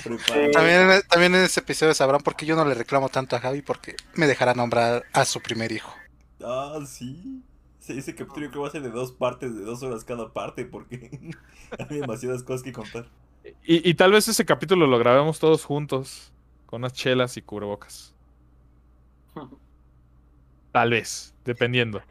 Prepárate. 0.04 0.50
También, 0.50 0.90
en- 0.90 1.02
también 1.08 1.34
en 1.34 1.44
ese 1.44 1.60
episodio 1.60 1.94
sabrán 1.94 2.20
por 2.20 2.36
qué 2.36 2.44
yo 2.44 2.54
no 2.54 2.64
le 2.66 2.74
reclamo 2.74 3.08
tanto 3.08 3.36
a 3.36 3.40
Javi, 3.40 3.62
porque 3.62 3.96
me 4.14 4.26
dejará 4.26 4.52
nombrar 4.52 5.04
a 5.14 5.24
su 5.24 5.40
primer 5.40 5.72
hijo. 5.72 5.90
Ah, 6.44 6.78
sí. 6.86 7.42
Sí, 7.78 7.96
ese 7.96 8.14
capítulo 8.14 8.46
yo 8.46 8.50
creo 8.50 8.52
que 8.52 8.58
va 8.58 8.68
a 8.68 8.70
ser 8.72 8.82
de 8.82 8.90
dos 8.90 9.12
partes, 9.12 9.54
de 9.54 9.62
dos 9.62 9.82
horas 9.82 10.04
cada 10.04 10.30
parte, 10.30 10.66
porque 10.66 11.10
hay 11.78 12.00
demasiadas 12.00 12.42
cosas 12.42 12.62
que 12.62 12.72
contar. 12.72 13.06
Y, 13.64 13.88
y 13.88 13.94
tal 13.94 14.12
vez 14.12 14.28
ese 14.28 14.44
capítulo 14.44 14.86
lo 14.86 14.98
grabemos 14.98 15.38
todos 15.38 15.64
juntos, 15.64 16.32
con 16.66 16.82
unas 16.82 16.92
chelas 16.92 17.38
y 17.38 17.42
cubrebocas. 17.42 18.12
Tal 20.72 20.90
vez, 20.90 21.34
dependiendo. 21.44 22.02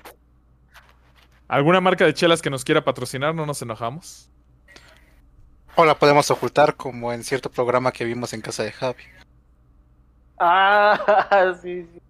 ¿Alguna 1.50 1.82
marca 1.82 2.06
de 2.06 2.14
chelas 2.14 2.42
que 2.42 2.50
nos 2.50 2.64
quiera 2.64 2.84
patrocinar? 2.84 3.34
¿No 3.36 3.46
nos 3.46 3.62
enojamos? 3.62 4.30
O 5.76 5.84
la 5.84 5.98
podemos 5.98 6.30
ocultar 6.30 6.76
como 6.76 7.12
en 7.12 7.24
cierto 7.24 7.50
programa 7.50 7.92
que 7.92 8.06
vimos 8.06 8.34
en 8.34 8.42
casa 8.42 8.64
de 8.64 8.72
Javi. 8.72 9.04
Ah, 10.40 11.54
sí, 11.62 11.86
sí. 11.92 12.02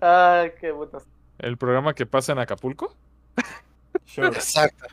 Ah, 0.00 0.46
qué 0.60 0.72
buenas. 0.72 1.04
¿El 1.38 1.56
programa 1.56 1.94
que 1.94 2.04
pasa 2.04 2.32
en 2.32 2.40
Acapulco? 2.40 2.96
Sure. 4.06 4.28
Exacto. 4.28 4.84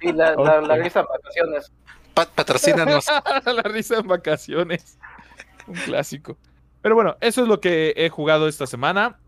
Y 0.00 0.12
la, 0.12 0.34
la, 0.34 0.76
risa 0.76 1.00
en 1.00 1.06
vacaciones. 1.06 1.72
Pa- 2.14 2.26
patrocínanos. 2.26 3.06
La 3.46 3.62
risa 3.62 3.98
en 3.98 4.06
vacaciones. 4.06 4.98
Un 5.66 5.74
clásico. 5.74 6.36
Pero 6.82 6.94
bueno, 6.94 7.16
eso 7.20 7.42
es 7.42 7.48
lo 7.48 7.60
que 7.60 7.94
he 7.96 8.08
jugado 8.10 8.48
esta 8.48 8.66
semana. 8.66 9.18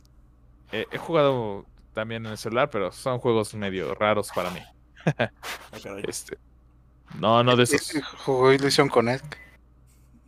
Eh, 0.72 0.86
he 0.90 0.98
jugado 0.98 1.64
también 1.92 2.26
en 2.26 2.32
el 2.32 2.38
celular, 2.38 2.70
pero 2.70 2.92
son 2.92 3.18
juegos 3.18 3.54
medio 3.54 3.94
raros 3.94 4.30
para 4.34 4.50
mí. 4.50 4.60
Ah. 5.18 5.30
Este. 6.08 6.36
No, 7.20 7.44
no 7.44 7.54
de 7.54 7.62
esos. 7.62 7.92
Jugó 8.24 8.52
Illusion 8.52 8.88
Connect. 8.88 9.34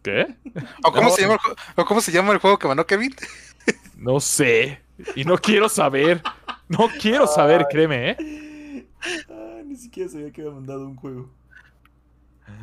¿Qué? 0.04 0.36
¿O 0.84 0.92
cómo, 0.92 1.08
No. 1.08 1.10
se 1.10 1.22
llama 1.22 1.34
el, 1.34 1.40
ju- 1.40 1.56
¿O 1.74 1.84
cómo 1.84 2.00
se 2.00 2.12
llama 2.12 2.32
el 2.32 2.38
juego 2.38 2.58
que 2.58 2.68
mandó 2.68 2.86
Kevin? 2.86 3.14
No 3.96 4.20
sé. 4.20 4.80
Y 5.16 5.24
no 5.24 5.36
quiero 5.36 5.68
saber. 5.68 6.22
No 6.68 6.88
quiero 7.00 7.26
saber, 7.26 7.66
créeme, 7.68 8.10
¿eh? 8.10 8.86
Ah, 9.28 9.60
ni 9.64 9.74
siquiera 9.74 10.08
sabía 10.08 10.30
que 10.30 10.42
había 10.42 10.54
mandado 10.54 10.86
un 10.86 10.94
juego. 10.94 11.28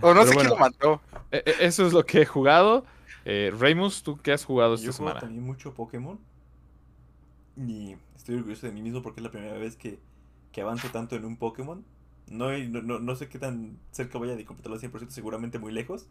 O 0.01 0.13
no 0.13 0.21
Pero 0.21 0.25
sé 0.27 0.35
quién 0.35 0.47
lo 0.47 0.55
mandó. 0.55 1.01
E- 1.31 1.43
e- 1.45 1.65
Eso 1.65 1.85
es 1.85 1.91
lo 1.91 2.05
que 2.05 2.21
he 2.21 2.25
jugado. 2.25 2.85
Eh, 3.25 3.51
Reymus, 3.59 4.01
¿tú 4.03 4.15
qué 4.17 4.31
has 4.31 4.45
jugado 4.45 4.75
esta 4.75 4.85
Yo 4.85 4.93
juego 4.93 5.09
semana? 5.09 5.19
también 5.19 5.43
mucho 5.43 5.73
Pokémon. 5.73 6.17
Y 7.57 7.95
estoy 8.15 8.35
orgulloso 8.35 8.67
de 8.67 8.73
mí 8.73 8.81
mismo 8.81 9.01
porque 9.01 9.19
es 9.21 9.23
la 9.23 9.31
primera 9.31 9.53
vez 9.57 9.75
que, 9.75 9.99
que 10.51 10.61
avanzo 10.61 10.89
tanto 10.91 11.15
en 11.15 11.25
un 11.25 11.37
Pokémon. 11.37 11.83
No, 12.29 12.51
no, 12.57 12.99
no, 12.99 13.15
sé 13.15 13.29
qué 13.29 13.39
tan 13.39 13.77
cerca 13.91 14.17
vaya 14.17 14.35
de 14.35 14.45
completarlo 14.45 14.75
al 14.75 14.79
100%, 14.79 15.13
seguramente 15.13 15.59
muy 15.59 15.71
lejos. 15.71 16.07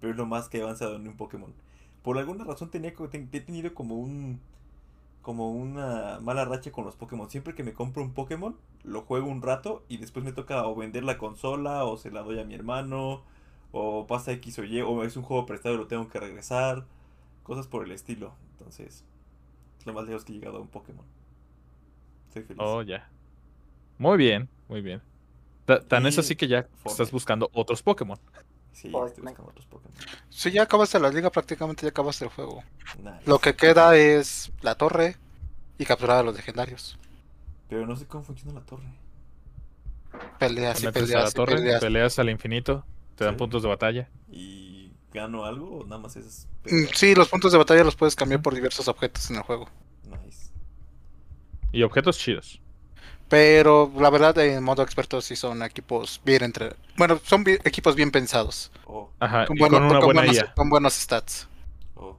Pero 0.00 0.12
es 0.12 0.16
lo 0.16 0.26
más 0.26 0.48
que 0.48 0.58
he 0.58 0.62
avanzado 0.62 0.96
en 0.96 1.06
un 1.08 1.16
Pokémon. 1.16 1.52
Por 2.02 2.18
alguna 2.18 2.44
razón 2.44 2.70
tenía, 2.70 2.94
ten- 3.10 3.28
he 3.32 3.40
tenido 3.40 3.74
como 3.74 3.96
un 3.98 4.40
como 5.22 5.52
una 5.52 6.20
mala 6.22 6.44
racha 6.46 6.72
con 6.72 6.84
los 6.86 6.96
Pokémon. 6.96 7.30
Siempre 7.30 7.54
que 7.54 7.64
me 7.64 7.74
compro 7.74 8.02
un 8.02 8.12
Pokémon, 8.14 8.56
lo 8.84 9.02
juego 9.02 9.28
un 9.28 9.42
rato 9.42 9.84
y 9.88 9.98
después 9.98 10.24
me 10.24 10.32
toca 10.32 10.66
o 10.66 10.74
vender 10.76 11.04
la 11.04 11.18
consola 11.18 11.84
o 11.84 11.96
se 11.98 12.10
la 12.10 12.22
doy 12.22 12.40
a 12.40 12.44
mi 12.44 12.54
hermano 12.54 13.22
o 13.72 14.06
pasa 14.06 14.32
X 14.32 14.58
o 14.60 14.64
Y 14.64 14.80
o 14.82 15.04
es 15.04 15.16
un 15.16 15.24
juego 15.24 15.46
prestado 15.46 15.74
y 15.76 15.78
lo 15.78 15.86
tengo 15.88 16.08
que 16.08 16.20
regresar. 16.20 16.86
Cosas 17.42 17.66
por 17.66 17.84
el 17.84 17.92
estilo. 17.92 18.32
Entonces, 18.52 18.86
es 18.88 19.04
lo 19.88 19.94
más 19.94 20.06
lejos 20.06 20.24
que 20.24 20.32
he 20.32 20.36
llegado 20.36 20.58
a 20.58 20.60
un 20.60 20.68
Pokémon. 20.68 21.04
Soy 22.32 22.42
feliz. 22.44 22.60
Oh, 22.62 22.82
ya. 22.82 23.08
Muy 23.98 24.16
bien, 24.16 24.48
muy 24.68 24.80
bien. 24.80 25.02
Ta- 25.64 25.80
Tan 25.80 26.06
es 26.06 26.18
así 26.18 26.36
que 26.36 26.46
ya 26.48 26.62
Fortnite. 26.62 26.90
estás 26.90 27.10
buscando 27.10 27.50
otros 27.52 27.82
Pokémon. 27.82 28.18
sí, 28.72 28.90
Fortnite. 28.90 29.08
estoy 29.20 29.24
buscando 29.24 29.50
otros 29.50 29.66
Pokémon. 29.66 29.92
Si 30.30 30.50
ya 30.52 30.62
acabaste 30.62 31.00
la 31.00 31.10
liga, 31.10 31.30
prácticamente 31.30 31.82
ya 31.82 31.88
acabaste 31.90 32.24
el 32.24 32.30
juego. 32.30 32.62
Nice. 33.02 33.20
Lo 33.26 33.38
que 33.40 33.54
queda 33.56 33.96
es 33.96 34.52
la 34.62 34.76
torre 34.76 35.16
y 35.78 35.84
capturar 35.84 36.18
a 36.18 36.22
los 36.22 36.36
legendarios. 36.36 36.96
Pero 37.68 37.86
no 37.86 37.96
sé 37.96 38.06
cómo 38.06 38.22
funciona 38.24 38.54
la 38.60 38.64
torre. 38.66 38.84
Peleas 40.38 40.82
y 40.82 40.88
peleas 40.90 41.10
la 41.24 41.28
y 41.28 41.32
torre, 41.32 41.56
peleas. 41.56 41.80
peleas 41.80 42.18
al 42.18 42.30
infinito, 42.30 42.84
te 43.16 43.24
dan 43.24 43.34
Sí. 43.34 43.38
puntos 43.38 43.62
de 43.62 43.68
batalla. 43.68 44.08
¿Y 44.30 44.67
gano 45.12 45.44
algo 45.44 45.78
o 45.80 45.84
nada 45.84 45.98
más 46.02 46.16
es... 46.16 46.46
Mm, 46.64 46.86
Sí, 46.94 47.14
los 47.14 47.28
puntos 47.28 47.52
de 47.52 47.58
batalla 47.58 47.84
los 47.84 47.96
puedes 47.96 48.14
cambiar 48.16 48.42
por 48.42 48.54
diversos 48.54 48.88
objetos 48.88 49.30
en 49.30 49.36
el 49.36 49.42
juego. 49.42 49.68
Nice. 50.04 50.50
Y 51.72 51.82
objetos 51.82 52.18
chidos. 52.18 52.60
Pero 53.28 53.92
la 53.98 54.08
verdad, 54.10 54.38
en 54.38 54.62
modo 54.64 54.82
experto 54.82 55.20
sí 55.20 55.36
son 55.36 55.62
equipos 55.62 56.20
bien 56.24 56.42
entre... 56.44 56.74
Bueno, 56.96 57.20
son 57.24 57.44
equipos 57.46 57.94
bien 57.94 58.10
pensados. 58.10 58.70
Oh, 58.86 59.10
Ajá, 59.20 59.44
Con, 59.46 59.56
y 59.56 59.60
bueno- 59.60 59.76
con 59.78 59.84
una 59.86 59.94
con 60.00 60.04
buena 60.06 60.20
buenos, 60.22 60.36
IA. 60.36 60.54
con 60.54 60.70
buenos 60.70 60.94
stats. 60.94 61.46
oh. 61.96 62.16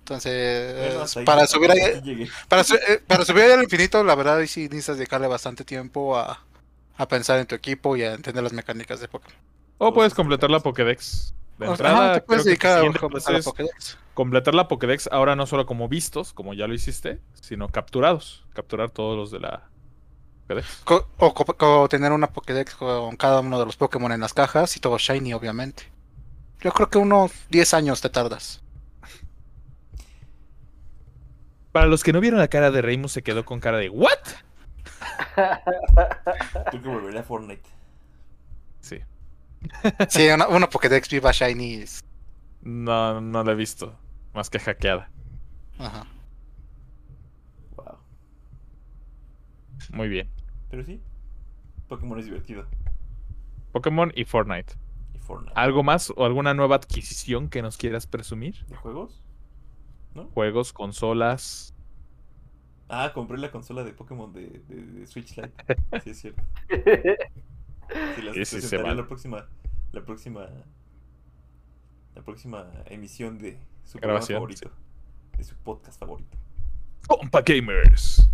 Entonces, 0.00 1.16
ahí- 1.16 1.24
para 1.24 1.46
subir 1.46 1.70
ahí, 1.70 2.28
para, 2.48 2.64
su- 2.64 2.74
eh, 2.74 3.02
para 3.06 3.24
subir 3.24 3.44
al 3.44 3.62
infinito, 3.62 4.04
la 4.04 4.14
verdad, 4.14 4.38
ahí 4.38 4.46
sí 4.48 4.62
necesitas 4.64 4.98
dedicarle 4.98 5.28
bastante 5.28 5.64
tiempo 5.64 6.18
a, 6.18 6.44
a 6.96 7.08
pensar 7.08 7.38
en 7.38 7.46
tu 7.46 7.54
equipo 7.54 7.96
y 7.96 8.02
a 8.02 8.12
entender 8.14 8.42
las 8.42 8.52
mecánicas 8.52 9.00
de 9.00 9.08
Pokémon. 9.08 9.36
O 9.78 9.94
puedes 9.94 10.12
completar 10.12 10.50
la 10.50 10.60
Pokédex. 10.60 11.32
De 11.66 11.72
Ajá, 11.72 11.72
entrada, 11.74 12.14
te 12.14 12.20
puedes 12.22 12.42
creo 12.44 12.44
que 12.44 12.68
dedicar 12.68 12.78
a, 12.78 13.06
a 13.06 13.08
paso 13.10 13.32
la 13.32 13.38
es 13.38 13.44
Pokédex. 13.44 13.98
completar 14.14 14.54
la 14.54 14.66
Pokédex 14.68 15.08
ahora 15.12 15.36
no 15.36 15.46
solo 15.46 15.66
como 15.66 15.88
vistos, 15.88 16.32
como 16.32 16.54
ya 16.54 16.66
lo 16.66 16.74
hiciste, 16.74 17.20
sino 17.34 17.68
capturados. 17.68 18.46
Capturar 18.54 18.90
todos 18.90 19.16
los 19.16 19.30
de 19.30 19.40
la 19.40 19.68
Pokédex. 20.48 20.82
Co- 20.84 21.08
o, 21.18 21.34
co- 21.34 21.88
tener 21.88 22.12
una 22.12 22.28
Pokédex 22.32 22.74
con 22.74 23.16
cada 23.16 23.40
uno 23.40 23.58
de 23.58 23.66
los 23.66 23.76
Pokémon 23.76 24.10
en 24.12 24.20
las 24.20 24.32
cajas 24.34 24.76
y 24.76 24.80
todo 24.80 24.98
shiny, 24.98 25.34
obviamente. 25.34 25.84
Yo 26.60 26.72
creo 26.72 26.88
que 26.90 26.98
unos 26.98 27.32
10 27.50 27.74
años 27.74 28.00
te 28.00 28.08
tardas. 28.10 28.60
Para 31.72 31.86
los 31.86 32.02
que 32.02 32.12
no 32.12 32.20
vieron 32.20 32.40
la 32.40 32.48
cara 32.48 32.70
de 32.70 32.82
Reimus, 32.82 33.12
se 33.12 33.22
quedó 33.22 33.44
con 33.44 33.60
cara 33.60 33.78
de 33.78 33.88
¿What? 33.90 34.18
Creo 36.70 36.82
que 36.82 36.88
volveré 36.88 37.18
a 37.18 37.22
Fortnite. 37.22 37.62
Sí. 38.80 38.98
Sí, 40.08 40.28
una, 40.28 40.48
una 40.48 40.68
Pokédex 40.68 41.08
viva 41.10 41.32
shiny. 41.32 41.74
es- 41.82 42.00
No, 42.62 43.20
no 43.20 43.42
la 43.44 43.52
he 43.52 43.54
visto. 43.54 43.98
Más 44.34 44.48
que 44.50 44.58
hackeada. 44.58 45.10
Ajá. 45.78 46.06
Wow. 47.76 47.98
Muy 49.92 50.08
bien. 50.08 50.30
Pero 50.70 50.84
sí, 50.84 51.00
Pokémon 51.88 52.18
es 52.18 52.26
divertido. 52.26 52.66
Pokémon 53.72 54.12
y 54.14 54.24
Fortnite. 54.24 54.74
Y 55.14 55.18
Fortnite. 55.18 55.52
¿Algo 55.56 55.82
más 55.82 56.12
o 56.16 56.24
alguna 56.24 56.54
nueva 56.54 56.76
adquisición 56.76 57.48
que 57.48 57.62
nos 57.62 57.76
quieras 57.76 58.06
presumir? 58.06 58.64
¿De 58.66 58.76
juegos? 58.76 59.22
¿No? 60.14 60.26
Juegos, 60.28 60.72
consolas. 60.72 61.74
Ah, 62.88 63.12
compré 63.14 63.38
la 63.38 63.50
consola 63.52 63.84
de 63.84 63.92
Pokémon 63.92 64.32
de, 64.32 64.48
de, 64.68 64.74
de 64.82 65.06
Switch 65.06 65.36
Lite. 65.36 65.52
Sí, 66.04 66.10
es 66.10 66.20
cierto. 66.20 66.42
Sí, 68.16 68.22
la 68.22 68.32
Sí, 68.32 68.44
sí, 68.44 68.60
se 68.62 68.78
la 68.78 69.06
próxima. 69.06 69.46
La 69.92 70.04
próxima. 70.04 70.48
La 72.14 72.22
próxima 72.22 72.70
emisión 72.86 73.38
de 73.38 73.58
su 73.84 73.98
Grabación, 73.98 74.38
programa 74.40 74.56
favorito. 74.56 74.70
De 75.38 75.44
su 75.44 75.54
podcast 75.56 75.98
favorito. 75.98 76.36
Compa 77.06 77.42
Gamers. 77.42 78.28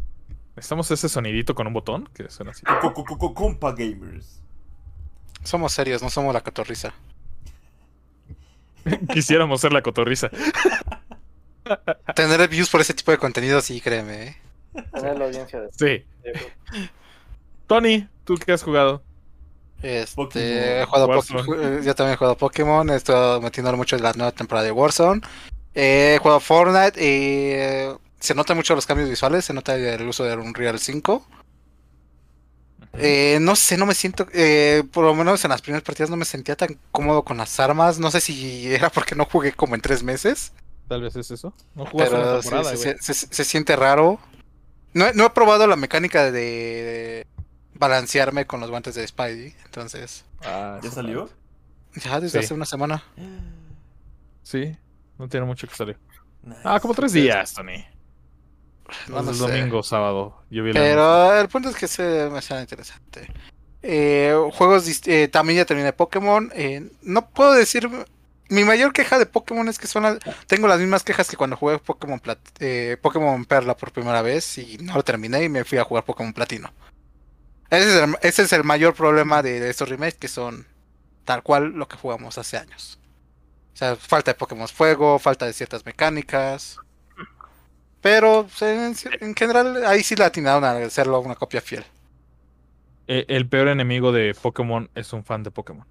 Necesitamos 0.57 0.91
ese 0.91 1.09
sonidito 1.09 1.55
con 1.55 1.67
un 1.67 1.73
botón 1.73 2.09
que 2.15 2.29
suena 2.31 2.51
así. 2.53 2.63
Co- 2.65 2.93
co- 2.95 3.05
co- 3.05 3.19
co- 3.19 3.35
Compa 3.35 3.73
Gamers. 3.73 4.43
Somos 5.43 5.73
serios, 5.73 6.03
no 6.03 6.11
somos 6.11 6.33
la 6.35 6.41
catorriza. 6.43 6.93
Quisiéramos 9.13 9.61
ser 9.61 9.73
la 9.73 9.83
cotorriza. 9.83 10.31
Tener 12.15 12.49
views 12.49 12.71
por 12.71 12.81
ese 12.81 12.95
tipo 12.95 13.11
de 13.11 13.19
contenido, 13.19 13.61
sí, 13.61 13.81
créeme. 13.81 14.29
¿eh? 14.29 14.37
Tener 14.95 15.19
la 15.19 15.25
audiencia 15.27 15.61
de... 15.61 15.69
Sí. 15.73 16.05
Tony, 17.67 18.09
¿tú 18.25 18.37
qué 18.37 18.53
has 18.53 18.63
jugado? 18.63 19.03
Este, 19.83 20.81
he 20.81 20.85
jugado 20.87 21.15
eh, 21.15 21.81
yo 21.85 21.95
también 21.95 22.15
he 22.15 22.17
jugado 22.17 22.37
Pokémon, 22.37 22.89
he 22.91 22.97
estado 22.97 23.41
metiendo 23.41 23.77
mucho 23.77 23.97
en 23.97 24.03
la 24.03 24.13
nueva 24.15 24.33
temporada 24.33 24.65
de 24.65 24.73
Warzone. 24.73 25.21
He 25.75 26.19
jugado 26.23 26.41
Fortnite 26.41 26.99
y 26.99 27.51
eh, 27.53 27.95
se 28.19 28.35
notan 28.35 28.57
mucho 28.57 28.75
los 28.75 28.87
cambios 28.87 29.09
visuales, 29.11 29.45
se 29.45 29.53
nota 29.53 29.77
el 29.77 30.09
uso 30.09 30.25
de 30.25 30.35
Unreal 30.35 30.79
5. 30.79 31.27
Eh, 32.99 33.39
no 33.43 33.57
sé, 33.57 33.77
no 33.77 33.85
me 33.85 33.95
siento, 33.95 34.27
eh, 34.33 34.83
por 34.91 35.05
lo 35.05 35.15
menos 35.15 35.45
en 35.45 35.51
las 35.51 35.61
primeras 35.61 35.83
partidas 35.85 36.09
no 36.09 36.17
me 36.17 36.25
sentía 36.25 36.57
tan 36.57 36.79
cómodo 36.91 37.25
con 37.25 37.37
las 37.37 37.61
armas. 37.61 37.99
No 37.99 38.11
sé 38.11 38.21
si 38.21 38.67
era 38.75 38.89
porque 38.91 39.15
no 39.15 39.27
jugué 39.27 39.53
como 39.53 39.75
en 39.75 39.81
tres 39.81 40.03
meses, 40.03 40.53
Tal 40.89 41.03
vez 41.03 41.17
es 41.17 41.31
eso. 41.33 41.53
No 41.75 41.83
una 41.83 41.93
pero 42.05 42.43
sí, 42.43 42.49
temporada, 42.49 42.77
se, 42.77 42.85
güey. 42.93 42.99
se- 43.01 43.15
se- 43.15 43.27
se 43.35 43.45
siente 43.45 43.75
raro. 43.75 44.21
No, 44.95 45.13
no 45.15 45.27
he 45.27 45.31
probado 45.31 45.67
la 45.67 45.75
mecánica 45.77 46.31
de, 46.31 47.27
balancearme 47.79 48.47
con 48.47 48.61
los 48.61 48.71
guantes 48.71 48.95
de 48.95 49.07
Spidey. 49.07 49.55
Entonces, 49.65 50.25
Ah, 50.45 50.79
¿Ya 50.83 50.91
salió? 50.91 51.29
ya 51.95 52.21
desde 52.21 52.39
Sí. 52.41 52.45
hace 52.45 52.55
una 52.55 52.67
semana. 52.67 53.03
Sí, 54.43 54.77
no 55.19 55.29
tiene 55.29 55.47
mucho 55.47 55.67
que 55.67 55.75
salir. 55.75 55.99
Nice. 56.43 56.61
Ah, 56.65 56.79
como 56.81 56.95
tres 56.95 57.13
días, 57.13 57.53
Tony. 57.55 57.85
No 59.09 59.21
No, 59.23 59.35
sé. 59.35 59.41
domingo, 59.41 59.83
sábado. 59.83 60.43
Yo 60.51 60.63
vi 60.63 60.71
el. 60.71 60.75
Pero 60.77 61.37
el 61.41 61.49
punto 61.49 61.69
es 61.71 61.77
que 61.77 61.89
se 61.89 62.29
me 62.31 62.41
suena 62.41 62.63
interesante. 62.63 63.27
Eh, 63.83 64.33
juegos 64.55 64.87
dist- 64.87 65.09
eh, 65.11 65.27
también 65.29 65.59
ya 65.59 65.65
terminé 65.65 65.93
Pokémon. 65.93 66.51
eh, 66.55 66.89
no 67.03 67.29
puedo 67.31 67.53
decir. 67.53 67.89
Mi 68.49 68.63
mayor 68.63 68.93
queja 68.93 69.19
de 69.19 69.27
Pokémon 69.27 69.69
es 69.69 69.77
que 69.77 69.89
son 69.89 70.05
las- 70.05 70.19
tengo 70.47 70.69
las 70.69 70.79
mismas 70.79 71.03
quejas 71.03 71.29
que 71.29 71.37
cuando 71.37 71.57
jugué 71.57 71.81
Pokémon 71.81 72.21
Plat- 72.21 72.39
eh, 72.61 72.97
Pokémon 73.03 73.45
Perla 73.45 73.77
por 73.77 73.91
primera 73.91 74.23
vez 74.23 74.59
y 74.59 74.79
no 74.79 74.95
lo 74.95 75.03
terminé 75.03 75.43
y 75.43 75.49
me 75.49 75.65
fui 75.65 75.79
a 75.79 75.85
jugar 75.85 76.05
Pokémon 76.05 76.33
Platino. 76.33 76.71
Ese 77.71 77.89
es 77.89 78.03
el, 78.03 78.17
ese 78.23 78.43
es 78.43 78.53
el 78.53 78.65
mayor 78.65 78.95
problema 78.95 79.43
de, 79.43 79.61
de 79.61 79.71
estos 79.71 79.89
remakes 79.89 80.19
que 80.19 80.29
son 80.29 80.67
tal 81.25 81.43
cual 81.43 81.73
lo 81.73 81.89
que 81.89 81.97
jugamos 81.97 82.39
hace 82.39 82.57
años. 82.57 82.99
O 83.75 83.77
sea, 83.77 83.97
falta 83.97 84.31
de 84.31 84.39
Pokémon 84.39 84.69
Fuego, 84.69 85.19
falta 85.19 85.45
de 85.45 85.53
ciertas 85.53 85.85
mecánicas. 85.85 86.79
Pero 88.01 88.47
pues, 88.47 88.63
en, 88.63 88.95
en 89.21 89.35
general 89.35 89.85
ahí 89.85 90.03
sí 90.03 90.15
le 90.15 90.25
atinaron 90.25 90.65
a 90.65 90.73
hacerlo 90.73 91.21
una 91.21 91.35
copia 91.35 91.61
fiel. 91.61 91.85
Eh, 93.09 93.25
el 93.29 93.49
peor 93.49 93.69
enemigo 93.69 94.13
de 94.13 94.35
Pokémon 94.35 94.89
es 94.95 95.13
un 95.13 95.25
fan 95.25 95.43
de 95.43 95.51
Pokémon. 95.51 95.87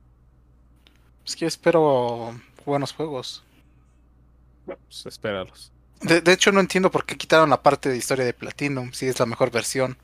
Es 1.25 1.35
que 1.35 1.41
yo 1.41 1.47
espero 1.47 2.39
buenos 2.65 2.93
juegos. 2.93 3.43
Pues 4.65 5.05
espéralos. 5.05 5.71
De, 6.01 6.21
de 6.21 6.33
hecho, 6.33 6.51
no 6.51 6.59
entiendo 6.59 6.91
por 6.91 7.05
qué 7.05 7.17
quitaron 7.17 7.49
la 7.49 7.61
parte 7.61 7.89
de 7.89 7.97
historia 7.97 8.25
de 8.25 8.33
Platinum, 8.33 8.91
si 8.93 9.07
es 9.07 9.19
la 9.19 9.25
mejor 9.25 9.51
versión. 9.51 9.97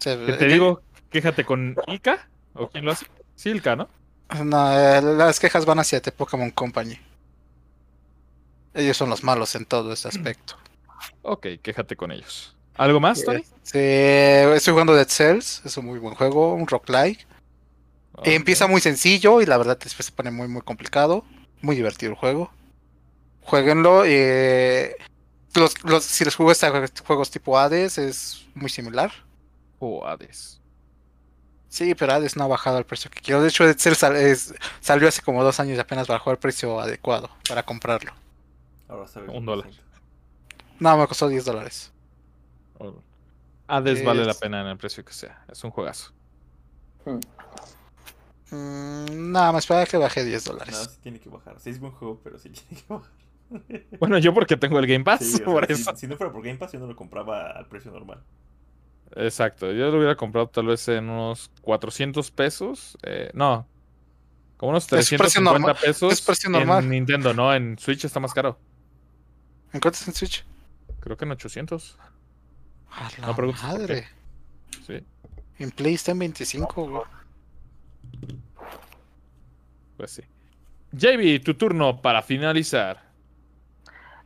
¿Qué 0.00 0.32
te 0.38 0.44
eh, 0.46 0.48
digo? 0.52 0.82
Quéjate 1.10 1.44
con 1.44 1.76
Ilka. 1.86 2.28
¿O 2.54 2.68
quién 2.68 2.84
lo 2.84 2.92
hace? 2.92 3.06
Sí, 3.34 3.50
Ilka, 3.50 3.76
¿no? 3.76 3.88
no, 4.44 4.72
eh, 4.78 5.00
las 5.02 5.38
quejas 5.40 5.64
van 5.64 5.78
hacia 5.78 6.00
The 6.00 6.12
Pokémon 6.12 6.50
Company. 6.50 6.98
Ellos 8.74 8.96
son 8.96 9.08
los 9.10 9.24
malos 9.24 9.54
en 9.54 9.64
todo 9.64 9.92
ese 9.92 10.08
aspecto. 10.08 10.56
Ok, 11.22 11.46
quéjate 11.62 11.96
con 11.96 12.12
ellos. 12.12 12.54
¿Algo 12.76 13.00
más, 13.00 13.24
Tony? 13.24 13.42
Sí, 13.62 13.78
estoy 13.78 14.72
jugando 14.72 14.94
Dead 14.94 15.08
Cells, 15.08 15.62
es 15.64 15.76
un 15.76 15.86
muy 15.86 15.98
buen 15.98 16.14
juego, 16.14 16.54
un 16.54 16.66
roguelike. 16.66 17.26
Ok. 18.12 18.26
Empieza 18.28 18.66
muy 18.66 18.80
sencillo 18.80 19.40
y 19.40 19.46
la 19.46 19.56
verdad 19.56 19.78
después 19.82 20.06
se 20.06 20.12
pone 20.12 20.30
muy 20.30 20.48
muy 20.48 20.62
complicado. 20.62 21.24
Muy 21.62 21.74
divertido 21.76 22.12
el 22.12 22.18
juego. 22.18 22.50
Jueguenlo. 23.42 24.04
eh, 24.04 24.96
los, 25.54 25.82
los- 25.84 26.04
si 26.04 26.24
les 26.24 26.34
juego 26.34 26.52
este 26.52 26.68
juegos 27.06 27.30
tipo 27.30 27.58
Hades 27.58 27.96
es 27.98 28.46
muy 28.54 28.68
similar. 28.68 29.10
Oh, 29.78 30.06
Hades. 30.06 30.60
Sí, 31.68 31.94
pero 31.94 32.12
Hades 32.14 32.36
no 32.36 32.44
ha 32.44 32.46
bajado 32.46 32.78
el 32.78 32.86
precio 32.86 33.10
que 33.10 33.20
quiero. 33.20 33.42
De 33.42 33.48
hecho, 33.48 33.64
sal- 33.94 34.16
es- 34.16 34.54
salió 34.80 35.08
hace 35.08 35.20
como 35.22 35.42
dos 35.44 35.60
años 35.60 35.76
y 35.76 35.80
apenas 35.80 36.06
bajó 36.06 36.30
el 36.30 36.38
precio 36.38 36.80
adecuado 36.80 37.28
para 37.48 37.62
comprarlo. 37.64 38.12
Ahora 38.88 39.06
sabes. 39.08 39.30
Un 39.34 39.44
dólar. 39.44 39.68
No, 40.78 40.96
me 40.96 41.06
costó 41.06 41.28
10 41.28 41.44
dólares. 41.44 41.92
Oh. 42.78 42.94
Hades 43.66 44.04
vale 44.04 44.24
la 44.24 44.34
pena 44.34 44.60
en 44.60 44.68
el 44.68 44.76
precio 44.78 45.04
que 45.04 45.12
sea. 45.12 45.44
Es 45.50 45.64
un 45.64 45.70
juegazo. 45.70 46.12
Hmm. 47.04 47.18
Mm, 48.50 49.32
nada, 49.32 49.52
me 49.52 49.58
esperaba 49.58 49.86
que 49.86 49.96
baje 49.96 50.24
10 50.24 50.46
No, 50.46 50.52
dólares. 50.52 50.88
sí 50.92 50.98
tiene 51.02 51.18
que 51.18 51.28
bajar. 51.28 51.58
Sí 51.58 51.70
es 51.70 51.80
buen 51.80 51.92
juego, 51.92 52.20
pero 52.22 52.38
sí 52.38 52.50
tiene 52.50 52.82
que 52.82 52.86
bajar. 52.88 53.10
Bueno, 54.00 54.18
yo 54.18 54.32
porque 54.34 54.56
tengo 54.56 54.78
el 54.78 54.86
Game 54.86 55.04
Pass, 55.04 55.20
Sí, 55.20 55.34
o 55.34 55.36
sea, 55.38 55.44
por 55.46 55.66
si- 55.66 55.72
eso. 55.72 55.96
Si, 55.96 56.06
no 56.06 56.16
fuera 56.16 56.32
por 56.32 56.42
Game 56.42 56.58
Pass, 56.58 56.72
yo 56.72 56.78
no 56.80 56.86
lo 56.86 56.96
compraba 56.96 57.50
al 57.50 57.66
precio 57.66 57.90
normal. 57.90 58.22
Exacto. 59.14 59.72
Yo 59.72 59.90
lo 59.90 59.98
hubiera 59.98 60.16
comprado 60.16 60.48
tal 60.48 60.66
vez 60.66 60.86
en 60.88 61.08
unos 61.08 61.50
400 61.62 62.30
pesos. 62.30 62.98
eh, 63.02 63.30
no. 63.34 63.66
Como 64.56 64.70
unos 64.70 64.84
Es 64.84 64.88
precio 64.90 65.18
350 65.18 65.58
normal, 65.58 65.76
pesos. 65.82 66.12
es 66.12 66.20
precio 66.22 66.48
normal. 66.50 66.84
En 66.84 66.90
Nintendo, 66.90 67.34
no. 67.34 67.54
En 67.54 67.78
Switch 67.78 68.04
está 68.04 68.20
más 68.20 68.32
caro. 68.32 68.58
¿En 69.72 69.80
cuánto 69.80 69.98
está 69.98 70.10
en 70.10 70.14
Switch? 70.14 70.44
Creo 71.00 71.16
que 71.16 71.24
en 71.26 71.32
800. 71.32 71.98
A 72.90 73.10
la 73.20 73.26
No 73.26 73.52
madre. 73.52 74.08
Sí. 74.86 75.04
En 75.58 75.70
Play 75.70 75.94
está 75.94 76.12
en 76.12 76.18
25, 76.20 76.88
güey. 76.88 77.02
Pues 79.96 80.10
sí. 80.12 80.22
JB, 80.92 81.42
tu 81.44 81.54
turno 81.54 82.00
para 82.00 82.22
finalizar. 82.22 83.02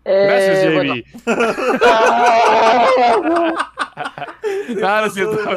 Eh, 0.05 0.27
Gracias, 0.27 0.75
bueno. 0.75 0.95
JB. 0.97 1.05
Ah, 1.83 3.70
no 4.77 5.05
es 5.07 5.15
cierto. 5.15 5.39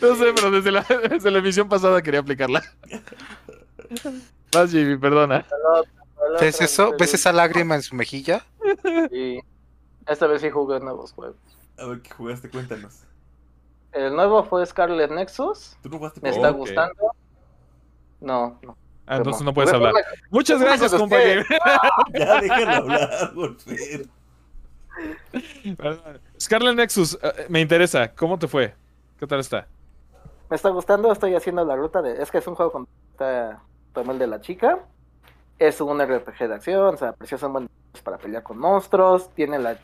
No 0.00 0.14
sé, 0.16 0.32
pero 0.34 0.50
desde 0.50 0.72
la, 0.72 0.84
desde 1.10 1.30
la 1.30 1.38
emisión 1.38 1.68
pasada 1.68 2.00
quería 2.02 2.20
aplicarla. 2.20 2.62
Vas, 4.52 4.72
JB, 4.72 4.98
perdona. 5.00 5.44
¿Ves 6.40 6.60
eso? 6.60 6.94
¿Ves 6.98 7.14
esa 7.14 7.32
lágrima 7.32 7.74
en 7.74 7.82
su 7.82 7.94
mejilla? 7.94 8.44
Sí. 9.10 9.40
Esta 10.06 10.26
vez 10.26 10.40
sí 10.40 10.50
jugué 10.50 10.80
nuevos 10.80 11.12
juegos. 11.12 11.36
A 11.78 11.86
ver, 11.86 12.00
¿qué 12.00 12.10
jugaste? 12.10 12.48
Cuéntanos. 12.48 13.04
El 13.92 14.14
nuevo 14.14 14.44
fue 14.44 14.64
Scarlet 14.64 15.10
Nexus. 15.10 15.76
¿Tú 15.82 15.88
no 15.90 15.98
jugaste 15.98 16.20
Me 16.20 16.30
está 16.30 16.50
gustando. 16.50 17.12
No, 18.20 18.58
no. 18.62 18.76
Ah, 19.06 19.16
entonces 19.16 19.42
no. 19.42 19.54
puedes 19.54 19.72
hablar. 19.72 19.94
Muchas 20.30 20.60
gracias, 20.60 20.90
con 20.90 21.00
compa. 21.00 21.16
ustedes. 21.16 21.46
Ya, 22.12 22.40
déjalo 22.40 22.70
hablar, 22.70 23.34
Wolfer. 23.34 24.06
JB. 25.64 26.27
Scarlet 26.40 26.76
Nexus, 26.76 27.18
eh, 27.22 27.46
me 27.48 27.60
interesa. 27.60 28.12
¿Cómo 28.14 28.38
te 28.38 28.46
fue? 28.46 28.74
¿Qué 29.18 29.26
tal 29.26 29.40
está? 29.40 29.66
Me 30.48 30.56
está 30.56 30.70
gustando, 30.70 31.12
estoy 31.12 31.34
haciendo 31.34 31.64
la 31.64 31.76
ruta 31.76 32.00
de... 32.00 32.22
Es 32.22 32.30
que 32.30 32.38
es 32.38 32.46
un 32.46 32.54
juego 32.54 32.72
con... 32.72 32.88
Tomé 33.92 34.12
el 34.12 34.18
de 34.18 34.26
la 34.26 34.40
chica. 34.40 34.78
Es 35.58 35.80
un 35.80 36.00
RPG 36.00 36.48
de 36.48 36.54
acción, 36.54 36.94
o 36.94 36.96
sea, 36.96 37.12
precios 37.12 37.40
son 37.40 37.52
buenos 37.52 37.70
para 38.04 38.18
pelear 38.18 38.44
con 38.44 38.58
monstruos. 38.58 39.30
Tienes 39.34 39.76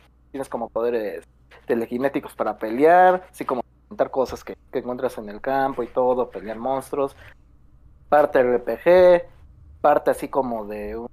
como 0.49 0.69
poderes 0.69 1.25
telequinéticos 1.67 2.33
para 2.33 2.57
pelear, 2.57 3.27
así 3.29 3.43
como 3.43 3.61
inventar 3.83 4.09
cosas 4.09 4.43
que, 4.43 4.57
encuentras 4.71 5.17
en 5.17 5.29
el 5.29 5.41
campo 5.41 5.83
y 5.83 5.87
todo, 5.87 6.29
pelear 6.29 6.57
monstruos. 6.57 7.15
Parte 8.07 8.41
RPG, 8.41 9.27
parte 9.81 10.11
así 10.11 10.29
como 10.29 10.65
de 10.65 10.95
un 10.97 11.09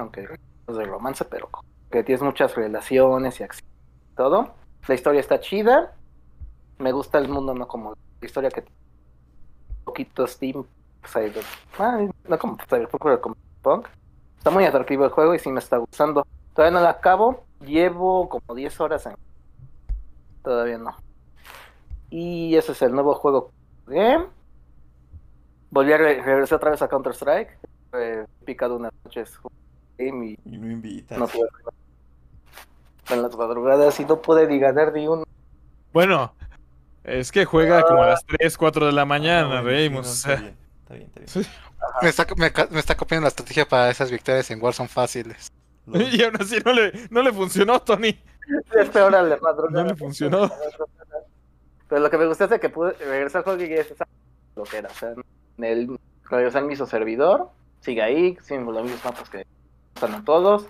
aunque 0.00 0.26
es 0.66 0.76
de 0.76 0.84
romance, 0.84 1.24
pero 1.24 1.48
que 1.90 2.02
tienes 2.02 2.22
muchas 2.22 2.54
relaciones 2.54 3.38
y 3.38 3.42
acción 3.44 3.68
y 3.68 3.73
todo. 4.16 4.54
La 4.86 4.94
historia 4.94 5.20
está 5.20 5.40
chida. 5.40 5.92
Me 6.78 6.92
gusta 6.92 7.18
el 7.18 7.28
mundo, 7.28 7.54
no 7.54 7.66
como 7.68 7.94
la 8.20 8.26
historia 8.26 8.50
que 8.50 8.60
un 8.60 9.84
poquito 9.84 10.26
Steam, 10.26 10.64
Cyber, 11.06 11.44
ah, 11.78 12.00
no 12.28 12.38
como 12.38 12.56
Cyberpunk, 12.68 13.02
pero 13.02 13.20
como 13.20 13.36
Punk. 13.62 13.86
Está 14.38 14.50
muy 14.50 14.64
atractivo 14.64 15.04
el 15.04 15.10
juego 15.10 15.34
y 15.34 15.38
sí 15.38 15.50
me 15.50 15.60
está 15.60 15.76
gustando. 15.78 16.26
Todavía 16.54 16.78
no 16.78 16.82
lo 16.84 16.88
acabo, 16.90 17.44
llevo 17.60 18.28
como 18.28 18.54
10 18.54 18.80
horas 18.80 19.06
en... 19.06 19.14
Todavía 20.42 20.78
no. 20.78 20.94
Y 22.10 22.54
ese 22.56 22.72
es 22.72 22.82
el 22.82 22.92
nuevo 22.92 23.14
juego 23.14 23.48
que 23.48 23.52
jugué. 23.86 24.26
Volví 25.70 25.92
a 25.92 25.96
re- 25.98 26.22
regresar 26.22 26.56
otra 26.56 26.70
vez 26.70 26.82
a 26.82 26.88
Counter 26.88 27.12
Strike. 27.14 27.58
He 27.94 28.26
picado 28.44 28.76
unas 28.76 28.92
noches 29.04 29.38
game 29.98 30.26
y 30.26 30.38
Y 30.44 30.58
no 30.58 30.70
invitas. 30.70 31.18
no 31.18 31.26
pude. 31.26 31.48
En 33.10 33.22
las 33.22 33.36
madrugadas 33.36 33.98
y 34.00 34.04
no 34.04 34.20
pude 34.22 34.46
ni 34.46 34.58
ganar 34.58 34.92
ni 34.92 35.06
un 35.08 35.24
Bueno, 35.92 36.34
es 37.04 37.30
que 37.32 37.44
juega 37.44 37.82
como 37.82 38.02
a 38.02 38.06
las 38.08 38.24
3, 38.24 38.56
4 38.56 38.86
de 38.86 38.92
la 38.92 39.02
Ah, 39.02 39.04
mañana, 39.04 39.60
reímos. 39.62 40.06
no, 40.06 40.10
o 40.10 40.14
está 40.14 40.28
sea. 40.28 40.36
bien, 40.40 40.56
está 40.82 40.94
bien, 40.94 41.10
está 41.24 41.40
bien. 41.40 41.50
Me 42.02 42.08
está, 42.08 42.26
me, 42.70 42.80
está 42.80 42.96
copiando 42.96 43.24
la 43.24 43.28
estrategia 43.28 43.68
para 43.68 43.90
esas 43.90 44.10
victorias 44.10 44.50
en 44.50 44.62
Warzone 44.62 44.88
fáciles. 44.88 45.52
Y 45.86 46.22
aún 46.22 46.34
así 46.40 46.56
no 46.64 46.72
le, 46.72 46.92
no 47.10 47.20
le 47.22 47.30
funcionó, 47.30 47.78
Tony. 47.80 48.18
Es 48.74 48.88
peor 48.88 49.12
la 49.12 49.22
madrugada. 49.42 49.82
No 49.82 49.88
le 49.88 49.94
funcionó. 49.94 50.50
Pero 51.88 52.00
lo 52.00 52.10
que 52.10 52.16
me 52.18 52.26
gustó 52.26 52.44
es 52.44 52.50
de 52.50 52.60
que 52.60 52.70
pude 52.70 52.92
regresar 52.92 53.40
al 53.40 53.44
juego 53.44 53.62
y 53.62 53.74
es 53.74 53.90
esa 53.90 54.06
lo 54.56 54.62
que 54.64 54.78
era. 54.78 54.88
O 54.88 54.94
sea, 54.94 55.10
en 55.58 55.64
el 55.64 55.98
regresar 56.30 56.62
al 56.62 56.68
mismo 56.68 56.86
servidor, 56.86 57.50
sigue 57.80 58.00
ahí, 58.02 58.38
siguen 58.42 58.64
los 58.64 58.82
mismos 58.82 59.04
mapas 59.04 59.28
que 59.28 59.46
están 59.94 60.14
a 60.14 60.24
todos, 60.24 60.66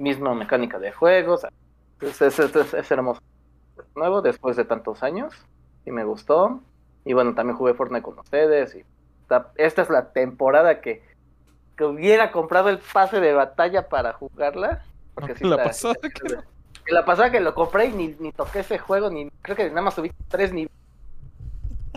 misma 0.00 0.34
mecánica 0.34 0.78
de 0.78 0.92
juego. 0.92 1.34
O 1.34 1.38
sea, 1.38 1.50
es, 2.00 2.20
es, 2.20 2.38
es- 2.38 2.74
es 2.74 2.90
hermoso. 2.90 3.20
Nuevo 3.94 4.22
después 4.22 4.56
de 4.56 4.64
tantos 4.64 5.02
años 5.02 5.34
y 5.84 5.90
me 5.92 6.04
gustó. 6.04 6.60
Y 7.04 7.12
bueno, 7.14 7.34
también 7.34 7.56
jugué 7.56 7.74
Fortnite 7.74 8.02
con 8.02 8.18
ustedes. 8.18 8.74
Y 8.74 8.84
esta, 9.22 9.52
esta 9.56 9.82
es 9.82 9.90
la 9.90 10.12
temporada 10.12 10.80
que, 10.80 11.02
que 11.76 11.84
hubiera 11.84 12.32
comprado 12.32 12.68
el 12.68 12.78
pase 12.78 13.20
de 13.20 13.32
batalla 13.32 13.88
para 13.88 14.12
jugarla. 14.12 14.82
Porque 15.14 15.34
sí 15.34 15.44
La 15.44 15.56
está- 15.56 15.64
pasada 15.64 15.94
que 16.02 16.10
que 16.84 16.92
La 16.94 17.04
pasada 17.04 17.30
que 17.30 17.40
lo 17.40 17.54
compré 17.54 17.86
y 17.86 17.92
ni, 17.92 18.08
ni 18.18 18.32
toqué 18.32 18.60
ese 18.60 18.78
juego, 18.78 19.10
ni 19.10 19.30
creo 19.42 19.56
que 19.56 19.68
nada 19.68 19.82
más 19.82 19.94
subí 19.94 20.10
tres 20.28 20.52
ni 20.52 20.66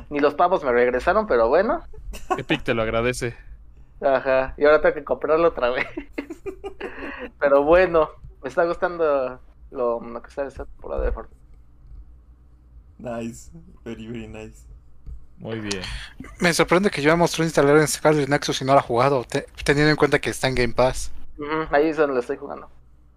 ni 0.09 0.19
los 0.19 0.33
pavos 0.35 0.63
me 0.63 0.71
regresaron, 0.71 1.25
pero 1.27 1.47
bueno. 1.49 1.81
Epic 2.37 2.63
te 2.63 2.73
lo 2.73 2.81
agradece. 2.83 3.35
Ajá, 4.01 4.53
y 4.57 4.65
ahora 4.65 4.81
tengo 4.81 4.95
que 4.95 5.03
comprarlo 5.03 5.47
otra 5.49 5.69
vez. 5.69 5.87
pero 7.43 7.61
bueno, 7.63 8.09
me 8.41 8.47
está 8.47 8.63
gustando 8.63 9.37
lo, 9.71 9.99
lo 9.99 10.21
que 10.21 10.29
está 10.29 10.47
esta 10.47 10.63
temporada 10.65 11.03
de 11.03 11.11
Fortnite. 11.11 11.43
Nice, 12.99 13.51
very, 13.83 14.07
very 14.07 14.27
nice. 14.27 14.65
Muy 15.37 15.59
bien. 15.59 15.81
Me 16.39 16.53
sorprende 16.53 16.89
que 16.89 17.01
yo 17.01 17.11
me 17.11 17.17
mostró 17.17 17.43
instalar 17.43 17.75
en 17.77 17.87
Scarlet 17.87 18.29
Nexus 18.29 18.61
y 18.61 18.65
no 18.65 18.73
la 18.73 18.79
he 18.79 18.83
jugado, 18.83 19.23
te- 19.25 19.45
teniendo 19.65 19.89
en 19.91 19.97
cuenta 19.97 20.19
que 20.19 20.29
está 20.29 20.47
en 20.47 20.55
Game 20.55 20.73
Pass. 20.73 21.11
Ahí 21.71 21.87
es 21.89 21.97
donde 21.97 22.13
lo 22.13 22.21
estoy 22.21 22.37
jugando. 22.37 22.69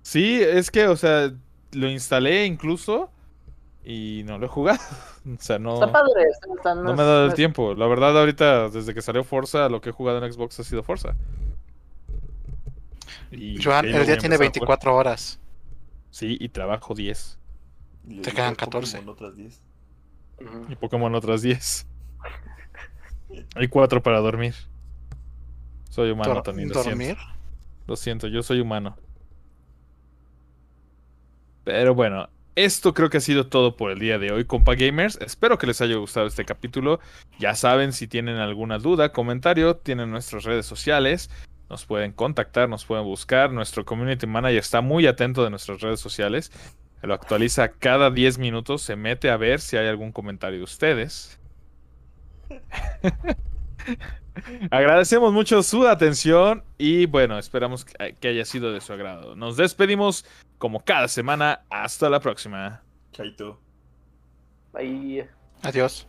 Sí, 0.03 0.40
es 0.43 0.70
que, 0.70 0.89
o 0.89 0.97
sea, 0.97 1.31
lo 1.73 1.89
instalé 1.89 2.47
incluso 2.47 3.11
y 3.85 4.23
no 4.27 4.39
lo 4.39 4.47
he 4.47 4.48
jugado. 4.48 4.81
O 5.27 5.43
sea, 5.43 5.59
no, 5.59 5.74
Está 5.74 5.90
padre, 5.90 6.23
está, 6.31 6.47
está- 6.57 6.74
no 6.77 6.94
me 6.94 7.03
ha 7.03 7.05
dado 7.05 7.27
el 7.27 7.35
tiempo. 7.35 7.74
La 7.74 7.89
verdad, 7.89 8.16
ahorita, 8.16 8.69
desde 8.69 8.94
que 8.94 9.03
salió 9.03 9.24
Forza, 9.24 9.69
lo 9.69 9.81
que 9.81 9.89
he 9.89 9.93
jugado 9.93 10.24
en 10.24 10.32
Xbox 10.32 10.61
ha 10.61 10.62
sido 10.62 10.85
Forza. 10.85 11.16
Y 13.36 13.62
Joan, 13.62 13.84
el 13.86 13.92
día 14.06 14.16
tiene 14.18 14.34
empezar 14.34 14.34
a 14.34 14.36
jugar. 14.36 14.40
24 14.40 14.94
horas. 14.96 15.40
Sí, 16.10 16.36
y 16.40 16.48
trabajo 16.48 16.94
10. 16.94 17.38
Y 18.08 18.20
Te 18.22 18.30
quedan 18.32 18.54
Pokémon 18.54 18.82
14. 18.84 18.98
otras 19.06 19.36
10. 19.36 19.60
Ujú. 20.40 20.66
Y 20.72 20.76
Pokémon 20.76 21.14
otras 21.14 21.42
10. 21.42 21.86
Hay 23.56 23.68
4 23.68 24.02
para 24.02 24.18
dormir. 24.20 24.54
Soy 25.90 26.10
humano, 26.10 26.34
Dor- 26.34 26.42
Tony, 26.42 26.64
lo 26.66 26.74
dormir. 26.74 27.16
siento. 27.16 27.22
Lo 27.86 27.96
siento, 27.96 28.26
yo 28.28 28.42
soy 28.42 28.60
humano. 28.60 28.96
Pero 31.64 31.94
bueno, 31.94 32.28
esto 32.54 32.94
creo 32.94 33.10
que 33.10 33.16
ha 33.18 33.20
sido 33.20 33.48
todo 33.48 33.76
por 33.76 33.90
el 33.90 33.98
día 33.98 34.18
de 34.18 34.30
hoy, 34.32 34.44
compa 34.44 34.74
gamers. 34.74 35.18
Espero 35.20 35.58
que 35.58 35.66
les 35.66 35.80
haya 35.80 35.96
gustado 35.96 36.26
este 36.26 36.44
capítulo. 36.44 37.00
Ya 37.38 37.54
saben, 37.54 37.92
si 37.92 38.06
tienen 38.06 38.36
alguna 38.36 38.78
duda, 38.78 39.12
comentario, 39.12 39.76
tienen 39.76 40.10
nuestras 40.10 40.44
redes 40.44 40.66
sociales. 40.66 41.28
Nos 41.68 41.84
pueden 41.84 42.12
contactar, 42.12 42.68
nos 42.68 42.84
pueden 42.84 43.05
buscar. 43.05 43.51
Nuestro 43.51 43.84
community 43.84 44.26
manager 44.26 44.59
está 44.59 44.80
muy 44.80 45.06
atento 45.06 45.43
de 45.43 45.51
nuestras 45.51 45.80
redes 45.80 46.01
sociales. 46.01 46.52
Lo 47.02 47.14
actualiza 47.14 47.68
cada 47.68 48.10
10 48.10 48.38
minutos. 48.38 48.82
Se 48.82 48.97
mete 48.97 49.30
a 49.30 49.36
ver 49.36 49.60
si 49.60 49.76
hay 49.76 49.86
algún 49.86 50.12
comentario 50.12 50.59
de 50.59 50.64
ustedes. 50.64 51.38
Agradecemos 54.70 55.32
mucho 55.32 55.62
su 55.62 55.86
atención 55.86 56.62
y 56.78 57.06
bueno, 57.06 57.38
esperamos 57.38 57.84
que 57.84 58.14
que 58.20 58.28
haya 58.28 58.44
sido 58.44 58.72
de 58.72 58.80
su 58.80 58.93
agrado. 58.93 59.34
Nos 59.34 59.56
despedimos 59.56 60.24
como 60.59 60.84
cada 60.84 61.09
semana. 61.09 61.62
Hasta 61.70 62.10
la 62.10 62.20
próxima. 62.20 62.82
Chaito. 63.12 63.59
Ahí. 64.74 65.24
Adiós. 65.62 66.06